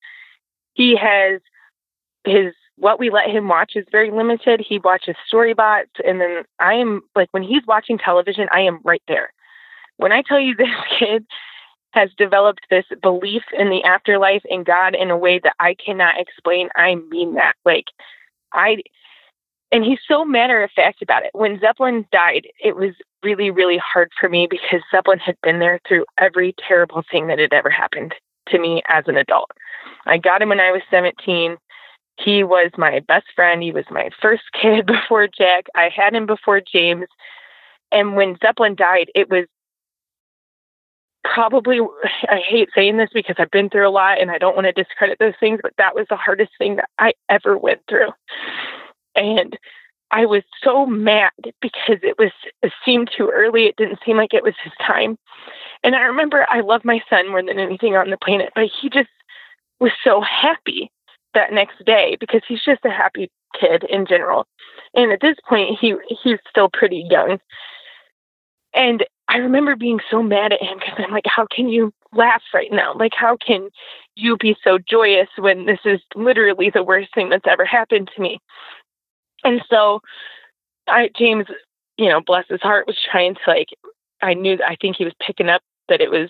He 0.74 0.96
has 0.96 1.42
his 2.24 2.54
what 2.78 3.00
we 3.00 3.10
let 3.10 3.32
him 3.32 3.48
watch 3.48 3.72
is 3.76 3.86
very 3.92 4.12
limited. 4.12 4.64
He 4.68 4.78
watches 4.78 5.16
storybots, 5.32 6.00
and 6.06 6.22
then 6.22 6.44
I 6.60 6.76
am 6.76 7.02
like 7.16 7.30
when 7.32 7.42
he's 7.42 7.66
watching 7.68 7.98
television, 7.98 8.48
I 8.52 8.62
am 8.62 8.80
right 8.84 9.02
there. 9.08 9.34
When 9.98 10.12
I 10.12 10.22
tell 10.22 10.40
you 10.40 10.56
this 10.58 10.70
kid 11.00 11.26
has 11.92 12.12
developed 12.16 12.68
this 12.70 12.86
belief 13.02 13.42
in 13.58 13.72
the 13.72 13.84
afterlife 13.84 14.44
and 14.52 14.68
God 14.68 14.94
in 14.94 15.10
a 15.10 15.18
way 15.18 15.40
that 15.40 15.56
I 15.60 15.74
cannot 15.84 16.20
explain, 16.20 16.70
I 16.76 16.94
mean 17.10 17.34
that. 17.34 17.56
Like 17.66 17.86
I 18.54 18.84
and 19.72 19.84
he's 19.84 20.00
so 20.08 20.24
matter 20.24 20.64
of 20.64 20.72
fact 20.76 21.02
about 21.02 21.24
it. 21.24 21.32
When 21.34 21.60
Zeppelin 21.60 22.06
died, 22.12 22.48
it 22.64 22.76
was 22.76 22.94
really, 23.24 23.52
really 23.52 23.78
hard 23.78 24.12
for 24.20 24.30
me 24.30 24.48
because 24.50 24.82
Zeppelin 24.92 25.20
had 25.20 25.36
been 25.42 25.60
there 25.60 25.80
through 25.88 26.06
every 26.18 26.56
terrible 26.68 27.04
thing 27.12 27.28
that 27.28 27.40
had 27.40 27.54
ever 27.54 27.70
happened 27.70 28.14
to 28.50 28.60
me 28.60 28.82
as 28.88 29.04
an 29.08 29.18
adult. 29.18 29.52
I 30.06 30.18
got 30.18 30.42
him 30.42 30.50
when 30.50 30.60
I 30.60 30.72
was 30.72 30.82
17. 30.90 31.58
He 32.20 32.44
was 32.44 32.72
my 32.78 33.00
best 33.08 33.28
friend. 33.36 33.62
He 33.62 33.72
was 33.72 33.86
my 33.90 34.10
first 34.22 34.44
kid 34.62 34.86
before 34.86 35.28
Jack. 35.28 35.66
I 35.76 35.90
had 35.90 36.16
him 36.16 36.26
before 36.26 36.62
James. 36.62 37.08
And 37.92 38.16
when 38.16 38.38
Zeppelin 38.42 38.76
died, 38.76 39.10
it 39.16 39.30
was 39.30 39.46
probably, 41.24 41.80
I 42.30 42.40
hate 42.48 42.70
saying 42.74 42.98
this 42.98 43.10
because 43.14 43.36
I've 43.40 43.52
been 43.52 43.70
through 43.70 43.88
a 43.88 43.92
lot 43.92 44.20
and 44.20 44.32
I 44.32 44.38
don't 44.38 44.56
want 44.56 44.66
to 44.66 44.72
discredit 44.72 45.20
those 45.20 45.36
things, 45.40 45.60
but 45.62 45.74
that 45.78 45.96
was 45.96 46.06
the 46.10 46.16
hardest 46.16 46.52
thing 46.58 46.78
that 46.78 46.90
I 47.00 47.14
ever 47.30 47.58
went 47.58 47.82
through. 47.90 48.10
And 49.16 49.58
I 50.12 50.26
was 50.26 50.44
so 50.64 50.86
mad 50.86 51.32
because 51.62 52.00
it 52.04 52.18
was 52.18 52.32
it 52.64 52.72
seemed 52.86 53.10
too 53.16 53.30
early. 53.34 53.66
It 53.66 53.76
didn't 53.78 54.00
seem 54.06 54.18
like 54.18 54.34
it 54.34 54.44
was 54.44 54.56
his 54.64 54.74
time. 54.86 55.18
And 55.84 55.96
I 55.96 56.02
remember 56.02 56.46
I 56.50 56.62
love 56.62 56.86
my 56.86 57.02
son 57.10 57.30
more 57.30 57.44
than 57.44 57.60
anything 57.60 57.96
on 57.96 58.10
the 58.10 58.18
planet, 58.18 58.52
but 58.56 58.66
he 58.82 58.90
just 58.90 59.10
was 59.80 59.92
so 60.04 60.22
happy 60.22 60.92
that 61.34 61.54
next 61.54 61.84
day 61.86 62.18
because 62.20 62.42
he's 62.48 62.64
just 62.64 62.86
a 62.86 62.90
happy 62.90 63.30
kid 63.60 63.84
in 63.90 64.06
general. 64.06 64.46
And 64.96 65.12
at 65.12 65.22
this 65.22 65.38
point 65.48 65.78
he 65.80 65.96
he's 66.24 66.40
still 66.50 66.70
pretty 66.72 67.06
young. 67.10 67.40
And 68.74 69.06
I 69.30 69.38
remember 69.38 69.76
being 69.76 70.00
so 70.10 70.24
mad 70.24 70.54
at 70.54 70.62
him 70.62 70.78
because 70.80 70.96
I'm 70.98 71.12
like, 71.12 71.26
how 71.26 71.48
can 71.54 71.68
you 71.68 71.92
laugh 72.14 72.44
right 72.54 72.72
now? 72.72 72.94
Like, 72.94 73.14
how 73.14 73.36
can 73.38 73.70
you 74.16 74.38
be 74.38 74.56
so 74.64 74.78
joyous 74.78 75.28
when 75.38 75.66
this 75.66 75.80
is 75.84 76.00
literally 76.16 76.70
the 76.70 76.84
worst 76.84 77.14
thing 77.14 77.30
that's 77.30 77.48
ever 77.48 77.66
happened 77.66 78.10
to 78.16 78.22
me? 78.22 78.40
And 79.48 79.62
so 79.70 80.02
I 80.88 81.10
James, 81.18 81.46
you 81.98 82.10
know, 82.10 82.20
bless 82.20 82.46
his 82.50 82.62
heart, 82.62 82.86
was 82.86 82.98
trying 83.10 83.36
to 83.36 83.42
like 83.48 83.70
I 84.22 84.34
knew 84.34 84.58
I 84.66 84.76
think 84.76 84.98
he 84.98 85.06
was 85.06 85.14
picking 85.26 85.48
up 85.48 85.62
that 85.88 86.02
it 86.02 86.12
was 86.12 86.30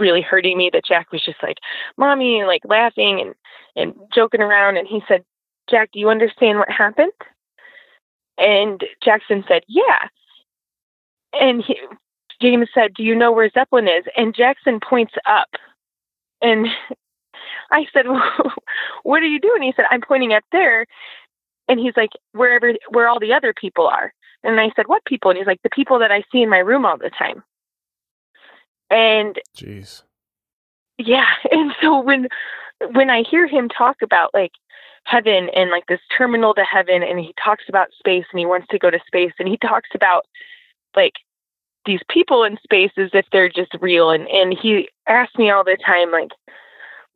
really 0.00 0.20
hurting 0.20 0.58
me 0.58 0.68
that 0.72 0.84
Jack 0.84 1.12
was 1.12 1.24
just 1.24 1.42
like, 1.42 1.58
Mommy, 1.96 2.40
and 2.40 2.48
like 2.48 2.62
laughing 2.64 3.20
and, 3.20 3.34
and 3.76 3.94
joking 4.14 4.42
around 4.42 4.76
and 4.76 4.86
he 4.88 5.00
said, 5.06 5.24
Jack, 5.70 5.90
do 5.92 6.00
you 6.00 6.10
understand 6.10 6.58
what 6.58 6.68
happened? 6.68 7.12
And 8.36 8.82
Jackson 9.02 9.44
said, 9.46 9.62
Yeah. 9.68 10.08
And 11.32 11.62
he, 11.62 11.78
James 12.42 12.68
said, 12.74 12.94
Do 12.94 13.04
you 13.04 13.14
know 13.14 13.30
where 13.30 13.48
Zeppelin 13.48 13.86
is? 13.86 14.04
And 14.16 14.34
Jackson 14.34 14.80
points 14.80 15.14
up. 15.24 15.50
And 16.42 16.66
I 17.70 17.86
said, 17.92 18.08
well, 18.08 18.52
What 19.04 19.22
are 19.22 19.26
you 19.26 19.38
doing? 19.38 19.62
He 19.62 19.72
said, 19.76 19.84
I'm 19.90 20.00
pointing 20.00 20.32
up 20.32 20.44
there 20.50 20.84
and 21.68 21.80
he's 21.80 21.96
like 21.96 22.10
wherever 22.32 22.72
where 22.90 23.08
all 23.08 23.20
the 23.20 23.32
other 23.32 23.52
people 23.52 23.86
are. 23.86 24.12
And 24.42 24.60
i 24.60 24.70
said 24.76 24.86
what 24.86 25.04
people? 25.04 25.30
And 25.30 25.38
he's 25.38 25.46
like 25.46 25.62
the 25.62 25.70
people 25.70 25.98
that 25.98 26.12
i 26.12 26.22
see 26.32 26.42
in 26.42 26.50
my 26.50 26.58
room 26.58 26.84
all 26.84 26.98
the 26.98 27.10
time. 27.10 27.42
And 28.90 29.40
jeez. 29.56 30.02
Yeah 30.98 31.26
and 31.50 31.72
so 31.80 32.00
when 32.00 32.28
when 32.92 33.10
i 33.10 33.22
hear 33.22 33.46
him 33.46 33.68
talk 33.68 33.96
about 34.02 34.32
like 34.34 34.52
heaven 35.04 35.48
and 35.54 35.70
like 35.70 35.86
this 35.86 36.00
terminal 36.16 36.52
to 36.54 36.64
heaven 36.64 37.02
and 37.02 37.20
he 37.20 37.32
talks 37.42 37.64
about 37.68 37.88
space 37.96 38.24
and 38.32 38.40
he 38.40 38.46
wants 38.46 38.66
to 38.68 38.78
go 38.78 38.90
to 38.90 38.98
space 39.06 39.32
and 39.38 39.48
he 39.48 39.56
talks 39.56 39.88
about 39.94 40.26
like 40.96 41.14
these 41.84 42.00
people 42.10 42.42
in 42.42 42.58
space 42.64 42.90
as 42.96 43.10
if 43.12 43.24
they're 43.30 43.48
just 43.48 43.72
real 43.80 44.10
and 44.10 44.28
and 44.28 44.56
he 44.60 44.88
asks 45.06 45.36
me 45.36 45.50
all 45.50 45.62
the 45.62 45.78
time 45.84 46.10
like 46.10 46.30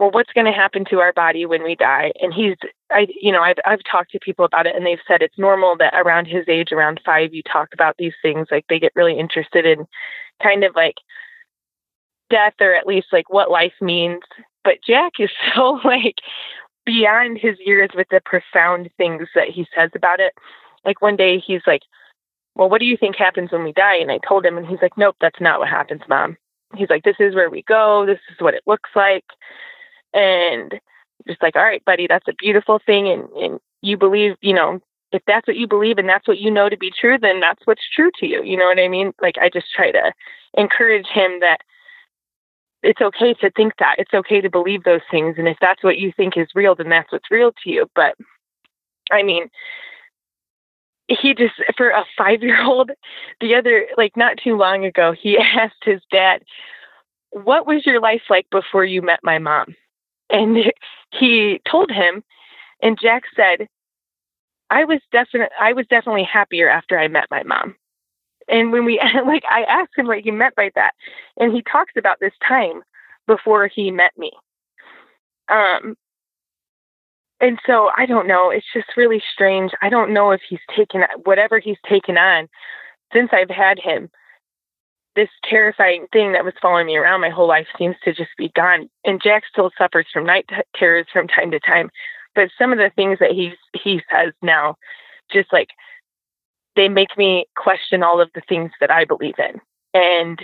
well, 0.00 0.10
what's 0.10 0.32
going 0.32 0.46
to 0.46 0.52
happen 0.52 0.86
to 0.86 1.00
our 1.00 1.12
body 1.12 1.44
when 1.44 1.62
we 1.62 1.74
die? 1.74 2.10
And 2.22 2.32
he's, 2.32 2.56
I, 2.90 3.06
you 3.20 3.30
know, 3.30 3.42
I've, 3.42 3.58
I've 3.66 3.84
talked 3.88 4.12
to 4.12 4.18
people 4.18 4.46
about 4.46 4.66
it 4.66 4.74
and 4.74 4.86
they've 4.86 4.98
said 5.06 5.20
it's 5.20 5.36
normal 5.36 5.76
that 5.76 5.92
around 5.94 6.24
his 6.24 6.48
age, 6.48 6.72
around 6.72 7.02
five, 7.04 7.34
you 7.34 7.42
talk 7.42 7.68
about 7.74 7.96
these 7.98 8.14
things. 8.22 8.48
Like 8.50 8.64
they 8.70 8.78
get 8.78 8.92
really 8.96 9.18
interested 9.18 9.66
in 9.66 9.86
kind 10.42 10.64
of 10.64 10.74
like 10.74 10.94
death 12.30 12.54
or 12.62 12.74
at 12.74 12.86
least 12.86 13.08
like 13.12 13.28
what 13.28 13.50
life 13.50 13.74
means. 13.82 14.22
But 14.64 14.78
Jack 14.86 15.12
is 15.18 15.28
so 15.54 15.78
like 15.84 16.16
beyond 16.86 17.36
his 17.36 17.58
years 17.60 17.90
with 17.94 18.08
the 18.10 18.22
profound 18.24 18.88
things 18.96 19.28
that 19.34 19.48
he 19.48 19.66
says 19.76 19.90
about 19.94 20.18
it. 20.18 20.32
Like 20.82 21.02
one 21.02 21.16
day 21.16 21.38
he's 21.46 21.62
like, 21.66 21.82
well, 22.54 22.70
what 22.70 22.80
do 22.80 22.86
you 22.86 22.96
think 22.96 23.16
happens 23.16 23.52
when 23.52 23.64
we 23.64 23.74
die? 23.74 23.96
And 23.96 24.10
I 24.10 24.18
told 24.26 24.46
him, 24.46 24.56
and 24.56 24.66
he's 24.66 24.80
like, 24.80 24.96
nope, 24.96 25.16
that's 25.20 25.42
not 25.42 25.60
what 25.60 25.68
happens, 25.68 26.00
mom. 26.08 26.38
He's 26.74 26.88
like, 26.88 27.04
this 27.04 27.16
is 27.20 27.34
where 27.34 27.50
we 27.50 27.62
go. 27.68 28.06
This 28.06 28.18
is 28.30 28.40
what 28.40 28.54
it 28.54 28.62
looks 28.66 28.88
like 28.96 29.24
and 30.12 30.80
just 31.26 31.42
like 31.42 31.56
all 31.56 31.62
right 31.62 31.84
buddy 31.84 32.06
that's 32.06 32.28
a 32.28 32.34
beautiful 32.38 32.80
thing 32.84 33.08
and 33.08 33.28
and 33.30 33.60
you 33.82 33.96
believe 33.96 34.36
you 34.40 34.54
know 34.54 34.80
if 35.12 35.22
that's 35.26 35.46
what 35.46 35.56
you 35.56 35.66
believe 35.66 35.98
and 35.98 36.08
that's 36.08 36.28
what 36.28 36.38
you 36.38 36.50
know 36.50 36.68
to 36.68 36.76
be 36.76 36.90
true 36.90 37.18
then 37.18 37.40
that's 37.40 37.66
what's 37.66 37.88
true 37.94 38.10
to 38.18 38.26
you. 38.26 38.42
You 38.44 38.56
know 38.56 38.66
what 38.66 38.78
i 38.78 38.88
mean? 38.88 39.12
Like 39.20 39.36
i 39.40 39.48
just 39.48 39.66
try 39.74 39.90
to 39.90 40.12
encourage 40.56 41.06
him 41.06 41.40
that 41.40 41.58
it's 42.82 43.00
okay 43.02 43.34
to 43.34 43.50
think 43.50 43.74
that. 43.78 43.96
It's 43.98 44.14
okay 44.14 44.40
to 44.40 44.48
believe 44.48 44.84
those 44.84 45.02
things 45.10 45.36
and 45.38 45.48
if 45.48 45.58
that's 45.60 45.82
what 45.82 45.98
you 45.98 46.12
think 46.16 46.36
is 46.36 46.48
real 46.54 46.74
then 46.74 46.88
that's 46.88 47.12
what's 47.12 47.30
real 47.30 47.52
to 47.64 47.70
you. 47.70 47.86
But 47.94 48.14
i 49.10 49.22
mean 49.22 49.48
he 51.08 51.34
just 51.34 51.54
for 51.76 51.90
a 51.90 52.04
five 52.16 52.42
year 52.42 52.64
old 52.64 52.90
the 53.40 53.54
other 53.54 53.86
like 53.96 54.16
not 54.16 54.38
too 54.42 54.56
long 54.56 54.84
ago 54.84 55.12
he 55.12 55.38
asked 55.56 55.82
his 55.84 56.00
dad 56.10 56.42
what 57.30 57.66
was 57.66 57.84
your 57.86 58.00
life 58.00 58.22
like 58.28 58.46
before 58.50 58.84
you 58.84 59.02
met 59.02 59.20
my 59.22 59.38
mom 59.38 59.74
and 60.30 60.72
he 61.12 61.60
told 61.70 61.90
him, 61.90 62.22
and 62.82 62.98
Jack 63.00 63.24
said, 63.34 63.68
I 64.70 64.84
was 64.84 65.00
definitely 65.12 65.54
I 65.60 65.72
was 65.72 65.86
definitely 65.90 66.24
happier 66.24 66.68
after 66.68 66.98
I 66.98 67.08
met 67.08 67.26
my 67.30 67.42
mom. 67.42 67.74
And 68.48 68.72
when 68.72 68.84
we 68.84 69.00
like 69.26 69.42
I 69.50 69.64
asked 69.64 69.92
him 69.96 70.06
what 70.06 70.20
he 70.20 70.30
meant 70.30 70.54
by 70.54 70.70
that. 70.74 70.92
And 71.36 71.52
he 71.52 71.62
talks 71.62 71.92
about 71.98 72.18
this 72.20 72.32
time 72.46 72.82
before 73.26 73.66
he 73.66 73.90
met 73.90 74.12
me. 74.16 74.30
Um 75.48 75.96
and 77.40 77.58
so 77.66 77.90
I 77.96 78.06
don't 78.06 78.28
know, 78.28 78.50
it's 78.50 78.66
just 78.72 78.96
really 78.96 79.22
strange. 79.32 79.72
I 79.82 79.88
don't 79.88 80.12
know 80.12 80.30
if 80.30 80.40
he's 80.48 80.60
taken 80.76 81.02
whatever 81.24 81.58
he's 81.58 81.78
taken 81.88 82.16
on 82.16 82.48
since 83.12 83.30
I've 83.32 83.50
had 83.50 83.78
him 83.78 84.08
this 85.20 85.28
terrifying 85.44 86.06
thing 86.14 86.32
that 86.32 86.46
was 86.46 86.54
following 86.62 86.86
me 86.86 86.96
around 86.96 87.20
my 87.20 87.28
whole 87.28 87.46
life 87.46 87.66
seems 87.76 87.94
to 88.02 88.14
just 88.14 88.30
be 88.38 88.48
gone. 88.56 88.88
And 89.04 89.20
Jack 89.22 89.42
still 89.50 89.70
suffers 89.76 90.06
from 90.10 90.24
night 90.24 90.48
terrors 90.74 91.06
from 91.12 91.28
time 91.28 91.50
to 91.50 91.60
time, 91.60 91.90
but 92.34 92.48
some 92.58 92.72
of 92.72 92.78
the 92.78 92.90
things 92.96 93.18
that 93.20 93.32
he 93.32 93.52
he 93.74 94.00
says 94.10 94.32
now, 94.40 94.76
just 95.30 95.52
like 95.52 95.68
they 96.74 96.88
make 96.88 97.18
me 97.18 97.44
question 97.54 98.02
all 98.02 98.18
of 98.18 98.30
the 98.34 98.40
things 98.48 98.70
that 98.80 98.90
I 98.90 99.04
believe 99.04 99.34
in. 99.38 99.60
And 99.92 100.40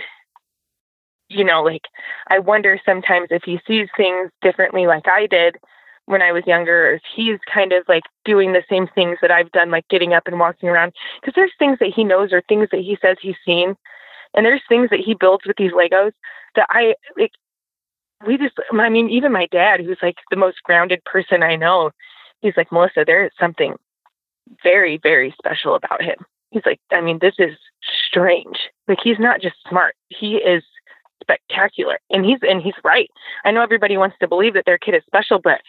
you 1.27 1.43
know, 1.43 1.63
like 1.63 1.85
I 2.27 2.37
wonder 2.37 2.79
sometimes 2.85 3.29
if 3.31 3.41
he 3.45 3.59
sees 3.67 3.87
things 3.97 4.29
differently, 4.43 4.85
like 4.85 5.07
I 5.07 5.25
did 5.25 5.57
when 6.05 6.21
I 6.21 6.31
was 6.31 6.43
younger, 6.45 6.89
or 6.89 6.93
if 6.93 7.01
he's 7.15 7.39
kind 7.51 7.73
of 7.73 7.83
like 7.87 8.03
doing 8.25 8.53
the 8.53 8.63
same 8.69 8.87
things 8.93 9.17
that 9.23 9.31
I've 9.31 9.51
done, 9.53 9.71
like 9.71 9.87
getting 9.87 10.13
up 10.13 10.27
and 10.27 10.39
walking 10.39 10.69
around. 10.69 10.93
Because 11.19 11.33
there's 11.35 11.51
things 11.57 11.79
that 11.79 11.93
he 11.95 12.03
knows 12.03 12.31
or 12.31 12.43
things 12.43 12.67
that 12.71 12.81
he 12.81 12.95
says 13.01 13.17
he's 13.19 13.35
seen 13.43 13.75
and 14.37 14.45
there's 14.45 14.61
things 14.69 14.89
that 14.91 14.99
he 14.99 15.15
builds 15.15 15.45
with 15.45 15.57
these 15.57 15.71
Legos 15.71 16.11
that 16.55 16.67
I 16.69 16.93
like. 17.17 17.31
We 18.25 18.37
just, 18.37 18.55
I 18.71 18.89
mean, 18.89 19.09
even 19.09 19.31
my 19.31 19.47
dad, 19.51 19.81
who's 19.81 19.97
like 20.01 20.17
the 20.31 20.37
most 20.37 20.63
grounded 20.63 21.03
person 21.03 21.43
I 21.43 21.55
know, 21.55 21.91
he's 22.41 22.55
like, 22.55 22.71
Melissa, 22.71 23.03
there 23.05 23.25
is 23.25 23.31
something 23.39 23.75
very, 24.63 24.97
very 25.01 25.35
special 25.37 25.75
about 25.75 26.01
him. 26.01 26.17
He's 26.51 26.65
like, 26.65 26.79
I 26.91 27.01
mean, 27.01 27.19
this 27.19 27.35
is 27.37 27.57
strange. 28.07 28.69
Like, 28.87 28.99
he's 29.03 29.19
not 29.19 29.41
just 29.41 29.55
smart, 29.69 29.95
he 30.09 30.37
is 30.37 30.63
spectacular. 31.21 31.99
And 32.09 32.25
he's, 32.25 32.39
and 32.41 32.61
he's 32.61 32.73
right. 32.83 33.09
I 33.43 33.51
know 33.51 33.61
everybody 33.61 33.97
wants 33.97 34.15
to 34.21 34.27
believe 34.27 34.53
that 34.53 34.65
their 34.65 34.77
kid 34.77 34.95
is 34.95 35.03
special, 35.05 35.39
but 35.39 35.61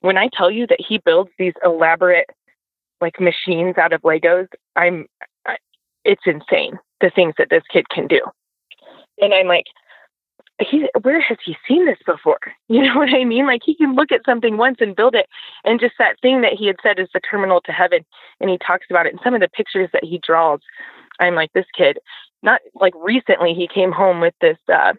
when 0.00 0.16
I 0.16 0.28
tell 0.32 0.50
you 0.50 0.66
that 0.68 0.80
he 0.80 0.98
builds 0.98 1.30
these 1.38 1.54
elaborate, 1.64 2.30
like 3.00 3.20
machines 3.20 3.78
out 3.78 3.92
of 3.92 4.02
Legos, 4.02 4.48
I'm, 4.74 5.06
I, 5.46 5.56
it's 6.04 6.22
insane 6.26 6.78
the 7.02 7.10
things 7.10 7.34
that 7.36 7.50
this 7.50 7.64
kid 7.70 7.90
can 7.90 8.06
do. 8.06 8.20
And 9.20 9.34
I'm 9.34 9.46
like, 9.46 9.66
he 10.58 10.88
where 11.02 11.20
has 11.20 11.38
he 11.44 11.56
seen 11.68 11.86
this 11.86 11.98
before? 12.06 12.38
You 12.68 12.82
know 12.82 12.94
what 12.96 13.14
I 13.14 13.24
mean? 13.24 13.46
Like 13.46 13.60
he 13.62 13.74
can 13.74 13.94
look 13.94 14.10
at 14.12 14.24
something 14.24 14.56
once 14.56 14.78
and 14.80 14.96
build 14.96 15.14
it. 15.14 15.26
And 15.64 15.78
just 15.78 15.94
that 15.98 16.18
thing 16.22 16.40
that 16.40 16.54
he 16.54 16.66
had 16.66 16.76
said 16.82 16.98
is 16.98 17.08
the 17.12 17.20
terminal 17.20 17.60
to 17.62 17.72
heaven. 17.72 18.02
And 18.40 18.48
he 18.48 18.56
talks 18.56 18.86
about 18.88 19.04
it. 19.04 19.12
And 19.12 19.20
some 19.22 19.34
of 19.34 19.42
the 19.42 19.48
pictures 19.48 19.90
that 19.92 20.04
he 20.04 20.18
draws, 20.26 20.60
I'm 21.20 21.34
like, 21.34 21.52
this 21.52 21.66
kid, 21.76 21.98
not 22.42 22.62
like 22.74 22.94
recently 22.96 23.52
he 23.52 23.68
came 23.68 23.92
home 23.92 24.20
with 24.20 24.34
this 24.40 24.56
uh 24.72 24.94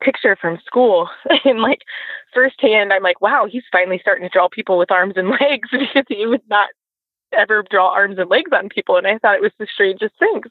picture 0.00 0.36
from 0.40 0.58
school 0.66 1.08
and 1.44 1.60
like 1.60 1.82
firsthand 2.32 2.92
I'm 2.92 3.02
like, 3.02 3.20
wow, 3.20 3.46
he's 3.48 3.62
finally 3.70 3.98
starting 4.00 4.24
to 4.24 4.32
draw 4.32 4.48
people 4.48 4.76
with 4.76 4.90
arms 4.90 5.14
and 5.16 5.30
legs 5.40 5.68
because 5.70 6.04
he 6.08 6.26
was 6.26 6.40
not 6.50 6.70
ever 7.36 7.64
draw 7.70 7.92
arms 7.92 8.18
and 8.18 8.30
legs 8.30 8.50
on 8.52 8.68
people 8.68 8.96
and 8.96 9.06
I 9.06 9.18
thought 9.18 9.36
it 9.36 9.42
was 9.42 9.52
the 9.58 9.66
strangest 9.72 10.18
things. 10.18 10.46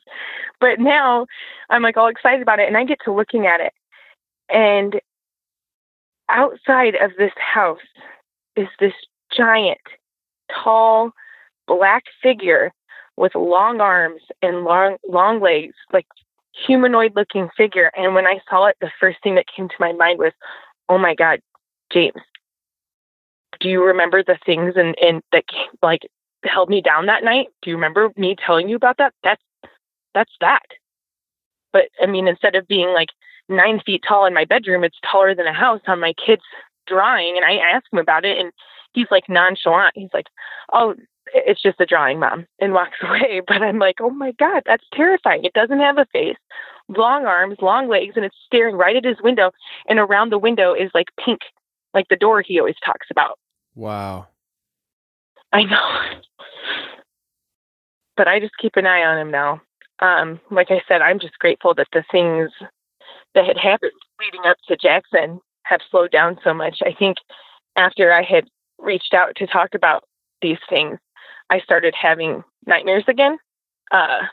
But 0.60 0.80
now 0.80 1.28
I'm 1.70 1.82
like 1.82 1.98
all 1.98 2.08
excited 2.08 2.42
about 2.42 2.60
it 2.60 2.68
and 2.68 2.78
I 2.78 2.86
get 2.86 3.00
to 3.06 3.14
looking 3.14 3.48
at 3.48 3.62
it 3.62 3.74
and 4.50 5.00
outside 6.30 6.96
of 6.96 7.12
this 7.18 7.34
house 7.38 7.80
is 8.56 8.68
this 8.80 8.94
giant, 9.36 9.80
tall, 10.64 11.12
black 11.68 12.04
figure 12.22 12.72
with 13.18 13.36
long 13.36 13.80
arms 13.80 14.22
and 14.42 14.64
long 14.64 14.98
long 15.08 15.40
legs, 15.40 15.76
like 15.92 16.08
humanoid 16.54 17.14
looking 17.16 17.50
figure. 17.56 17.92
And 17.96 18.16
when 18.16 18.28
I 18.28 18.40
saw 18.50 18.66
it, 18.66 18.78
the 18.82 18.92
first 19.00 19.18
thing 19.24 19.36
that 19.36 19.46
came 19.56 19.70
to 19.70 19.76
my 19.80 19.92
mind 19.92 20.20
was, 20.20 20.34
oh 20.90 20.98
my 20.98 21.16
God, 21.16 21.40
James, 21.92 22.22
do 23.60 23.70
you 23.70 23.84
remember 23.84 24.24
the 24.24 24.38
things 24.46 24.74
and, 24.76 24.96
and 25.02 25.22
that 25.32 25.48
came, 25.48 25.70
like 25.82 26.02
held 26.44 26.70
me 26.70 26.82
down 26.82 27.06
that 27.08 27.24
night? 27.24 27.48
Do 27.62 27.70
you 27.70 27.76
remember 27.76 28.10
me 28.18 28.36
telling 28.46 28.70
you 28.70 28.76
about 28.76 28.98
that? 28.98 29.14
That's 29.24 29.42
that's 30.14 30.34
that. 30.42 30.64
But 31.72 31.86
I 32.02 32.06
mean, 32.06 32.28
instead 32.28 32.56
of 32.56 32.68
being 32.68 32.90
like 32.94 33.10
nine 33.50 33.82
feet 33.86 34.04
tall 34.08 34.26
in 34.26 34.34
my 34.34 34.46
bedroom, 34.46 34.84
it's 34.84 34.98
taller 35.10 35.36
than 35.36 35.48
a 35.48 35.54
house 35.54 35.82
on 35.88 36.00
my 36.00 36.14
kid's 36.14 36.44
drawing. 36.88 37.36
And 37.38 37.46
I 37.46 37.56
asked 37.56 37.88
him 37.92 38.00
about 38.00 38.26
it 38.26 38.38
and 38.38 38.52
he's 38.94 39.08
like 39.12 39.28
nonchalant. 39.28 39.94
He's 39.96 40.14
like, 40.14 40.28
Oh, 40.72 40.96
it's 41.34 41.62
just 41.62 41.80
a 41.80 41.86
drawing, 41.86 42.20
mom, 42.20 42.46
and 42.60 42.74
walks 42.74 42.98
away. 43.04 43.42
But 43.46 43.62
I'm 43.62 43.80
like, 43.80 43.98
oh 44.02 44.10
my 44.10 44.32
God, 44.34 44.64
that's 44.66 44.86
terrifying. 44.94 45.46
It 45.46 45.54
doesn't 45.54 45.80
have 45.80 45.98
a 45.98 46.06
face, 46.12 46.38
long 46.90 47.26
arms, 47.26 47.58
long 47.62 47.88
legs, 47.88 48.14
and 48.16 48.26
it's 48.26 48.38
staring 48.46 48.76
right 48.76 48.96
at 48.96 49.06
his 49.06 49.22
window. 49.22 49.52
And 49.88 50.00
around 50.00 50.32
the 50.32 50.38
window 50.38 50.74
is 50.74 50.92
like 50.94 51.08
pink, 51.24 51.42
like 51.94 52.08
the 52.10 52.16
door 52.16 52.42
he 52.42 52.60
always 52.60 52.76
talks 52.86 53.08
about. 53.10 53.40
Wow. 53.76 54.28
I 55.54 55.64
know. 55.64 56.20
but 58.18 58.28
I 58.28 58.40
just 58.40 58.58
keep 58.60 58.76
an 58.76 58.88
eye 58.88 59.04
on 59.04 59.18
him 59.20 59.32
now. 59.32 59.62
Um, 60.00 60.40
like 60.52 60.72
I 60.72 60.82
said, 60.88 61.02
I'm 61.02 61.20
just 61.20 61.38
grateful 61.40 61.74
that 61.76 61.88
the 61.94 62.04
things 62.12 62.52
that 63.36 63.46
had 63.46 63.58
happened 63.58 63.92
leading 64.20 64.42
up 64.46 64.58
to 64.68 64.76
Jackson 64.76 65.40
have 65.64 65.80
slowed 65.90 66.12
down 66.12 66.38
so 66.44 66.54
much. 66.54 66.80
I 66.84 66.94
think 66.98 67.18
after 67.76 68.12
I 68.12 68.24
had 68.24 68.46
reached 68.80 69.14
out 69.14 69.36
to 69.38 69.48
talk 69.48 69.70
about 69.74 70.04
these 70.42 70.58
things, 70.70 70.98
I 71.50 71.60
started 71.60 71.94
having 72.00 72.44
nightmares 72.66 73.06
again. 73.08 73.38
Uh, 73.92 74.24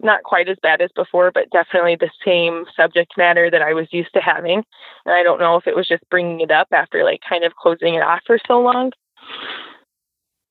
not 0.00 0.24
quite 0.24 0.48
as 0.48 0.58
bad 0.62 0.80
as 0.80 0.90
before, 0.94 1.30
but 1.32 1.48
definitely 1.50 1.96
the 1.96 2.10
same 2.24 2.64
subject 2.76 3.12
matter 3.16 3.50
that 3.50 3.62
I 3.62 3.72
was 3.72 3.86
used 3.92 4.12
to 4.14 4.20
having. 4.20 4.62
And 5.06 5.14
I 5.14 5.22
don't 5.22 5.40
know 5.40 5.56
if 5.56 5.66
it 5.66 5.76
was 5.76 5.88
just 5.88 6.02
bringing 6.10 6.40
it 6.40 6.50
up 6.50 6.68
after 6.72 7.04
like 7.04 7.20
kind 7.26 7.44
of 7.44 7.54
closing 7.54 7.94
it 7.94 8.02
off 8.02 8.20
for 8.26 8.38
so 8.46 8.60
long. 8.60 8.92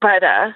But 0.03 0.23
uh, 0.23 0.51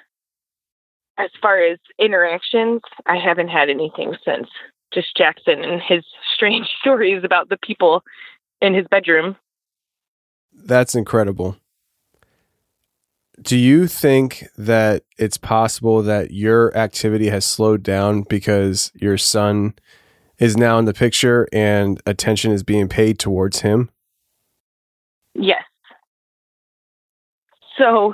as 1.18 1.32
far 1.42 1.60
as 1.64 1.80
interactions, 1.98 2.82
I 3.08 3.18
haven't 3.18 3.48
had 3.48 3.70
anything 3.70 4.16
since. 4.24 4.48
Just 4.94 5.18
Jackson 5.18 5.64
and 5.64 5.82
his 5.82 6.06
strange 6.36 6.68
stories 6.80 7.24
about 7.24 7.50
the 7.50 7.58
people 7.58 8.04
in 8.62 8.76
his 8.76 8.86
bedroom. 8.92 9.36
That's 10.54 10.94
incredible 10.94 11.58
do 13.42 13.58
you 13.58 13.88
think 13.88 14.46
that 14.58 15.04
it's 15.18 15.38
possible 15.38 16.02
that 16.04 16.32
your 16.32 16.76
activity 16.76 17.30
has 17.30 17.46
slowed 17.46 17.84
down 17.84 18.24
because 18.24 18.92
your 18.96 19.18
son 19.18 19.76
is 20.40 20.58
now 20.58 20.80
in 20.80 20.86
the 20.86 20.94
picture 20.94 21.48
and 21.54 22.02
attention 22.06 22.52
is 22.52 22.64
being 22.64 22.88
paid 22.88 23.20
towards 23.20 23.62
him? 23.62 23.90
Yes. 25.36 25.64
So 27.78 28.14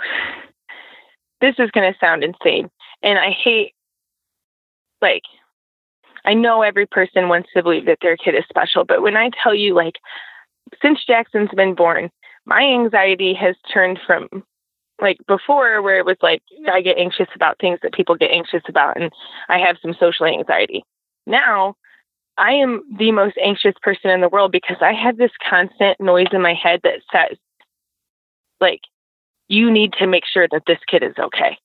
this 1.43 1.55
is 1.59 1.69
going 1.71 1.91
to 1.91 1.99
sound 1.99 2.23
insane. 2.23 2.69
And 3.01 3.19
I 3.19 3.31
hate, 3.31 3.73
like, 5.01 5.23
I 6.23 6.33
know 6.33 6.61
every 6.61 6.87
person 6.87 7.27
wants 7.27 7.49
to 7.53 7.61
believe 7.61 7.85
that 7.85 7.97
their 8.01 8.15
kid 8.15 8.33
is 8.33 8.45
special, 8.47 8.85
but 8.85 9.01
when 9.01 9.17
I 9.17 9.29
tell 9.43 9.53
you, 9.53 9.75
like, 9.75 9.95
since 10.81 11.03
Jackson's 11.05 11.49
been 11.53 11.75
born, 11.75 12.09
my 12.45 12.61
anxiety 12.63 13.33
has 13.33 13.55
turned 13.73 13.99
from 14.07 14.27
like 15.01 15.17
before 15.27 15.81
where 15.81 15.97
it 15.97 16.05
was 16.05 16.17
like 16.21 16.41
I 16.71 16.81
get 16.81 16.97
anxious 16.97 17.27
about 17.35 17.57
things 17.59 17.79
that 17.81 17.93
people 17.93 18.15
get 18.15 18.31
anxious 18.31 18.61
about 18.69 18.95
and 18.95 19.11
I 19.49 19.57
have 19.57 19.77
some 19.81 19.95
social 19.99 20.25
anxiety. 20.25 20.83
Now 21.25 21.75
I 22.37 22.51
am 22.51 22.83
the 22.97 23.11
most 23.11 23.35
anxious 23.43 23.73
person 23.81 24.11
in 24.11 24.21
the 24.21 24.29
world 24.29 24.51
because 24.51 24.77
I 24.81 24.93
have 24.93 25.17
this 25.17 25.31
constant 25.49 25.99
noise 25.99 26.27
in 26.31 26.41
my 26.41 26.53
head 26.53 26.81
that 26.83 27.01
says 27.11 27.37
like 28.61 28.81
you 29.47 29.71
need 29.71 29.93
to 29.93 30.07
make 30.07 30.23
sure 30.25 30.47
that 30.51 30.63
this 30.67 30.79
kid 30.87 31.03
is 31.03 31.15
okay. 31.19 31.57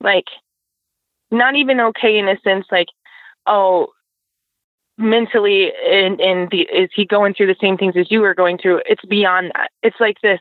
Like 0.00 0.26
not 1.30 1.56
even 1.56 1.80
okay 1.80 2.18
in 2.18 2.28
a 2.28 2.38
sense 2.40 2.66
like 2.70 2.88
oh 3.46 3.88
mentally 4.96 5.72
and 5.90 6.20
and 6.20 6.50
the 6.50 6.60
is 6.60 6.90
he 6.94 7.04
going 7.04 7.34
through 7.34 7.46
the 7.46 7.56
same 7.60 7.76
things 7.76 7.96
as 7.96 8.10
you 8.10 8.22
are 8.22 8.34
going 8.34 8.56
through 8.56 8.80
it's 8.86 9.04
beyond 9.06 9.50
that 9.54 9.70
it's 9.82 9.98
like 9.98 10.16
this 10.22 10.38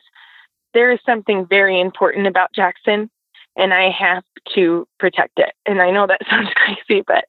there 0.74 0.92
is 0.92 1.00
something 1.06 1.46
very 1.48 1.80
important 1.80 2.28
about 2.28 2.54
Jackson 2.54 3.10
and 3.56 3.74
I 3.74 3.90
have 3.92 4.24
to 4.56 4.88
protect 5.00 5.40
it. 5.40 5.54
And 5.66 5.82
I 5.82 5.92
know 5.92 6.08
that 6.08 6.22
sounds 6.30 6.50
crazy, 6.56 7.04
but 7.06 7.26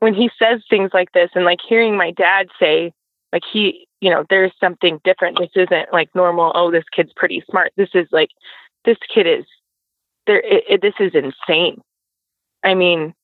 when 0.00 0.14
he 0.14 0.30
says 0.38 0.62
things 0.68 0.90
like 0.92 1.12
this 1.12 1.30
and 1.34 1.44
like 1.44 1.60
hearing 1.66 1.96
my 1.96 2.10
dad 2.12 2.48
say, 2.58 2.92
like 3.32 3.42
he, 3.50 3.86
you 4.00 4.10
know, 4.10 4.24
there's 4.28 4.52
something 4.58 5.00
different. 5.04 5.38
This 5.38 5.50
isn't 5.54 5.92
like 5.92 6.08
normal. 6.14 6.52
Oh, 6.54 6.70
this 6.70 6.84
kid's 6.94 7.12
pretty 7.14 7.42
smart. 7.48 7.72
This 7.76 7.90
is 7.94 8.08
like, 8.10 8.30
this 8.84 8.98
kid 9.12 9.26
is 9.26 9.44
there. 10.26 10.40
It, 10.40 10.64
it, 10.68 10.82
this 10.82 10.94
is 11.00 11.12
insane. 11.14 11.80
I 12.62 12.74
mean, 12.74 13.14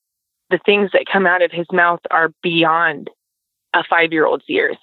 the 0.50 0.58
things 0.64 0.90
that 0.92 1.06
come 1.10 1.26
out 1.26 1.42
of 1.42 1.50
his 1.52 1.66
mouth 1.72 2.00
are 2.10 2.30
beyond 2.42 3.10
a 3.74 3.84
five 3.88 4.12
year 4.12 4.26
old's 4.26 4.44
ears 4.48 4.78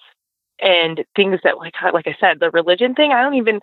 and 0.59 1.03
things 1.15 1.39
that 1.43 1.57
like 1.57 1.73
like 1.93 2.07
I 2.07 2.15
said, 2.19 2.39
the 2.39 2.51
religion 2.51 2.95
thing, 2.95 3.11
I 3.11 3.21
don't 3.21 3.35
even 3.35 3.59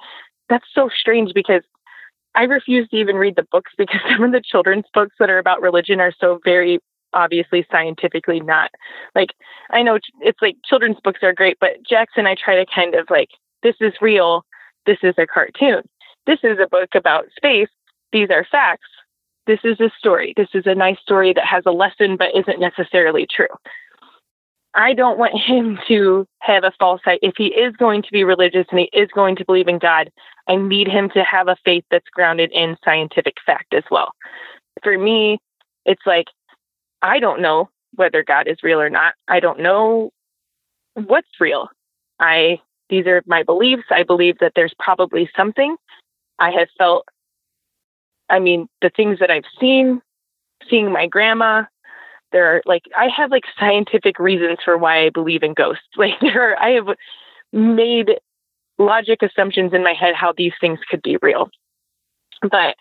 that's 0.48 0.66
so 0.74 0.88
strange 0.88 1.32
because 1.34 1.62
I 2.34 2.44
refuse 2.44 2.88
to 2.88 2.96
even 2.96 3.16
read 3.16 3.36
the 3.36 3.46
books 3.50 3.72
because 3.76 4.00
some 4.10 4.24
of 4.24 4.32
the 4.32 4.42
children's 4.44 4.86
books 4.92 5.16
that 5.18 5.30
are 5.30 5.38
about 5.38 5.62
religion 5.62 6.00
are 6.00 6.12
so 6.20 6.40
very 6.44 6.78
obviously 7.12 7.66
scientifically 7.72 8.38
not 8.38 8.70
like 9.16 9.30
I 9.70 9.82
know 9.82 9.98
it's 10.20 10.40
like 10.40 10.56
children's 10.64 11.00
books 11.02 11.20
are 11.22 11.32
great, 11.32 11.58
but 11.60 11.82
Jackson 11.88 12.26
I 12.26 12.34
try 12.34 12.56
to 12.56 12.66
kind 12.72 12.94
of 12.94 13.08
like 13.10 13.30
this 13.62 13.76
is 13.80 13.92
real, 14.00 14.44
this 14.86 14.98
is 15.02 15.14
a 15.18 15.26
cartoon. 15.26 15.82
This 16.30 16.38
is 16.44 16.60
a 16.62 16.68
book 16.68 16.90
about 16.94 17.24
space. 17.34 17.68
These 18.12 18.30
are 18.30 18.46
facts. 18.52 18.86
This 19.48 19.58
is 19.64 19.80
a 19.80 19.90
story. 19.98 20.32
This 20.36 20.46
is 20.54 20.62
a 20.64 20.76
nice 20.76 21.00
story 21.00 21.32
that 21.32 21.44
has 21.44 21.64
a 21.66 21.72
lesson 21.72 22.16
but 22.16 22.28
isn't 22.36 22.60
necessarily 22.60 23.26
true. 23.28 23.48
I 24.72 24.94
don't 24.94 25.18
want 25.18 25.36
him 25.36 25.76
to 25.88 26.28
have 26.38 26.62
a 26.62 26.70
false 26.78 27.00
sight. 27.04 27.18
If 27.20 27.34
he 27.36 27.46
is 27.46 27.74
going 27.74 28.02
to 28.02 28.12
be 28.12 28.22
religious 28.22 28.64
and 28.70 28.78
he 28.78 28.88
is 28.92 29.08
going 29.12 29.34
to 29.36 29.44
believe 29.44 29.66
in 29.66 29.80
God, 29.80 30.08
I 30.46 30.54
need 30.54 30.86
him 30.86 31.10
to 31.14 31.24
have 31.24 31.48
a 31.48 31.56
faith 31.64 31.82
that's 31.90 32.08
grounded 32.14 32.52
in 32.52 32.76
scientific 32.84 33.34
fact 33.44 33.74
as 33.74 33.84
well. 33.90 34.12
For 34.84 34.96
me, 34.96 35.40
it's 35.84 36.06
like, 36.06 36.26
I 37.02 37.18
don't 37.18 37.42
know 37.42 37.70
whether 37.96 38.22
God 38.22 38.46
is 38.46 38.62
real 38.62 38.80
or 38.80 38.88
not. 38.88 39.14
I 39.26 39.40
don't 39.40 39.58
know 39.58 40.12
what's 40.94 41.40
real. 41.40 41.70
I, 42.20 42.60
these 42.88 43.08
are 43.08 43.20
my 43.26 43.42
beliefs. 43.42 43.86
I 43.90 44.04
believe 44.04 44.38
that 44.38 44.52
there's 44.54 44.74
probably 44.78 45.28
something. 45.36 45.74
I 46.40 46.50
have 46.52 46.68
felt, 46.76 47.06
I 48.28 48.38
mean, 48.38 48.68
the 48.82 48.90
things 48.90 49.18
that 49.20 49.30
I've 49.30 49.44
seen, 49.60 50.00
seeing 50.68 50.90
my 50.90 51.06
grandma, 51.06 51.64
there 52.32 52.46
are 52.46 52.62
like 52.64 52.82
I 52.96 53.08
have 53.08 53.30
like 53.30 53.44
scientific 53.58 54.18
reasons 54.18 54.58
for 54.64 54.78
why 54.78 55.04
I 55.04 55.10
believe 55.10 55.42
in 55.42 55.54
ghosts. 55.54 55.84
Like 55.96 56.18
there 56.20 56.52
are 56.52 56.62
I 56.62 56.70
have 56.70 56.86
made 57.52 58.12
logic 58.78 59.22
assumptions 59.22 59.74
in 59.74 59.82
my 59.82 59.92
head 59.92 60.14
how 60.14 60.32
these 60.36 60.52
things 60.60 60.78
could 60.88 61.02
be 61.02 61.18
real. 61.20 61.50
But 62.42 62.76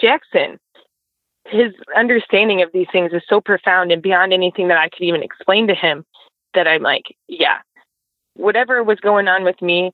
Jackson, 0.00 0.58
his 1.46 1.72
understanding 1.96 2.62
of 2.62 2.70
these 2.72 2.86
things 2.92 3.12
is 3.12 3.22
so 3.28 3.40
profound 3.40 3.90
and 3.90 4.02
beyond 4.02 4.32
anything 4.32 4.68
that 4.68 4.78
I 4.78 4.88
could 4.88 5.02
even 5.02 5.22
explain 5.22 5.66
to 5.68 5.74
him 5.74 6.04
that 6.54 6.68
I'm 6.68 6.82
like, 6.82 7.16
yeah, 7.28 7.58
whatever 8.34 8.82
was 8.84 9.00
going 9.00 9.26
on 9.26 9.42
with 9.42 9.60
me, 9.60 9.90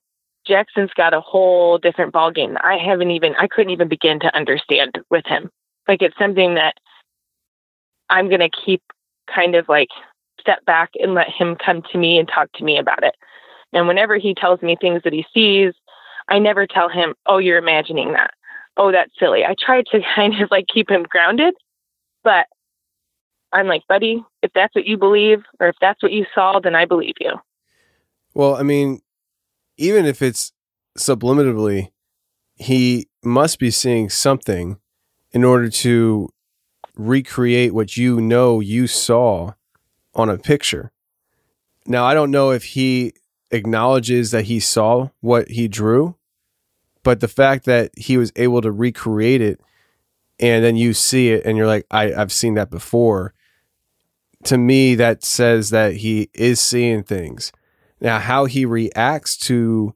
Jackson's 0.48 0.90
got 0.96 1.14
a 1.14 1.20
whole 1.20 1.78
different 1.78 2.14
ballgame. 2.14 2.56
I 2.62 2.78
haven't 2.78 3.10
even 3.10 3.34
I 3.38 3.46
couldn't 3.46 3.70
even 3.70 3.88
begin 3.88 4.18
to 4.20 4.34
understand 4.34 4.98
with 5.10 5.26
him. 5.26 5.50
Like 5.86 6.02
it's 6.02 6.18
something 6.18 6.54
that 6.54 6.74
I'm 8.10 8.28
going 8.28 8.40
to 8.40 8.50
keep 8.64 8.82
kind 9.32 9.54
of 9.54 9.68
like 9.68 9.88
step 10.40 10.64
back 10.64 10.90
and 10.94 11.14
let 11.14 11.28
him 11.28 11.56
come 11.56 11.82
to 11.92 11.98
me 11.98 12.18
and 12.18 12.26
talk 12.26 12.50
to 12.54 12.64
me 12.64 12.78
about 12.78 13.02
it. 13.02 13.14
And 13.72 13.86
whenever 13.86 14.16
he 14.16 14.34
tells 14.34 14.62
me 14.62 14.76
things 14.80 15.02
that 15.04 15.12
he 15.12 15.26
sees, 15.34 15.74
I 16.28 16.38
never 16.38 16.66
tell 16.66 16.88
him, 16.88 17.14
oh, 17.26 17.38
you're 17.38 17.58
imagining 17.58 18.12
that. 18.12 18.30
Oh, 18.76 18.92
that's 18.92 19.12
silly. 19.18 19.44
I 19.44 19.54
try 19.58 19.82
to 19.82 20.00
kind 20.14 20.40
of 20.40 20.50
like 20.50 20.66
keep 20.72 20.90
him 20.90 21.02
grounded, 21.02 21.54
but 22.24 22.46
I'm 23.52 23.66
like, 23.66 23.82
buddy, 23.88 24.24
if 24.42 24.50
that's 24.54 24.74
what 24.74 24.86
you 24.86 24.96
believe 24.96 25.42
or 25.60 25.68
if 25.68 25.76
that's 25.80 26.02
what 26.02 26.12
you 26.12 26.26
saw, 26.34 26.60
then 26.60 26.74
I 26.74 26.84
believe 26.84 27.14
you. 27.20 27.32
Well, 28.34 28.56
I 28.56 28.62
mean, 28.62 29.00
even 29.78 30.04
if 30.04 30.20
it's 30.20 30.52
subliminally, 30.98 31.92
he 32.56 33.08
must 33.24 33.58
be 33.58 33.70
seeing 33.70 34.10
something 34.10 34.78
in 35.32 35.44
order 35.44 35.70
to 35.70 36.28
recreate 36.96 37.72
what 37.72 37.96
you 37.96 38.20
know 38.20 38.60
you 38.60 38.86
saw 38.86 39.52
on 40.14 40.28
a 40.28 40.36
picture. 40.36 40.90
Now, 41.86 42.04
I 42.04 42.12
don't 42.12 42.32
know 42.32 42.50
if 42.50 42.64
he 42.64 43.12
acknowledges 43.50 44.32
that 44.32 44.44
he 44.44 44.60
saw 44.60 45.10
what 45.20 45.48
he 45.48 45.68
drew, 45.68 46.16
but 47.02 47.20
the 47.20 47.28
fact 47.28 47.64
that 47.64 47.92
he 47.96 48.18
was 48.18 48.32
able 48.36 48.60
to 48.60 48.72
recreate 48.72 49.40
it 49.40 49.60
and 50.40 50.64
then 50.64 50.76
you 50.76 50.92
see 50.92 51.30
it 51.30 51.44
and 51.44 51.56
you're 51.56 51.66
like, 51.66 51.86
I, 51.90 52.12
I've 52.12 52.32
seen 52.32 52.54
that 52.54 52.70
before. 52.70 53.32
To 54.44 54.58
me, 54.58 54.94
that 54.96 55.24
says 55.24 55.70
that 55.70 55.94
he 55.96 56.30
is 56.32 56.60
seeing 56.60 57.02
things. 57.02 57.52
Now, 58.00 58.18
how 58.18 58.44
he 58.44 58.64
reacts 58.64 59.36
to 59.38 59.94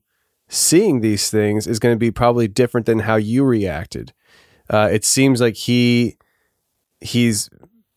seeing 0.48 1.00
these 1.00 1.30
things 1.30 1.66
is 1.66 1.78
going 1.78 1.94
to 1.94 1.98
be 1.98 2.10
probably 2.10 2.48
different 2.48 2.86
than 2.86 3.00
how 3.00 3.16
you 3.16 3.44
reacted. 3.44 4.12
Uh, 4.68 4.88
it 4.92 5.04
seems 5.04 5.40
like 5.40 5.56
he 5.56 6.16
he's 7.00 7.48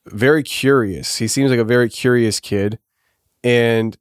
very 0.07 0.43
curious. 0.43 1.17
He 1.17 1.27
seems 1.27 1.51
like 1.51 1.59
a 1.59 1.65
very 1.65 1.89
curious 1.89 2.39
kid, 2.39 2.79
and 3.43 3.97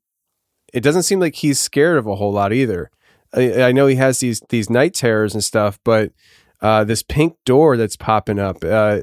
it 0.73 0.81
doesn't 0.81 1.03
seem 1.05 1.21
like 1.21 1.37
he's 1.37 1.59
scared 1.59 1.99
of 1.99 2.07
a 2.07 2.17
whole 2.17 2.33
lot 2.33 2.53
either. 2.53 2.91
I, 3.33 3.63
I 3.65 3.73
know 3.73 3.87
he 3.87 3.97
has 3.97 4.21
these 4.21 4.41
these 4.49 4.71
night 4.71 4.95
terrors 4.95 5.35
and 5.35 5.43
stuff, 5.43 5.79
but 5.85 6.13
uh, 6.61 6.85
this 6.85 7.03
pink 7.03 7.37
door 7.45 7.77
that's 7.77 7.97
popping 7.97 8.39
up, 8.39 8.63
uh, 8.65 9.03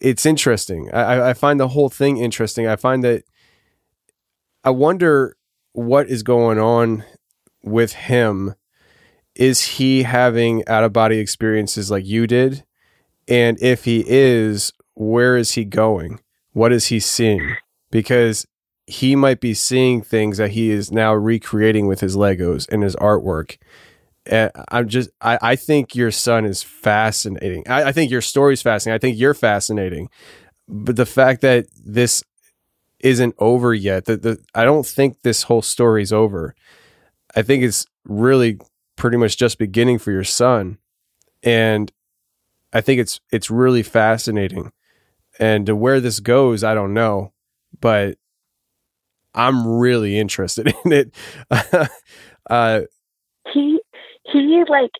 it's 0.00 0.26
interesting. 0.26 0.90
I, 0.92 1.30
I 1.30 1.34
find 1.34 1.60
the 1.60 1.68
whole 1.68 1.88
thing 1.88 2.18
interesting. 2.18 2.66
I 2.66 2.76
find 2.76 3.04
that 3.04 3.24
I 4.64 4.70
wonder 4.70 5.36
what 5.72 6.08
is 6.08 6.22
going 6.22 6.58
on 6.58 7.04
with 7.62 7.92
him. 7.92 8.54
Is 9.34 9.62
he 9.62 10.02
having 10.02 10.66
out 10.68 10.84
of 10.84 10.92
body 10.92 11.18
experiences 11.18 11.90
like 11.90 12.04
you 12.04 12.26
did? 12.26 12.64
And 13.28 13.60
if 13.62 13.84
he 13.84 14.04
is, 14.06 14.72
where 14.94 15.36
is 15.36 15.52
he 15.52 15.64
going? 15.64 16.20
What 16.52 16.72
is 16.72 16.86
he 16.86 16.98
seeing? 16.98 17.56
Because 17.90 18.46
he 18.86 19.14
might 19.14 19.40
be 19.40 19.54
seeing 19.54 20.02
things 20.02 20.38
that 20.38 20.50
he 20.50 20.70
is 20.70 20.90
now 20.90 21.14
recreating 21.14 21.86
with 21.86 22.00
his 22.00 22.16
Legos 22.16 22.68
and 22.70 22.82
his 22.82 22.96
artwork. 22.96 23.56
And 24.26 24.50
I'm 24.68 24.88
just, 24.88 25.10
I, 25.20 25.38
I 25.40 25.56
think 25.56 25.94
your 25.94 26.10
son 26.10 26.44
is 26.44 26.62
fascinating. 26.62 27.66
I, 27.68 27.84
I 27.84 27.92
think 27.92 28.10
your 28.10 28.20
story 28.20 28.54
is 28.54 28.62
fascinating. 28.62 28.96
I 28.96 28.98
think 28.98 29.18
you're 29.18 29.32
fascinating. 29.32 30.10
But 30.68 30.96
the 30.96 31.06
fact 31.06 31.40
that 31.42 31.66
this 31.84 32.24
isn't 33.00 33.34
over 33.38 33.74
yet, 33.74 34.04
that 34.06 34.22
the, 34.22 34.38
I 34.54 34.64
don't 34.64 34.86
think 34.86 35.22
this 35.22 35.44
whole 35.44 35.62
story's 35.62 36.12
over. 36.12 36.54
I 37.34 37.42
think 37.42 37.62
it's 37.62 37.86
really 38.04 38.58
pretty 38.96 39.16
much 39.16 39.36
just 39.36 39.58
beginning 39.58 39.98
for 39.98 40.10
your 40.10 40.24
son. 40.24 40.78
And 41.42 41.90
I 42.72 42.80
think 42.80 43.00
it's 43.00 43.20
it's 43.32 43.50
really 43.50 43.82
fascinating. 43.82 44.72
And 45.38 45.66
to 45.66 45.74
where 45.74 46.00
this 46.00 46.20
goes, 46.20 46.62
I 46.62 46.74
don't 46.74 46.92
know, 46.92 47.32
but 47.80 48.18
I'm 49.34 49.66
really 49.66 50.18
interested 50.18 50.66
in 50.84 50.92
it. 50.92 51.14
uh, 52.50 52.80
he 53.52 53.80
he 54.24 54.64
like 54.68 54.90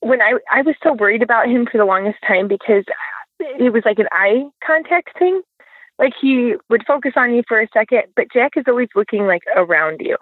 when 0.00 0.20
I 0.20 0.34
I 0.50 0.62
was 0.62 0.74
so 0.82 0.92
worried 0.92 1.22
about 1.22 1.48
him 1.48 1.66
for 1.70 1.78
the 1.78 1.84
longest 1.84 2.18
time 2.26 2.48
because 2.48 2.84
it 3.38 3.72
was 3.72 3.82
like 3.84 3.98
an 3.98 4.08
eye 4.12 4.44
contact 4.64 5.18
thing. 5.18 5.42
Like 5.98 6.12
he 6.20 6.54
would 6.68 6.84
focus 6.86 7.12
on 7.16 7.34
you 7.34 7.42
for 7.48 7.60
a 7.60 7.68
second, 7.72 8.04
but 8.14 8.32
Jack 8.32 8.52
is 8.56 8.64
always 8.68 8.88
looking 8.94 9.26
like 9.26 9.42
around 9.54 10.00
you. 10.00 10.16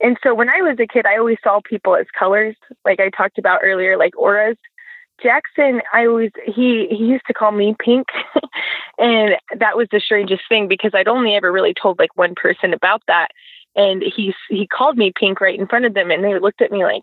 And 0.00 0.16
so 0.22 0.34
when 0.34 0.48
I 0.48 0.62
was 0.62 0.78
a 0.80 0.86
kid, 0.86 1.06
I 1.06 1.18
always 1.18 1.38
saw 1.42 1.60
people 1.64 1.96
as 1.96 2.06
colors, 2.16 2.56
like 2.84 3.00
I 3.00 3.10
talked 3.10 3.38
about 3.38 3.60
earlier, 3.62 3.96
like 3.96 4.16
auras. 4.16 4.56
Jackson, 5.20 5.82
I 5.92 6.06
always 6.06 6.30
he 6.44 6.86
he 6.90 7.04
used 7.04 7.26
to 7.26 7.34
call 7.34 7.50
me 7.50 7.74
Pink, 7.78 8.06
and 8.98 9.34
that 9.58 9.76
was 9.76 9.88
the 9.90 10.00
strangest 10.00 10.42
thing 10.48 10.68
because 10.68 10.92
I'd 10.94 11.08
only 11.08 11.34
ever 11.34 11.50
really 11.50 11.74
told 11.74 11.98
like 11.98 12.16
one 12.16 12.36
person 12.36 12.72
about 12.72 13.02
that, 13.08 13.28
and 13.74 14.02
he 14.02 14.32
he 14.48 14.66
called 14.68 14.96
me 14.96 15.12
Pink 15.18 15.40
right 15.40 15.58
in 15.58 15.66
front 15.66 15.86
of 15.86 15.94
them, 15.94 16.12
and 16.12 16.22
they 16.22 16.38
looked 16.38 16.62
at 16.62 16.70
me 16.70 16.84
like, 16.84 17.02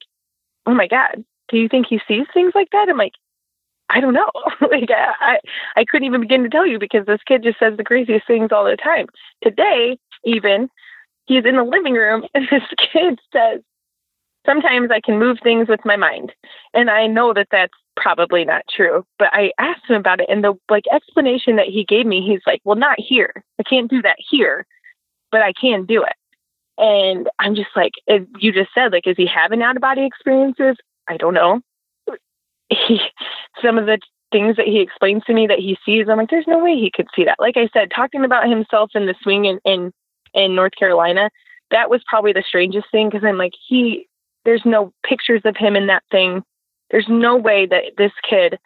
"Oh 0.66 0.74
my 0.74 0.88
God, 0.88 1.26
do 1.50 1.58
you 1.58 1.68
think 1.68 1.88
he 1.88 2.00
sees 2.08 2.26
things 2.34 2.54
like 2.56 2.70
that?" 2.72 2.88
I'm 2.88 2.98
like, 2.98 3.16
I 3.90 4.00
don't 4.00 4.14
know. 4.14 4.30
like 4.70 4.90
I, 4.90 5.40
I 5.76 5.86
couldn't 5.86 6.06
even 6.06 6.22
begin 6.22 6.44
to 6.44 6.50
tell 6.50 6.66
you 6.66 6.80
because 6.80 7.06
this 7.06 7.22
kid 7.28 7.44
just 7.44 7.60
says 7.60 7.78
the 7.78 7.84
craziest 7.84 8.28
things 8.28 8.52
all 8.52 8.66
the 8.66 8.78
time. 8.78 9.08
Today, 9.44 9.98
even 10.24 10.70
he's 11.26 11.46
in 11.46 11.56
the 11.56 11.64
living 11.64 11.94
room 11.94 12.24
and 12.34 12.48
this 12.50 12.64
kid 12.92 13.20
says, 13.32 13.62
"Sometimes 14.46 14.90
I 14.92 15.02
can 15.02 15.20
move 15.20 15.38
things 15.44 15.68
with 15.68 15.86
my 15.86 15.96
mind," 15.96 16.34
and 16.74 16.90
I 16.90 17.08
know 17.08 17.34
that 17.34 17.48
that's 17.52 17.74
probably 17.96 18.44
not 18.44 18.64
true. 18.70 19.06
But 19.20 19.30
I 19.32 19.52
asked 19.60 19.86
him 19.88 19.98
about 19.98 20.20
it, 20.20 20.30
and 20.30 20.44
the 20.44 20.54
like 20.70 20.86
explanation 20.92 21.56
that 21.58 21.68
he 21.68 21.86
gave 21.86 22.06
me, 22.06 22.26
he's 22.26 22.42
like, 22.48 22.62
"Well, 22.64 22.76
not 22.76 23.00
here. 23.00 23.44
I 23.60 23.64
can't 23.64 23.90
do 23.90 24.02
that 24.02 24.18
here, 24.30 24.66
but 25.32 25.42
I 25.42 25.54
can 25.54 25.86
do 25.86 26.04
it." 26.04 26.14
And 26.78 27.30
I'm 27.40 27.56
just 27.56 27.70
like, 27.76 27.94
you 28.40 28.52
just 28.52 28.72
said, 28.76 28.92
like, 28.92 29.08
is 29.08 29.16
he 29.16 29.26
having 29.26 29.62
out 29.62 29.78
of 29.78 29.82
body 29.82 30.06
experiences? 30.06 30.76
I 31.08 31.16
don't 31.18 31.34
know. 31.34 31.62
He, 32.88 32.99
some 33.61 33.78
of 33.78 33.86
the 33.86 33.99
things 34.32 34.57
that 34.57 34.67
he 34.67 34.82
explains 34.82 35.23
to 35.26 35.34
me 35.34 35.47
that 35.47 35.59
he 35.59 35.78
sees, 35.86 36.07
I'm 36.09 36.17
like, 36.17 36.30
there's 36.30 36.47
no 36.47 36.63
way 36.63 36.76
he 36.76 36.91
could 36.93 37.07
see 37.15 37.23
that. 37.26 37.39
Like 37.39 37.57
I 37.57 37.69
said, 37.73 37.91
talking 37.95 38.26
about 38.26 38.49
himself 38.49 38.91
in 38.95 39.05
the 39.05 39.15
swing 39.21 39.45
in 39.45 39.59
in, 39.65 39.91
in 40.34 40.55
North 40.55 40.73
Carolina, 40.78 41.30
that 41.71 41.89
was 41.89 42.01
probably 42.07 42.34
the 42.34 42.43
strangest 42.47 42.88
thing 42.91 43.09
because 43.09 43.23
I'm 43.23 43.38
like, 43.38 43.53
he, 43.67 44.07
there's 44.43 44.63
no 44.65 44.91
pictures 45.05 45.41
of 45.45 45.55
him 45.57 45.76
in 45.76 45.88
that 45.88 46.03
thing 46.11 46.43
there's 46.91 47.07
no 47.09 47.36
way 47.36 47.65
that 47.65 47.84
this 47.97 48.11
kid 48.28 48.59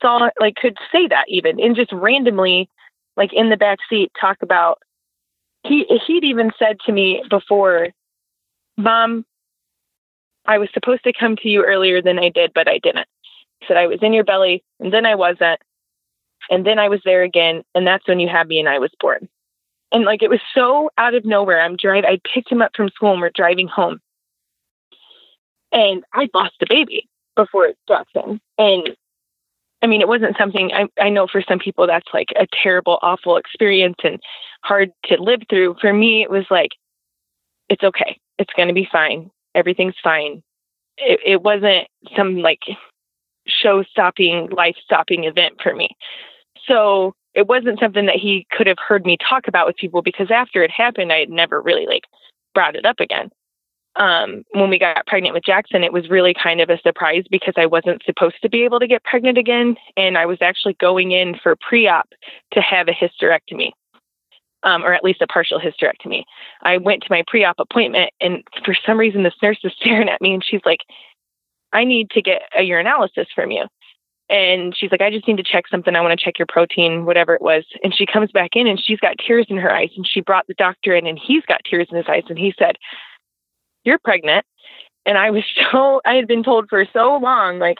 saw 0.00 0.28
like 0.40 0.54
could 0.56 0.76
say 0.92 1.06
that 1.08 1.24
even 1.28 1.60
and 1.60 1.76
just 1.76 1.92
randomly 1.92 2.68
like 3.16 3.32
in 3.32 3.50
the 3.50 3.56
back 3.56 3.78
seat 3.88 4.10
talk 4.20 4.38
about 4.42 4.78
he 5.64 5.84
he'd 6.06 6.24
even 6.24 6.50
said 6.58 6.76
to 6.84 6.92
me 6.92 7.22
before, 7.30 7.88
Mom, 8.76 9.24
I 10.44 10.58
was 10.58 10.68
supposed 10.74 11.04
to 11.04 11.12
come 11.18 11.36
to 11.36 11.48
you 11.48 11.64
earlier 11.64 12.02
than 12.02 12.18
I 12.18 12.28
did, 12.28 12.52
but 12.54 12.68
I 12.68 12.78
didn't. 12.78 13.08
Said 13.66 13.76
I 13.76 13.86
was 13.86 13.98
in 14.02 14.12
your 14.12 14.24
belly 14.24 14.62
and 14.80 14.92
then 14.92 15.06
I 15.06 15.14
wasn't. 15.14 15.60
And 16.50 16.66
then 16.66 16.78
I 16.78 16.88
was 16.88 17.00
there 17.06 17.22
again, 17.22 17.62
and 17.74 17.86
that's 17.86 18.06
when 18.06 18.20
you 18.20 18.28
had 18.28 18.48
me 18.48 18.58
and 18.58 18.68
I 18.68 18.78
was 18.78 18.90
born. 19.00 19.28
And 19.92 20.04
like 20.04 20.22
it 20.22 20.28
was 20.28 20.40
so 20.54 20.90
out 20.98 21.14
of 21.14 21.24
nowhere. 21.24 21.60
I'm 21.60 21.76
driving 21.76 22.04
I 22.04 22.20
picked 22.32 22.50
him 22.50 22.60
up 22.60 22.72
from 22.76 22.90
school 22.90 23.12
and 23.12 23.20
we're 23.20 23.30
driving 23.30 23.68
home. 23.68 24.00
And 25.72 26.04
I 26.12 26.28
lost 26.34 26.54
the 26.60 26.66
baby 26.68 27.08
before 27.36 27.72
Jackson. 27.88 28.40
And 28.58 28.90
I 29.82 29.86
mean, 29.86 30.00
it 30.00 30.08
wasn't 30.08 30.36
something 30.38 30.72
I, 30.72 30.86
I 31.00 31.10
know 31.10 31.26
for 31.26 31.42
some 31.42 31.58
people 31.58 31.86
that's 31.86 32.08
like 32.14 32.28
a 32.36 32.46
terrible, 32.62 32.98
awful 33.02 33.36
experience 33.36 33.96
and 34.02 34.18
hard 34.62 34.90
to 35.06 35.20
live 35.20 35.42
through. 35.50 35.76
For 35.80 35.92
me, 35.92 36.22
it 36.22 36.30
was 36.30 36.46
like, 36.50 36.70
it's 37.68 37.84
okay. 37.84 38.18
It's 38.38 38.52
going 38.54 38.68
to 38.68 38.74
be 38.74 38.88
fine. 38.90 39.30
Everything's 39.54 39.94
fine. 40.02 40.42
It, 40.96 41.20
it 41.24 41.42
wasn't 41.42 41.86
some 42.16 42.38
like 42.38 42.62
show 43.46 43.82
stopping, 43.84 44.48
life 44.50 44.76
stopping 44.84 45.24
event 45.24 45.54
for 45.62 45.74
me. 45.74 45.88
So 46.66 47.14
it 47.34 47.46
wasn't 47.46 47.80
something 47.80 48.06
that 48.06 48.16
he 48.16 48.46
could 48.50 48.66
have 48.66 48.78
heard 48.78 49.04
me 49.04 49.16
talk 49.16 49.48
about 49.48 49.66
with 49.66 49.76
people 49.76 50.02
because 50.02 50.30
after 50.30 50.62
it 50.62 50.70
happened, 50.70 51.12
I 51.12 51.18
had 51.18 51.30
never 51.30 51.60
really 51.60 51.86
like 51.86 52.04
brought 52.54 52.76
it 52.76 52.86
up 52.86 53.00
again 53.00 53.30
um, 53.96 54.44
when 54.52 54.70
we 54.70 54.78
got 54.78 55.06
pregnant 55.06 55.34
with 55.34 55.44
Jackson, 55.44 55.84
it 55.84 55.92
was 55.92 56.10
really 56.10 56.34
kind 56.34 56.60
of 56.60 56.68
a 56.68 56.80
surprise 56.80 57.24
because 57.30 57.54
I 57.56 57.66
wasn't 57.66 58.02
supposed 58.04 58.36
to 58.42 58.48
be 58.48 58.64
able 58.64 58.80
to 58.80 58.86
get 58.86 59.04
pregnant 59.04 59.38
again. 59.38 59.76
And 59.96 60.18
I 60.18 60.26
was 60.26 60.38
actually 60.40 60.74
going 60.74 61.12
in 61.12 61.36
for 61.42 61.56
pre 61.56 61.86
op 61.86 62.08
to 62.52 62.60
have 62.60 62.88
a 62.88 62.92
hysterectomy, 62.92 63.70
um, 64.64 64.84
or 64.84 64.94
at 64.94 65.04
least 65.04 65.22
a 65.22 65.26
partial 65.26 65.60
hysterectomy. 65.60 66.24
I 66.62 66.78
went 66.78 67.02
to 67.02 67.08
my 67.10 67.22
pre 67.26 67.44
op 67.44 67.58
appointment, 67.58 68.10
and 68.20 68.42
for 68.64 68.74
some 68.86 68.98
reason, 68.98 69.22
this 69.22 69.34
nurse 69.42 69.58
was 69.62 69.74
staring 69.80 70.08
at 70.08 70.20
me 70.20 70.34
and 70.34 70.44
she's 70.44 70.62
like, 70.64 70.80
I 71.74 71.84
need 71.84 72.10
to 72.10 72.22
get 72.22 72.42
a 72.56 72.60
urinalysis 72.60 73.26
from 73.34 73.50
you. 73.50 73.66
And 74.30 74.74
she's 74.74 74.90
like, 74.90 75.02
I 75.02 75.10
just 75.10 75.28
need 75.28 75.36
to 75.36 75.42
check 75.42 75.64
something. 75.70 75.94
I 75.94 76.00
want 76.00 76.18
to 76.18 76.24
check 76.24 76.38
your 76.38 76.46
protein, 76.48 77.04
whatever 77.04 77.34
it 77.34 77.42
was. 77.42 77.64
And 77.82 77.94
she 77.94 78.06
comes 78.06 78.32
back 78.32 78.50
in 78.54 78.66
and 78.66 78.80
she's 78.82 78.98
got 78.98 79.16
tears 79.18 79.46
in 79.50 79.58
her 79.58 79.70
eyes. 79.70 79.90
And 79.96 80.06
she 80.06 80.22
brought 80.22 80.46
the 80.46 80.54
doctor 80.54 80.94
in 80.94 81.06
and 81.06 81.18
he's 81.18 81.44
got 81.44 81.60
tears 81.68 81.88
in 81.90 81.98
his 81.98 82.06
eyes. 82.08 82.22
And 82.30 82.38
he 82.38 82.54
said, 82.58 82.76
you're 83.84 83.98
pregnant. 83.98 84.46
And 85.04 85.18
I 85.18 85.30
was 85.30 85.44
so, 85.72 86.00
I 86.06 86.14
had 86.14 86.26
been 86.26 86.42
told 86.42 86.68
for 86.70 86.86
so 86.92 87.18
long, 87.18 87.58
like, 87.58 87.78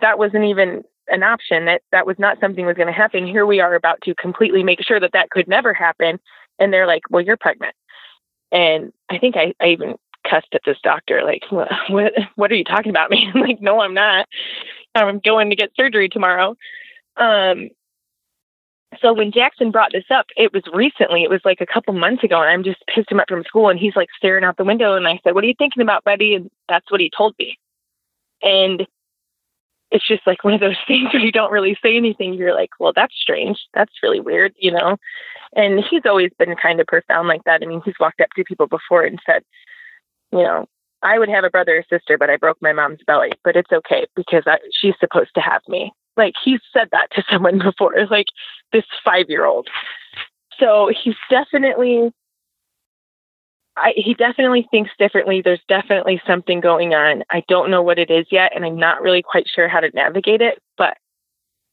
that 0.00 0.18
wasn't 0.18 0.44
even 0.44 0.84
an 1.08 1.22
option, 1.22 1.64
that 1.64 1.82
that 1.90 2.06
was 2.06 2.18
not 2.18 2.38
something 2.38 2.66
was 2.66 2.76
going 2.76 2.86
to 2.86 2.92
happen. 2.92 3.26
Here 3.26 3.46
we 3.46 3.60
are 3.60 3.74
about 3.74 4.00
to 4.02 4.14
completely 4.14 4.62
make 4.62 4.82
sure 4.82 5.00
that 5.00 5.12
that 5.12 5.30
could 5.30 5.48
never 5.48 5.72
happen. 5.72 6.20
And 6.58 6.72
they're 6.72 6.86
like, 6.86 7.02
well, 7.10 7.22
you're 7.22 7.38
pregnant. 7.38 7.74
And 8.52 8.92
I 9.08 9.18
think 9.18 9.36
I, 9.36 9.54
I 9.60 9.68
even 9.68 9.96
cussed 10.28 10.54
at 10.54 10.62
this 10.66 10.78
doctor, 10.82 11.22
like, 11.24 11.42
what, 11.50 11.68
what, 11.88 12.12
what 12.36 12.52
are 12.52 12.56
you 12.56 12.64
talking 12.64 12.90
about 12.90 13.10
me? 13.10 13.30
I'm 13.34 13.40
like, 13.40 13.60
no, 13.60 13.80
I'm 13.80 13.94
not. 13.94 14.26
I'm 14.94 15.20
going 15.20 15.50
to 15.50 15.56
get 15.56 15.70
surgery 15.76 16.08
tomorrow. 16.08 16.56
Um, 17.16 17.70
So 19.02 19.12
when 19.12 19.32
Jackson 19.32 19.70
brought 19.70 19.92
this 19.92 20.10
up, 20.10 20.26
it 20.36 20.52
was 20.52 20.62
recently, 20.72 21.22
it 21.22 21.30
was 21.30 21.42
like 21.44 21.60
a 21.60 21.66
couple 21.66 21.92
months 21.94 22.24
ago, 22.24 22.40
and 22.40 22.50
I'm 22.50 22.64
just 22.64 22.82
pissed 22.92 23.10
him 23.12 23.20
up 23.20 23.28
from 23.28 23.44
school, 23.44 23.68
and 23.68 23.78
he's 23.78 23.96
like 23.96 24.08
staring 24.16 24.44
out 24.44 24.56
the 24.56 24.64
window, 24.64 24.94
and 24.94 25.06
I 25.06 25.20
said, 25.22 25.34
What 25.34 25.44
are 25.44 25.46
you 25.46 25.54
thinking 25.58 25.82
about, 25.82 26.04
buddy? 26.04 26.34
And 26.34 26.50
that's 26.68 26.90
what 26.90 27.00
he 27.00 27.10
told 27.16 27.34
me. 27.38 27.58
And 28.42 28.86
it's 29.90 30.06
just 30.06 30.26
like 30.26 30.44
one 30.44 30.54
of 30.54 30.60
those 30.60 30.76
things 30.86 31.12
where 31.12 31.22
you 31.22 31.32
don't 31.32 31.52
really 31.52 31.76
say 31.82 31.96
anything. 31.96 32.34
You're 32.34 32.54
like, 32.54 32.70
well, 32.78 32.92
that's 32.94 33.14
strange. 33.20 33.58
That's 33.74 33.92
really 34.02 34.20
weird, 34.20 34.54
you 34.58 34.70
know? 34.72 34.96
And 35.54 35.82
he's 35.90 36.02
always 36.04 36.30
been 36.38 36.54
kind 36.56 36.80
of 36.80 36.86
profound 36.86 37.28
like 37.28 37.44
that. 37.44 37.62
I 37.62 37.66
mean, 37.66 37.80
he's 37.84 37.94
walked 37.98 38.20
up 38.20 38.28
to 38.36 38.44
people 38.44 38.66
before 38.66 39.02
and 39.02 39.18
said, 39.24 39.42
you 40.32 40.42
know, 40.42 40.66
I 41.02 41.18
would 41.18 41.28
have 41.28 41.44
a 41.44 41.50
brother 41.50 41.78
or 41.78 41.98
sister, 41.98 42.18
but 42.18 42.30
I 42.30 42.36
broke 42.36 42.58
my 42.60 42.72
mom's 42.72 43.00
belly, 43.06 43.30
but 43.44 43.56
it's 43.56 43.72
okay 43.72 44.06
because 44.16 44.42
I, 44.46 44.58
she's 44.72 44.94
supposed 44.98 45.30
to 45.34 45.40
have 45.40 45.62
me. 45.68 45.92
Like 46.16 46.34
he's 46.44 46.60
said 46.72 46.88
that 46.92 47.08
to 47.12 47.22
someone 47.30 47.58
before, 47.58 47.94
like 48.10 48.26
this 48.72 48.84
five 49.04 49.26
year 49.28 49.44
old. 49.44 49.68
So 50.58 50.90
he's 51.02 51.14
definitely 51.30 52.12
I, 53.78 53.92
he 53.94 54.14
definitely 54.14 54.66
thinks 54.70 54.90
differently. 54.98 55.40
There's 55.40 55.62
definitely 55.68 56.20
something 56.26 56.60
going 56.60 56.94
on. 56.94 57.22
I 57.30 57.44
don't 57.48 57.70
know 57.70 57.82
what 57.82 57.98
it 57.98 58.10
is 58.10 58.26
yet, 58.30 58.50
and 58.54 58.64
I'm 58.64 58.76
not 58.76 59.02
really 59.02 59.22
quite 59.22 59.46
sure 59.48 59.68
how 59.68 59.80
to 59.80 59.90
navigate 59.94 60.40
it, 60.40 60.58
but 60.76 60.96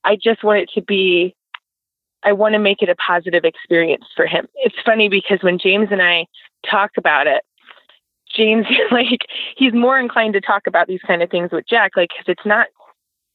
I 0.03 0.15
just 0.15 0.43
want 0.43 0.59
it 0.59 0.69
to 0.75 0.81
be, 0.81 1.35
I 2.23 2.33
want 2.33 2.53
to 2.53 2.59
make 2.59 2.83
it 2.83 2.89
a 2.89 2.95
positive 2.95 3.43
experience 3.43 4.05
for 4.15 4.27
him. 4.27 4.47
It's 4.55 4.75
funny 4.85 5.09
because 5.09 5.39
when 5.41 5.57
James 5.57 5.87
and 5.89 6.01
I 6.01 6.27
talk 6.69 6.91
about 6.95 7.25
it, 7.25 7.43
James, 8.35 8.65
like, 8.91 9.21
he's 9.57 9.73
more 9.73 9.99
inclined 9.99 10.33
to 10.33 10.41
talk 10.41 10.67
about 10.67 10.87
these 10.87 11.01
kind 11.05 11.21
of 11.21 11.29
things 11.29 11.51
with 11.51 11.67
Jack, 11.67 11.91
like, 11.95 12.09
because 12.09 12.31
it's 12.31 12.45
not, 12.45 12.67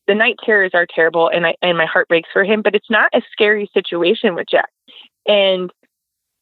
the 0.06 0.14
night 0.14 0.36
terrors 0.44 0.72
are 0.74 0.86
terrible, 0.86 1.28
and 1.28 1.46
I, 1.46 1.54
and 1.62 1.78
my 1.78 1.86
heart 1.86 2.08
breaks 2.08 2.28
for 2.32 2.44
him, 2.44 2.62
but 2.62 2.74
it's 2.74 2.90
not 2.90 3.10
a 3.14 3.22
scary 3.32 3.70
situation 3.72 4.34
with 4.34 4.46
Jack. 4.50 4.70
And 5.26 5.70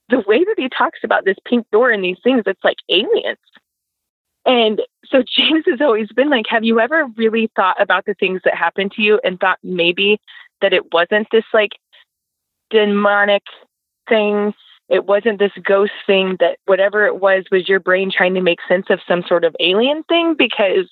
the 0.09 0.21
way 0.27 0.43
that 0.45 0.55
he 0.57 0.69
talks 0.69 1.01
about 1.05 1.25
this 1.25 1.37
pink 1.45 1.67
door 1.71 1.91
and 1.91 2.03
these 2.03 2.19
things, 2.23 2.45
it's 2.47 2.65
like 2.65 2.79
aliens. 2.89 3.39
And 4.47 4.81
so 5.05 5.23
James 5.37 5.65
has 5.67 5.81
always 5.81 6.09
been 6.09 6.31
like, 6.31 6.47
have 6.49 6.65
you 6.65 6.81
ever 6.81 7.07
really 7.17 7.51
thought 7.55 7.81
about 7.81 8.07
the 8.07 8.15
things 8.15 8.41
that 8.45 8.55
happened 8.55 8.93
to 8.93 9.03
you 9.03 9.21
and 9.23 9.39
thought 9.39 9.59
maybe 9.63 10.19
that 10.61 10.73
it 10.73 10.93
wasn't 10.93 11.29
this 11.31 11.45
like 11.53 11.73
demonic 12.71 13.43
thing? 14.09 14.55
It 14.89 15.07
wasn't 15.07 15.39
this 15.39 15.53
ghost 15.63 15.93
thing 16.07 16.37
that 16.41 16.59
whatever 16.67 17.07
it 17.07 17.21
was 17.21 17.45
was 17.51 17.69
your 17.69 17.81
brain 17.81 18.11
trying 18.11 18.35
to 18.35 18.41
make 18.41 18.59
sense 18.67 18.87
of 18.89 19.01
some 19.07 19.23
sort 19.29 19.45
of 19.45 19.55
alien 19.61 20.03
thing 20.05 20.35
because 20.37 20.89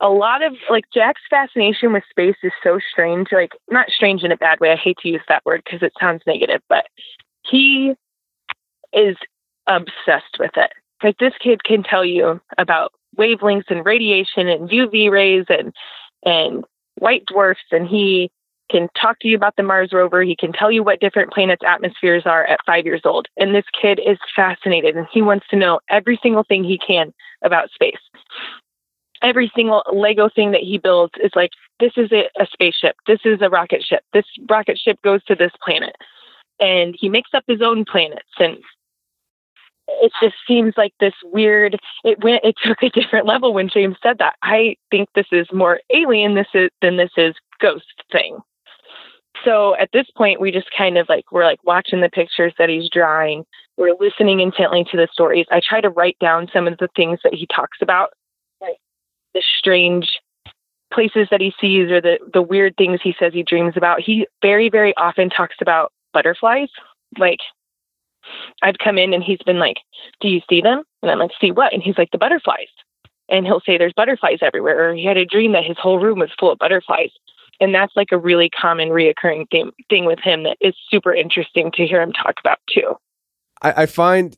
a 0.00 0.08
lot 0.08 0.42
of 0.42 0.52
like 0.70 0.84
Jack's 0.92 1.22
fascination 1.28 1.92
with 1.92 2.04
space 2.08 2.36
is 2.42 2.52
so 2.62 2.78
strange, 2.90 3.28
like 3.32 3.52
not 3.70 3.88
strange 3.88 4.22
in 4.22 4.32
a 4.32 4.36
bad 4.36 4.60
way. 4.60 4.70
I 4.70 4.76
hate 4.76 4.98
to 4.98 5.08
use 5.08 5.22
that 5.28 5.44
word 5.44 5.62
because 5.64 5.82
it 5.82 5.92
sounds 5.98 6.22
negative, 6.26 6.60
but 6.68 6.86
he 7.42 7.94
is 8.92 9.16
obsessed 9.66 10.38
with 10.38 10.52
it. 10.56 10.72
Like 11.02 11.18
this 11.18 11.34
kid 11.40 11.64
can 11.64 11.82
tell 11.82 12.04
you 12.04 12.40
about 12.58 12.92
wavelengths 13.18 13.70
and 13.70 13.84
radiation 13.84 14.48
and 14.48 14.68
UV 14.68 15.10
rays 15.10 15.46
and 15.48 15.72
and 16.24 16.64
white 16.96 17.24
dwarfs 17.26 17.60
and 17.70 17.86
he 17.86 18.30
can 18.70 18.88
talk 19.00 19.18
to 19.20 19.28
you 19.28 19.36
about 19.36 19.56
the 19.56 19.62
Mars 19.62 19.90
rover. 19.92 20.22
He 20.22 20.36
can 20.36 20.52
tell 20.52 20.70
you 20.70 20.82
what 20.82 21.00
different 21.00 21.32
planets' 21.32 21.62
atmospheres 21.66 22.24
are 22.26 22.44
at 22.46 22.60
five 22.66 22.84
years 22.84 23.02
old. 23.04 23.26
And 23.36 23.54
this 23.54 23.64
kid 23.80 24.00
is 24.04 24.18
fascinated 24.34 24.96
and 24.96 25.06
he 25.12 25.22
wants 25.22 25.46
to 25.50 25.56
know 25.56 25.80
every 25.88 26.18
single 26.22 26.44
thing 26.44 26.64
he 26.64 26.78
can 26.78 27.12
about 27.42 27.70
space. 27.70 28.00
Every 29.22 29.50
single 29.54 29.82
Lego 29.92 30.28
thing 30.28 30.52
that 30.52 30.60
he 30.60 30.78
builds 30.78 31.14
is 31.22 31.32
like, 31.34 31.50
this 31.80 31.92
is 31.96 32.10
a, 32.12 32.28
a 32.40 32.46
spaceship. 32.52 32.96
This 33.06 33.20
is 33.24 33.40
a 33.42 33.50
rocket 33.50 33.82
ship. 33.82 34.02
This 34.12 34.26
rocket 34.48 34.78
ship 34.78 34.98
goes 35.02 35.24
to 35.24 35.34
this 35.34 35.52
planet. 35.64 35.96
And 36.60 36.96
he 36.98 37.08
makes 37.08 37.30
up 37.34 37.44
his 37.46 37.62
own 37.62 37.84
planets 37.84 38.28
and 38.38 38.58
it 39.88 40.12
just 40.22 40.36
seems 40.46 40.74
like 40.76 40.92
this 41.00 41.14
weird 41.24 41.78
it 42.04 42.22
went 42.22 42.44
it 42.44 42.54
took 42.64 42.82
a 42.82 42.90
different 42.90 43.26
level 43.26 43.54
when 43.54 43.68
james 43.68 43.96
said 44.02 44.18
that 44.18 44.36
i 44.42 44.76
think 44.90 45.08
this 45.14 45.26
is 45.32 45.46
more 45.52 45.80
alien 45.94 46.34
this 46.34 46.48
is 46.54 46.68
than 46.82 46.96
this 46.96 47.10
is 47.16 47.34
ghost 47.60 48.04
thing 48.12 48.38
so 49.44 49.74
at 49.76 49.90
this 49.92 50.06
point 50.16 50.40
we 50.40 50.50
just 50.50 50.68
kind 50.76 50.98
of 50.98 51.08
like 51.08 51.30
we're 51.32 51.44
like 51.44 51.62
watching 51.64 52.00
the 52.00 52.08
pictures 52.08 52.52
that 52.58 52.68
he's 52.68 52.88
drawing 52.90 53.44
we're 53.76 53.96
listening 54.00 54.40
intently 54.40 54.84
to 54.90 54.96
the 54.96 55.08
stories 55.12 55.46
i 55.50 55.60
try 55.66 55.80
to 55.80 55.90
write 55.90 56.18
down 56.20 56.48
some 56.52 56.66
of 56.66 56.78
the 56.78 56.88
things 56.96 57.18
that 57.24 57.34
he 57.34 57.46
talks 57.54 57.78
about 57.80 58.10
like 58.60 58.78
the 59.34 59.42
strange 59.58 60.18
places 60.92 61.28
that 61.30 61.40
he 61.40 61.52
sees 61.60 61.90
or 61.90 62.00
the 62.00 62.18
the 62.32 62.42
weird 62.42 62.74
things 62.76 63.00
he 63.02 63.14
says 63.18 63.32
he 63.32 63.42
dreams 63.42 63.74
about 63.76 64.00
he 64.00 64.26
very 64.42 64.68
very 64.68 64.96
often 64.96 65.28
talks 65.28 65.56
about 65.60 65.92
butterflies 66.12 66.68
like 67.18 67.40
I'd 68.62 68.78
come 68.78 68.98
in 68.98 69.14
and 69.14 69.22
he's 69.22 69.42
been 69.44 69.58
like, 69.58 69.78
Do 70.20 70.28
you 70.28 70.40
see 70.48 70.60
them? 70.60 70.82
And 71.02 71.10
I'm 71.10 71.18
like, 71.18 71.30
See 71.40 71.50
what? 71.50 71.72
And 71.72 71.82
he's 71.82 71.98
like, 71.98 72.10
The 72.10 72.18
butterflies. 72.18 72.68
And 73.28 73.46
he'll 73.46 73.60
say, 73.60 73.78
There's 73.78 73.92
butterflies 73.94 74.38
everywhere. 74.42 74.90
Or 74.90 74.94
he 74.94 75.04
had 75.04 75.16
a 75.16 75.26
dream 75.26 75.52
that 75.52 75.64
his 75.64 75.78
whole 75.78 75.98
room 75.98 76.18
was 76.18 76.30
full 76.38 76.50
of 76.50 76.58
butterflies. 76.58 77.10
And 77.60 77.74
that's 77.74 77.94
like 77.96 78.08
a 78.12 78.18
really 78.18 78.50
common 78.50 78.88
reoccurring 78.88 79.50
thing, 79.50 79.72
thing 79.90 80.04
with 80.04 80.20
him 80.20 80.44
that 80.44 80.56
is 80.60 80.74
super 80.90 81.14
interesting 81.14 81.70
to 81.72 81.86
hear 81.86 82.00
him 82.00 82.12
talk 82.12 82.36
about 82.40 82.58
too. 82.72 82.94
I, 83.62 83.82
I 83.82 83.86
find 83.86 84.36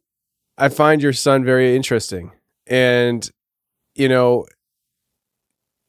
I 0.56 0.68
find 0.68 1.02
your 1.02 1.12
son 1.12 1.44
very 1.44 1.74
interesting. 1.74 2.32
And, 2.66 3.28
you 3.94 4.08
know, 4.08 4.46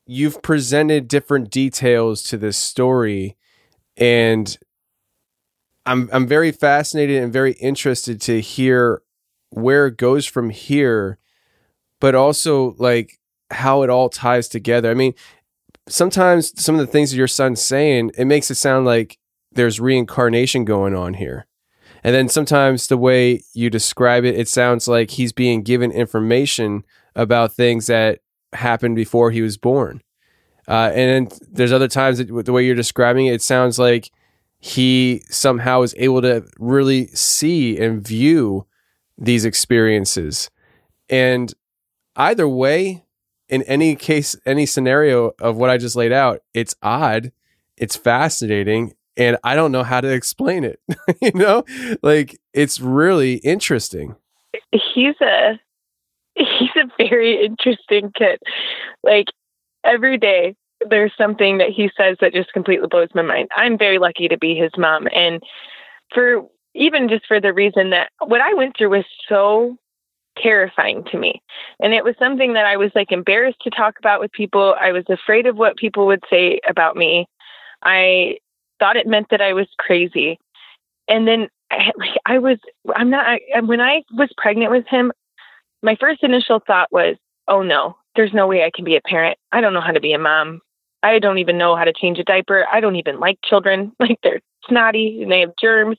you've 0.06 0.42
presented 0.42 1.08
different 1.08 1.50
details 1.50 2.24
to 2.24 2.38
this 2.38 2.58
story 2.58 3.38
and 3.98 4.58
I'm 5.86 6.10
I'm 6.14 6.28
very 6.28 6.52
fascinated 6.52 7.22
and 7.22 7.34
very 7.34 7.54
interested 7.54 8.22
to 8.22 8.40
hear 8.40 9.02
where 9.50 9.88
it 9.88 9.98
goes 9.98 10.26
from 10.26 10.50
here, 10.50 11.18
but 12.00 12.16
also 12.16 12.76
like 12.78 13.20
how 13.50 13.84
it 13.84 13.90
all 13.90 14.10
ties 14.10 14.48
together. 14.48 14.90
I 14.92 14.94
mean, 14.94 15.14
sometimes 15.88 16.60
some 16.62 16.76
of 16.76 16.82
the 16.82 16.92
things 16.92 17.12
that 17.12 17.18
your 17.18 17.28
son's 17.28 17.62
saying, 17.62 18.12
it 18.18 18.26
makes 18.26 18.52
it 18.52 18.56
sound 18.56 18.86
like 18.86 19.18
there's 19.52 19.80
reincarnation 19.80 20.66
going 20.66 20.96
on 20.96 21.16
here. 21.16 21.48
And 22.04 22.16
then 22.16 22.30
sometimes 22.30 22.88
the 22.88 22.98
way 22.98 23.44
you 23.54 23.70
describe 23.70 24.26
it, 24.26 24.40
it 24.40 24.48
sounds 24.48 24.88
like 24.88 25.12
he's 25.12 25.34
being 25.34 25.62
given 25.62 25.92
information 25.92 26.84
about 27.16 27.54
things 27.54 27.88
that 27.88 28.20
happened 28.54 28.96
before 28.96 29.32
he 29.32 29.42
was 29.42 29.58
born. 29.58 30.02
Uh, 30.68 30.92
and 30.94 31.30
then 31.30 31.40
there's 31.52 31.72
other 31.72 31.88
times 31.88 32.18
that 32.18 32.46
the 32.46 32.54
way 32.54 32.66
you're 32.66 32.76
describing 32.76 33.28
it, 33.28 33.34
it 33.34 33.42
sounds 33.42 33.78
like 33.78 34.12
he 34.60 35.22
somehow 35.30 35.82
is 35.82 35.96
able 35.98 36.22
to 36.22 36.46
really 36.60 37.08
see 37.08 37.80
and 37.80 38.06
view 38.06 38.66
these 39.18 39.44
experiences. 39.44 40.50
And 41.10 41.54
either 42.16 42.48
way, 42.48 43.04
in 43.52 43.64
any 43.64 43.96
case, 43.96 44.36
any 44.46 44.66
scenario 44.66 45.34
of 45.40 45.58
what 45.58 45.70
I 45.70 45.78
just 45.78 45.96
laid 45.96 46.14
out, 46.14 46.42
it's 46.54 46.74
odd, 46.82 47.34
it's 47.78 47.98
fascinating, 47.98 48.94
and 49.18 49.38
I 49.44 49.56
don't 49.56 49.74
know 49.74 49.84
how 49.84 50.00
to 50.00 50.08
explain 50.08 50.64
it. 50.64 50.80
you 51.22 51.32
know, 51.36 51.66
like 52.02 52.40
it's 52.54 52.80
really 52.80 53.36
interesting. 53.36 54.16
He's 54.72 55.20
a 55.22 55.60
he's 56.36 56.76
a 56.78 56.90
very 56.98 57.46
interesting 57.46 58.12
kid. 58.18 58.40
Like 59.04 59.28
every 59.84 60.18
day 60.18 60.56
there's 60.90 61.12
something 61.18 61.58
that 61.58 61.70
he 61.70 61.92
says 61.96 62.18
that 62.22 62.34
just 62.34 62.54
completely 62.54 62.88
blows 62.88 63.10
my 63.14 63.22
mind. 63.22 63.50
I'm 63.56 63.78
very 63.78 64.00
lucky 64.00 64.30
to 64.30 64.38
be 64.38 64.56
his 64.56 64.72
mom. 64.78 65.08
And 65.14 65.44
for 66.14 66.48
even 66.74 67.10
just 67.10 67.28
for 67.28 67.40
the 67.42 67.54
reason 67.54 67.90
that 67.90 68.12
what 68.20 68.42
I 68.42 68.54
went 68.54 68.78
through 68.78 68.92
was 68.92 69.06
so 69.28 69.78
terrifying 70.38 71.04
to 71.12 71.18
me. 71.18 71.42
And 71.80 71.94
it 71.94 72.04
was 72.04 72.16
something 72.20 72.54
that 72.54 72.66
I 72.66 72.78
was 72.78 72.92
like 72.96 73.12
embarrassed 73.12 73.60
to 73.64 73.70
talk 73.70 73.98
about 74.00 74.20
with 74.20 74.32
people. 74.32 74.76
I 74.80 74.92
was 74.92 75.06
afraid 75.10 75.46
of 75.46 75.58
what 75.58 75.78
people 75.78 76.06
would 76.08 76.24
say 76.30 76.60
about 76.68 76.96
me. 76.96 77.28
I 77.84 78.38
thought 78.80 78.96
it 78.96 79.08
meant 79.08 79.28
that 79.32 79.42
I 79.42 79.54
was 79.54 79.68
crazy. 79.78 80.40
And 81.08 81.28
then 81.28 81.48
like 81.98 82.18
I 82.26 82.40
was 82.40 82.58
I'm 82.96 83.10
not 83.10 83.26
I, 83.26 83.62
when 83.62 83.82
I 83.82 84.04
was 84.14 84.30
pregnant 84.38 84.72
with 84.72 84.86
him, 84.88 85.12
my 85.82 85.96
first 86.00 86.24
initial 86.24 86.62
thought 86.66 86.92
was, 86.92 87.16
"Oh 87.48 87.64
no, 87.64 87.98
there's 88.16 88.34
no 88.34 88.48
way 88.48 88.64
I 88.64 88.72
can 88.74 88.86
be 88.86 88.96
a 88.96 89.02
parent. 89.02 89.38
I 89.52 89.62
don't 89.62 89.74
know 89.74 89.82
how 89.82 89.92
to 89.92 90.00
be 90.00 90.14
a 90.14 90.20
mom. 90.20 90.62
I 91.04 91.20
don't 91.20 91.40
even 91.40 91.58
know 91.58 91.76
how 91.76 91.84
to 91.84 91.94
change 91.94 92.20
a 92.20 92.24
diaper. 92.24 92.66
I 92.72 92.80
don't 92.80 92.96
even 92.96 93.20
like 93.20 93.40
children. 93.44 93.94
Like 94.00 94.20
they're 94.24 94.42
snotty 94.68 95.22
and 95.22 95.32
they 95.32 95.42
have 95.42 95.54
germs. 95.60 95.98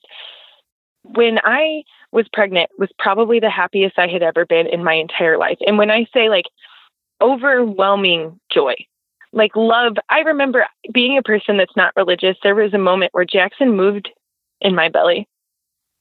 When 1.03 1.39
I 1.45 1.83
was 2.13 2.27
pregnant 2.33 2.71
was 2.79 2.91
probably 2.99 3.41
the 3.41 3.51
happiest 3.51 3.99
I 3.99 4.07
had 4.07 4.23
ever 4.23 4.47
been 4.47 4.67
in 4.67 4.85
my 4.85 4.95
entire 4.95 5.39
life. 5.39 5.59
And 5.67 5.79
when 5.79 5.91
I 5.91 6.07
say 6.13 6.29
like 6.29 6.45
overwhelming 7.21 8.39
joy, 8.53 8.75
like 9.33 9.57
love, 9.57 9.97
I 10.11 10.21
remember 10.21 10.67
being 10.93 11.17
a 11.17 11.23
person 11.23 11.57
that's 11.57 11.77
not 11.77 11.95
religious. 11.97 12.37
There 12.43 12.55
was 12.55 12.75
a 12.75 12.79
moment 12.79 13.15
where 13.15 13.25
Jackson 13.25 13.75
moved 13.75 14.11
in 14.61 14.75
my 14.75 14.89
belly 14.89 15.27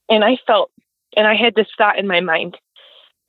and 0.09 0.24
I 0.24 0.38
felt, 0.45 0.70
and 1.16 1.26
I 1.26 1.36
had 1.36 1.55
this 1.55 1.68
thought 1.78 1.97
in 1.97 2.07
my 2.07 2.20
mind. 2.20 2.57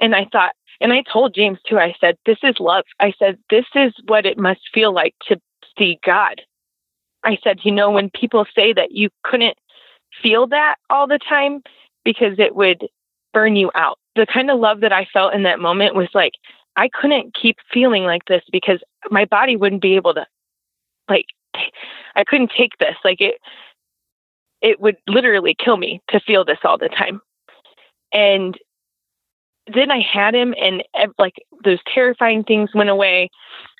And 0.01 0.17
I 0.17 0.27
thought, 0.33 0.55
and 0.81 0.93
I 0.93 1.03
told 1.03 1.35
James 1.35 1.59
too, 1.65 1.79
I 1.79 1.95
said, 2.01 2.17
this 2.27 2.39
is 2.43 2.57
love. 2.59 2.85
I 2.99 3.13
said, 3.19 3.39
this 3.51 3.67
is 3.77 3.93
what 4.09 4.27
it 4.27 4.37
must 4.37 4.61
feel 4.75 4.93
like 4.93 5.15
to 5.29 5.41
see 5.79 6.01
God. 6.05 6.41
I 7.23 7.39
said, 7.45 7.61
you 7.63 7.71
know, 7.71 7.91
when 7.91 8.11
people 8.11 8.45
say 8.53 8.73
that 8.73 8.91
you 8.91 9.11
couldn't 9.23 9.57
feel 10.21 10.49
that 10.49 10.77
all 10.91 11.07
the 11.07 11.21
time 11.21 11.63
because 12.05 12.39
it 12.39 12.55
would 12.55 12.89
burn 13.33 13.57
you 13.57 13.71
out. 13.75 13.99
The 14.17 14.27
kind 14.27 14.51
of 14.51 14.61
love 14.61 14.81
that 14.81 14.93
I 14.93 15.07
felt 15.13 15.35
in 15.35 15.45
that 15.45 15.59
moment 15.59 15.95
was 15.95 16.09
like, 16.15 16.33
I 16.77 16.89
couldn't 16.89 17.35
keep 17.35 17.57
feeling 17.73 18.05
like 18.05 18.25
this 18.27 18.43
because 18.51 18.81
my 19.11 19.25
body 19.25 19.57
wouldn't 19.57 19.83
be 19.83 19.97
able 19.97 20.15
to, 20.15 20.27
like, 21.09 21.27
I 22.15 22.25
couldn't 22.25 22.53
take 22.57 22.79
this. 22.79 22.97
Like, 23.05 23.21
it, 23.21 23.37
it 24.61 24.81
would 24.81 24.97
literally 25.07 25.55
kill 25.59 25.77
me 25.77 26.01
to 26.09 26.21
feel 26.21 26.45
this 26.45 26.59
all 26.65 26.79
the 26.79 26.89
time. 26.89 27.21
And 28.13 28.57
then 29.73 29.91
I 29.91 30.01
had 30.01 30.35
him, 30.35 30.55
and 30.61 30.83
like 31.19 31.35
those 31.65 31.79
terrifying 31.93 32.45
things 32.45 32.71
went 32.75 32.91
away, 32.91 33.31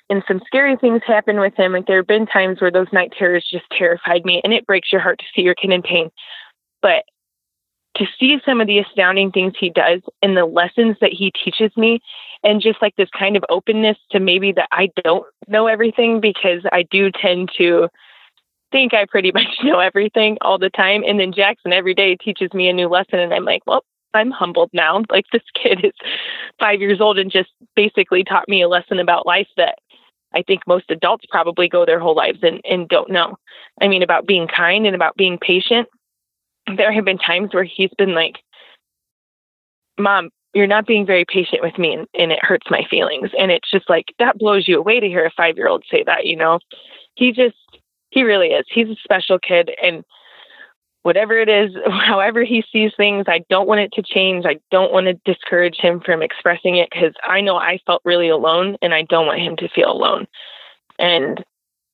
and 0.09 0.23
some 0.27 0.41
scary 0.45 0.75
things 0.77 1.01
happened 1.05 1.39
with 1.39 1.55
him. 1.55 1.73
Like 1.73 1.87
there 1.87 1.97
have 1.97 2.07
been 2.07 2.25
times 2.25 2.61
where 2.61 2.71
those 2.71 2.87
night 2.93 3.13
terrors 3.17 3.47
just 3.49 3.65
terrified 3.71 4.25
me, 4.25 4.41
and 4.43 4.53
it 4.53 4.65
breaks 4.65 4.91
your 4.91 5.01
heart 5.01 5.19
to 5.19 5.25
see 5.35 5.41
your 5.41 5.55
kid 5.55 5.71
in 5.71 5.81
pain. 5.81 6.09
But 6.81 7.03
to 7.95 8.05
see 8.19 8.39
some 8.45 8.61
of 8.61 8.67
the 8.67 8.79
astounding 8.79 9.31
things 9.31 9.53
he 9.59 9.69
does 9.69 10.01
and 10.21 10.35
the 10.35 10.45
lessons 10.45 10.97
that 11.01 11.13
he 11.13 11.31
teaches 11.31 11.75
me, 11.77 12.01
and 12.43 12.61
just 12.61 12.81
like 12.81 12.95
this 12.95 13.09
kind 13.17 13.37
of 13.37 13.43
openness 13.49 13.97
to 14.11 14.19
maybe 14.19 14.51
that 14.51 14.69
I 14.71 14.89
don't 15.03 15.25
know 15.47 15.67
everything 15.67 16.19
because 16.19 16.61
I 16.71 16.83
do 16.89 17.11
tend 17.11 17.51
to 17.57 17.89
think 18.71 18.93
I 18.93 19.05
pretty 19.05 19.31
much 19.33 19.47
know 19.63 19.79
everything 19.79 20.37
all 20.41 20.57
the 20.57 20.69
time. 20.69 21.03
And 21.07 21.19
then 21.19 21.33
Jackson 21.33 21.73
every 21.73 21.93
day 21.93 22.15
teaches 22.15 22.53
me 22.53 22.67
a 22.67 22.73
new 22.73 22.87
lesson, 22.87 23.19
and 23.19 23.33
I'm 23.33 23.45
like, 23.45 23.61
well, 23.65 23.83
I'm 24.13 24.31
humbled 24.31 24.69
now. 24.73 25.01
Like 25.09 25.25
this 25.31 25.43
kid 25.61 25.85
is 25.85 25.93
five 26.59 26.81
years 26.81 26.99
old 26.99 27.19
and 27.19 27.31
just 27.31 27.49
basically 27.75 28.23
taught 28.23 28.49
me 28.49 28.63
a 28.63 28.67
lesson 28.67 28.99
about 28.99 29.27
life 29.27 29.47
that 29.57 29.75
I 30.33 30.41
think 30.41 30.61
most 30.65 30.89
adults 30.89 31.25
probably 31.29 31.69
go 31.69 31.85
their 31.85 31.99
whole 31.99 32.15
lives 32.15 32.39
and, 32.41 32.59
and 32.63 32.89
don't 32.89 33.11
know. 33.11 33.37
I 33.79 33.87
mean, 33.87 34.01
about 34.01 34.25
being 34.25 34.47
kind 34.47 34.87
and 34.87 34.95
about 34.95 35.15
being 35.15 35.37
patient. 35.37 35.87
There 36.75 36.91
have 36.91 37.05
been 37.05 37.17
times 37.17 37.53
where 37.53 37.63
he's 37.63 37.91
been 37.97 38.15
like, 38.15 38.37
Mom, 39.99 40.29
you're 40.53 40.67
not 40.67 40.85
being 40.85 41.05
very 41.05 41.25
patient 41.25 41.61
with 41.61 41.77
me 41.77 41.93
and, 41.93 42.07
and 42.17 42.31
it 42.31 42.43
hurts 42.43 42.67
my 42.69 42.85
feelings. 42.89 43.29
And 43.37 43.51
it's 43.51 43.69
just 43.69 43.89
like, 43.89 44.13
that 44.19 44.37
blows 44.37 44.67
you 44.67 44.77
away 44.77 44.99
to 44.99 45.07
hear 45.07 45.25
a 45.25 45.31
five 45.35 45.57
year 45.57 45.67
old 45.67 45.83
say 45.89 46.03
that, 46.03 46.25
you 46.25 46.35
know? 46.35 46.59
He 47.15 47.31
just, 47.31 47.55
he 48.09 48.23
really 48.23 48.49
is. 48.49 48.65
He's 48.69 48.89
a 48.89 48.95
special 49.03 49.39
kid. 49.39 49.71
And 49.81 50.03
whatever 51.01 51.37
it 51.37 51.49
is, 51.49 51.71
however 51.89 52.43
he 52.43 52.63
sees 52.71 52.91
things, 52.95 53.25
I 53.27 53.43
don't 53.49 53.67
want 53.67 53.81
it 53.81 53.91
to 53.93 54.03
change. 54.03 54.45
I 54.45 54.59
don't 54.71 54.93
want 54.93 55.07
to 55.07 55.19
discourage 55.25 55.77
him 55.77 56.01
from 56.01 56.21
expressing 56.21 56.77
it 56.77 56.89
because 56.91 57.13
I 57.23 57.41
know 57.41 57.57
I 57.57 57.79
felt 57.85 58.01
really 58.05 58.29
alone 58.29 58.77
and 58.81 58.93
I 58.93 59.03
don't 59.03 59.27
want 59.27 59.41
him 59.41 59.55
to 59.57 59.69
feel 59.69 59.91
alone. 59.91 60.27
And 60.99 61.43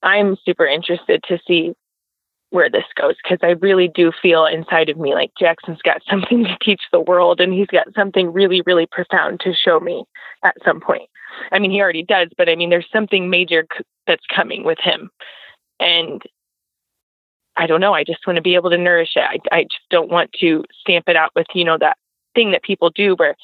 I'm 0.04 0.38
super 0.46 0.66
interested 0.66 1.24
to 1.28 1.40
see 1.48 1.74
where 2.52 2.70
this 2.70 2.86
goes 3.00 3.16
because 3.24 3.40
I 3.44 3.52
really 3.62 3.90
do 3.94 4.12
feel 4.22 4.46
inside 4.46 4.90
of 4.90 4.98
me 4.98 5.14
like 5.14 5.32
Jackson's 5.40 5.82
got 5.84 6.02
something 6.10 6.44
to 6.46 6.58
teach 6.62 6.82
the 6.92 7.00
world 7.00 7.40
and 7.40 7.54
he's 7.54 7.68
got 7.68 7.94
something 7.96 8.32
really, 8.32 8.62
really 8.66 8.88
profound 8.92 9.40
to 9.42 9.54
show 9.54 9.80
me 9.80 10.04
at 10.44 10.56
some 10.66 10.80
point. 10.80 11.10
I 11.52 11.60
mean, 11.60 11.72
he 11.72 11.82
already 11.82 12.04
does, 12.04 12.30
but 12.38 12.50
I 12.50 12.56
mean, 12.56 12.70
there's 12.70 12.90
something 12.92 13.30
major 13.30 13.68
that's 14.08 14.26
coming 14.34 14.64
with 14.64 14.80
him. 14.80 15.10
And 15.80 16.22
I 17.56 17.68
don't 17.68 17.82
know. 17.82 17.94
I 17.94 18.04
just 18.04 18.26
want 18.26 18.38
to 18.38 18.42
be 18.42 18.56
able 18.56 18.70
to 18.70 18.78
nourish 18.78 19.12
it. 19.16 19.24
I, 19.24 19.56
I 19.56 19.64
just 19.64 19.88
don't 19.90 20.10
want 20.10 20.32
to 20.40 20.64
stamp 20.80 21.08
it 21.08 21.16
out 21.16 21.32
with, 21.36 21.48
you 21.54 21.66
know, 21.66 21.78
that 21.78 21.98
thing 22.34 22.52
that 22.52 22.64
people 22.64 22.90
do 22.90 23.16
where, 23.16 23.36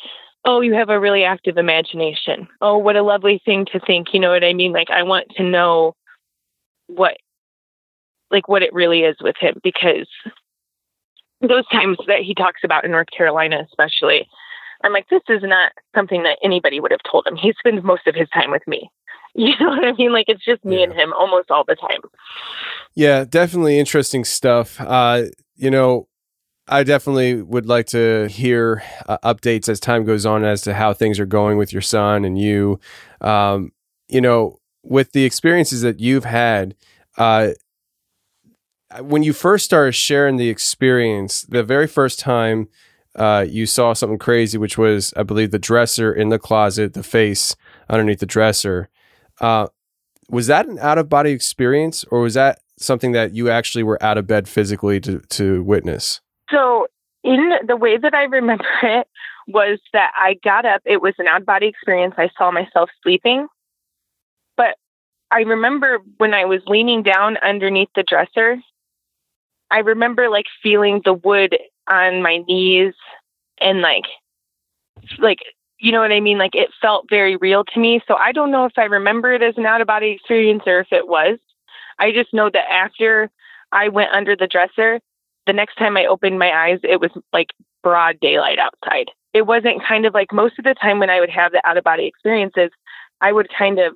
oh, 0.46 0.62
you 0.62 0.74
have 0.74 0.90
a 0.90 1.00
really 1.00 1.24
active 1.24 1.58
imagination. 1.58 2.48
Oh, 2.62 2.78
what 2.78 2.96
a 2.96 3.04
lovely 3.04 3.42
thing 3.46 3.66
to 3.72 3.80
think. 3.80 4.14
You 4.14 4.20
know 4.20 4.32
what 4.32 4.44
I 4.44 4.54
mean? 4.54 4.72
Like, 4.72 4.90
I 4.90 5.04
want 5.04 5.28
to 5.38 5.44
know 5.44 5.96
what, 6.88 7.18
like, 8.32 8.48
what 8.48 8.64
it 8.64 8.74
really 8.74 9.02
is 9.02 9.16
with 9.22 9.36
him 9.40 9.60
because 9.64 10.08
those 11.42 11.68
times 11.72 11.98
that 12.08 12.22
he 12.22 12.34
talks 12.34 12.62
about 12.64 12.86
in 12.86 12.92
North 12.92 13.08
Carolina, 13.16 13.66
especially, 13.66 14.28
I'm 14.84 14.94
like, 14.94 15.10
this 15.10 15.22
is 15.30 15.42
not 15.44 15.72
something 15.96 16.24
that 16.24 16.38
anybody 16.44 16.80
would 16.80 16.92
have 16.92 17.02
told 17.10 17.28
him. 17.28 17.36
He 17.36 17.54
spends 17.58 17.84
most 17.84 18.08
of 18.08 18.16
his 18.16 18.30
time 18.30 18.52
with 18.52 18.68
me. 18.68 18.90
You 19.38 19.52
know 19.60 19.68
what 19.68 19.84
I 19.84 19.92
mean? 19.92 20.14
Like 20.14 20.30
it's 20.30 20.46
just 20.46 20.64
me 20.64 20.78
yeah. 20.78 20.84
and 20.84 20.94
him 20.94 21.12
almost 21.12 21.52
all 21.52 21.66
the 21.68 21.76
time. 21.76 22.00
Yeah, 22.94 23.26
definitely 23.26 23.78
interesting 23.78 24.24
stuff. 24.24 24.80
Uh, 24.80 25.24
you 25.58 25.70
know, 25.70 26.08
I 26.70 26.84
definitely 26.84 27.42
would 27.42 27.66
like 27.66 27.88
to 27.88 28.30
hear 28.30 28.82
uh, 29.10 29.18
updates 29.26 29.68
as 29.68 29.82
time 29.82 30.06
goes 30.06 30.26
on 30.26 30.46
as 30.46 30.62
to 30.62 30.74
how 30.74 30.94
things 30.94 31.20
are 31.20 31.26
going 31.26 31.58
with 31.58 31.74
your 31.74 31.82
son 31.82 32.24
and 32.24 32.40
you. 32.40 32.80
Um, 33.20 33.74
you 34.08 34.22
know, 34.22 34.60
with 34.84 35.12
the 35.12 35.26
experiences 35.26 35.82
that 35.82 36.00
you've 36.00 36.24
had, 36.24 36.74
uh, 37.18 37.50
when 39.00 39.24
you 39.24 39.34
first 39.34 39.66
started 39.66 39.94
sharing 39.94 40.38
the 40.38 40.50
experience, 40.50 41.44
the 41.44 41.64
very 41.64 41.88
first 41.88 42.20
time 42.20 42.68
uh, 43.16 43.46
you 43.48 43.66
saw 43.66 43.94
something 43.94 44.20
crazy, 44.20 44.58
which 44.58 44.78
was, 44.78 45.14
I 45.16 45.24
believe, 45.24 45.52
the 45.52 45.60
dresser 45.60 46.14
in 46.14 46.30
the 46.30 46.40
closet, 46.40 46.94
the 46.94 47.04
face 47.04 47.56
underneath 47.90 48.20
the 48.20 48.26
dresser. 48.26 48.90
Uh, 49.40 49.68
was 50.30 50.48
that 50.48 50.68
an 50.68 50.80
out 50.80 50.98
of 50.98 51.08
body 51.08 51.32
experience, 51.32 52.04
or 52.06 52.22
was 52.22 52.34
that 52.34 52.60
something 52.78 53.14
that 53.14 53.34
you 53.34 53.50
actually 53.50 53.84
were 53.84 54.02
out 54.04 54.18
of 54.18 54.28
bed 54.28 54.48
physically 54.48 55.00
to 55.02 55.20
to 55.20 55.64
witness? 55.64 56.22
So, 56.52 56.88
in 57.24 57.52
the 57.68 57.78
way 57.78 57.98
that 57.98 58.14
I 58.14 58.24
remember 58.24 58.66
it, 58.84 59.08
was 59.48 59.80
that 59.94 60.12
I 60.18 60.36
got 60.44 60.66
up. 60.66 60.82
It 60.86 61.02
was 61.02 61.14
an 61.20 61.28
out 61.28 61.42
of 61.42 61.46
body 61.46 61.68
experience. 61.68 62.16
I 62.18 62.30
saw 62.38 62.52
myself 62.52 62.90
sleeping, 63.04 63.48
but 64.58 64.76
I 65.32 65.42
remember 65.42 66.00
when 66.18 66.34
I 66.34 66.46
was 66.46 66.62
leaning 66.68 67.04
down 67.04 67.38
underneath 67.38 67.90
the 67.96 68.04
dresser. 68.04 68.58
I 69.72 69.80
remember 69.80 70.30
like 70.30 70.46
feeling 70.62 71.02
the 71.04 71.14
wood 71.14 71.58
on 71.88 72.22
my 72.22 72.38
knees 72.48 72.94
and 73.60 73.82
like 73.82 74.06
like 75.20 75.40
you 75.80 75.92
know 75.92 76.00
what 76.00 76.12
I 76.12 76.20
mean? 76.20 76.38
Like 76.38 76.56
it 76.56 76.70
felt 76.82 77.06
very 77.10 77.36
real 77.36 77.64
to 77.66 77.80
me. 77.80 78.02
So 78.08 78.16
I 78.16 78.32
don't 78.32 78.52
know 78.52 78.66
if 78.66 78.74
I 78.78 78.86
remember 78.86 79.34
it 79.34 79.44
as 79.44 79.58
an 79.58 79.66
out 79.66 79.82
of 79.82 79.88
body 79.88 80.12
experience 80.12 80.64
or 80.66 80.80
if 80.80 80.88
it 80.92 81.08
was. 81.08 81.38
I 82.00 82.12
just 82.12 82.34
know 82.34 82.50
that 82.50 82.72
after 82.72 83.30
I 83.72 83.90
went 83.90 84.12
under 84.12 84.36
the 84.36 84.48
dresser, 84.48 85.00
the 85.46 85.54
next 85.54 85.76
time 85.76 85.98
I 85.98 86.06
opened 86.06 86.40
my 86.40 86.52
eyes, 86.52 86.80
it 86.84 87.00
was 87.00 87.12
like 87.34 87.50
broad 87.84 88.20
daylight 88.20 88.58
outside. 88.58 89.12
It 89.34 89.46
wasn't 89.46 89.84
kind 89.86 90.06
of 90.06 90.14
like 90.14 90.32
most 90.32 90.58
of 90.58 90.64
the 90.64 90.76
time 90.76 91.00
when 91.00 91.10
I 91.10 91.20
would 91.20 91.30
have 91.30 91.52
the 91.52 91.62
out 91.66 91.78
of 91.78 91.84
body 91.84 92.06
experiences, 92.06 92.72
I 93.22 93.32
would 93.32 93.50
kind 93.56 93.80
of 93.80 93.94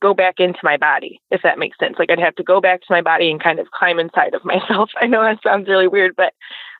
go 0.00 0.14
back 0.14 0.36
into 0.38 0.58
my 0.62 0.76
body, 0.76 1.20
if 1.30 1.42
that 1.42 1.58
makes 1.58 1.78
sense. 1.78 1.96
Like 1.98 2.10
I'd 2.10 2.18
have 2.18 2.36
to 2.36 2.42
go 2.42 2.60
back 2.60 2.80
to 2.80 2.86
my 2.90 3.02
body 3.02 3.30
and 3.30 3.42
kind 3.42 3.58
of 3.58 3.70
climb 3.70 3.98
inside 3.98 4.34
of 4.34 4.44
myself. 4.46 4.90
I 5.00 5.06
know 5.06 5.22
that 5.22 5.42
sounds 5.42 5.68
really 5.68 5.88
weird, 5.88 6.14
but 6.16 6.32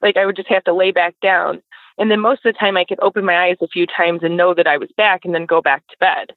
like 0.02 0.16
I 0.16 0.26
would 0.26 0.36
just 0.36 0.48
have 0.48 0.64
to 0.64 0.74
lay 0.74 0.90
back 0.90 1.14
down 1.22 1.62
and 2.01 2.10
then 2.10 2.18
most 2.18 2.44
of 2.47 2.55
the 2.55 2.59
time 2.59 2.78
I 2.78 2.84
could 2.84 2.98
open 3.02 3.26
my 3.26 3.48
eyes 3.48 3.59
a 3.60 3.68
few 3.68 3.86
times 3.86 4.20
and 4.22 4.34
know 4.34 4.55
that 4.55 4.66
I 4.66 4.78
was 4.78 4.88
back 4.97 5.26
and 5.26 5.34
then 5.34 5.44
go 5.44 5.60
back 5.60 5.86
to 5.88 5.97
bed. 6.01 6.34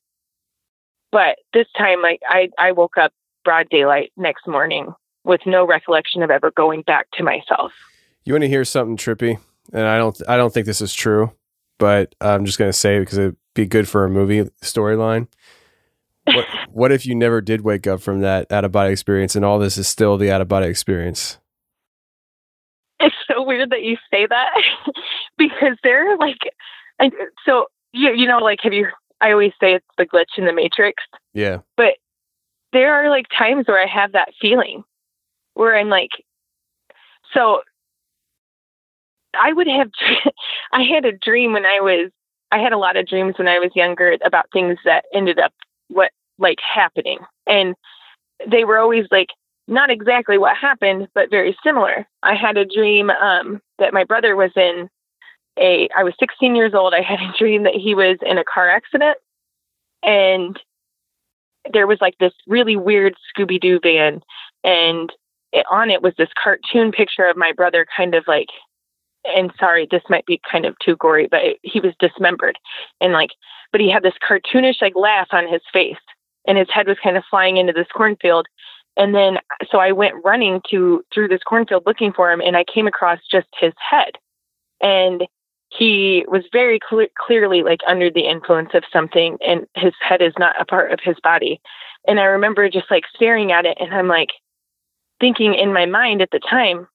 But 1.09 1.37
this 1.53 1.67
time 1.77 2.01
like 2.01 2.19
I, 2.27 2.49
I 2.57 2.73
woke 2.73 2.97
up 2.97 3.13
broad 3.45 3.69
daylight 3.69 4.11
next 4.17 4.45
morning 4.45 4.93
with 5.23 5.39
no 5.45 5.65
recollection 5.65 6.21
of 6.21 6.29
ever 6.29 6.51
going 6.51 6.81
back 6.81 7.07
to 7.13 7.23
myself. 7.23 7.71
You 8.25 8.33
want 8.33 8.41
to 8.43 8.49
hear 8.49 8.65
something 8.65 8.97
trippy? 8.97 9.39
And 9.71 9.83
I 9.83 9.97
don't 9.97 10.21
I 10.27 10.35
don't 10.35 10.53
think 10.53 10.65
this 10.65 10.81
is 10.81 10.93
true, 10.93 11.31
but 11.79 12.13
I'm 12.19 12.43
just 12.43 12.59
gonna 12.59 12.73
say 12.73 12.97
it 12.97 13.01
because 13.01 13.17
it'd 13.17 13.37
be 13.53 13.65
good 13.65 13.87
for 13.87 14.03
a 14.03 14.09
movie 14.09 14.43
storyline. 14.61 15.27
What 16.25 16.45
what 16.69 16.91
if 16.91 17.05
you 17.05 17.15
never 17.15 17.41
did 17.41 17.61
wake 17.61 17.87
up 17.87 18.01
from 18.01 18.21
that 18.21 18.51
out 18.51 18.65
of 18.65 18.71
body 18.71 18.91
experience 18.91 19.35
and 19.35 19.43
all 19.43 19.59
this 19.59 19.77
is 19.77 19.87
still 19.87 20.17
the 20.17 20.31
out 20.31 20.41
of 20.41 20.47
body 20.47 20.67
experience? 20.67 21.37
It's 22.99 23.15
so 23.27 23.43
weird 23.43 23.71
that 23.71 23.83
you 23.83 23.97
say 24.11 24.25
that 24.25 24.49
because 25.37 25.77
they're 25.83 26.17
like, 26.17 26.37
I, 26.99 27.11
so 27.45 27.65
you 27.91 28.13
you 28.13 28.27
know 28.27 28.37
like 28.37 28.59
have 28.63 28.73
you? 28.73 28.87
I 29.19 29.31
always 29.31 29.51
say 29.59 29.73
it's 29.73 29.85
the 29.97 30.05
glitch 30.05 30.37
in 30.37 30.45
the 30.45 30.53
matrix. 30.53 31.03
Yeah. 31.33 31.59
But 31.77 31.93
there 32.73 32.93
are 32.93 33.09
like 33.09 33.27
times 33.37 33.67
where 33.67 33.81
I 33.81 33.87
have 33.87 34.11
that 34.11 34.33
feeling 34.41 34.83
where 35.53 35.77
I'm 35.77 35.89
like, 35.89 36.09
so 37.33 37.61
I 39.39 39.53
would 39.53 39.67
have, 39.67 39.89
I 40.71 40.81
had 40.83 41.05
a 41.05 41.11
dream 41.11 41.53
when 41.53 41.65
I 41.65 41.79
was, 41.79 42.11
I 42.51 42.59
had 42.59 42.73
a 42.73 42.77
lot 42.77 42.97
of 42.97 43.07
dreams 43.07 43.35
when 43.37 43.47
I 43.47 43.59
was 43.59 43.71
younger 43.75 44.17
about 44.25 44.51
things 44.51 44.77
that 44.85 45.05
ended 45.13 45.39
up 45.39 45.53
what 45.93 46.11
like 46.39 46.59
happening. 46.61 47.19
And 47.47 47.75
they 48.49 48.65
were 48.65 48.77
always 48.77 49.05
like 49.11 49.29
not 49.67 49.89
exactly 49.89 50.37
what 50.37 50.57
happened, 50.57 51.07
but 51.15 51.29
very 51.29 51.55
similar. 51.63 52.05
I 52.21 52.35
had 52.35 52.57
a 52.57 52.65
dream 52.65 53.09
um, 53.09 53.61
that 53.79 53.93
my 53.93 54.03
brother 54.03 54.35
was 54.35 54.51
in 54.55 54.89
a. 55.57 55.87
I 55.95 56.03
was 56.03 56.13
16 56.19 56.55
years 56.55 56.73
old. 56.73 56.93
I 56.93 57.01
had 57.01 57.21
a 57.21 57.33
dream 57.37 57.63
that 57.63 57.75
he 57.75 57.95
was 57.95 58.17
in 58.21 58.37
a 58.37 58.43
car 58.43 58.69
accident, 58.69 59.17
and 60.01 60.59
there 61.71 61.87
was 61.87 61.99
like 62.01 62.17
this 62.19 62.33
really 62.47 62.75
weird 62.75 63.15
Scooby 63.35 63.59
Doo 63.59 63.79
van, 63.81 64.21
and 64.63 65.11
it, 65.53 65.65
on 65.71 65.89
it 65.89 66.01
was 66.01 66.13
this 66.17 66.29
cartoon 66.41 66.91
picture 66.91 67.27
of 67.27 67.37
my 67.37 67.51
brother, 67.55 67.85
kind 67.95 68.15
of 68.15 68.25
like. 68.27 68.49
And 69.25 69.53
sorry, 69.57 69.87
this 69.89 70.03
might 70.09 70.25
be 70.25 70.41
kind 70.51 70.65
of 70.65 70.75
too 70.79 70.97
gory, 70.97 71.29
but 71.31 71.45
it, 71.45 71.57
he 71.61 71.79
was 71.79 71.93
dismembered, 71.97 72.59
and 72.99 73.13
like, 73.13 73.29
but 73.73 73.81
he 73.81 73.91
had 73.91 74.03
this 74.03 74.13
cartoonish 74.25 74.81
like 74.81 74.95
laugh 74.95 75.27
on 75.31 75.51
his 75.51 75.61
face, 75.73 75.97
and 76.47 76.57
his 76.57 76.69
head 76.71 76.87
was 76.87 76.97
kind 77.03 77.17
of 77.17 77.23
flying 77.29 77.57
into 77.57 77.73
this 77.73 77.87
cornfield 77.93 78.47
and 78.95 79.15
then, 79.15 79.37
so 79.71 79.79
I 79.79 79.91
went 79.91 80.23
running 80.23 80.61
to 80.69 81.03
through 81.13 81.27
this 81.27 81.41
cornfield 81.43 81.83
looking 81.85 82.13
for 82.13 82.31
him, 82.31 82.41
and 82.41 82.55
I 82.55 82.63
came 82.63 82.87
across 82.87 83.19
just 83.29 83.47
his 83.59 83.73
head, 83.77 84.11
and 84.81 85.23
he 85.69 86.23
was 86.27 86.43
very 86.51 86.79
clear, 86.79 87.07
clearly 87.17 87.63
like 87.63 87.79
under 87.87 88.11
the 88.11 88.27
influence 88.27 88.69
of 88.75 88.83
something, 88.93 89.37
and 89.45 89.65
his 89.75 89.93
head 89.99 90.21
is 90.21 90.33
not 90.37 90.59
a 90.61 90.65
part 90.65 90.91
of 90.91 90.99
his 91.01 91.15
body. 91.23 91.59
And 92.07 92.19
I 92.19 92.25
remember 92.25 92.69
just 92.69 92.91
like 92.91 93.05
staring 93.15 93.51
at 93.51 93.65
it, 93.65 93.77
and 93.79 93.93
I'm 93.93 94.07
like 94.07 94.29
thinking 95.19 95.55
in 95.55 95.73
my 95.73 95.87
mind 95.87 96.21
at 96.21 96.29
the 96.31 96.39
time, 96.39 96.87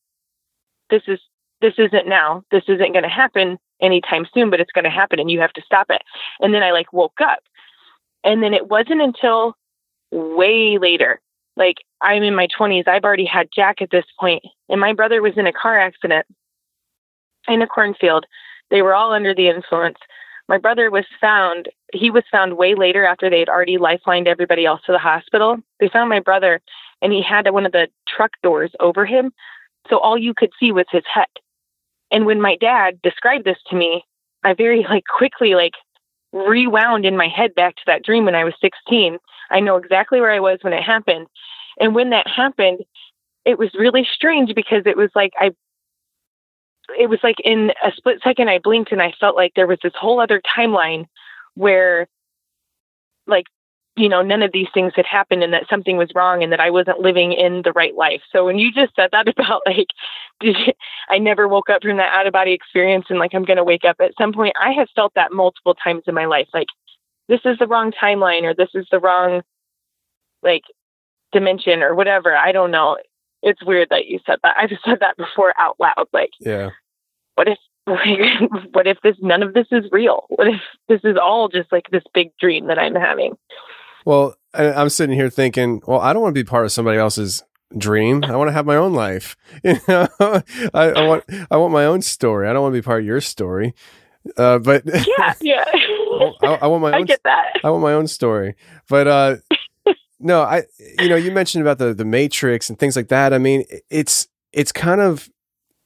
this 0.90 1.02
is 1.08 1.18
this 1.60 1.74
isn't 1.78 2.06
now. 2.06 2.44
This 2.52 2.62
isn't 2.68 2.92
going 2.92 3.02
to 3.02 3.08
happen 3.08 3.58
anytime 3.80 4.26
soon, 4.32 4.50
but 4.50 4.60
it's 4.60 4.72
going 4.72 4.84
to 4.84 4.90
happen, 4.90 5.18
and 5.18 5.30
you 5.30 5.40
have 5.40 5.52
to 5.54 5.62
stop 5.62 5.86
it. 5.90 6.02
And 6.40 6.52
then 6.54 6.62
I 6.62 6.72
like 6.72 6.92
woke 6.92 7.20
up, 7.20 7.40
and 8.24 8.42
then 8.42 8.54
it 8.54 8.68
wasn't 8.68 9.02
until 9.02 9.54
way 10.10 10.78
later 10.78 11.20
like 11.58 11.78
I'm 12.00 12.22
in 12.22 12.34
my 12.34 12.46
20s. 12.58 12.88
I've 12.88 13.04
already 13.04 13.26
had 13.26 13.48
Jack 13.54 13.82
at 13.82 13.90
this 13.90 14.06
point, 14.18 14.42
and 14.68 14.80
my 14.80 14.94
brother 14.94 15.20
was 15.20 15.36
in 15.36 15.46
a 15.46 15.52
car 15.52 15.78
accident 15.78 16.24
in 17.48 17.60
a 17.60 17.66
cornfield. 17.66 18.24
They 18.70 18.80
were 18.82 18.94
all 18.94 19.12
under 19.12 19.34
the 19.34 19.48
influence. 19.48 19.98
My 20.48 20.56
brother 20.56 20.90
was 20.90 21.04
found, 21.20 21.68
he 21.92 22.10
was 22.10 22.24
found 22.30 22.56
way 22.56 22.74
later 22.74 23.04
after 23.04 23.28
they 23.28 23.40
had 23.40 23.48
already 23.48 23.76
lifelined 23.76 24.28
everybody 24.28 24.64
else 24.64 24.80
to 24.86 24.92
the 24.92 24.98
hospital. 24.98 25.58
They 25.80 25.88
found 25.88 26.08
my 26.08 26.20
brother, 26.20 26.60
and 27.02 27.12
he 27.12 27.22
had 27.22 27.50
one 27.50 27.66
of 27.66 27.72
the 27.72 27.88
truck 28.08 28.30
doors 28.42 28.70
over 28.80 29.04
him. 29.04 29.32
So 29.90 29.98
all 29.98 30.16
you 30.16 30.32
could 30.34 30.50
see 30.58 30.72
was 30.72 30.86
his 30.90 31.04
head. 31.12 31.26
And 32.10 32.26
when 32.26 32.40
my 32.40 32.56
dad 32.56 33.00
described 33.02 33.44
this 33.44 33.58
to 33.68 33.76
me, 33.76 34.04
I 34.44 34.54
very 34.54 34.84
like 34.88 35.04
quickly 35.04 35.54
like 35.54 35.74
rewound 36.32 37.04
in 37.04 37.16
my 37.16 37.28
head 37.28 37.54
back 37.54 37.76
to 37.76 37.82
that 37.86 38.04
dream 38.04 38.24
when 38.24 38.34
I 38.34 38.44
was 38.44 38.54
16. 38.60 39.18
I 39.50 39.60
know 39.60 39.76
exactly 39.76 40.20
where 40.20 40.30
I 40.30 40.40
was 40.40 40.58
when 40.62 40.72
it 40.72 40.82
happened. 40.82 41.26
And 41.80 41.94
when 41.94 42.10
that 42.10 42.26
happened, 42.26 42.80
it 43.44 43.58
was 43.58 43.70
really 43.74 44.06
strange 44.14 44.54
because 44.54 44.82
it 44.84 44.96
was 44.96 45.10
like 45.14 45.32
I 45.38 45.52
it 46.98 47.08
was 47.08 47.20
like 47.22 47.36
in 47.44 47.72
a 47.84 47.92
split 47.94 48.20
second 48.22 48.48
I 48.48 48.58
blinked 48.58 48.92
and 48.92 49.02
I 49.02 49.12
felt 49.20 49.36
like 49.36 49.52
there 49.54 49.66
was 49.66 49.78
this 49.82 49.92
whole 49.98 50.20
other 50.20 50.40
timeline 50.40 51.06
where 51.54 52.08
like 53.26 53.46
you 53.98 54.08
know 54.08 54.22
none 54.22 54.42
of 54.42 54.52
these 54.52 54.68
things 54.72 54.92
had 54.96 55.06
happened 55.06 55.42
and 55.42 55.52
that 55.52 55.68
something 55.68 55.96
was 55.96 56.10
wrong 56.14 56.42
and 56.42 56.52
that 56.52 56.60
I 56.60 56.70
wasn't 56.70 57.00
living 57.00 57.32
in 57.32 57.62
the 57.62 57.72
right 57.72 57.94
life. 57.94 58.22
So 58.32 58.44
when 58.44 58.58
you 58.58 58.72
just 58.72 58.94
said 58.96 59.10
that 59.12 59.28
about 59.38 59.62
like 59.66 59.88
did 60.40 60.56
you, 60.56 60.72
I 61.08 61.18
never 61.18 61.48
woke 61.48 61.68
up 61.70 61.82
from 61.82 61.96
that 61.98 62.12
out 62.12 62.26
of 62.26 62.32
body 62.32 62.52
experience 62.52 63.06
and 63.08 63.18
like 63.18 63.34
I'm 63.34 63.44
going 63.44 63.56
to 63.56 63.64
wake 63.64 63.84
up 63.84 63.96
at 64.00 64.12
some 64.18 64.32
point 64.32 64.54
I 64.60 64.72
have 64.72 64.88
felt 64.94 65.12
that 65.14 65.32
multiple 65.32 65.74
times 65.74 66.04
in 66.06 66.14
my 66.14 66.26
life 66.26 66.48
like 66.54 66.68
this 67.28 67.40
is 67.44 67.58
the 67.58 67.66
wrong 67.66 67.92
timeline 67.92 68.42
or 68.44 68.54
this 68.54 68.70
is 68.74 68.86
the 68.90 69.00
wrong 69.00 69.42
like 70.42 70.62
dimension 71.32 71.82
or 71.82 71.94
whatever. 71.94 72.36
I 72.36 72.52
don't 72.52 72.70
know. 72.70 72.96
It's 73.42 73.64
weird 73.64 73.88
that 73.90 74.06
you 74.06 74.20
said 74.26 74.38
that. 74.42 74.56
I've 74.56 74.70
said 74.84 75.00
that 75.00 75.16
before 75.16 75.54
out 75.58 75.76
loud. 75.78 76.08
Like, 76.12 76.30
Yeah. 76.40 76.70
what 77.34 77.48
if, 77.48 77.58
what 78.72 78.86
if 78.86 78.98
this, 79.02 79.16
none 79.20 79.42
of 79.42 79.54
this 79.54 79.66
is 79.70 79.90
real? 79.90 80.24
What 80.28 80.48
if 80.48 80.60
this 80.88 81.00
is 81.04 81.16
all 81.16 81.48
just 81.48 81.72
like 81.72 81.88
this 81.90 82.02
big 82.12 82.30
dream 82.38 82.66
that 82.66 82.78
I'm 82.78 82.94
having? 82.94 83.36
Well, 84.08 84.36
I, 84.54 84.72
I'm 84.72 84.88
sitting 84.88 85.14
here 85.14 85.28
thinking, 85.28 85.82
well, 85.86 86.00
I 86.00 86.14
don't 86.14 86.22
want 86.22 86.34
to 86.34 86.40
be 86.40 86.48
part 86.48 86.64
of 86.64 86.72
somebody 86.72 86.96
else's 86.96 87.42
dream. 87.76 88.24
I 88.24 88.36
want 88.36 88.48
to 88.48 88.52
have 88.52 88.64
my 88.64 88.76
own 88.76 88.94
life. 88.94 89.36
You 89.62 89.78
know, 89.86 90.08
I, 90.18 90.42
I 90.72 91.06
want 91.06 91.24
I 91.50 91.56
want 91.58 91.74
my 91.74 91.84
own 91.84 92.00
story. 92.00 92.48
I 92.48 92.54
don't 92.54 92.62
want 92.62 92.74
to 92.74 92.80
be 92.80 92.82
part 92.82 93.00
of 93.00 93.06
your 93.06 93.20
story. 93.20 93.74
Uh, 94.34 94.60
but 94.60 94.84
Yeah, 94.86 95.34
yeah. 95.42 95.64
I, 96.40 96.58
I 96.62 96.66
want 96.68 96.80
my 96.80 96.88
own. 96.94 97.02
I 97.02 97.02
get 97.02 97.22
that. 97.24 97.60
I 97.62 97.68
want 97.68 97.82
my 97.82 97.92
own 97.92 98.06
story. 98.06 98.54
But 98.88 99.08
uh, 99.08 99.36
no, 100.18 100.40
I 100.40 100.62
you 100.98 101.10
know 101.10 101.16
you 101.16 101.30
mentioned 101.30 101.60
about 101.60 101.76
the 101.76 101.92
the 101.92 102.06
Matrix 102.06 102.70
and 102.70 102.78
things 102.78 102.96
like 102.96 103.08
that. 103.08 103.34
I 103.34 103.38
mean, 103.38 103.64
it's 103.90 104.26
it's 104.54 104.72
kind 104.72 105.02
of 105.02 105.28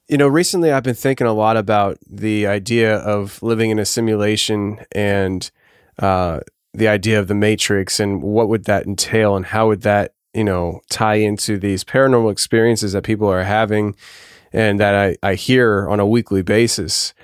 you 0.09 0.17
know 0.17 0.29
recently 0.29 0.71
I've 0.71 0.85
been 0.85 0.95
thinking 0.95 1.27
a 1.27 1.33
lot 1.33 1.57
about 1.57 1.99
the 2.09 2.47
idea 2.47 2.99
of 2.99 3.43
living 3.43 3.71
in 3.71 3.81
a 3.81 3.85
simulation 3.85 4.79
and 4.93 5.51
uh, 5.99 6.39
the 6.75 6.89
idea 6.89 7.19
of 7.19 7.29
the 7.29 7.35
Matrix 7.35 8.01
and 8.01 8.23
what 8.23 8.49
would 8.49 8.65
that 8.65 8.87
entail 8.87 9.37
and 9.37 9.47
how 9.47 9.69
would 9.69 9.83
that 9.83 10.15
you 10.35 10.45
know 10.45 10.81
tie 10.91 11.17
into 11.17 11.59
these 11.59 11.85
paranormal 11.85 12.33
experiences 12.33 12.93
that 12.93 13.05
people 13.05 13.29
are 13.29 13.45
having 13.45 13.95
and 14.53 14.81
that 14.81 14.95
I, 14.95 15.17
I 15.23 15.35
hear 15.35 15.89
on 15.89 16.01
a 16.01 16.07
weekly 16.07 16.43
basis. 16.43 17.15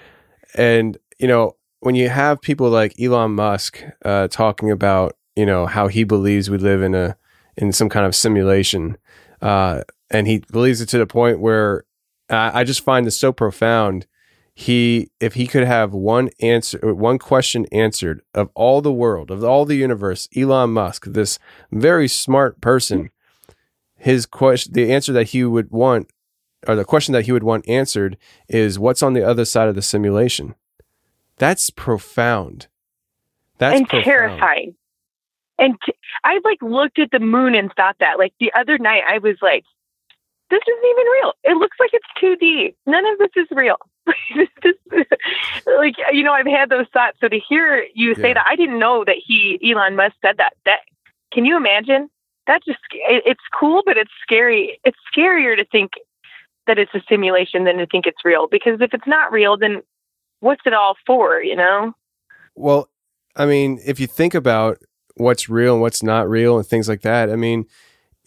And 0.54 0.98
you 1.18 1.28
know 1.28 1.56
when 1.80 1.94
you 1.94 2.08
have 2.08 2.40
people 2.40 2.68
like 2.70 3.00
Elon 3.00 3.32
Musk 3.32 3.82
uh, 4.04 4.28
talking 4.28 4.70
about 4.70 5.16
you 5.36 5.46
know 5.46 5.66
how 5.66 5.88
he 5.88 6.04
believes 6.04 6.50
we 6.50 6.58
live 6.58 6.82
in 6.82 6.94
a 6.94 7.16
in 7.56 7.72
some 7.72 7.88
kind 7.88 8.06
of 8.06 8.14
simulation, 8.14 8.96
uh, 9.42 9.82
and 10.10 10.26
he 10.26 10.38
believes 10.50 10.80
it 10.80 10.88
to 10.90 10.98
the 10.98 11.06
point 11.06 11.40
where 11.40 11.84
I, 12.30 12.60
I 12.60 12.64
just 12.64 12.84
find 12.84 13.06
this 13.06 13.16
so 13.16 13.32
profound. 13.32 14.06
He, 14.60 15.12
if 15.20 15.34
he 15.34 15.46
could 15.46 15.62
have 15.62 15.92
one 15.92 16.30
answer, 16.40 16.92
one 16.92 17.20
question 17.20 17.64
answered 17.70 18.22
of 18.34 18.50
all 18.56 18.80
the 18.80 18.92
world, 18.92 19.30
of 19.30 19.44
all 19.44 19.64
the 19.64 19.76
universe, 19.76 20.28
Elon 20.36 20.70
Musk, 20.70 21.04
this 21.04 21.38
very 21.70 22.08
smart 22.08 22.60
person, 22.60 23.10
his 23.94 24.26
question, 24.26 24.72
the 24.72 24.92
answer 24.92 25.12
that 25.12 25.28
he 25.28 25.44
would 25.44 25.70
want, 25.70 26.10
or 26.66 26.74
the 26.74 26.84
question 26.84 27.12
that 27.12 27.26
he 27.26 27.30
would 27.30 27.44
want 27.44 27.68
answered 27.68 28.16
is, 28.48 28.80
"What's 28.80 29.00
on 29.00 29.12
the 29.12 29.22
other 29.22 29.44
side 29.44 29.68
of 29.68 29.76
the 29.76 29.80
simulation?" 29.80 30.56
That's 31.36 31.70
profound. 31.70 32.66
That's 33.58 33.78
and 33.78 33.88
profound. 33.88 34.04
terrifying. 34.06 34.74
And 35.60 35.78
t- 35.86 35.94
I 36.24 36.40
like 36.42 36.60
looked 36.62 36.98
at 36.98 37.12
the 37.12 37.20
moon 37.20 37.54
and 37.54 37.72
thought 37.74 37.98
that. 38.00 38.18
Like 38.18 38.34
the 38.40 38.52
other 38.58 38.76
night, 38.76 39.04
I 39.08 39.18
was 39.18 39.36
like, 39.40 39.62
"This 40.50 40.62
isn't 40.66 40.90
even 40.90 41.06
real. 41.12 41.32
It 41.44 41.56
looks 41.58 41.76
like 41.78 41.90
it's 41.92 42.06
2D. 42.20 42.74
None 42.86 43.06
of 43.06 43.18
this 43.20 43.30
is 43.36 43.46
real." 43.52 43.76
Like 45.66 45.94
you 46.12 46.22
know, 46.22 46.32
I've 46.32 46.46
had 46.46 46.70
those 46.70 46.86
thoughts. 46.92 47.18
So 47.20 47.28
to 47.28 47.38
hear 47.38 47.86
you 47.94 48.14
say 48.14 48.28
Yeah. 48.28 48.34
that, 48.34 48.46
I 48.48 48.56
didn't 48.56 48.78
know 48.78 49.04
that 49.04 49.16
he 49.24 49.58
Elon 49.62 49.96
Musk 49.96 50.16
said 50.22 50.36
that. 50.38 50.54
That 50.64 50.80
can 51.32 51.44
you 51.44 51.56
imagine? 51.56 52.08
That 52.46 52.64
just 52.64 52.78
it, 52.92 53.22
it's 53.26 53.44
cool, 53.58 53.82
but 53.84 53.96
it's 53.96 54.10
scary. 54.22 54.80
It's 54.84 54.98
scarier 55.14 55.56
to 55.56 55.64
think 55.66 55.92
that 56.66 56.78
it's 56.78 56.94
a 56.94 57.02
simulation 57.08 57.64
than 57.64 57.76
to 57.78 57.86
think 57.86 58.06
it's 58.06 58.24
real. 58.24 58.46
Because 58.48 58.80
if 58.80 58.94
it's 58.94 59.06
not 59.06 59.30
real, 59.30 59.56
then 59.56 59.82
what's 60.40 60.62
it 60.64 60.72
all 60.72 60.96
for? 61.06 61.40
You 61.42 61.56
know? 61.56 61.92
Well, 62.54 62.88
I 63.36 63.46
mean, 63.46 63.80
if 63.86 64.00
you 64.00 64.06
think 64.06 64.34
about 64.34 64.78
what's 65.16 65.48
real 65.48 65.74
and 65.74 65.82
what's 65.82 66.02
not 66.02 66.28
real 66.28 66.56
and 66.56 66.66
things 66.66 66.88
like 66.88 67.02
that, 67.02 67.30
I 67.30 67.36
mean, 67.36 67.66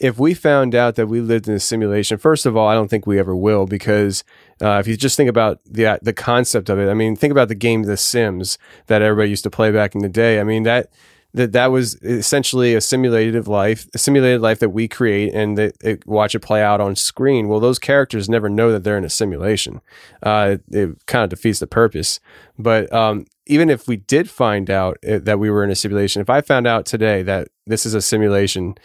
if 0.02 0.18
we 0.18 0.34
found 0.34 0.74
out 0.74 0.96
that 0.96 1.06
we 1.06 1.22
lived 1.22 1.48
in 1.48 1.54
a 1.54 1.60
simulation, 1.60 2.18
first 2.18 2.48
of 2.48 2.58
all, 2.58 2.68
I 2.68 2.74
don't 2.74 2.88
think 2.88 3.06
we 3.06 3.20
ever 3.20 3.36
will 3.36 3.68
because 3.68 4.24
uh, 4.60 4.80
if 4.80 4.88
you 4.88 4.98
just 4.98 5.16
think 5.16 5.30
about 5.30 5.60
the 5.64 6.00
the 6.02 6.12
concept 6.12 6.70
of 6.70 6.80
it, 6.80 6.90
I 6.90 6.96
mean, 6.96 7.16
think 7.16 7.32
about 7.32 7.50
the 7.50 7.56
game 7.56 7.84
The 7.84 7.98
Sims 7.98 8.58
that 8.88 9.04
everybody 9.04 9.30
used 9.30 9.44
to 9.44 9.52
play 9.52 9.72
back 9.72 9.94
in 9.94 10.02
the 10.02 10.10
day. 10.10 10.40
I 10.40 10.44
mean 10.44 10.64
that 10.64 10.92
that 11.36 11.52
that 11.52 11.68
was 11.68 11.96
essentially 12.02 12.74
a 12.74 12.82
simulated 12.82 13.48
life, 13.48 13.88
a 13.94 14.00
simulated 14.00 14.42
life 14.42 14.58
that 14.60 14.70
we 14.70 14.88
create 14.88 15.34
and 15.34 15.56
that 15.58 15.76
it, 15.82 16.06
watch 16.08 16.34
it 16.34 16.40
play 16.40 16.64
out 16.64 16.82
on 16.82 16.96
screen. 16.96 17.48
Well, 17.48 17.60
those 17.60 17.80
characters 17.80 18.28
never 18.28 18.50
know 18.50 18.72
that 18.72 18.84
they're 18.84 18.98
in 18.98 19.06
a 19.06 19.10
simulation. 19.10 19.82
Uh, 20.24 20.58
it, 20.72 20.76
it 20.76 21.06
kind 21.06 21.24
of 21.24 21.30
defeats 21.30 21.60
the 21.60 21.68
purpose. 21.68 22.20
But 22.58 22.92
um, 22.92 23.26
even 23.46 23.70
if 23.70 23.88
we 23.88 23.98
did 23.98 24.30
find 24.30 24.70
out 24.70 24.98
uh, 25.08 25.20
that 25.20 25.40
we 25.40 25.50
were 25.50 25.64
in 25.64 25.70
a 25.70 25.76
simulation, 25.76 26.22
if 26.22 26.30
I 26.30 26.42
found 26.42 26.68
out 26.68 26.86
today 26.86 27.22
that 27.24 27.48
this 27.66 27.86
is 27.86 27.94
a 27.94 28.02
simulation, 28.02 28.76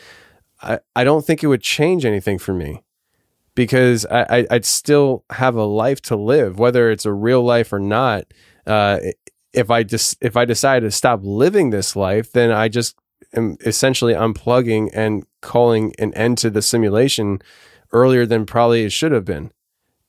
I, 0.62 0.78
I 0.94 1.04
don't 1.04 1.24
think 1.24 1.42
it 1.42 1.48
would 1.48 1.62
change 1.62 2.04
anything 2.04 2.38
for 2.38 2.54
me 2.54 2.82
because 3.54 4.06
I, 4.06 4.22
I, 4.38 4.46
I'd 4.50 4.64
still 4.64 5.24
have 5.30 5.54
a 5.56 5.64
life 5.64 6.00
to 6.02 6.16
live, 6.16 6.58
whether 6.58 6.90
it's 6.90 7.06
a 7.06 7.12
real 7.12 7.42
life 7.42 7.72
or 7.72 7.78
not. 7.78 8.24
Uh, 8.66 8.98
if 9.52 9.70
I 9.70 9.82
just 9.82 10.16
if 10.20 10.36
I 10.36 10.44
decide 10.44 10.80
to 10.80 10.90
stop 10.90 11.20
living 11.22 11.70
this 11.70 11.96
life, 11.96 12.32
then 12.32 12.50
I 12.50 12.68
just 12.68 12.96
am 13.34 13.56
essentially 13.64 14.12
unplugging 14.14 14.90
and 14.94 15.24
calling 15.40 15.94
an 15.98 16.12
end 16.14 16.38
to 16.38 16.50
the 16.50 16.62
simulation 16.62 17.40
earlier 17.92 18.26
than 18.26 18.44
probably 18.46 18.84
it 18.84 18.92
should 18.92 19.12
have 19.12 19.24
been. 19.24 19.50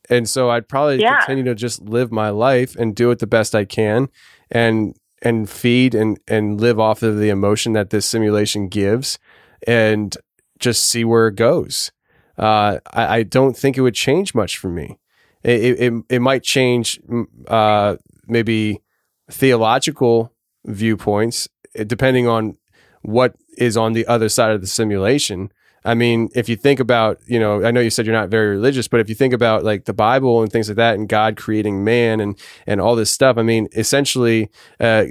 And 0.10 0.28
so 0.30 0.50
I'd 0.50 0.68
probably 0.68 1.02
Yeah. 1.02 1.18
continue 1.20 1.44
to 1.46 1.56
just 1.56 1.82
live 1.82 2.12
my 2.12 2.30
life 2.30 2.76
and 2.76 2.96
do 2.96 3.12
it 3.12 3.20
the 3.20 3.28
best 3.28 3.54
I 3.56 3.66
can 3.66 4.10
and 4.52 4.96
and 5.22 5.50
feed 5.50 5.96
and 5.96 6.20
and 6.28 6.60
live 6.60 6.80
off 6.80 7.02
of 7.04 7.18
the 7.18 7.30
emotion 7.30 7.74
that 7.74 7.90
this 7.90 8.06
simulation 8.06 8.68
gives 8.68 9.20
and 9.66 10.16
just 10.60 10.86
see 10.86 11.04
where 11.04 11.28
it 11.28 11.36
goes. 11.36 11.92
Uh, 12.38 12.80
I, 12.94 13.18
I 13.18 13.24
don't 13.24 13.58
think 13.58 13.78
it 13.78 13.82
would 13.82 13.96
change 13.96 14.36
much 14.36 14.58
for 14.58 14.70
me. 14.70 15.00
It 15.44 15.80
it, 15.80 15.94
it 16.10 16.20
might 16.20 16.44
change 16.44 17.00
uh, 17.48 17.98
maybe 18.28 18.82
theological 19.30 20.34
viewpoints 20.66 21.48
eh, 21.76 21.84
depending 21.84 22.28
on 22.28 22.58
what 23.02 23.36
is 23.58 23.78
on 23.78 23.94
the 23.94 24.06
other 24.08 24.30
side 24.30 24.52
of 24.52 24.62
the 24.62 24.68
simulation. 24.68 25.52
I 25.86 25.94
mean, 25.94 26.30
if 26.36 26.50
you 26.50 26.58
think 26.58 26.82
about, 26.82 27.20
you 27.28 27.40
know, 27.40 27.64
I 27.64 27.72
know 27.72 27.80
you 27.80 27.90
said 27.90 28.06
you're 28.06 28.16
not 28.16 28.30
very 28.30 28.50
religious, 28.50 28.90
but 28.90 29.00
if 29.00 29.08
you 29.08 29.16
think 29.16 29.34
about 29.34 29.64
like 29.64 29.86
the 29.86 29.94
Bible 29.94 30.42
and 30.42 30.52
things 30.52 30.68
like 30.68 30.76
that, 30.76 30.96
and 30.96 31.08
God 31.08 31.38
creating 31.38 31.84
man 31.84 32.20
and 32.20 32.38
and 32.66 32.82
all 32.82 32.96
this 32.96 33.10
stuff, 33.10 33.38
I 33.38 33.44
mean, 33.44 33.70
essentially, 33.74 34.50
uh, 34.80 35.06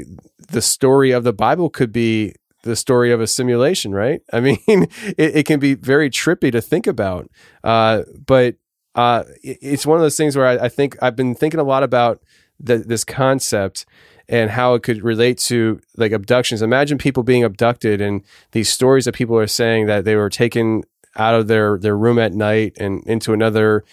the 0.49 0.63
story 0.63 1.13
of 1.13 1.25
the 1.25 1.33
Bible 1.33 1.71
could 1.71 1.93
be 1.93 2.35
the 2.67 2.77
story 2.77 3.13
of 3.13 3.21
a 3.21 3.27
simulation, 3.27 3.95
right? 3.95 4.21
I 4.33 4.41
mean, 4.47 4.59
it, 4.67 5.37
it 5.37 5.47
can 5.47 5.59
be 5.59 5.75
very 5.75 6.11
trippy 6.11 6.53
to 6.53 6.61
think 6.61 6.87
about. 6.87 7.31
Uh, 7.65 8.03
but 8.27 8.57
uh, 8.95 9.25
it, 9.43 9.59
it's 9.63 9.87
one 9.87 9.97
of 9.97 10.03
those 10.03 10.17
things 10.17 10.37
where 10.37 10.47
I, 10.47 10.65
I, 10.67 10.69
think 10.69 10.97
I've 11.03 11.17
been 11.17 11.35
thinking 11.35 11.61
a 11.61 11.65
lot 11.65 11.83
about 11.83 12.23
the, 12.59 12.79
this 12.79 13.05
concept 13.05 13.87
and 14.29 14.51
how 14.51 14.75
it 14.75 14.83
could 14.83 15.03
relate 15.03 15.39
to 15.39 15.81
like 15.97 16.13
abductions. 16.13 16.63
Imagine 16.63 16.99
people 16.99 17.23
being 17.23 17.45
abducted 17.45 18.01
and 18.01 18.23
these 18.53 18.69
stories 18.69 19.05
that 19.05 19.15
people 19.15 19.39
are 19.39 19.47
saying 19.47 19.87
that 19.87 20.05
they 20.05 20.17
were 20.17 20.31
taken 20.31 20.83
out 21.17 21.35
of 21.35 21.47
their 21.47 21.79
their 21.79 21.97
room 21.97 22.19
at 22.19 22.35
night 22.35 22.75
and 22.79 23.03
into 23.07 23.33
another 23.33 23.85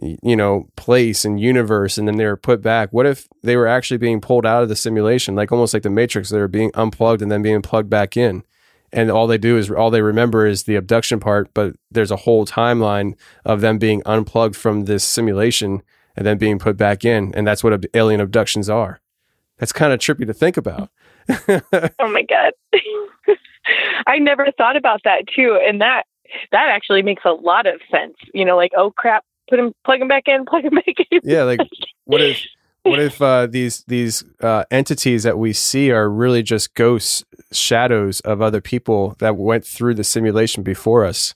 you 0.00 0.34
know 0.34 0.68
place 0.76 1.24
and 1.24 1.40
universe 1.40 1.98
and 1.98 2.08
then 2.08 2.16
they 2.16 2.24
were 2.24 2.36
put 2.36 2.62
back. 2.62 2.90
What 2.92 3.06
if 3.06 3.28
they 3.42 3.56
were 3.56 3.66
actually 3.66 3.98
being 3.98 4.20
pulled 4.20 4.46
out 4.46 4.62
of 4.62 4.68
the 4.68 4.76
simulation 4.76 5.34
like 5.34 5.52
almost 5.52 5.74
like 5.74 5.82
the 5.82 5.90
matrix 5.90 6.30
they 6.30 6.38
were 6.38 6.48
being 6.48 6.70
unplugged 6.74 7.22
and 7.22 7.30
then 7.30 7.42
being 7.42 7.62
plugged 7.62 7.90
back 7.90 8.16
in? 8.16 8.42
And 8.94 9.10
all 9.10 9.26
they 9.26 9.38
do 9.38 9.56
is 9.56 9.70
all 9.70 9.90
they 9.90 10.02
remember 10.02 10.46
is 10.46 10.64
the 10.64 10.76
abduction 10.76 11.20
part 11.20 11.52
but 11.52 11.74
there's 11.90 12.10
a 12.10 12.16
whole 12.16 12.46
timeline 12.46 13.14
of 13.44 13.60
them 13.60 13.78
being 13.78 14.02
unplugged 14.06 14.56
from 14.56 14.86
this 14.86 15.04
simulation 15.04 15.82
and 16.16 16.26
then 16.26 16.38
being 16.38 16.58
put 16.58 16.76
back 16.76 17.04
in 17.04 17.34
and 17.34 17.46
that's 17.46 17.62
what 17.62 17.84
alien 17.94 18.20
abductions 18.20 18.70
are. 18.70 19.00
That's 19.58 19.72
kind 19.72 19.92
of 19.92 20.00
trippy 20.00 20.26
to 20.26 20.34
think 20.34 20.56
about. 20.56 20.90
Oh 22.00 22.10
my 22.10 22.22
god. 22.22 22.52
I 24.06 24.18
never 24.18 24.48
thought 24.58 24.76
about 24.76 25.02
that 25.04 25.24
too 25.34 25.60
and 25.62 25.80
that 25.82 26.04
that 26.50 26.68
actually 26.70 27.02
makes 27.02 27.22
a 27.26 27.32
lot 27.32 27.66
of 27.66 27.80
sense. 27.90 28.16
You 28.32 28.46
know 28.46 28.56
like 28.56 28.72
oh 28.74 28.90
crap 28.90 29.24
put 29.52 29.60
him, 29.60 29.74
plug 29.84 30.00
him 30.00 30.08
back 30.08 30.24
in, 30.26 30.44
plug 30.48 30.64
him 30.64 30.74
back 30.74 30.94
in. 31.10 31.20
Yeah, 31.22 31.42
like 31.42 31.60
what 32.04 32.20
if 32.20 32.42
what 32.82 32.98
if 32.98 33.20
uh, 33.20 33.46
these 33.46 33.84
these 33.84 34.24
uh, 34.40 34.64
entities 34.70 35.22
that 35.22 35.38
we 35.38 35.52
see 35.52 35.90
are 35.90 36.08
really 36.08 36.42
just 36.42 36.74
ghosts, 36.74 37.24
shadows 37.52 38.20
of 38.20 38.40
other 38.40 38.60
people 38.60 39.14
that 39.18 39.36
went 39.36 39.64
through 39.64 39.94
the 39.94 40.04
simulation 40.04 40.62
before 40.62 41.04
us? 41.04 41.34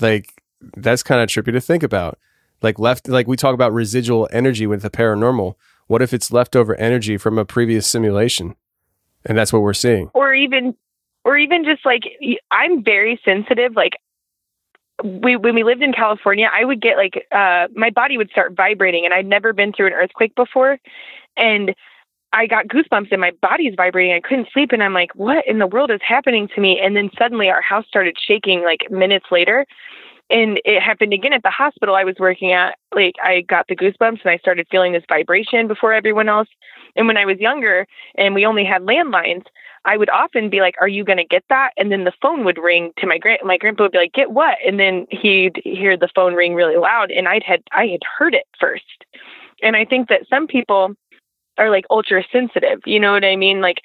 Like 0.00 0.42
that's 0.76 1.02
kind 1.02 1.20
of 1.20 1.28
trippy 1.28 1.52
to 1.52 1.60
think 1.60 1.82
about. 1.82 2.18
Like 2.62 2.78
left, 2.78 3.08
like 3.08 3.26
we 3.26 3.36
talk 3.36 3.54
about 3.54 3.72
residual 3.72 4.28
energy 4.32 4.66
with 4.66 4.82
the 4.82 4.90
paranormal. 4.90 5.54
What 5.86 6.02
if 6.02 6.12
it's 6.12 6.30
leftover 6.30 6.74
energy 6.76 7.16
from 7.16 7.38
a 7.38 7.44
previous 7.44 7.86
simulation, 7.86 8.54
and 9.24 9.38
that's 9.38 9.52
what 9.52 9.62
we're 9.62 9.72
seeing? 9.72 10.10
Or 10.12 10.34
even, 10.34 10.74
or 11.24 11.38
even 11.38 11.64
just 11.64 11.86
like 11.86 12.02
I'm 12.50 12.84
very 12.84 13.18
sensitive. 13.24 13.76
Like 13.76 13.94
we 15.04 15.36
when 15.36 15.54
we 15.54 15.64
lived 15.64 15.82
in 15.82 15.92
California, 15.92 16.48
I 16.52 16.64
would 16.64 16.80
get 16.80 16.96
like 16.96 17.26
uh, 17.32 17.68
my 17.74 17.90
body 17.90 18.16
would 18.16 18.30
start 18.30 18.54
vibrating, 18.54 19.04
and 19.04 19.14
I'd 19.14 19.26
never 19.26 19.52
been 19.52 19.72
through 19.72 19.88
an 19.88 19.92
earthquake 19.92 20.34
before, 20.34 20.78
and 21.36 21.74
I 22.32 22.46
got 22.46 22.68
goosebumps 22.68 23.10
and 23.10 23.20
my 23.20 23.32
body's 23.42 23.74
vibrating. 23.76 24.12
I 24.12 24.20
couldn't 24.20 24.48
sleep, 24.52 24.72
and 24.72 24.82
I'm 24.82 24.94
like, 24.94 25.14
what 25.14 25.46
in 25.46 25.58
the 25.58 25.66
world 25.66 25.90
is 25.90 26.00
happening 26.06 26.48
to 26.54 26.60
me? 26.60 26.80
And 26.80 26.96
then 26.96 27.10
suddenly 27.18 27.48
our 27.48 27.62
house 27.62 27.86
started 27.88 28.16
shaking 28.18 28.62
like 28.62 28.90
minutes 28.90 29.26
later, 29.30 29.66
and 30.30 30.60
it 30.64 30.80
happened 30.80 31.12
again 31.12 31.32
at 31.32 31.42
the 31.42 31.50
hospital 31.50 31.94
I 31.94 32.04
was 32.04 32.16
working 32.18 32.52
at. 32.52 32.78
Like 32.94 33.16
I 33.22 33.42
got 33.42 33.66
the 33.68 33.76
goosebumps 33.76 34.20
and 34.22 34.30
I 34.30 34.38
started 34.38 34.66
feeling 34.70 34.92
this 34.92 35.04
vibration 35.08 35.66
before 35.66 35.92
everyone 35.92 36.28
else. 36.28 36.48
And 36.96 37.06
when 37.06 37.16
I 37.16 37.24
was 37.24 37.38
younger 37.38 37.86
and 38.16 38.34
we 38.34 38.46
only 38.46 38.64
had 38.64 38.82
landlines, 38.82 39.44
I 39.84 39.96
would 39.96 40.10
often 40.10 40.50
be 40.50 40.60
like, 40.60 40.74
"Are 40.80 40.88
you 40.88 41.04
going 41.04 41.18
to 41.18 41.24
get 41.24 41.44
that?" 41.48 41.70
And 41.76 41.90
then 41.90 42.04
the 42.04 42.12
phone 42.20 42.44
would 42.44 42.58
ring 42.58 42.92
to 42.98 43.06
my 43.06 43.18
grand. 43.18 43.40
My 43.44 43.56
grandpa 43.56 43.84
would 43.84 43.92
be 43.92 43.98
like, 43.98 44.12
"Get 44.12 44.30
what?" 44.30 44.58
And 44.66 44.78
then 44.78 45.06
he'd 45.10 45.60
hear 45.64 45.96
the 45.96 46.10
phone 46.14 46.34
ring 46.34 46.54
really 46.54 46.76
loud, 46.76 47.10
and 47.10 47.28
I'd 47.28 47.42
had 47.42 47.62
I 47.72 47.86
had 47.86 48.00
heard 48.18 48.34
it 48.34 48.46
first. 48.58 48.84
And 49.62 49.76
I 49.76 49.84
think 49.84 50.08
that 50.08 50.28
some 50.28 50.46
people 50.46 50.94
are 51.58 51.70
like 51.70 51.84
ultra 51.90 52.24
sensitive. 52.32 52.80
You 52.86 53.00
know 53.00 53.12
what 53.12 53.24
I 53.24 53.36
mean? 53.36 53.60
Like, 53.60 53.82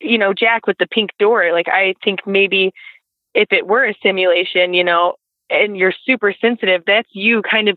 you 0.00 0.18
know, 0.18 0.32
Jack 0.32 0.66
with 0.66 0.78
the 0.78 0.86
pink 0.86 1.10
door. 1.18 1.52
Like, 1.52 1.68
I 1.68 1.94
think 2.04 2.26
maybe 2.26 2.72
if 3.34 3.52
it 3.52 3.66
were 3.66 3.84
a 3.84 3.94
simulation, 4.02 4.74
you 4.74 4.84
know, 4.84 5.14
and 5.50 5.76
you're 5.76 5.94
super 6.04 6.34
sensitive, 6.40 6.82
that's 6.86 7.08
you 7.12 7.42
kind 7.42 7.68
of 7.68 7.76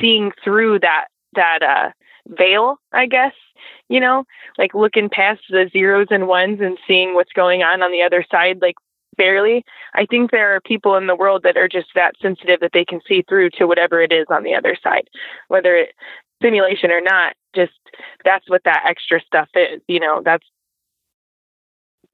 seeing 0.00 0.32
through 0.44 0.80
that 0.80 1.06
that 1.34 1.62
uh 1.62 1.90
veil, 2.28 2.78
I 2.92 3.06
guess, 3.06 3.32
you 3.88 4.00
know, 4.00 4.24
like 4.58 4.74
looking 4.74 5.08
past 5.08 5.42
the 5.50 5.68
zeros 5.72 6.08
and 6.10 6.26
ones 6.26 6.60
and 6.60 6.78
seeing 6.86 7.14
what's 7.14 7.32
going 7.32 7.62
on 7.62 7.82
on 7.82 7.92
the 7.92 8.02
other 8.02 8.24
side, 8.30 8.60
like 8.62 8.76
barely. 9.16 9.64
I 9.94 10.06
think 10.06 10.30
there 10.30 10.54
are 10.54 10.60
people 10.60 10.96
in 10.96 11.06
the 11.06 11.16
world 11.16 11.42
that 11.44 11.56
are 11.56 11.68
just 11.68 11.88
that 11.94 12.14
sensitive 12.20 12.60
that 12.60 12.72
they 12.72 12.84
can 12.84 13.00
see 13.06 13.22
through 13.28 13.50
to 13.50 13.66
whatever 13.66 14.00
it 14.00 14.12
is 14.12 14.26
on 14.30 14.42
the 14.42 14.54
other 14.54 14.76
side, 14.82 15.08
whether 15.48 15.76
it 15.76 15.94
simulation 16.42 16.90
or 16.90 17.00
not. 17.00 17.34
Just 17.54 17.72
that's 18.24 18.48
what 18.50 18.62
that 18.64 18.84
extra 18.86 19.20
stuff 19.20 19.48
is, 19.54 19.80
you 19.86 20.00
know, 20.00 20.22
that's 20.24 20.46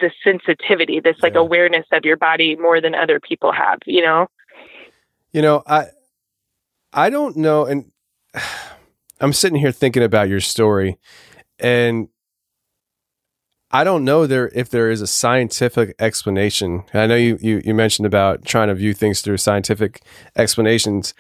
the 0.01 0.11
sensitivity, 0.25 1.01
this 1.01 1.17
like 1.23 1.35
yeah. 1.35 1.41
awareness 1.41 1.87
of 1.93 2.05
your 2.05 2.17
body 2.17 2.57
more 2.57 2.81
than 2.81 2.95
other 2.95 3.21
people 3.21 3.53
have, 3.53 3.79
you 3.87 4.03
know? 4.03 4.27
You 5.33 5.43
know, 5.43 5.63
I 5.67 5.87
I 6.93 7.11
don't 7.11 7.37
know 7.37 7.65
and 7.67 7.91
I'm 9.21 9.33
sitting 9.33 9.59
here 9.59 9.73
thinking 9.73 10.03
about 10.03 10.29
your 10.29 10.41
story, 10.41 10.99
and 11.59 12.09
I 13.71 13.85
don't 13.85 14.05
know 14.05 14.27
there 14.27 14.49
if 14.55 14.71
there 14.71 14.91
is 14.91 15.01
a 15.01 15.07
scientific 15.07 15.95
explanation. 15.99 16.85
I 16.95 17.07
know 17.07 17.17
you, 17.17 17.39
you 17.41 17.61
you 17.65 17.75
mentioned 17.75 18.07
about 18.07 18.45
trying 18.45 18.69
to 18.69 18.75
view 18.75 18.95
things 18.95 19.21
through 19.21 19.37
scientific 19.37 20.03
explanations. 20.37 21.15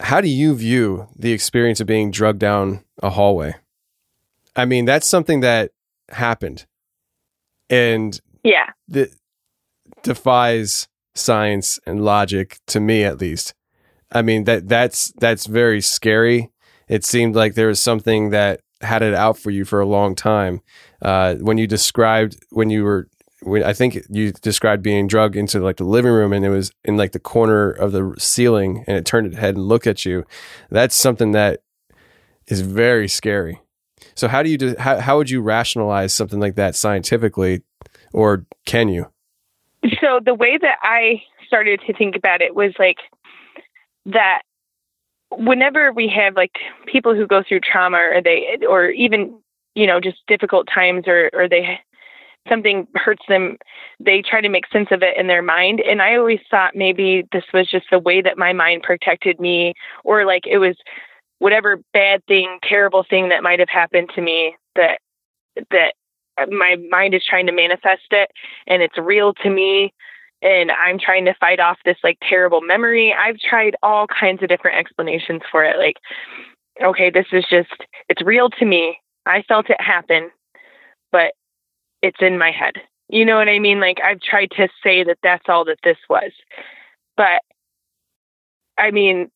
How 0.00 0.20
do 0.20 0.28
you 0.28 0.54
view 0.54 1.08
the 1.16 1.32
experience 1.32 1.80
of 1.80 1.86
being 1.86 2.10
drugged 2.10 2.40
down 2.40 2.84
a 3.02 3.10
hallway? 3.10 3.54
I 4.54 4.64
mean, 4.64 4.84
that's 4.84 5.06
something 5.06 5.40
that 5.40 5.70
happened, 6.10 6.66
and 7.70 8.20
yeah, 8.42 8.70
that 8.88 9.10
defies 10.02 10.88
science 11.14 11.78
and 11.86 12.04
logic 12.04 12.58
to 12.66 12.80
me, 12.80 13.04
at 13.04 13.20
least. 13.20 13.54
I 14.10 14.22
mean 14.22 14.44
that 14.44 14.68
that's 14.68 15.12
that's 15.18 15.46
very 15.46 15.80
scary 15.80 16.50
it 16.88 17.04
seemed 17.04 17.34
like 17.34 17.54
there 17.54 17.68
was 17.68 17.80
something 17.80 18.30
that 18.30 18.60
had 18.80 19.02
it 19.02 19.14
out 19.14 19.38
for 19.38 19.50
you 19.50 19.64
for 19.64 19.80
a 19.80 19.86
long 19.86 20.14
time. 20.14 20.60
Uh, 21.02 21.34
when 21.36 21.58
you 21.58 21.66
described 21.66 22.36
when 22.50 22.70
you 22.70 22.84
were, 22.84 23.08
when 23.42 23.62
I 23.62 23.72
think 23.72 23.98
you 24.08 24.32
described 24.32 24.82
being 24.82 25.06
drugged 25.06 25.36
into 25.36 25.60
like 25.60 25.76
the 25.76 25.84
living 25.84 26.12
room 26.12 26.32
and 26.32 26.44
it 26.44 26.50
was 26.50 26.72
in 26.84 26.96
like 26.96 27.12
the 27.12 27.18
corner 27.18 27.70
of 27.70 27.92
the 27.92 28.14
ceiling 28.18 28.84
and 28.86 28.96
it 28.96 29.04
turned 29.04 29.26
its 29.26 29.36
head 29.36 29.56
and 29.56 29.64
looked 29.64 29.86
at 29.86 30.04
you. 30.04 30.24
That's 30.70 30.94
something 30.94 31.32
that 31.32 31.62
is 32.48 32.60
very 32.60 33.08
scary. 33.08 33.60
So 34.14 34.28
how 34.28 34.42
do 34.42 34.50
you 34.50 34.76
how, 34.78 35.00
how 35.00 35.16
would 35.18 35.30
you 35.30 35.42
rationalize 35.42 36.12
something 36.12 36.40
like 36.40 36.54
that 36.54 36.74
scientifically, 36.74 37.62
or 38.12 38.46
can 38.64 38.88
you? 38.88 39.10
So 40.00 40.20
the 40.24 40.34
way 40.34 40.58
that 40.60 40.78
I 40.82 41.22
started 41.46 41.80
to 41.86 41.92
think 41.92 42.16
about 42.16 42.42
it 42.42 42.54
was 42.54 42.72
like 42.78 42.98
that 44.06 44.42
whenever 45.30 45.92
we 45.92 46.08
have 46.08 46.36
like 46.36 46.52
people 46.86 47.14
who 47.14 47.26
go 47.26 47.42
through 47.46 47.60
trauma 47.60 47.98
or 47.98 48.22
they 48.22 48.58
or 48.68 48.90
even 48.90 49.38
you 49.74 49.86
know 49.86 50.00
just 50.00 50.18
difficult 50.26 50.68
times 50.72 51.04
or 51.06 51.30
or 51.32 51.48
they 51.48 51.78
something 52.48 52.86
hurts 52.94 53.24
them 53.28 53.56
they 53.98 54.22
try 54.22 54.40
to 54.40 54.48
make 54.48 54.68
sense 54.72 54.88
of 54.92 55.02
it 55.02 55.16
in 55.16 55.26
their 55.26 55.42
mind. 55.42 55.80
And 55.80 56.00
i 56.00 56.16
always 56.16 56.40
thought 56.50 56.76
maybe 56.76 57.24
this 57.32 57.44
was 57.52 57.68
just 57.68 57.86
the 57.90 57.98
way 57.98 58.22
that 58.22 58.38
my 58.38 58.52
mind 58.52 58.82
protected 58.82 59.40
me 59.40 59.74
or 60.04 60.24
like 60.24 60.46
it 60.46 60.58
was 60.58 60.76
whatever 61.38 61.78
bad 61.92 62.24
thing 62.26 62.58
terrible 62.62 63.04
thing 63.08 63.28
that 63.28 63.42
might 63.42 63.58
have 63.58 63.68
happened 63.68 64.10
to 64.14 64.22
me 64.22 64.54
that 64.74 65.00
that 65.70 65.94
my 66.50 66.76
mind 66.90 67.14
is 67.14 67.24
trying 67.24 67.46
to 67.46 67.52
manifest 67.52 68.06
it 68.10 68.30
and 68.66 68.82
it's 68.82 68.98
real 68.98 69.32
to 69.34 69.50
me 69.50 69.92
and 70.42 70.70
I'm 70.70 70.98
trying 70.98 71.24
to 71.26 71.34
fight 71.40 71.60
off 71.60 71.78
this 71.84 71.96
like 72.04 72.18
terrible 72.28 72.60
memory. 72.60 73.14
I've 73.14 73.38
tried 73.38 73.76
all 73.82 74.06
kinds 74.06 74.42
of 74.42 74.48
different 74.48 74.76
explanations 74.76 75.42
for 75.50 75.64
it. 75.64 75.78
Like, 75.78 75.96
okay, 76.82 77.10
this 77.10 77.26
is 77.32 77.44
just, 77.50 77.72
it's 78.08 78.22
real 78.22 78.50
to 78.50 78.64
me. 78.64 78.98
I 79.24 79.42
felt 79.42 79.70
it 79.70 79.80
happen, 79.80 80.30
but 81.10 81.32
it's 82.02 82.20
in 82.20 82.38
my 82.38 82.50
head. 82.50 82.74
You 83.08 83.24
know 83.24 83.36
what 83.36 83.48
I 83.48 83.58
mean? 83.58 83.80
Like, 83.80 83.98
I've 84.04 84.20
tried 84.20 84.50
to 84.52 84.68
say 84.82 85.04
that 85.04 85.18
that's 85.22 85.44
all 85.48 85.64
that 85.64 85.78
this 85.82 85.98
was. 86.08 86.32
But 87.16 87.40
I 88.78 88.90
mean, 88.90 89.30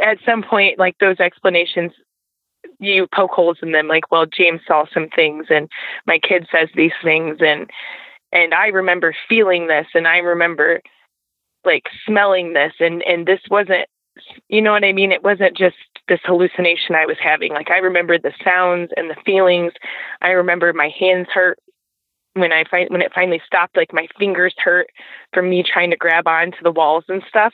at 0.00 0.18
some 0.24 0.42
point, 0.42 0.78
like 0.78 0.96
those 0.98 1.18
explanations, 1.20 1.92
you 2.78 3.06
poke 3.14 3.32
holes 3.32 3.58
in 3.62 3.72
them. 3.72 3.88
Like, 3.88 4.10
well, 4.10 4.26
James 4.26 4.60
saw 4.66 4.84
some 4.92 5.08
things, 5.08 5.46
and 5.50 5.68
my 6.06 6.18
kid 6.18 6.46
says 6.52 6.68
these 6.74 6.92
things, 7.02 7.38
and 7.40 7.70
and 8.32 8.54
I 8.54 8.68
remember 8.68 9.14
feeling 9.28 9.66
this 9.66 9.86
and 9.94 10.06
I 10.06 10.18
remember 10.18 10.80
like 11.64 11.84
smelling 12.06 12.52
this 12.52 12.72
and 12.80 13.02
and 13.02 13.26
this 13.26 13.40
wasn't 13.50 13.88
you 14.48 14.62
know 14.62 14.72
what 14.72 14.84
I 14.84 14.92
mean? 14.92 15.12
It 15.12 15.22
wasn't 15.22 15.56
just 15.56 15.76
this 16.08 16.20
hallucination 16.24 16.94
I 16.94 17.06
was 17.06 17.18
having. 17.22 17.52
Like 17.52 17.70
I 17.70 17.78
remember 17.78 18.18
the 18.18 18.32
sounds 18.42 18.90
and 18.96 19.10
the 19.10 19.16
feelings. 19.26 19.72
I 20.22 20.30
remember 20.30 20.72
my 20.72 20.90
hands 20.98 21.26
hurt 21.32 21.58
when 22.34 22.52
I 22.52 22.64
find 22.70 22.88
when 22.90 23.02
it 23.02 23.12
finally 23.14 23.42
stopped 23.44 23.76
like 23.76 23.92
my 23.92 24.06
fingers 24.18 24.54
hurt 24.58 24.88
from 25.32 25.50
me 25.50 25.62
trying 25.62 25.90
to 25.90 25.96
grab 25.96 26.26
onto 26.26 26.62
the 26.62 26.72
walls 26.72 27.04
and 27.08 27.22
stuff. 27.28 27.52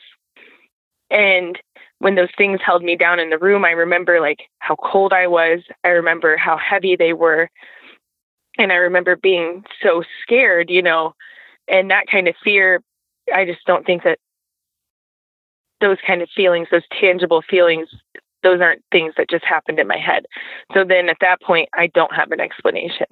And 1.09 1.59
when 1.99 2.15
those 2.15 2.29
things 2.37 2.59
held 2.65 2.83
me 2.83 2.95
down 2.95 3.19
in 3.19 3.29
the 3.29 3.37
room 3.37 3.65
I 3.65 3.71
remember 3.71 4.21
like 4.21 4.43
how 4.59 4.75
cold 4.75 5.13
I 5.13 5.27
was. 5.27 5.59
I 5.83 5.89
remember 5.89 6.37
how 6.37 6.57
heavy 6.57 6.95
they 6.95 7.13
were 7.13 7.49
And 8.57 8.71
I 8.71 8.75
remember 8.75 9.15
being 9.15 9.63
so 9.81 10.03
scared, 10.21 10.69
you 10.69 10.81
know, 10.81 11.15
and 11.67 11.89
that 11.91 12.07
kind 12.11 12.27
of 12.27 12.35
fear, 12.43 12.83
I 13.33 13.45
just 13.45 13.65
don't 13.65 13.85
think 13.85 14.03
that 14.03 14.19
those 15.81 15.97
kind 16.05 16.21
of 16.21 16.29
feelings, 16.35 16.67
those 16.71 16.87
tangible 16.99 17.41
feelings, 17.49 17.89
those 18.43 18.61
aren't 18.61 18.83
things 18.91 19.13
that 19.17 19.29
just 19.29 19.45
happened 19.45 19.79
in 19.79 19.87
my 19.87 19.97
head. 19.97 20.25
So 20.73 20.83
then 20.83 21.09
at 21.09 21.17
that 21.21 21.41
point, 21.41 21.69
I 21.73 21.87
don't 21.87 22.13
have 22.13 22.31
an 22.31 22.39
explanation. 22.39 23.07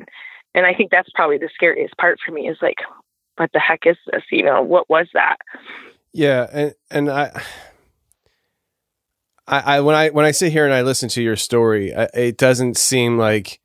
And 0.54 0.66
I 0.66 0.74
think 0.74 0.92
that's 0.92 1.10
probably 1.16 1.38
the 1.38 1.50
scariest 1.54 1.98
part 1.98 2.20
for 2.24 2.32
me 2.32 2.50
is 2.50 2.58
like, 2.62 2.78
what 3.38 3.50
the 3.54 3.60
heck 3.60 3.86
is 3.86 3.98
this? 4.12 4.24
You 4.30 4.44
know, 4.44 4.62
what 4.62 4.90
was 4.90 5.08
that? 5.14 5.38
Yeah, 6.14 6.48
and 6.52 6.74
and 6.90 7.10
I, 7.10 7.32
I, 9.48 9.78
I 9.78 9.80
when 9.82 9.96
I 9.96 10.10
when 10.10 10.26
I 10.26 10.32
sit 10.32 10.52
here 10.52 10.66
and 10.66 10.74
I 10.74 10.82
listen 10.82 11.08
to 11.10 11.22
your 11.22 11.38
story, 11.38 11.96
I, 11.96 12.10
it 12.14 12.38
doesn't 12.38 12.78
seem 12.78 13.18
like 13.18 13.61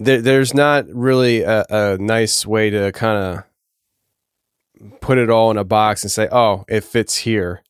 there, 0.00 0.20
there's 0.20 0.54
not 0.54 0.86
really 0.88 1.42
a, 1.42 1.64
a 1.70 1.98
nice 1.98 2.44
way 2.46 2.70
to 2.70 2.90
kind 2.92 3.22
of 4.82 4.90
put 5.00 5.18
it 5.18 5.30
all 5.30 5.50
in 5.50 5.56
a 5.58 5.64
box 5.64 6.02
and 6.02 6.10
say, 6.10 6.28
oh, 6.32 6.64
it 6.68 6.82
fits 6.84 7.18
here. 7.18 7.62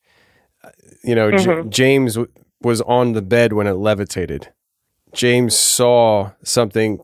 You 1.02 1.14
know, 1.14 1.30
Mhm. 1.30 1.64
J- 1.64 1.68
James 1.70 2.14
w- 2.14 2.32
was 2.62 2.80
on 2.82 3.12
the 3.12 3.22
bed 3.22 3.52
when 3.52 3.66
it 3.66 3.74
levitated. 3.74 4.48
James 5.12 5.56
saw 5.56 6.32
something 6.44 7.00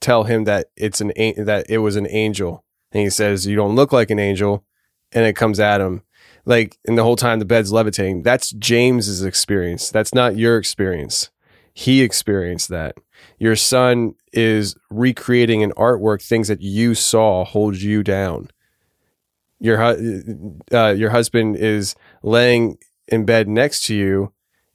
tell 0.00 0.24
him 0.24 0.44
that 0.44 0.66
it's 0.76 1.00
an 1.00 1.10
an- 1.12 1.44
that 1.44 1.66
it 1.70 1.78
was 1.78 1.96
an 1.96 2.06
angel, 2.10 2.64
and 2.92 3.02
he 3.02 3.08
says, 3.10 3.46
"You 3.46 3.56
don't 3.56 3.74
look 3.76 3.92
like 3.92 4.10
an 4.10 4.18
angel," 4.18 4.64
and 5.12 5.24
it 5.24 5.36
comes 5.36 5.58
at 5.60 5.80
him. 5.80 6.02
Like, 6.44 6.76
and 6.86 6.98
the 6.98 7.02
whole 7.02 7.16
time 7.16 7.38
the 7.38 7.44
bed's 7.44 7.72
levitating. 7.72 8.22
That's 8.22 8.50
James's 8.50 9.22
experience. 9.22 9.90
That's 9.90 10.14
not 10.14 10.36
your 10.36 10.58
experience. 10.58 11.30
He 11.72 12.02
experienced 12.02 12.68
that. 12.68 12.96
Your 13.38 13.56
son 13.56 14.14
is 14.32 14.74
recreating 14.90 15.62
an 15.62 15.72
artwork, 15.72 16.22
things 16.22 16.48
that 16.48 16.60
you 16.60 16.94
saw 16.94 17.44
hold 17.44 17.76
you 17.76 18.02
down. 18.02 18.48
Your 19.58 19.78
hu- 19.78 20.58
uh, 20.72 20.94
your 20.96 21.10
husband 21.10 21.56
is 21.56 21.94
laying 22.22 22.78
in 23.08 23.24
bed 23.24 23.48
next 23.48 23.84
to 23.86 23.94
you 23.94 24.32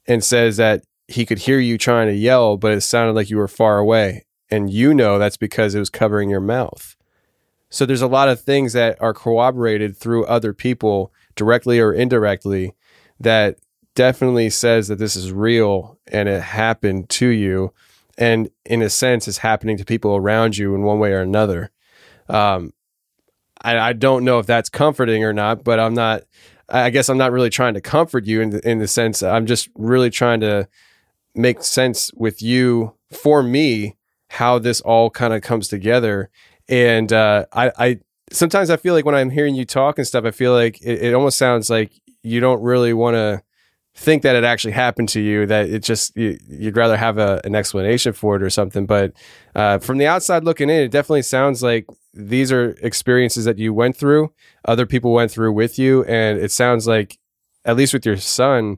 and 0.07 0.23
says 0.23 0.57
that 0.57 0.83
he 1.07 1.25
could 1.25 1.39
hear 1.39 1.59
you 1.59 1.77
trying 1.77 2.07
to 2.07 2.13
yell, 2.13 2.57
but 2.57 2.73
it 2.73 2.81
sounded 2.81 3.13
like 3.13 3.29
you 3.29 3.37
were 3.37 3.47
far 3.47 3.77
away. 3.77 4.25
And 4.49 4.69
you 4.69 4.93
know 4.93 5.17
that's 5.17 5.37
because 5.37 5.73
it 5.73 5.79
was 5.79 5.89
covering 5.89 6.29
your 6.29 6.41
mouth. 6.41 6.95
So 7.69 7.85
there's 7.85 8.01
a 8.01 8.07
lot 8.07 8.29
of 8.29 8.39
things 8.39 8.73
that 8.73 9.01
are 9.01 9.13
corroborated 9.13 9.97
through 9.97 10.25
other 10.25 10.53
people, 10.53 11.11
directly 11.35 11.79
or 11.79 11.93
indirectly, 11.93 12.73
that 13.19 13.57
definitely 13.95 14.49
says 14.49 14.87
that 14.89 14.99
this 14.99 15.15
is 15.15 15.31
real 15.31 15.97
and 16.07 16.29
it 16.29 16.41
happened 16.41 17.09
to 17.09 17.27
you. 17.27 17.73
And 18.17 18.49
in 18.65 18.81
a 18.81 18.89
sense, 18.89 19.27
it's 19.27 19.39
happening 19.39 19.77
to 19.77 19.85
people 19.85 20.15
around 20.15 20.57
you 20.57 20.75
in 20.75 20.83
one 20.83 20.99
way 20.99 21.11
or 21.13 21.21
another. 21.21 21.71
Um, 22.29 22.73
I, 23.61 23.77
I 23.79 23.93
don't 23.93 24.23
know 24.23 24.39
if 24.39 24.45
that's 24.45 24.69
comforting 24.69 25.23
or 25.23 25.33
not, 25.33 25.63
but 25.63 25.79
I'm 25.79 25.93
not. 25.93 26.23
I 26.67 26.89
guess 26.89 27.09
I'm 27.09 27.17
not 27.17 27.31
really 27.31 27.51
trying 27.51 27.75
to 27.75 27.81
comfort 27.81 28.25
you 28.25 28.41
in 28.41 28.49
the, 28.49 28.69
in 28.69 28.79
the 28.79 28.87
sense 28.87 29.21
I'm 29.21 29.45
just 29.45 29.69
really 29.75 30.09
trying 30.09 30.39
to 30.39 30.67
make 31.35 31.63
sense 31.63 32.11
with 32.15 32.41
you 32.41 32.95
for 33.11 33.43
me 33.43 33.97
how 34.29 34.57
this 34.57 34.81
all 34.81 35.11
kind 35.11 35.33
of 35.33 35.43
comes 35.43 35.67
together. 35.67 36.31
And 36.67 37.13
uh, 37.13 37.45
I, 37.53 37.71
I 37.77 37.99
sometimes 38.31 38.71
I 38.71 38.77
feel 38.77 38.95
like 38.95 39.05
when 39.05 39.13
I'm 39.13 39.29
hearing 39.29 39.53
you 39.53 39.65
talk 39.65 39.99
and 39.99 40.07
stuff, 40.07 40.25
I 40.25 40.31
feel 40.31 40.53
like 40.53 40.81
it, 40.81 41.03
it 41.03 41.13
almost 41.13 41.37
sounds 41.37 41.69
like 41.69 41.91
you 42.23 42.39
don't 42.39 42.61
really 42.61 42.93
want 42.93 43.13
to 43.13 43.43
think 43.95 44.23
that 44.23 44.35
it 44.35 44.43
actually 44.43 44.73
happened 44.73 45.09
to 45.09 45.21
you. 45.21 45.45
That 45.45 45.69
it 45.69 45.83
just 45.83 46.15
you, 46.15 46.37
you'd 46.47 46.77
rather 46.77 46.97
have 46.97 47.17
a, 47.17 47.41
an 47.43 47.55
explanation 47.55 48.13
for 48.13 48.35
it 48.35 48.43
or 48.43 48.49
something. 48.49 48.85
But 48.85 49.13
uh, 49.55 49.79
from 49.79 49.97
the 49.97 50.07
outside 50.07 50.43
looking 50.43 50.69
in, 50.69 50.83
it 50.83 50.91
definitely 50.91 51.23
sounds 51.23 51.63
like 51.63 51.87
these 52.13 52.51
are 52.51 52.71
experiences 52.81 53.45
that 53.45 53.57
you 53.57 53.73
went 53.73 53.95
through, 53.97 54.31
other 54.65 54.85
people 54.85 55.13
went 55.13 55.31
through 55.31 55.53
with 55.53 55.79
you, 55.79 56.03
and 56.05 56.39
it 56.39 56.51
sounds 56.51 56.87
like, 56.87 57.17
at 57.65 57.75
least 57.75 57.93
with 57.93 58.05
your 58.05 58.17
son, 58.17 58.77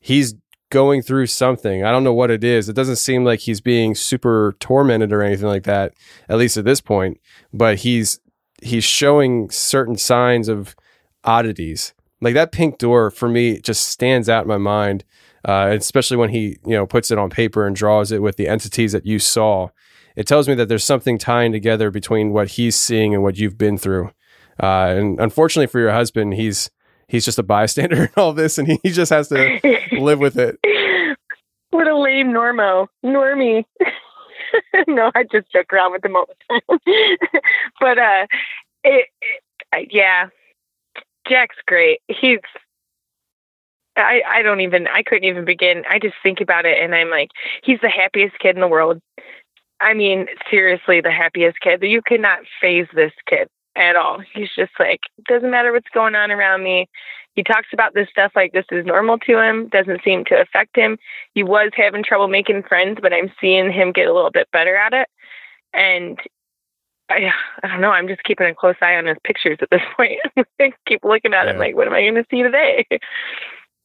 he's 0.00 0.34
going 0.70 1.02
through 1.02 1.26
something. 1.26 1.84
I 1.84 1.92
don't 1.92 2.02
know 2.02 2.12
what 2.12 2.32
it 2.32 2.42
is. 2.42 2.68
It 2.68 2.74
doesn't 2.74 2.96
seem 2.96 3.24
like 3.24 3.40
he's 3.40 3.60
being 3.60 3.94
super 3.94 4.56
tormented 4.58 5.12
or 5.12 5.22
anything 5.22 5.46
like 5.46 5.62
that, 5.64 5.94
at 6.28 6.38
least 6.38 6.56
at 6.56 6.64
this 6.64 6.80
point. 6.80 7.20
But 7.52 7.78
he's 7.78 8.18
he's 8.62 8.84
showing 8.84 9.50
certain 9.50 9.96
signs 9.96 10.48
of 10.48 10.74
oddities. 11.22 11.93
Like 12.20 12.34
that 12.34 12.52
pink 12.52 12.78
door 12.78 13.10
for 13.10 13.28
me 13.28 13.60
just 13.60 13.88
stands 13.88 14.28
out 14.28 14.42
in 14.42 14.48
my 14.48 14.58
mind, 14.58 15.04
uh, 15.44 15.70
especially 15.72 16.16
when 16.16 16.30
he 16.30 16.58
you 16.64 16.74
know 16.74 16.86
puts 16.86 17.10
it 17.10 17.18
on 17.18 17.30
paper 17.30 17.66
and 17.66 17.76
draws 17.76 18.12
it 18.12 18.22
with 18.22 18.36
the 18.36 18.48
entities 18.48 18.92
that 18.92 19.06
you 19.06 19.18
saw. 19.18 19.68
It 20.16 20.26
tells 20.26 20.48
me 20.48 20.54
that 20.54 20.68
there's 20.68 20.84
something 20.84 21.18
tying 21.18 21.52
together 21.52 21.90
between 21.90 22.32
what 22.32 22.52
he's 22.52 22.76
seeing 22.76 23.14
and 23.14 23.22
what 23.22 23.36
you've 23.36 23.58
been 23.58 23.76
through. 23.76 24.12
Uh, 24.62 24.94
and 24.96 25.20
unfortunately 25.20 25.66
for 25.66 25.80
your 25.80 25.90
husband, 25.92 26.34
he's 26.34 26.70
he's 27.08 27.24
just 27.24 27.38
a 27.38 27.42
bystander 27.42 28.04
in 28.04 28.10
all 28.16 28.32
this, 28.32 28.58
and 28.58 28.68
he, 28.68 28.90
just 28.90 29.10
has 29.10 29.28
to 29.28 29.60
live 29.92 30.18
with 30.18 30.38
it. 30.38 30.58
What 31.70 31.88
a 31.88 31.98
lame 31.98 32.28
Normo. 32.28 32.86
Normie. 33.04 33.64
no, 34.86 35.10
I 35.16 35.24
just 35.24 35.50
joke 35.50 35.72
around 35.72 35.90
with 35.90 36.04
him 36.04 36.14
all 36.14 36.26
the 36.28 36.60
time. 36.60 36.78
but 37.80 37.98
uh 37.98 38.26
it, 38.84 39.08
it 39.72 39.88
yeah. 39.90 40.28
Jack's 41.28 41.56
great. 41.66 42.00
He's 42.08 42.40
I 43.96 44.22
I 44.28 44.42
don't 44.42 44.60
even 44.60 44.86
I 44.88 45.02
couldn't 45.02 45.24
even 45.24 45.44
begin. 45.44 45.84
I 45.88 45.98
just 45.98 46.16
think 46.22 46.40
about 46.40 46.66
it 46.66 46.78
and 46.80 46.94
I'm 46.94 47.10
like, 47.10 47.30
he's 47.62 47.80
the 47.80 47.88
happiest 47.88 48.38
kid 48.38 48.56
in 48.56 48.60
the 48.60 48.68
world. 48.68 49.00
I 49.80 49.94
mean, 49.94 50.26
seriously, 50.50 51.00
the 51.00 51.10
happiest 51.10 51.60
kid. 51.60 51.82
You 51.82 52.00
cannot 52.02 52.40
faze 52.60 52.86
this 52.94 53.12
kid 53.28 53.48
at 53.76 53.96
all. 53.96 54.22
He's 54.32 54.50
just 54.56 54.72
like, 54.78 55.00
doesn't 55.28 55.50
matter 55.50 55.72
what's 55.72 55.88
going 55.92 56.14
on 56.14 56.30
around 56.30 56.62
me. 56.62 56.88
He 57.34 57.42
talks 57.42 57.68
about 57.72 57.94
this 57.94 58.08
stuff 58.10 58.32
like 58.36 58.52
this 58.52 58.66
is 58.70 58.86
normal 58.86 59.18
to 59.18 59.40
him, 59.40 59.68
doesn't 59.68 60.02
seem 60.04 60.24
to 60.26 60.40
affect 60.40 60.76
him. 60.76 60.96
He 61.34 61.42
was 61.42 61.70
having 61.74 62.04
trouble 62.04 62.28
making 62.28 62.62
friends, 62.62 62.98
but 63.02 63.12
I'm 63.12 63.32
seeing 63.40 63.72
him 63.72 63.92
get 63.92 64.06
a 64.06 64.14
little 64.14 64.30
bit 64.30 64.48
better 64.52 64.76
at 64.76 64.92
it. 64.92 65.08
And 65.72 66.18
I, 67.10 67.30
I 67.62 67.68
don't 67.68 67.80
know, 67.80 67.90
I'm 67.90 68.08
just 68.08 68.24
keeping 68.24 68.46
a 68.46 68.54
close 68.54 68.76
eye 68.80 68.94
on 68.96 69.06
his 69.06 69.16
pictures 69.24 69.58
at 69.60 69.68
this 69.70 69.82
point. 69.96 70.18
Keep 70.88 71.04
looking 71.04 71.34
at 71.34 71.46
him 71.48 71.56
Yeah. 71.56 71.60
like, 71.60 71.76
what 71.76 71.86
am 71.86 71.92
I 71.94 72.02
going 72.02 72.14
to 72.14 72.24
see 72.30 72.42
today? 72.42 72.86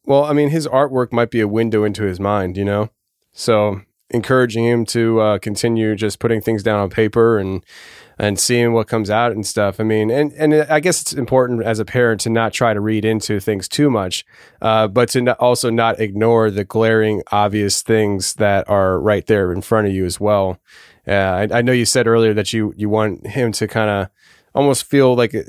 Well, 0.05 0.23
I 0.23 0.33
mean, 0.33 0.49
his 0.49 0.67
artwork 0.67 1.11
might 1.11 1.29
be 1.29 1.41
a 1.41 1.47
window 1.47 1.83
into 1.83 2.03
his 2.03 2.19
mind, 2.19 2.57
you 2.57 2.65
know? 2.65 2.89
So 3.31 3.81
encouraging 4.11 4.65
him 4.65 4.85
to 4.85 5.19
uh, 5.19 5.37
continue 5.37 5.95
just 5.95 6.17
putting 6.19 6.41
things 6.41 6.63
down 6.63 6.79
on 6.79 6.89
paper 6.89 7.37
and 7.37 7.63
and 8.21 8.37
seeing 8.37 8.73
what 8.73 8.87
comes 8.87 9.09
out 9.09 9.31
and 9.31 9.45
stuff. 9.47 9.79
I 9.79 9.83
mean, 9.83 10.09
and 10.11 10.33
and 10.33 10.53
I 10.53 10.79
guess 10.81 10.99
it's 11.01 11.13
important 11.13 11.61
as 11.63 11.79
a 11.79 11.85
parent 11.85 12.19
to 12.21 12.29
not 12.29 12.51
try 12.51 12.73
to 12.73 12.81
read 12.81 13.05
into 13.05 13.39
things 13.39 13.69
too 13.69 13.89
much, 13.89 14.25
uh, 14.61 14.87
but 14.89 15.07
to 15.09 15.21
not, 15.21 15.37
also 15.39 15.69
not 15.69 15.99
ignore 16.01 16.49
the 16.51 16.65
glaring, 16.65 17.21
obvious 17.31 17.81
things 17.81 18.33
that 18.33 18.67
are 18.69 18.99
right 18.99 19.25
there 19.27 19.53
in 19.53 19.61
front 19.61 19.87
of 19.87 19.93
you 19.93 20.05
as 20.05 20.19
well. 20.19 20.59
Uh, 21.09 21.47
I, 21.51 21.57
I 21.57 21.61
know 21.61 21.71
you 21.71 21.85
said 21.85 22.07
earlier 22.07 22.33
that 22.33 22.53
you 22.53 22.73
you 22.77 22.89
want 22.89 23.25
him 23.25 23.51
to 23.53 23.67
kind 23.67 23.89
of 23.89 24.09
almost 24.53 24.83
feel 24.83 25.15
like 25.15 25.33
uh, 25.33 25.41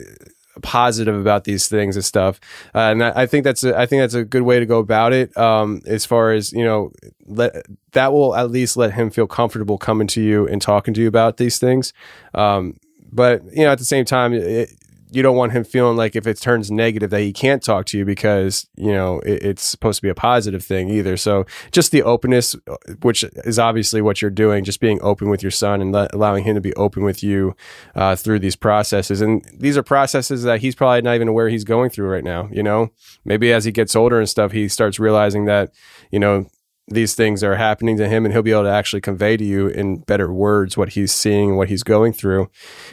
positive 0.63 1.15
about 1.15 1.45
these 1.45 1.69
things 1.69 1.97
and 1.97 2.05
stuff, 2.05 2.41
uh, 2.75 2.79
and 2.79 3.05
I, 3.05 3.23
I 3.23 3.27
think 3.27 3.45
that's 3.45 3.63
a, 3.63 3.79
I 3.79 3.87
think 3.87 4.01
that's 4.01 4.15
a 4.15 4.25
good 4.25 4.43
way 4.43 4.59
to 4.59 4.67
go 4.67 4.79
about 4.79 5.13
it. 5.13 5.37
Um, 5.37 5.83
as 5.87 6.07
far 6.07 6.33
as 6.33 6.53
you 6.53 6.65
know, 6.65 6.93
let 7.27 7.67
that 7.93 8.13
will 8.13 8.35
at 8.35 8.51
least 8.51 8.77
let 8.77 8.95
him 8.95 9.11
feel 9.11 9.27
comfortable 9.27 9.77
coming 9.77 10.07
to 10.09 10.23
you 10.23 10.49
and 10.49 10.63
talking 10.63 10.95
to 10.95 11.01
you 11.01 11.09
about 11.09 11.37
these 11.37 11.59
things. 11.59 11.93
Um, 12.35 12.79
but 13.13 13.43
you 13.53 13.65
know, 13.65 13.73
at 13.73 13.79
the 13.79 13.85
same 13.85 14.05
time, 14.05 14.33
it, 14.33 14.71
you 15.13 15.23
don't 15.23 15.37
want 15.37 15.53
him 15.53 15.65
feeling 15.65 15.97
like 15.97 16.15
if 16.15 16.27
it 16.27 16.41
turns 16.41 16.71
negative 16.71 17.11
that 17.11 17.21
he 17.21 17.33
can't 17.33 17.63
talk 17.63 17.87
to 17.87 17.99
you 17.99 18.05
because 18.05 18.67
you 18.77 18.93
know 18.93 19.21
it, 19.21 19.43
it's 19.43 19.63
supposed 19.63 19.99
to 19.99 20.03
be 20.03 20.09
a 20.09 20.15
positive 20.15 20.65
thing 20.65 20.89
either. 20.89 21.17
So 21.17 21.47
just 21.73 21.91
the 21.91 22.03
openness, 22.03 22.55
uh, 22.69 22.77
which 23.03 23.25
is 23.45 23.59
obviously 23.59 24.01
what 24.03 24.23
you're 24.23 24.31
doing, 24.31 24.65
just 24.65 24.81
being 24.81 25.01
open 25.03 25.29
with 25.29 25.43
your 25.43 25.51
son 25.51 25.81
and 25.81 25.93
let, 25.93 26.15
allowing 26.15 26.45
him 26.45 26.55
to 26.55 26.61
be 26.61 26.75
open 26.75 27.03
with 27.03 27.23
you 27.23 27.57
uh, 27.95 28.17
through 28.17 28.39
these 28.39 28.57
processes. 28.57 29.21
And 29.21 29.45
these 29.53 29.77
are 29.77 29.83
processes 29.83 30.43
that 30.45 30.61
he's 30.61 30.75
probably 30.75 31.03
not 31.03 31.15
even 31.15 31.29
aware 31.29 31.49
he's 31.49 31.65
going 31.65 31.91
through 31.91 32.09
right 32.09 32.25
now. 32.25 32.49
You 32.53 32.63
know, 32.63 32.91
maybe 33.25 33.53
as 33.53 33.65
he 33.65 33.73
gets 33.73 33.97
older 33.97 34.19
and 34.19 34.29
stuff, 34.29 34.53
he 34.53 34.69
starts 34.69 34.99
realizing 34.99 35.47
that 35.47 35.73
you 36.11 36.19
know 36.19 36.47
these 36.91 37.15
things 37.15 37.45
are 37.45 37.55
happening 37.55 37.97
to 37.97 38.09
him 38.09 38.25
and 38.25 38.35
he'll 38.35 38.43
be 38.43 38.51
able 38.51 38.65
to 38.65 38.71
actually 38.71 39.01
convey 39.01 39.37
to 39.37 39.45
you 39.45 39.69
in 39.69 39.99
better 40.01 40.33
words 40.33 40.77
what 40.77 40.91
he's 40.91 41.13
seeing 41.13 41.57
what 41.57 41.69
he's 41.69 41.85
going 41.85 42.13
through 42.13 42.51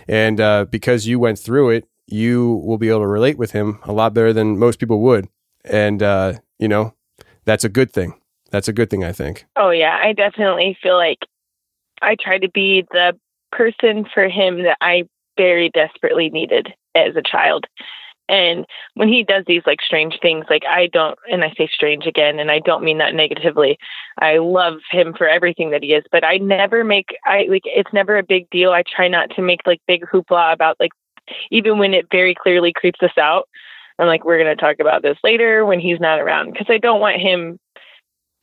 and 0.08 0.40
uh, 0.40 0.66
because 0.66 1.08
you 1.08 1.20
went 1.20 1.40
through 1.40 1.72
it 1.72 1.88
you 2.08 2.62
will 2.66 2.78
be 2.78 2.90
able 2.90 3.02
to 3.02 3.08
relate 3.08 3.38
with 3.38 3.52
him 3.52 3.80
a 3.84 3.92
lot 3.92 4.14
better 4.14 4.34
than 4.34 4.58
most 4.58 4.80
people 4.80 5.02
would 5.02 5.28
and 5.66 6.02
uh, 6.02 6.34
you 6.60 6.68
know 6.68 6.94
that's 7.46 7.64
a 7.64 7.70
good 7.70 7.92
thing 7.92 8.14
that's 8.50 8.68
a 8.68 8.74
good 8.74 8.90
thing 8.90 9.04
i 9.04 9.12
think 9.12 9.46
Oh 9.56 9.72
yeah, 9.72 10.00
I 10.02 10.14
definitely 10.14 10.78
feel 10.82 10.96
like 10.96 11.20
I 12.02 12.16
tried 12.16 12.44
to 12.44 12.50
be 12.50 12.86
the 12.92 13.18
person 13.52 14.06
for 14.14 14.30
him 14.30 14.64
that 14.64 14.78
I 14.82 15.04
very 15.36 15.70
desperately 15.70 16.30
needed 16.30 16.74
as 16.96 17.16
a 17.16 17.22
child. 17.22 17.66
And 18.30 18.66
when 18.96 19.08
he 19.08 19.24
does 19.24 19.46
these 19.48 19.64
like 19.66 19.82
strange 19.82 20.20
things, 20.22 20.46
like 20.50 20.64
I 20.70 20.88
don't, 20.88 21.18
and 21.32 21.44
I 21.44 21.54
say 21.58 21.70
strange 21.74 22.06
again, 22.06 22.40
and 22.40 22.52
I 22.52 22.60
don't 22.60 22.84
mean 22.84 22.98
that 22.98 23.16
negatively. 23.16 23.78
I 24.22 24.38
love 24.38 24.80
him 24.92 25.14
for 25.18 25.28
everything 25.28 25.72
that 25.72 25.84
he 25.84 25.94
is, 25.94 26.04
but 26.12 26.26
I 26.26 26.38
never 26.38 26.84
make, 26.84 27.16
I 27.26 27.46
like, 27.50 27.64
it's 27.66 27.94
never 27.94 28.18
a 28.18 28.24
big 28.24 28.50
deal. 28.50 28.72
I 28.72 28.84
try 28.84 29.08
not 29.08 29.30
to 29.38 29.42
make 29.42 29.62
like 29.66 29.80
big 29.88 30.04
hoopla 30.04 30.54
about 30.54 30.76
like, 30.80 30.92
even 31.52 31.78
when 31.78 31.94
it 31.94 32.08
very 32.12 32.36
clearly 32.36 32.74
creeps 32.74 33.02
us 33.02 33.18
out. 33.18 33.48
I'm 34.00 34.08
like, 34.08 34.24
we're 34.24 34.42
going 34.42 34.56
to 34.56 34.62
talk 34.62 34.80
about 34.80 35.02
this 35.02 35.18
later 35.24 35.66
when 35.66 35.80
he's 35.80 36.00
not 36.00 36.20
around 36.20 36.52
because 36.52 36.68
I 36.70 36.78
don't 36.78 37.02
want 37.02 37.20
him 37.20 37.58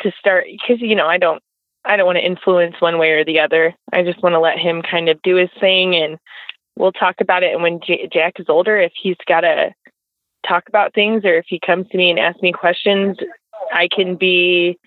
to 0.03 0.13
start, 0.19 0.47
because, 0.51 0.81
you 0.81 0.97
know, 0.97 1.07
I 1.07 1.19
don't, 1.19 1.41
I 1.85 1.97
don't 1.97 2.07
want 2.07 2.17
to 2.17 2.27
influence 2.27 2.77
one 2.81 2.99
way 2.99 3.13
or 3.13 3.25
the 3.25 3.41
other. 3.41 3.75
I 3.93 4.03
just 4.03 4.23
want 4.23 4.33
to 4.35 4.41
let 4.41 4.59
him 4.59 4.83
kind 4.83 5.09
of 5.09 5.23
do 5.23 5.37
his 5.37 5.51
thing 5.61 5.95
and 5.95 6.19
we'll 6.77 6.93
talk 6.93 7.17
about 7.21 7.43
it. 7.43 7.53
And 7.53 7.63
when 7.63 7.81
J- 7.81 8.09
Jack 8.13 8.35
is 8.41 8.47
older, 8.49 8.79
if 8.79 8.93
he's 9.01 9.17
got 9.29 9.43
to 9.43 9.73
talk 10.47 10.65
about 10.69 10.95
things 10.95 11.25
or 11.25 11.37
if 11.37 11.47
he 11.49 11.61
comes 11.65 11.89
to 11.89 11.97
me 11.97 12.11
and 12.11 12.19
asks 12.19 12.43
me 12.43 12.53
questions, 12.53 13.17
I 13.73 13.89
can 13.95 14.17
be 14.17 14.79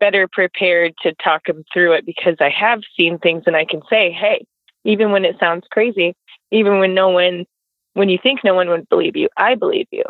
better 0.00 0.26
prepared 0.26 0.94
to 1.02 1.14
talk 1.22 1.48
him 1.48 1.64
through 1.72 1.92
it 1.92 2.06
because 2.06 2.36
I 2.40 2.48
have 2.50 2.80
seen 2.98 3.18
things 3.18 3.44
and 3.46 3.54
I 3.54 3.64
can 3.64 3.82
say, 3.88 4.10
hey, 4.10 4.44
even 4.84 5.12
when 5.12 5.24
it 5.24 5.36
sounds 5.38 5.66
crazy, 5.70 6.14
even 6.50 6.78
when 6.78 6.94
no 6.94 7.08
one, 7.08 7.46
when 7.94 8.08
you 8.08 8.18
think 8.22 8.40
no 8.44 8.54
one 8.54 8.68
would 8.68 8.88
believe 8.88 9.16
you, 9.16 9.28
I 9.36 9.54
believe 9.54 9.86
you. 9.90 10.04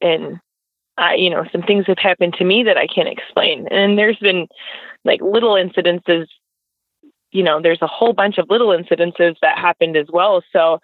And 0.00 0.38
I, 0.96 1.14
you 1.14 1.30
know, 1.30 1.44
some 1.50 1.62
things 1.62 1.86
have 1.86 1.98
happened 1.98 2.34
to 2.34 2.44
me 2.44 2.64
that 2.64 2.76
I 2.76 2.86
can't 2.86 3.08
explain. 3.08 3.66
And 3.68 3.98
there's 3.98 4.18
been 4.18 4.46
like 5.04 5.20
little 5.20 5.54
incidences 5.54 6.26
you 7.34 7.42
know, 7.42 7.60
there's 7.60 7.82
a 7.82 7.86
whole 7.88 8.12
bunch 8.12 8.38
of 8.38 8.48
little 8.48 8.68
incidences 8.68 9.34
that 9.42 9.58
happened 9.58 9.96
as 9.96 10.06
well. 10.10 10.42
So, 10.52 10.78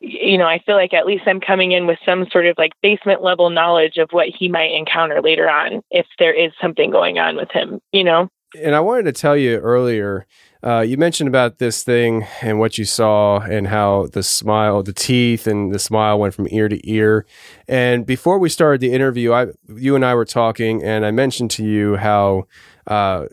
you 0.00 0.38
know, 0.38 0.46
I 0.46 0.58
feel 0.64 0.76
like 0.76 0.94
at 0.94 1.06
least 1.06 1.24
I'm 1.26 1.40
coming 1.40 1.72
in 1.72 1.86
with 1.86 1.98
some 2.06 2.26
sort 2.32 2.46
of 2.46 2.56
like 2.56 2.72
basement 2.82 3.22
level 3.22 3.50
knowledge 3.50 3.98
of 3.98 4.08
what 4.10 4.28
he 4.28 4.48
might 4.48 4.72
encounter 4.72 5.20
later 5.20 5.48
on 5.48 5.82
if 5.90 6.06
there 6.18 6.32
is 6.32 6.52
something 6.60 6.90
going 6.90 7.18
on 7.18 7.36
with 7.36 7.50
him, 7.52 7.80
you 7.92 8.02
know? 8.02 8.28
And 8.62 8.74
I 8.74 8.80
wanted 8.80 9.04
to 9.04 9.12
tell 9.12 9.36
you 9.36 9.56
earlier, 9.58 10.26
uh, 10.64 10.80
you 10.80 10.96
mentioned 10.96 11.28
about 11.28 11.58
this 11.58 11.82
thing 11.82 12.26
and 12.40 12.58
what 12.58 12.78
you 12.78 12.84
saw 12.84 13.40
and 13.40 13.66
how 13.66 14.06
the 14.12 14.22
smile, 14.22 14.82
the 14.82 14.92
teeth 14.92 15.46
and 15.46 15.72
the 15.72 15.78
smile 15.78 16.18
went 16.18 16.34
from 16.34 16.46
ear 16.50 16.68
to 16.68 16.90
ear. 16.90 17.26
And 17.68 18.06
before 18.06 18.38
we 18.38 18.48
started 18.48 18.80
the 18.80 18.92
interview, 18.92 19.32
I, 19.32 19.48
you 19.68 19.94
and 19.94 20.04
I 20.04 20.14
were 20.14 20.24
talking, 20.24 20.82
and 20.82 21.04
I 21.04 21.10
mentioned 21.10 21.50
to 21.52 21.64
you 21.64 21.96
how 21.96 22.46
uh, 22.86 23.26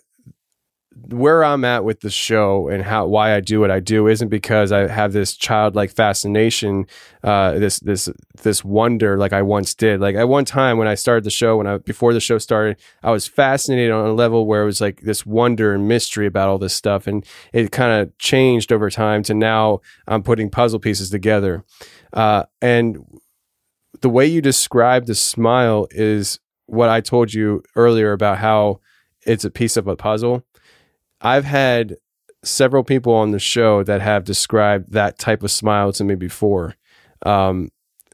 where 0.94 1.44
I'm 1.44 1.64
at 1.64 1.84
with 1.84 2.02
the 2.02 2.10
show 2.10 2.68
and 2.68 2.84
how 2.84 3.08
why 3.08 3.34
I 3.34 3.40
do 3.40 3.60
what 3.60 3.72
I 3.72 3.80
do 3.80 4.08
isn't 4.08 4.28
because 4.28 4.72
I 4.72 4.88
have 4.88 5.14
this 5.14 5.36
childlike 5.36 5.92
fascination, 5.92 6.86
uh, 7.24 7.54
this 7.54 7.80
this 7.80 8.10
this 8.44 8.64
wonder 8.64 9.18
like 9.18 9.32
I 9.32 9.42
once 9.42 9.74
did. 9.74 10.02
Like 10.02 10.16
at 10.16 10.28
one 10.28 10.44
time 10.44 10.78
when 10.78 10.88
I 10.88 10.96
started 10.96 11.24
the 11.24 11.32
show, 11.32 11.58
when 11.58 11.68
I 11.68 11.78
before 11.78 12.14
the 12.14 12.20
show 12.20 12.38
started, 12.38 12.78
I 13.04 13.12
was 13.12 13.26
fascinated 13.26 13.92
on 13.92 14.06
a 14.06 14.14
level 14.14 14.46
where 14.46 14.64
it 14.64 14.66
was 14.66 14.82
like 14.82 15.02
this 15.02 15.26
wonder 15.26 15.74
and 15.74 15.88
mystery 15.88 16.28
about 16.28 16.50
all 16.50 16.58
this 16.58 16.76
stuff, 16.76 17.08
and 17.08 17.26
it 17.54 17.72
kind 17.72 18.02
of 18.02 18.18
changed 18.18 18.74
over 18.74 18.90
time 18.90 19.24
to 19.24 19.34
now 19.34 19.80
I'm 20.08 20.24
putting 20.24 20.50
puzzle 20.50 20.80
pieces 20.80 21.10
together, 21.10 21.64
uh, 22.12 22.44
and 22.62 22.98
the 24.02 24.10
way 24.10 24.26
you 24.26 24.42
describe 24.42 25.06
the 25.06 25.16
smile 25.16 25.88
is 25.92 26.40
what 26.66 26.90
I 26.90 27.02
told 27.02 27.34
you 27.34 27.64
earlier 27.76 28.12
about 28.12 28.40
how 28.40 28.80
it's 29.26 29.46
a 29.46 29.52
piece 29.52 29.78
of 29.78 29.88
a 29.88 29.96
puzzle 29.96 30.44
I've 31.22 31.46
had 31.46 31.98
several 32.44 32.84
people 32.84 33.14
on 33.14 33.32
the 33.32 33.40
show 33.40 33.84
that 33.84 34.02
have 34.02 34.24
described 34.24 34.92
that 34.94 35.20
type 35.20 35.44
of 35.44 35.52
smile 35.52 35.94
to 35.94 36.04
me 36.04 36.16
before. 36.16 36.76
Um, 37.24 37.70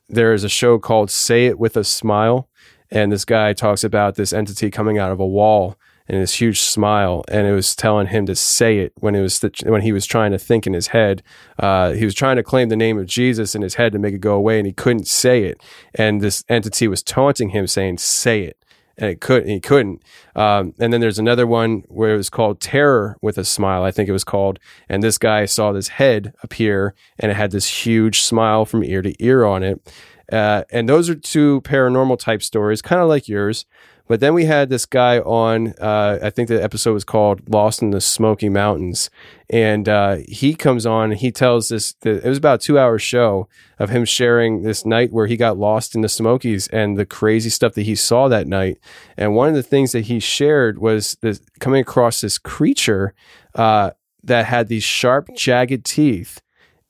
there 0.09 0.34
is 0.34 0.43
a 0.43 0.49
show 0.49 0.77
called 0.79 1.09
Say 1.09 1.45
It 1.45 1.57
with 1.57 1.77
a 1.77 1.84
Smile, 1.84 2.49
and 2.91 3.11
this 3.11 3.25
guy 3.25 3.53
talks 3.53 3.84
about 3.84 4.15
this 4.15 4.34
entity 4.34 4.69
coming 4.69 4.97
out 4.97 5.11
of 5.11 5.19
a 5.19 5.27
wall 5.27 5.77
and 6.09 6.21
this 6.21 6.35
huge 6.35 6.61
smile, 6.61 7.23
and 7.27 7.45
it 7.45 7.51
was 7.51 7.75
telling 7.75 8.07
him 8.07 8.25
to 8.25 8.35
say 8.35 8.79
it 8.79 8.93
when 8.95 9.13
it 9.13 9.21
was 9.21 9.39
th- 9.39 9.63
when 9.65 9.81
he 9.81 9.91
was 9.91 10.05
trying 10.05 10.31
to 10.31 10.38
think 10.38 10.65
in 10.65 10.73
his 10.73 10.88
head. 10.88 11.21
Uh, 11.59 11.91
he 11.91 12.05
was 12.05 12.15
trying 12.15 12.38
to 12.38 12.43
claim 12.43 12.69
the 12.69 12.77
name 12.77 12.97
of 12.97 13.07
Jesus 13.07 13.55
in 13.55 13.61
his 13.61 13.75
head 13.75 13.91
to 13.91 13.99
make 13.99 14.13
it 14.13 14.21
go 14.21 14.35
away, 14.35 14.57
and 14.57 14.65
he 14.65 14.71
couldn't 14.71 15.07
say 15.07 15.43
it. 15.43 15.61
And 15.95 16.21
this 16.21 16.45
entity 16.47 16.88
was 16.88 17.03
taunting 17.03 17.49
him, 17.49 17.67
saying, 17.67 17.97
"Say 17.97 18.43
it." 18.43 18.57
And 18.98 19.10
it 19.10 19.22
could 19.22 19.48
he 19.48 19.60
couldn't. 19.60 20.02
Um, 20.36 20.74
and 20.80 20.91
then 20.91 21.02
there's 21.02 21.19
another 21.19 21.45
one 21.45 21.84
where 21.88 22.14
it 22.14 22.18
was 22.18 22.30
called 22.30 22.60
Terror 22.60 23.18
with 23.22 23.38
a 23.38 23.44
Smile, 23.44 23.84
I 23.84 23.91
think 23.91 24.10
it 24.10 24.14
was 24.14 24.24
called. 24.24 24.60
And 24.90 25.03
this 25.03 25.18
guy 25.18 25.45
saw 25.45 25.72
this 25.72 25.90
head 25.90 26.34
appear, 26.44 26.94
and 27.19 27.32
it 27.32 27.36
had 27.36 27.52
this 27.52 27.86
huge 27.86 28.22
smile 28.22 28.65
from 28.65 28.84
ear 28.84 29.02
to 29.02 29.24
ear 29.24 29.45
on 29.45 29.64
it. 29.64 29.94
Uh, 30.32 30.64
and 30.72 30.90
those 30.90 31.10
are 31.10 31.15
two 31.15 31.61
paranormal 31.61 32.19
type 32.19 32.44
stories, 32.44 32.82
kind 32.82 33.02
of 33.02 33.07
like 33.07 33.28
yours. 33.28 33.65
But 34.07 34.21
then 34.21 34.34
we 34.34 34.45
had 34.45 34.69
this 34.69 34.85
guy 34.85 35.19
on, 35.19 35.73
uh, 35.81 36.19
I 36.23 36.29
think 36.29 36.47
the 36.47 36.63
episode 36.63 36.93
was 36.93 37.03
called 37.03 37.49
Lost 37.49 37.81
in 37.81 37.91
the 37.91 37.99
Smoky 37.99 38.47
Mountains. 38.47 39.09
And 39.49 39.89
uh, 39.89 40.17
he 40.27 40.55
comes 40.55 40.85
on 40.85 41.11
and 41.11 41.19
he 41.19 41.31
tells 41.31 41.69
this, 41.69 41.93
it 42.03 42.23
was 42.23 42.38
about 42.38 42.63
a 42.63 42.65
two 42.65 42.79
hour 42.79 42.97
show 42.97 43.49
of 43.79 43.89
him 43.89 44.05
sharing 44.05 44.61
this 44.61 44.85
night 44.85 45.11
where 45.11 45.27
he 45.27 45.35
got 45.35 45.57
lost 45.57 45.93
in 45.93 46.01
the 46.01 46.09
Smokies 46.09 46.67
and 46.69 46.97
the 46.97 47.05
crazy 47.05 47.49
stuff 47.49 47.73
that 47.73 47.84
he 47.84 47.95
saw 47.95 48.27
that 48.29 48.47
night. 48.47 48.79
And 49.17 49.35
one 49.35 49.49
of 49.49 49.55
the 49.55 49.63
things 49.63 49.91
that 49.91 50.05
he 50.05 50.19
shared 50.19 50.79
was 50.79 51.17
this, 51.21 51.41
coming 51.59 51.81
across 51.81 52.21
this 52.21 52.38
creature 52.38 53.13
uh, 53.55 53.91
that 54.23 54.45
had 54.45 54.69
these 54.69 54.84
sharp, 54.84 55.29
jagged 55.35 55.84
teeth. 55.84 56.41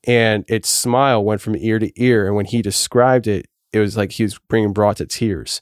And 0.04 0.46
its 0.48 0.70
smile 0.70 1.24
went 1.24 1.42
from 1.42 1.56
ear 1.58 1.80
to 1.80 1.92
ear. 2.02 2.28
And 2.28 2.36
when 2.36 2.46
he 2.46 2.62
described 2.62 3.28
it, 3.28 3.48
it 3.74 3.80
was 3.80 3.98
like 3.98 4.14
he 4.14 4.24
was 4.24 4.40
being 4.50 4.72
brought 4.72 4.98
to 4.98 5.06
tears. 5.06 5.62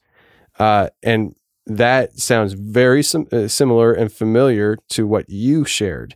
Uh, 0.59 0.89
and 1.01 1.35
that 1.65 2.19
sounds 2.19 2.53
very 2.53 3.03
sim- 3.03 3.27
uh, 3.31 3.47
similar 3.47 3.93
and 3.93 4.11
familiar 4.11 4.77
to 4.89 5.07
what 5.07 5.29
you 5.29 5.65
shared. 5.65 6.15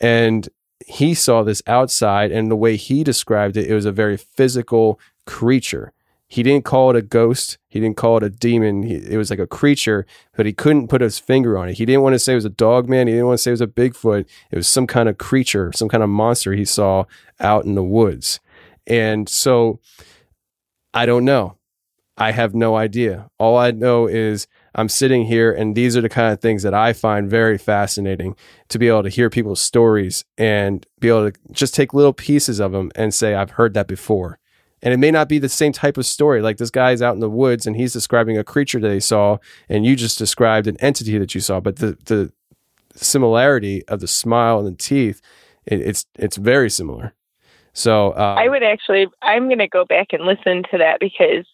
And 0.00 0.48
he 0.86 1.14
saw 1.14 1.42
this 1.42 1.62
outside, 1.66 2.30
and 2.30 2.50
the 2.50 2.56
way 2.56 2.76
he 2.76 3.02
described 3.04 3.56
it, 3.56 3.68
it 3.68 3.74
was 3.74 3.86
a 3.86 3.92
very 3.92 4.16
physical 4.16 5.00
creature. 5.26 5.92
He 6.26 6.42
didn't 6.42 6.64
call 6.64 6.90
it 6.90 6.96
a 6.96 7.02
ghost. 7.02 7.58
He 7.68 7.80
didn't 7.80 7.96
call 7.96 8.16
it 8.16 8.22
a 8.22 8.30
demon. 8.30 8.82
He, 8.82 8.94
it 8.94 9.16
was 9.16 9.30
like 9.30 9.38
a 9.38 9.46
creature, 9.46 10.06
but 10.36 10.46
he 10.46 10.52
couldn't 10.52 10.88
put 10.88 11.00
his 11.00 11.18
finger 11.18 11.56
on 11.56 11.68
it. 11.68 11.78
He 11.78 11.86
didn't 11.86 12.02
want 12.02 12.14
to 12.14 12.18
say 12.18 12.32
it 12.32 12.36
was 12.36 12.44
a 12.44 12.50
dog 12.50 12.88
man. 12.88 13.06
He 13.06 13.12
didn't 13.14 13.26
want 13.26 13.38
to 13.38 13.42
say 13.42 13.50
it 13.50 13.52
was 13.52 13.60
a 13.60 13.66
Bigfoot. 13.66 14.26
It 14.50 14.56
was 14.56 14.68
some 14.68 14.86
kind 14.86 15.08
of 15.08 15.18
creature, 15.18 15.70
some 15.72 15.88
kind 15.88 16.02
of 16.02 16.08
monster 16.08 16.52
he 16.52 16.64
saw 16.64 17.04
out 17.40 17.64
in 17.64 17.74
the 17.74 17.84
woods. 17.84 18.40
And 18.86 19.28
so 19.28 19.80
I 20.92 21.06
don't 21.06 21.24
know. 21.24 21.56
I 22.16 22.30
have 22.32 22.54
no 22.54 22.76
idea. 22.76 23.28
All 23.38 23.56
I 23.56 23.72
know 23.72 24.06
is 24.06 24.46
I'm 24.74 24.88
sitting 24.88 25.26
here, 25.26 25.52
and 25.52 25.74
these 25.74 25.96
are 25.96 26.00
the 26.00 26.08
kind 26.08 26.32
of 26.32 26.40
things 26.40 26.62
that 26.64 26.74
I 26.74 26.92
find 26.92 27.30
very 27.30 27.58
fascinating 27.58 28.36
to 28.68 28.78
be 28.78 28.88
able 28.88 29.04
to 29.04 29.08
hear 29.08 29.30
people's 29.30 29.60
stories 29.60 30.24
and 30.36 30.84
be 31.00 31.08
able 31.08 31.30
to 31.30 31.38
just 31.52 31.74
take 31.74 31.94
little 31.94 32.12
pieces 32.12 32.60
of 32.60 32.72
them 32.72 32.90
and 32.94 33.14
say, 33.14 33.34
I've 33.34 33.52
heard 33.52 33.74
that 33.74 33.86
before. 33.86 34.38
And 34.82 34.92
it 34.92 34.98
may 34.98 35.10
not 35.10 35.28
be 35.28 35.38
the 35.38 35.48
same 35.48 35.72
type 35.72 35.96
of 35.96 36.04
story. 36.04 36.42
Like 36.42 36.58
this 36.58 36.70
guy's 36.70 37.00
out 37.00 37.14
in 37.14 37.20
the 37.20 37.30
woods 37.30 37.66
and 37.66 37.74
he's 37.76 37.92
describing 37.92 38.36
a 38.36 38.44
creature 38.44 38.80
that 38.80 38.92
he 38.92 39.00
saw, 39.00 39.38
and 39.68 39.86
you 39.86 39.96
just 39.96 40.18
described 40.18 40.66
an 40.66 40.76
entity 40.80 41.18
that 41.18 41.34
you 41.34 41.40
saw. 41.40 41.60
But 41.60 41.76
the, 41.76 41.96
the 42.04 42.32
similarity 42.94 43.86
of 43.88 44.00
the 44.00 44.08
smile 44.08 44.58
and 44.58 44.66
the 44.66 44.76
teeth, 44.76 45.20
it, 45.64 45.80
it's 45.80 46.06
it's 46.16 46.36
very 46.36 46.68
similar. 46.68 47.14
So 47.72 48.12
um, 48.12 48.38
I 48.38 48.48
would 48.48 48.62
actually, 48.62 49.08
I'm 49.20 49.46
going 49.46 49.58
to 49.58 49.68
go 49.68 49.84
back 49.84 50.08
and 50.12 50.24
listen 50.24 50.62
to 50.70 50.78
that 50.78 51.00
because 51.00 51.44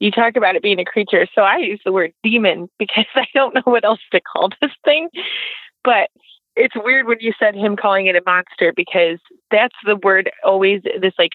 you 0.00 0.10
talk 0.10 0.34
about 0.34 0.56
it 0.56 0.62
being 0.62 0.80
a 0.80 0.84
creature. 0.84 1.26
So 1.34 1.42
I 1.42 1.58
use 1.58 1.80
the 1.84 1.92
word 1.92 2.12
demon 2.22 2.68
because 2.78 3.06
I 3.14 3.26
don't 3.34 3.54
know 3.54 3.62
what 3.64 3.84
else 3.84 4.00
to 4.12 4.20
call 4.20 4.48
this 4.60 4.72
thing. 4.84 5.08
But 5.84 6.10
it's 6.56 6.74
weird 6.74 7.06
when 7.06 7.18
you 7.20 7.32
said 7.38 7.54
him 7.54 7.76
calling 7.76 8.06
it 8.06 8.16
a 8.16 8.22
monster 8.26 8.72
because 8.74 9.18
that's 9.50 9.76
the 9.86 9.96
word 9.96 10.30
always 10.44 10.82
this 11.00 11.14
like 11.18 11.32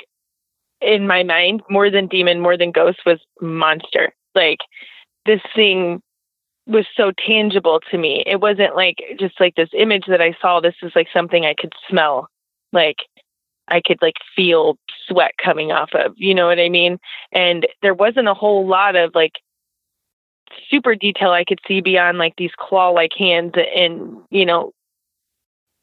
in 0.82 1.08
my 1.08 1.24
mind 1.24 1.62
more 1.70 1.90
than 1.90 2.08
demon, 2.08 2.42
more 2.42 2.58
than 2.58 2.72
ghost 2.72 3.00
was 3.06 3.20
monster. 3.42 4.14
Like 4.34 4.60
this 5.26 5.42
thing 5.56 6.02
was 6.68 6.86
so 6.98 7.12
tangible 7.26 7.80
to 7.92 7.98
me. 7.98 8.24
It 8.26 8.42
wasn't 8.42 8.76
like 8.76 8.98
just 9.20 9.40
like 9.40 9.56
this 9.56 9.70
image 9.78 10.06
that 10.08 10.22
I 10.22 10.36
saw. 10.42 10.60
This 10.60 10.76
is 10.82 10.92
like 10.96 11.08
something 11.14 11.46
I 11.46 11.56
could 11.58 11.74
smell. 11.90 12.28
Like 12.74 12.98
I 13.68 13.82
could 13.82 14.02
like 14.02 14.16
feel 14.36 14.78
sweat 15.08 15.34
coming 15.44 15.72
off 15.72 15.90
of, 15.94 16.14
you 16.18 16.34
know 16.34 16.48
what 16.48 16.60
I 16.60 16.70
mean? 16.70 16.98
And 17.32 17.68
there 17.82 17.94
wasn't 17.94 18.28
a 18.28 18.34
whole 18.34 18.68
lot 18.68 18.96
of 18.96 19.14
like 19.16 19.34
super 20.70 20.96
detail 20.96 21.32
I 21.32 21.44
could 21.44 21.60
see 21.68 21.82
beyond 21.82 22.18
like 22.18 22.34
these 22.38 22.52
claw 22.58 22.90
like 22.90 23.14
hands 23.18 23.54
and, 23.56 24.18
you 24.30 24.46
know, 24.46 24.72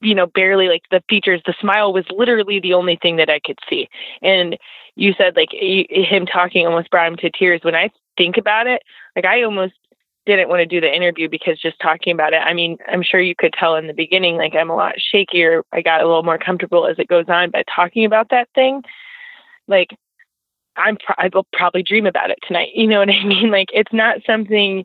you 0.00 0.14
know, 0.14 0.26
barely 0.26 0.68
like 0.68 0.82
the 0.90 1.02
features. 1.08 1.40
The 1.46 1.54
smile 1.60 1.92
was 1.92 2.04
literally 2.10 2.58
the 2.60 2.74
only 2.74 2.96
thing 3.00 3.16
that 3.16 3.30
I 3.30 3.38
could 3.38 3.58
see. 3.70 3.88
And 4.20 4.56
you 4.96 5.14
said 5.16 5.36
like 5.36 5.50
him 5.52 6.26
talking 6.26 6.66
almost 6.66 6.90
brought 6.90 7.06
him 7.06 7.16
to 7.18 7.30
tears. 7.30 7.60
When 7.62 7.74
I 7.74 7.90
think 8.16 8.36
about 8.36 8.66
it, 8.66 8.82
like 9.14 9.24
I 9.24 9.42
almost 9.42 9.74
didn't 10.26 10.48
want 10.48 10.60
to 10.60 10.66
do 10.66 10.80
the 10.80 10.94
interview 10.94 11.28
because 11.28 11.58
just 11.58 11.80
talking 11.80 12.12
about 12.12 12.32
it, 12.32 12.38
I 12.38 12.54
mean, 12.54 12.78
I'm 12.88 13.02
sure 13.02 13.20
you 13.20 13.34
could 13.36 13.52
tell 13.52 13.76
in 13.76 13.86
the 13.86 13.94
beginning, 13.94 14.36
like 14.36 14.54
I'm 14.54 14.70
a 14.70 14.76
lot 14.76 14.94
shakier. 15.12 15.62
I 15.72 15.82
got 15.82 16.00
a 16.00 16.06
little 16.06 16.22
more 16.22 16.38
comfortable 16.38 16.86
as 16.86 16.98
it 16.98 17.08
goes 17.08 17.26
on, 17.28 17.50
but 17.50 17.66
talking 17.74 18.04
about 18.04 18.28
that 18.30 18.48
thing, 18.54 18.82
like 19.66 19.88
I'm 20.76 20.96
pro- 20.96 21.16
I 21.18 21.30
will 21.32 21.46
probably 21.52 21.82
dream 21.82 22.06
about 22.06 22.30
it 22.30 22.38
tonight. 22.46 22.70
You 22.74 22.86
know 22.86 23.00
what 23.00 23.10
I 23.10 23.24
mean? 23.24 23.50
Like 23.50 23.68
it's 23.72 23.92
not 23.92 24.18
something 24.26 24.84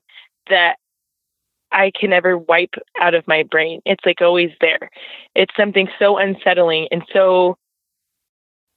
that 0.49 0.77
I 1.71 1.91
can 1.99 2.13
ever 2.13 2.37
wipe 2.37 2.75
out 2.99 3.13
of 3.13 3.27
my 3.27 3.43
brain. 3.43 3.81
It's 3.85 4.05
like 4.05 4.21
always 4.21 4.51
there. 4.61 4.89
It's 5.35 5.55
something 5.55 5.87
so 5.99 6.17
unsettling 6.17 6.87
and 6.91 7.03
so 7.13 7.57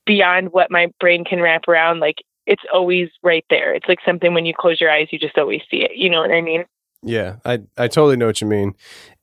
beyond 0.07 0.53
what 0.53 0.71
my 0.71 0.93
brain 0.99 1.25
can 1.25 1.41
wrap 1.41 1.69
around. 1.69 2.01
Like 2.01 2.17
it's 2.51 2.63
always 2.75 3.09
right 3.23 3.45
there. 3.49 3.73
It's 3.75 3.87
like 3.89 4.01
something 4.05 4.35
when 4.35 4.45
you 4.45 4.53
close 4.53 4.81
your 4.81 4.91
eyes, 4.91 5.07
you 5.13 5.21
just 5.21 5.39
always 5.39 5.61
see 5.71 5.79
it. 5.79 5.93
You 5.95 6.11
know 6.11 6.21
what 6.21 6.33
I 6.33 6.41
mean? 6.41 6.65
Yeah, 7.03 7.37
I 7.45 7.61
I 7.79 7.87
totally 7.87 8.17
know 8.17 8.27
what 8.27 8.41
you 8.41 8.47
mean, 8.47 8.75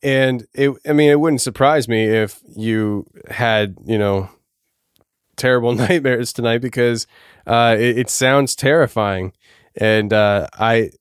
and 0.01 0.47
it. 0.53 0.71
I 0.87 0.93
mean, 0.93 1.11
it 1.11 1.19
wouldn't 1.19 1.41
surprise 1.41 1.87
me 1.87 2.05
if 2.05 2.39
you 2.55 3.05
had 3.29 3.75
you 3.85 3.99
know 3.99 4.29
terrible 5.35 5.75
nightmares 5.75 6.33
tonight 6.33 6.59
because 6.59 7.05
uh, 7.45 7.75
it, 7.77 7.99
it 7.99 8.09
sounds 8.09 8.55
terrifying, 8.55 9.33
and 9.75 10.11
uh, 10.11 10.47
I 10.53 10.91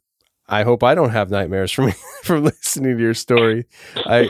I 0.48 0.64
hope 0.64 0.82
I 0.82 0.94
don't 0.94 1.10
have 1.10 1.30
nightmares 1.30 1.72
from 1.72 1.92
from 2.24 2.44
listening 2.44 2.96
to 2.96 3.02
your 3.02 3.14
story. 3.14 3.66
I 4.04 4.28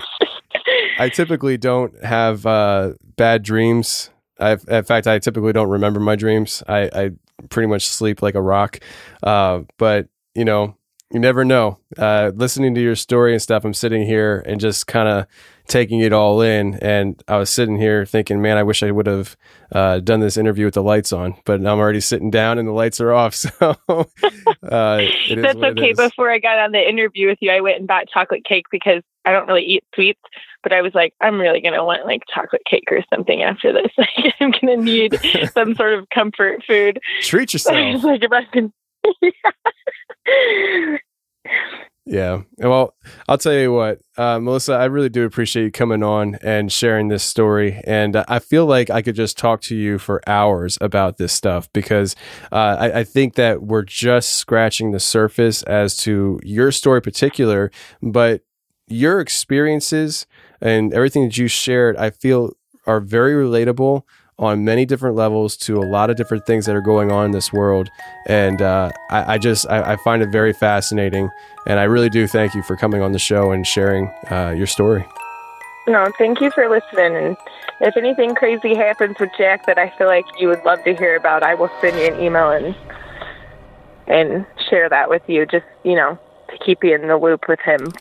I 1.01 1.09
typically 1.09 1.56
don't 1.56 2.01
have 2.05 2.47
uh, 2.47 2.93
bad 3.16 3.43
dreams. 3.43 4.10
I, 4.39 4.53
in 4.69 4.85
fact, 4.85 5.07
I 5.07 5.19
typically 5.19 5.53
don't 5.53 5.71
remember 5.71 6.01
my 6.01 6.17
dreams. 6.17 6.63
I, 6.69 6.91
I 6.93 7.11
pretty 7.49 7.69
much 7.69 7.87
sleep 7.89 8.23
like 8.23 8.35
a 8.35 8.43
rock. 8.43 8.81
Uh, 9.23 9.63
but 9.79 10.09
you 10.35 10.45
know, 10.45 10.77
you 11.11 11.21
never 11.21 11.45
know. 11.45 11.79
Uh, 11.97 12.33
listening 12.35 12.75
to 12.75 12.83
your 12.83 12.97
story 12.97 13.33
and 13.33 13.41
stuff, 13.41 13.65
I'm 13.65 13.75
sitting 13.75 14.05
here 14.05 14.43
and 14.47 14.61
just 14.61 14.87
kind 14.87 15.09
of 15.09 15.27
taking 15.69 16.01
it 16.01 16.13
all 16.13 16.41
in. 16.41 16.75
And 16.77 17.23
I 17.29 17.37
was 17.37 17.51
sitting 17.51 17.77
here 17.77 18.05
thinking, 18.05 18.43
man, 18.43 18.57
I 18.57 18.63
wish 18.63 18.83
I 18.83 18.91
would 18.91 19.07
have 19.07 19.37
uh, 19.73 20.01
done 20.01 20.21
this 20.21 20.37
interview 20.37 20.65
with 20.65 20.75
the 20.75 20.83
lights 20.83 21.13
on, 21.13 21.37
but 21.45 21.61
I'm 21.61 21.67
already 21.67 22.01
sitting 22.01 22.31
down 22.31 22.59
and 22.59 22.67
the 22.67 22.73
lights 22.73 23.01
are 23.01 23.13
off. 23.13 23.35
So 23.57 23.77
uh, 24.63 25.03
that's 25.29 25.57
okay. 25.57 25.93
Before 25.93 26.31
I 26.31 26.39
got 26.39 26.59
on 26.59 26.73
the 26.73 26.89
interview 26.89 27.29
with 27.29 27.39
you, 27.41 27.51
I 27.53 27.61
went 27.61 27.79
and 27.79 27.87
bought 27.87 28.09
chocolate 28.13 28.45
cake 28.45 28.65
because 28.71 29.03
I 29.25 29.33
don't 29.33 29.47
really 29.47 29.63
eat 29.63 29.85
sweets, 29.95 30.21
but 30.66 30.72
I 30.72 30.82
was 30.82 30.97
like, 30.97 31.14
I'm 31.20 31.38
really 31.38 31.60
going 31.60 31.74
to 31.74 31.84
want 31.84 32.06
like 32.06 32.22
chocolate 32.34 32.62
cake 32.68 32.88
or 32.90 32.98
something 33.14 33.40
after 33.40 33.72
this. 33.72 33.86
Like, 33.97 34.34
I'm 34.40 34.51
going 34.51 34.76
to 34.76 34.84
need 34.84 35.16
some 35.55 35.76
sort 35.76 35.94
of 35.94 36.09
comfort 36.12 36.64
food. 36.66 36.98
Treat 37.20 37.52
yourself. 37.52 38.02
like 38.02 38.24
if 38.24 38.32
I 38.32 38.44
can. 38.47 38.72
Yeah. 42.05 42.43
Well, 42.59 42.94
I'll 43.28 43.38
tell 43.38 43.52
you 43.52 43.72
what, 43.72 44.01
uh, 44.18 44.40
Melissa, 44.40 44.72
I 44.72 44.86
really 44.86 45.09
do 45.09 45.24
appreciate 45.24 45.64
you 45.64 45.70
coming 45.70 46.02
on 46.02 46.36
and 46.43 46.72
sharing 46.72 47.06
this 47.09 47.22
story. 47.22 47.80
And 47.84 48.16
I 48.16 48.40
feel 48.40 48.66
like 48.66 48.90
I 48.90 49.02
could 49.02 49.14
just 49.14 49.38
talk 49.38 49.60
to 49.62 49.76
you 49.76 49.98
for 49.98 50.20
hours 50.28 50.78
about 50.80 51.16
this 51.16 51.32
stuff 51.32 51.72
because 51.72 52.16
uh, 52.51 52.76
I, 52.78 53.01
I, 53.01 53.05
think 53.05 53.34
that 53.34 53.62
we're 53.62 53.82
just 53.82 54.30
scratching 54.36 54.90
the 54.90 55.01
surface 55.01 55.62
as 55.64 55.97
to 55.98 56.40
your 56.43 56.72
story, 56.72 57.01
particular, 57.02 57.70
but 58.02 58.43
your 58.88 59.20
experiences 59.20 60.26
and 60.66 60.93
everything 60.93 61.24
that 61.24 61.38
you 61.38 61.47
shared, 61.47 61.97
I 61.97 62.10
feel 62.10 62.51
are 62.86 63.01
very 63.01 63.34
relatable 63.34 64.02
on 64.38 64.64
many 64.64 64.84
different 64.84 65.16
levels 65.16 65.56
to 65.56 65.78
a 65.78 65.86
lot 65.86 66.10
of 66.10 66.16
different 66.16 66.44
things 66.44 66.66
that 66.66 66.76
are 66.76 66.82
going 66.82 67.10
on 67.10 67.26
in 67.26 67.30
this 67.30 67.52
world. 67.52 67.88
And 68.26 68.60
uh, 68.60 68.90
I, 69.10 69.34
I, 69.34 69.38
just 69.38 69.66
I, 69.70 69.93
I, 69.93 69.97
find 69.97 70.22
it 70.22 70.30
very 70.30 70.52
fascinating. 70.52 71.30
And 71.66 71.80
I 71.80 71.84
really 71.84 72.10
do 72.10 72.26
thank 72.26 72.55
you 72.55 72.62
for 72.62 72.76
coming 72.76 73.01
on 73.01 73.12
the 73.12 73.18
show 73.18 73.52
and 73.52 73.66
sharing 73.66 74.12
uh, 74.30 74.55
your 74.56 74.66
story. 74.66 75.06
No, 75.88 76.10
thank 76.18 76.40
you 76.40 76.51
for 76.51 76.68
listening. 76.68 77.16
And 77.16 77.36
if 77.80 77.97
anything 77.97 78.34
crazy 78.34 78.74
happens 78.74 79.16
with 79.18 79.30
Jack 79.38 79.66
that 79.66 79.78
I 79.78 79.90
feel 79.97 80.09
like 80.09 80.24
you 80.38 80.48
would 80.48 80.64
love 80.64 80.82
to 80.84 80.94
hear 80.94 81.16
about, 81.16 81.44
I 81.44 81.55
will 81.55 81.70
send 81.80 81.97
you 81.97 82.12
an 82.12 82.20
email 82.20 82.51
and 82.51 82.74
and 84.09 84.47
share 84.68 84.88
that 84.88 85.09
with 85.09 85.22
you. 85.28 85.47
Just 85.47 85.64
you 85.84 85.94
know 85.94 86.18
to 86.51 86.59
keep 86.64 86.82
you 86.82 86.94
in 86.94 87.06
the 87.06 87.16
loop 87.16 87.44
with 87.48 87.60
him. 87.60 87.93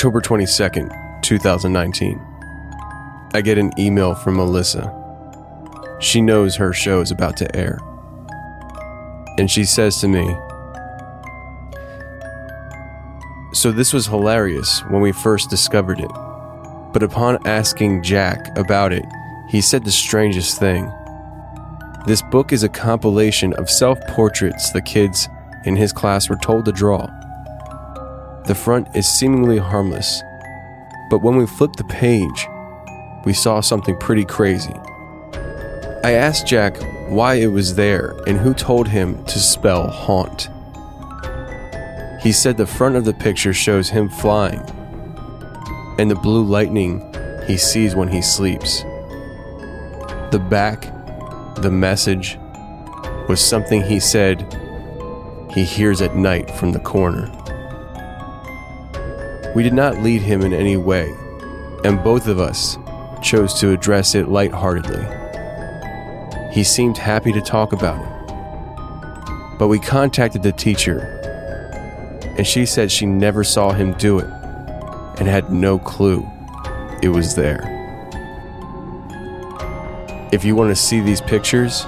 October 0.00 0.22
22nd, 0.22 1.20
2019. 1.20 2.18
I 3.34 3.42
get 3.42 3.58
an 3.58 3.70
email 3.78 4.14
from 4.14 4.36
Melissa. 4.36 4.90
She 6.00 6.22
knows 6.22 6.56
her 6.56 6.72
show 6.72 7.02
is 7.02 7.10
about 7.10 7.36
to 7.36 7.54
air. 7.54 7.78
And 9.36 9.50
she 9.50 9.66
says 9.66 10.00
to 10.00 10.08
me, 10.08 10.34
So 13.52 13.72
this 13.72 13.92
was 13.92 14.06
hilarious 14.06 14.80
when 14.88 15.02
we 15.02 15.12
first 15.12 15.50
discovered 15.50 16.00
it. 16.00 16.10
But 16.94 17.02
upon 17.02 17.46
asking 17.46 18.02
Jack 18.02 18.56
about 18.56 18.94
it, 18.94 19.04
he 19.50 19.60
said 19.60 19.84
the 19.84 19.92
strangest 19.92 20.58
thing. 20.58 20.90
This 22.06 22.22
book 22.22 22.54
is 22.54 22.62
a 22.62 22.70
compilation 22.70 23.52
of 23.52 23.68
self 23.68 24.00
portraits 24.06 24.70
the 24.70 24.80
kids 24.80 25.28
in 25.66 25.76
his 25.76 25.92
class 25.92 26.30
were 26.30 26.36
told 26.36 26.64
to 26.64 26.72
draw. 26.72 27.19
The 28.46 28.54
front 28.54 28.88
is 28.96 29.06
seemingly 29.06 29.58
harmless, 29.58 30.22
but 31.10 31.22
when 31.22 31.36
we 31.36 31.46
flipped 31.46 31.76
the 31.76 31.84
page, 31.84 32.48
we 33.24 33.32
saw 33.32 33.60
something 33.60 33.96
pretty 33.98 34.24
crazy. 34.24 34.74
I 36.02 36.12
asked 36.12 36.46
Jack 36.46 36.76
why 37.08 37.34
it 37.34 37.48
was 37.48 37.74
there 37.74 38.16
and 38.26 38.38
who 38.38 38.54
told 38.54 38.88
him 38.88 39.22
to 39.26 39.38
spell 39.38 39.88
haunt. 39.88 40.48
He 42.22 42.32
said 42.32 42.56
the 42.56 42.66
front 42.66 42.96
of 42.96 43.04
the 43.04 43.14
picture 43.14 43.52
shows 43.52 43.90
him 43.90 44.08
flying 44.08 44.62
and 45.98 46.10
the 46.10 46.14
blue 46.14 46.44
lightning 46.44 47.04
he 47.46 47.58
sees 47.58 47.94
when 47.94 48.08
he 48.08 48.22
sleeps. 48.22 48.82
The 50.30 50.44
back, 50.48 50.82
the 51.56 51.70
message, 51.70 52.38
was 53.28 53.38
something 53.38 53.82
he 53.82 54.00
said 54.00 54.46
he 55.50 55.64
hears 55.64 56.00
at 56.00 56.16
night 56.16 56.50
from 56.52 56.72
the 56.72 56.78
corner. 56.78 57.30
We 59.54 59.62
did 59.64 59.74
not 59.74 59.98
lead 59.98 60.22
him 60.22 60.42
in 60.42 60.52
any 60.52 60.76
way, 60.76 61.12
and 61.84 62.02
both 62.04 62.28
of 62.28 62.38
us 62.38 62.78
chose 63.20 63.54
to 63.60 63.72
address 63.72 64.14
it 64.14 64.28
lightheartedly. 64.28 65.04
He 66.52 66.62
seemed 66.62 66.96
happy 66.96 67.32
to 67.32 67.40
talk 67.40 67.72
about 67.72 68.00
it. 68.00 69.58
But 69.58 69.66
we 69.68 69.80
contacted 69.80 70.42
the 70.42 70.52
teacher, 70.52 71.00
and 72.36 72.46
she 72.46 72.64
said 72.64 72.92
she 72.92 73.06
never 73.06 73.42
saw 73.42 73.72
him 73.72 73.92
do 73.94 74.18
it 74.20 74.30
and 75.18 75.28
had 75.28 75.52
no 75.52 75.78
clue 75.78 76.24
it 77.02 77.08
was 77.08 77.34
there. 77.34 77.76
If 80.32 80.44
you 80.44 80.54
want 80.54 80.70
to 80.70 80.76
see 80.76 81.00
these 81.00 81.20
pictures, 81.20 81.82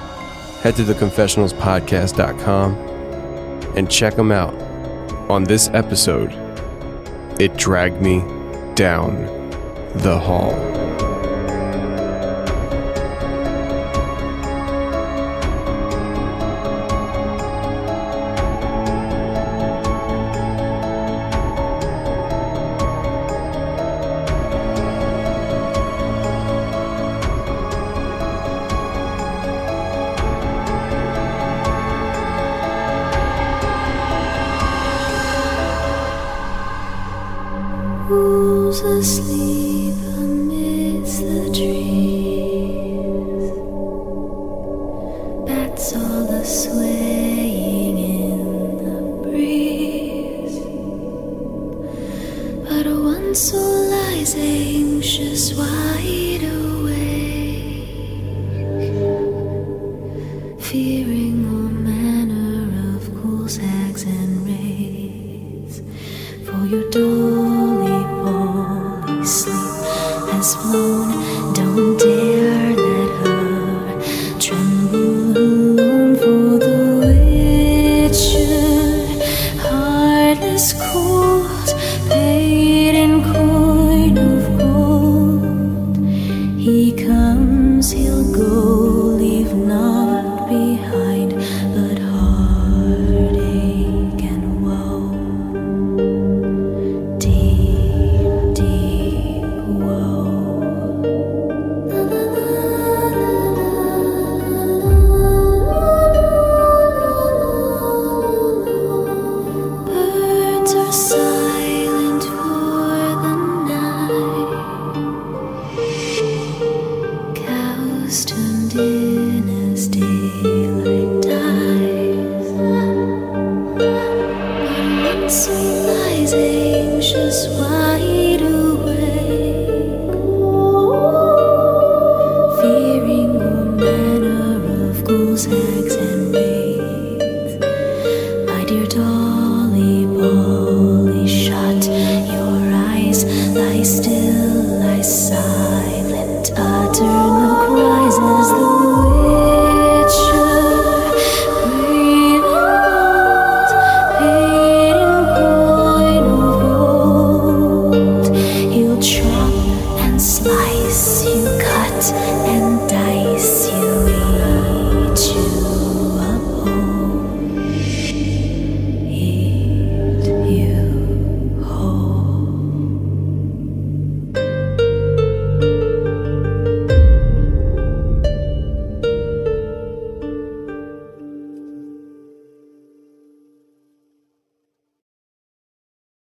head 0.63 0.75
to 0.77 0.83
theconfessionalspodcast.com 0.83 2.75
and 3.77 3.91
check 3.91 4.17
them 4.17 4.33
out 4.33 4.53
on 5.31 5.45
this 5.45 5.69
episode 5.69 6.33
it 7.39 7.57
dragged 7.57 8.01
me 8.01 8.21
down 8.75 9.27
the 9.95 10.19
hall. 10.19 10.82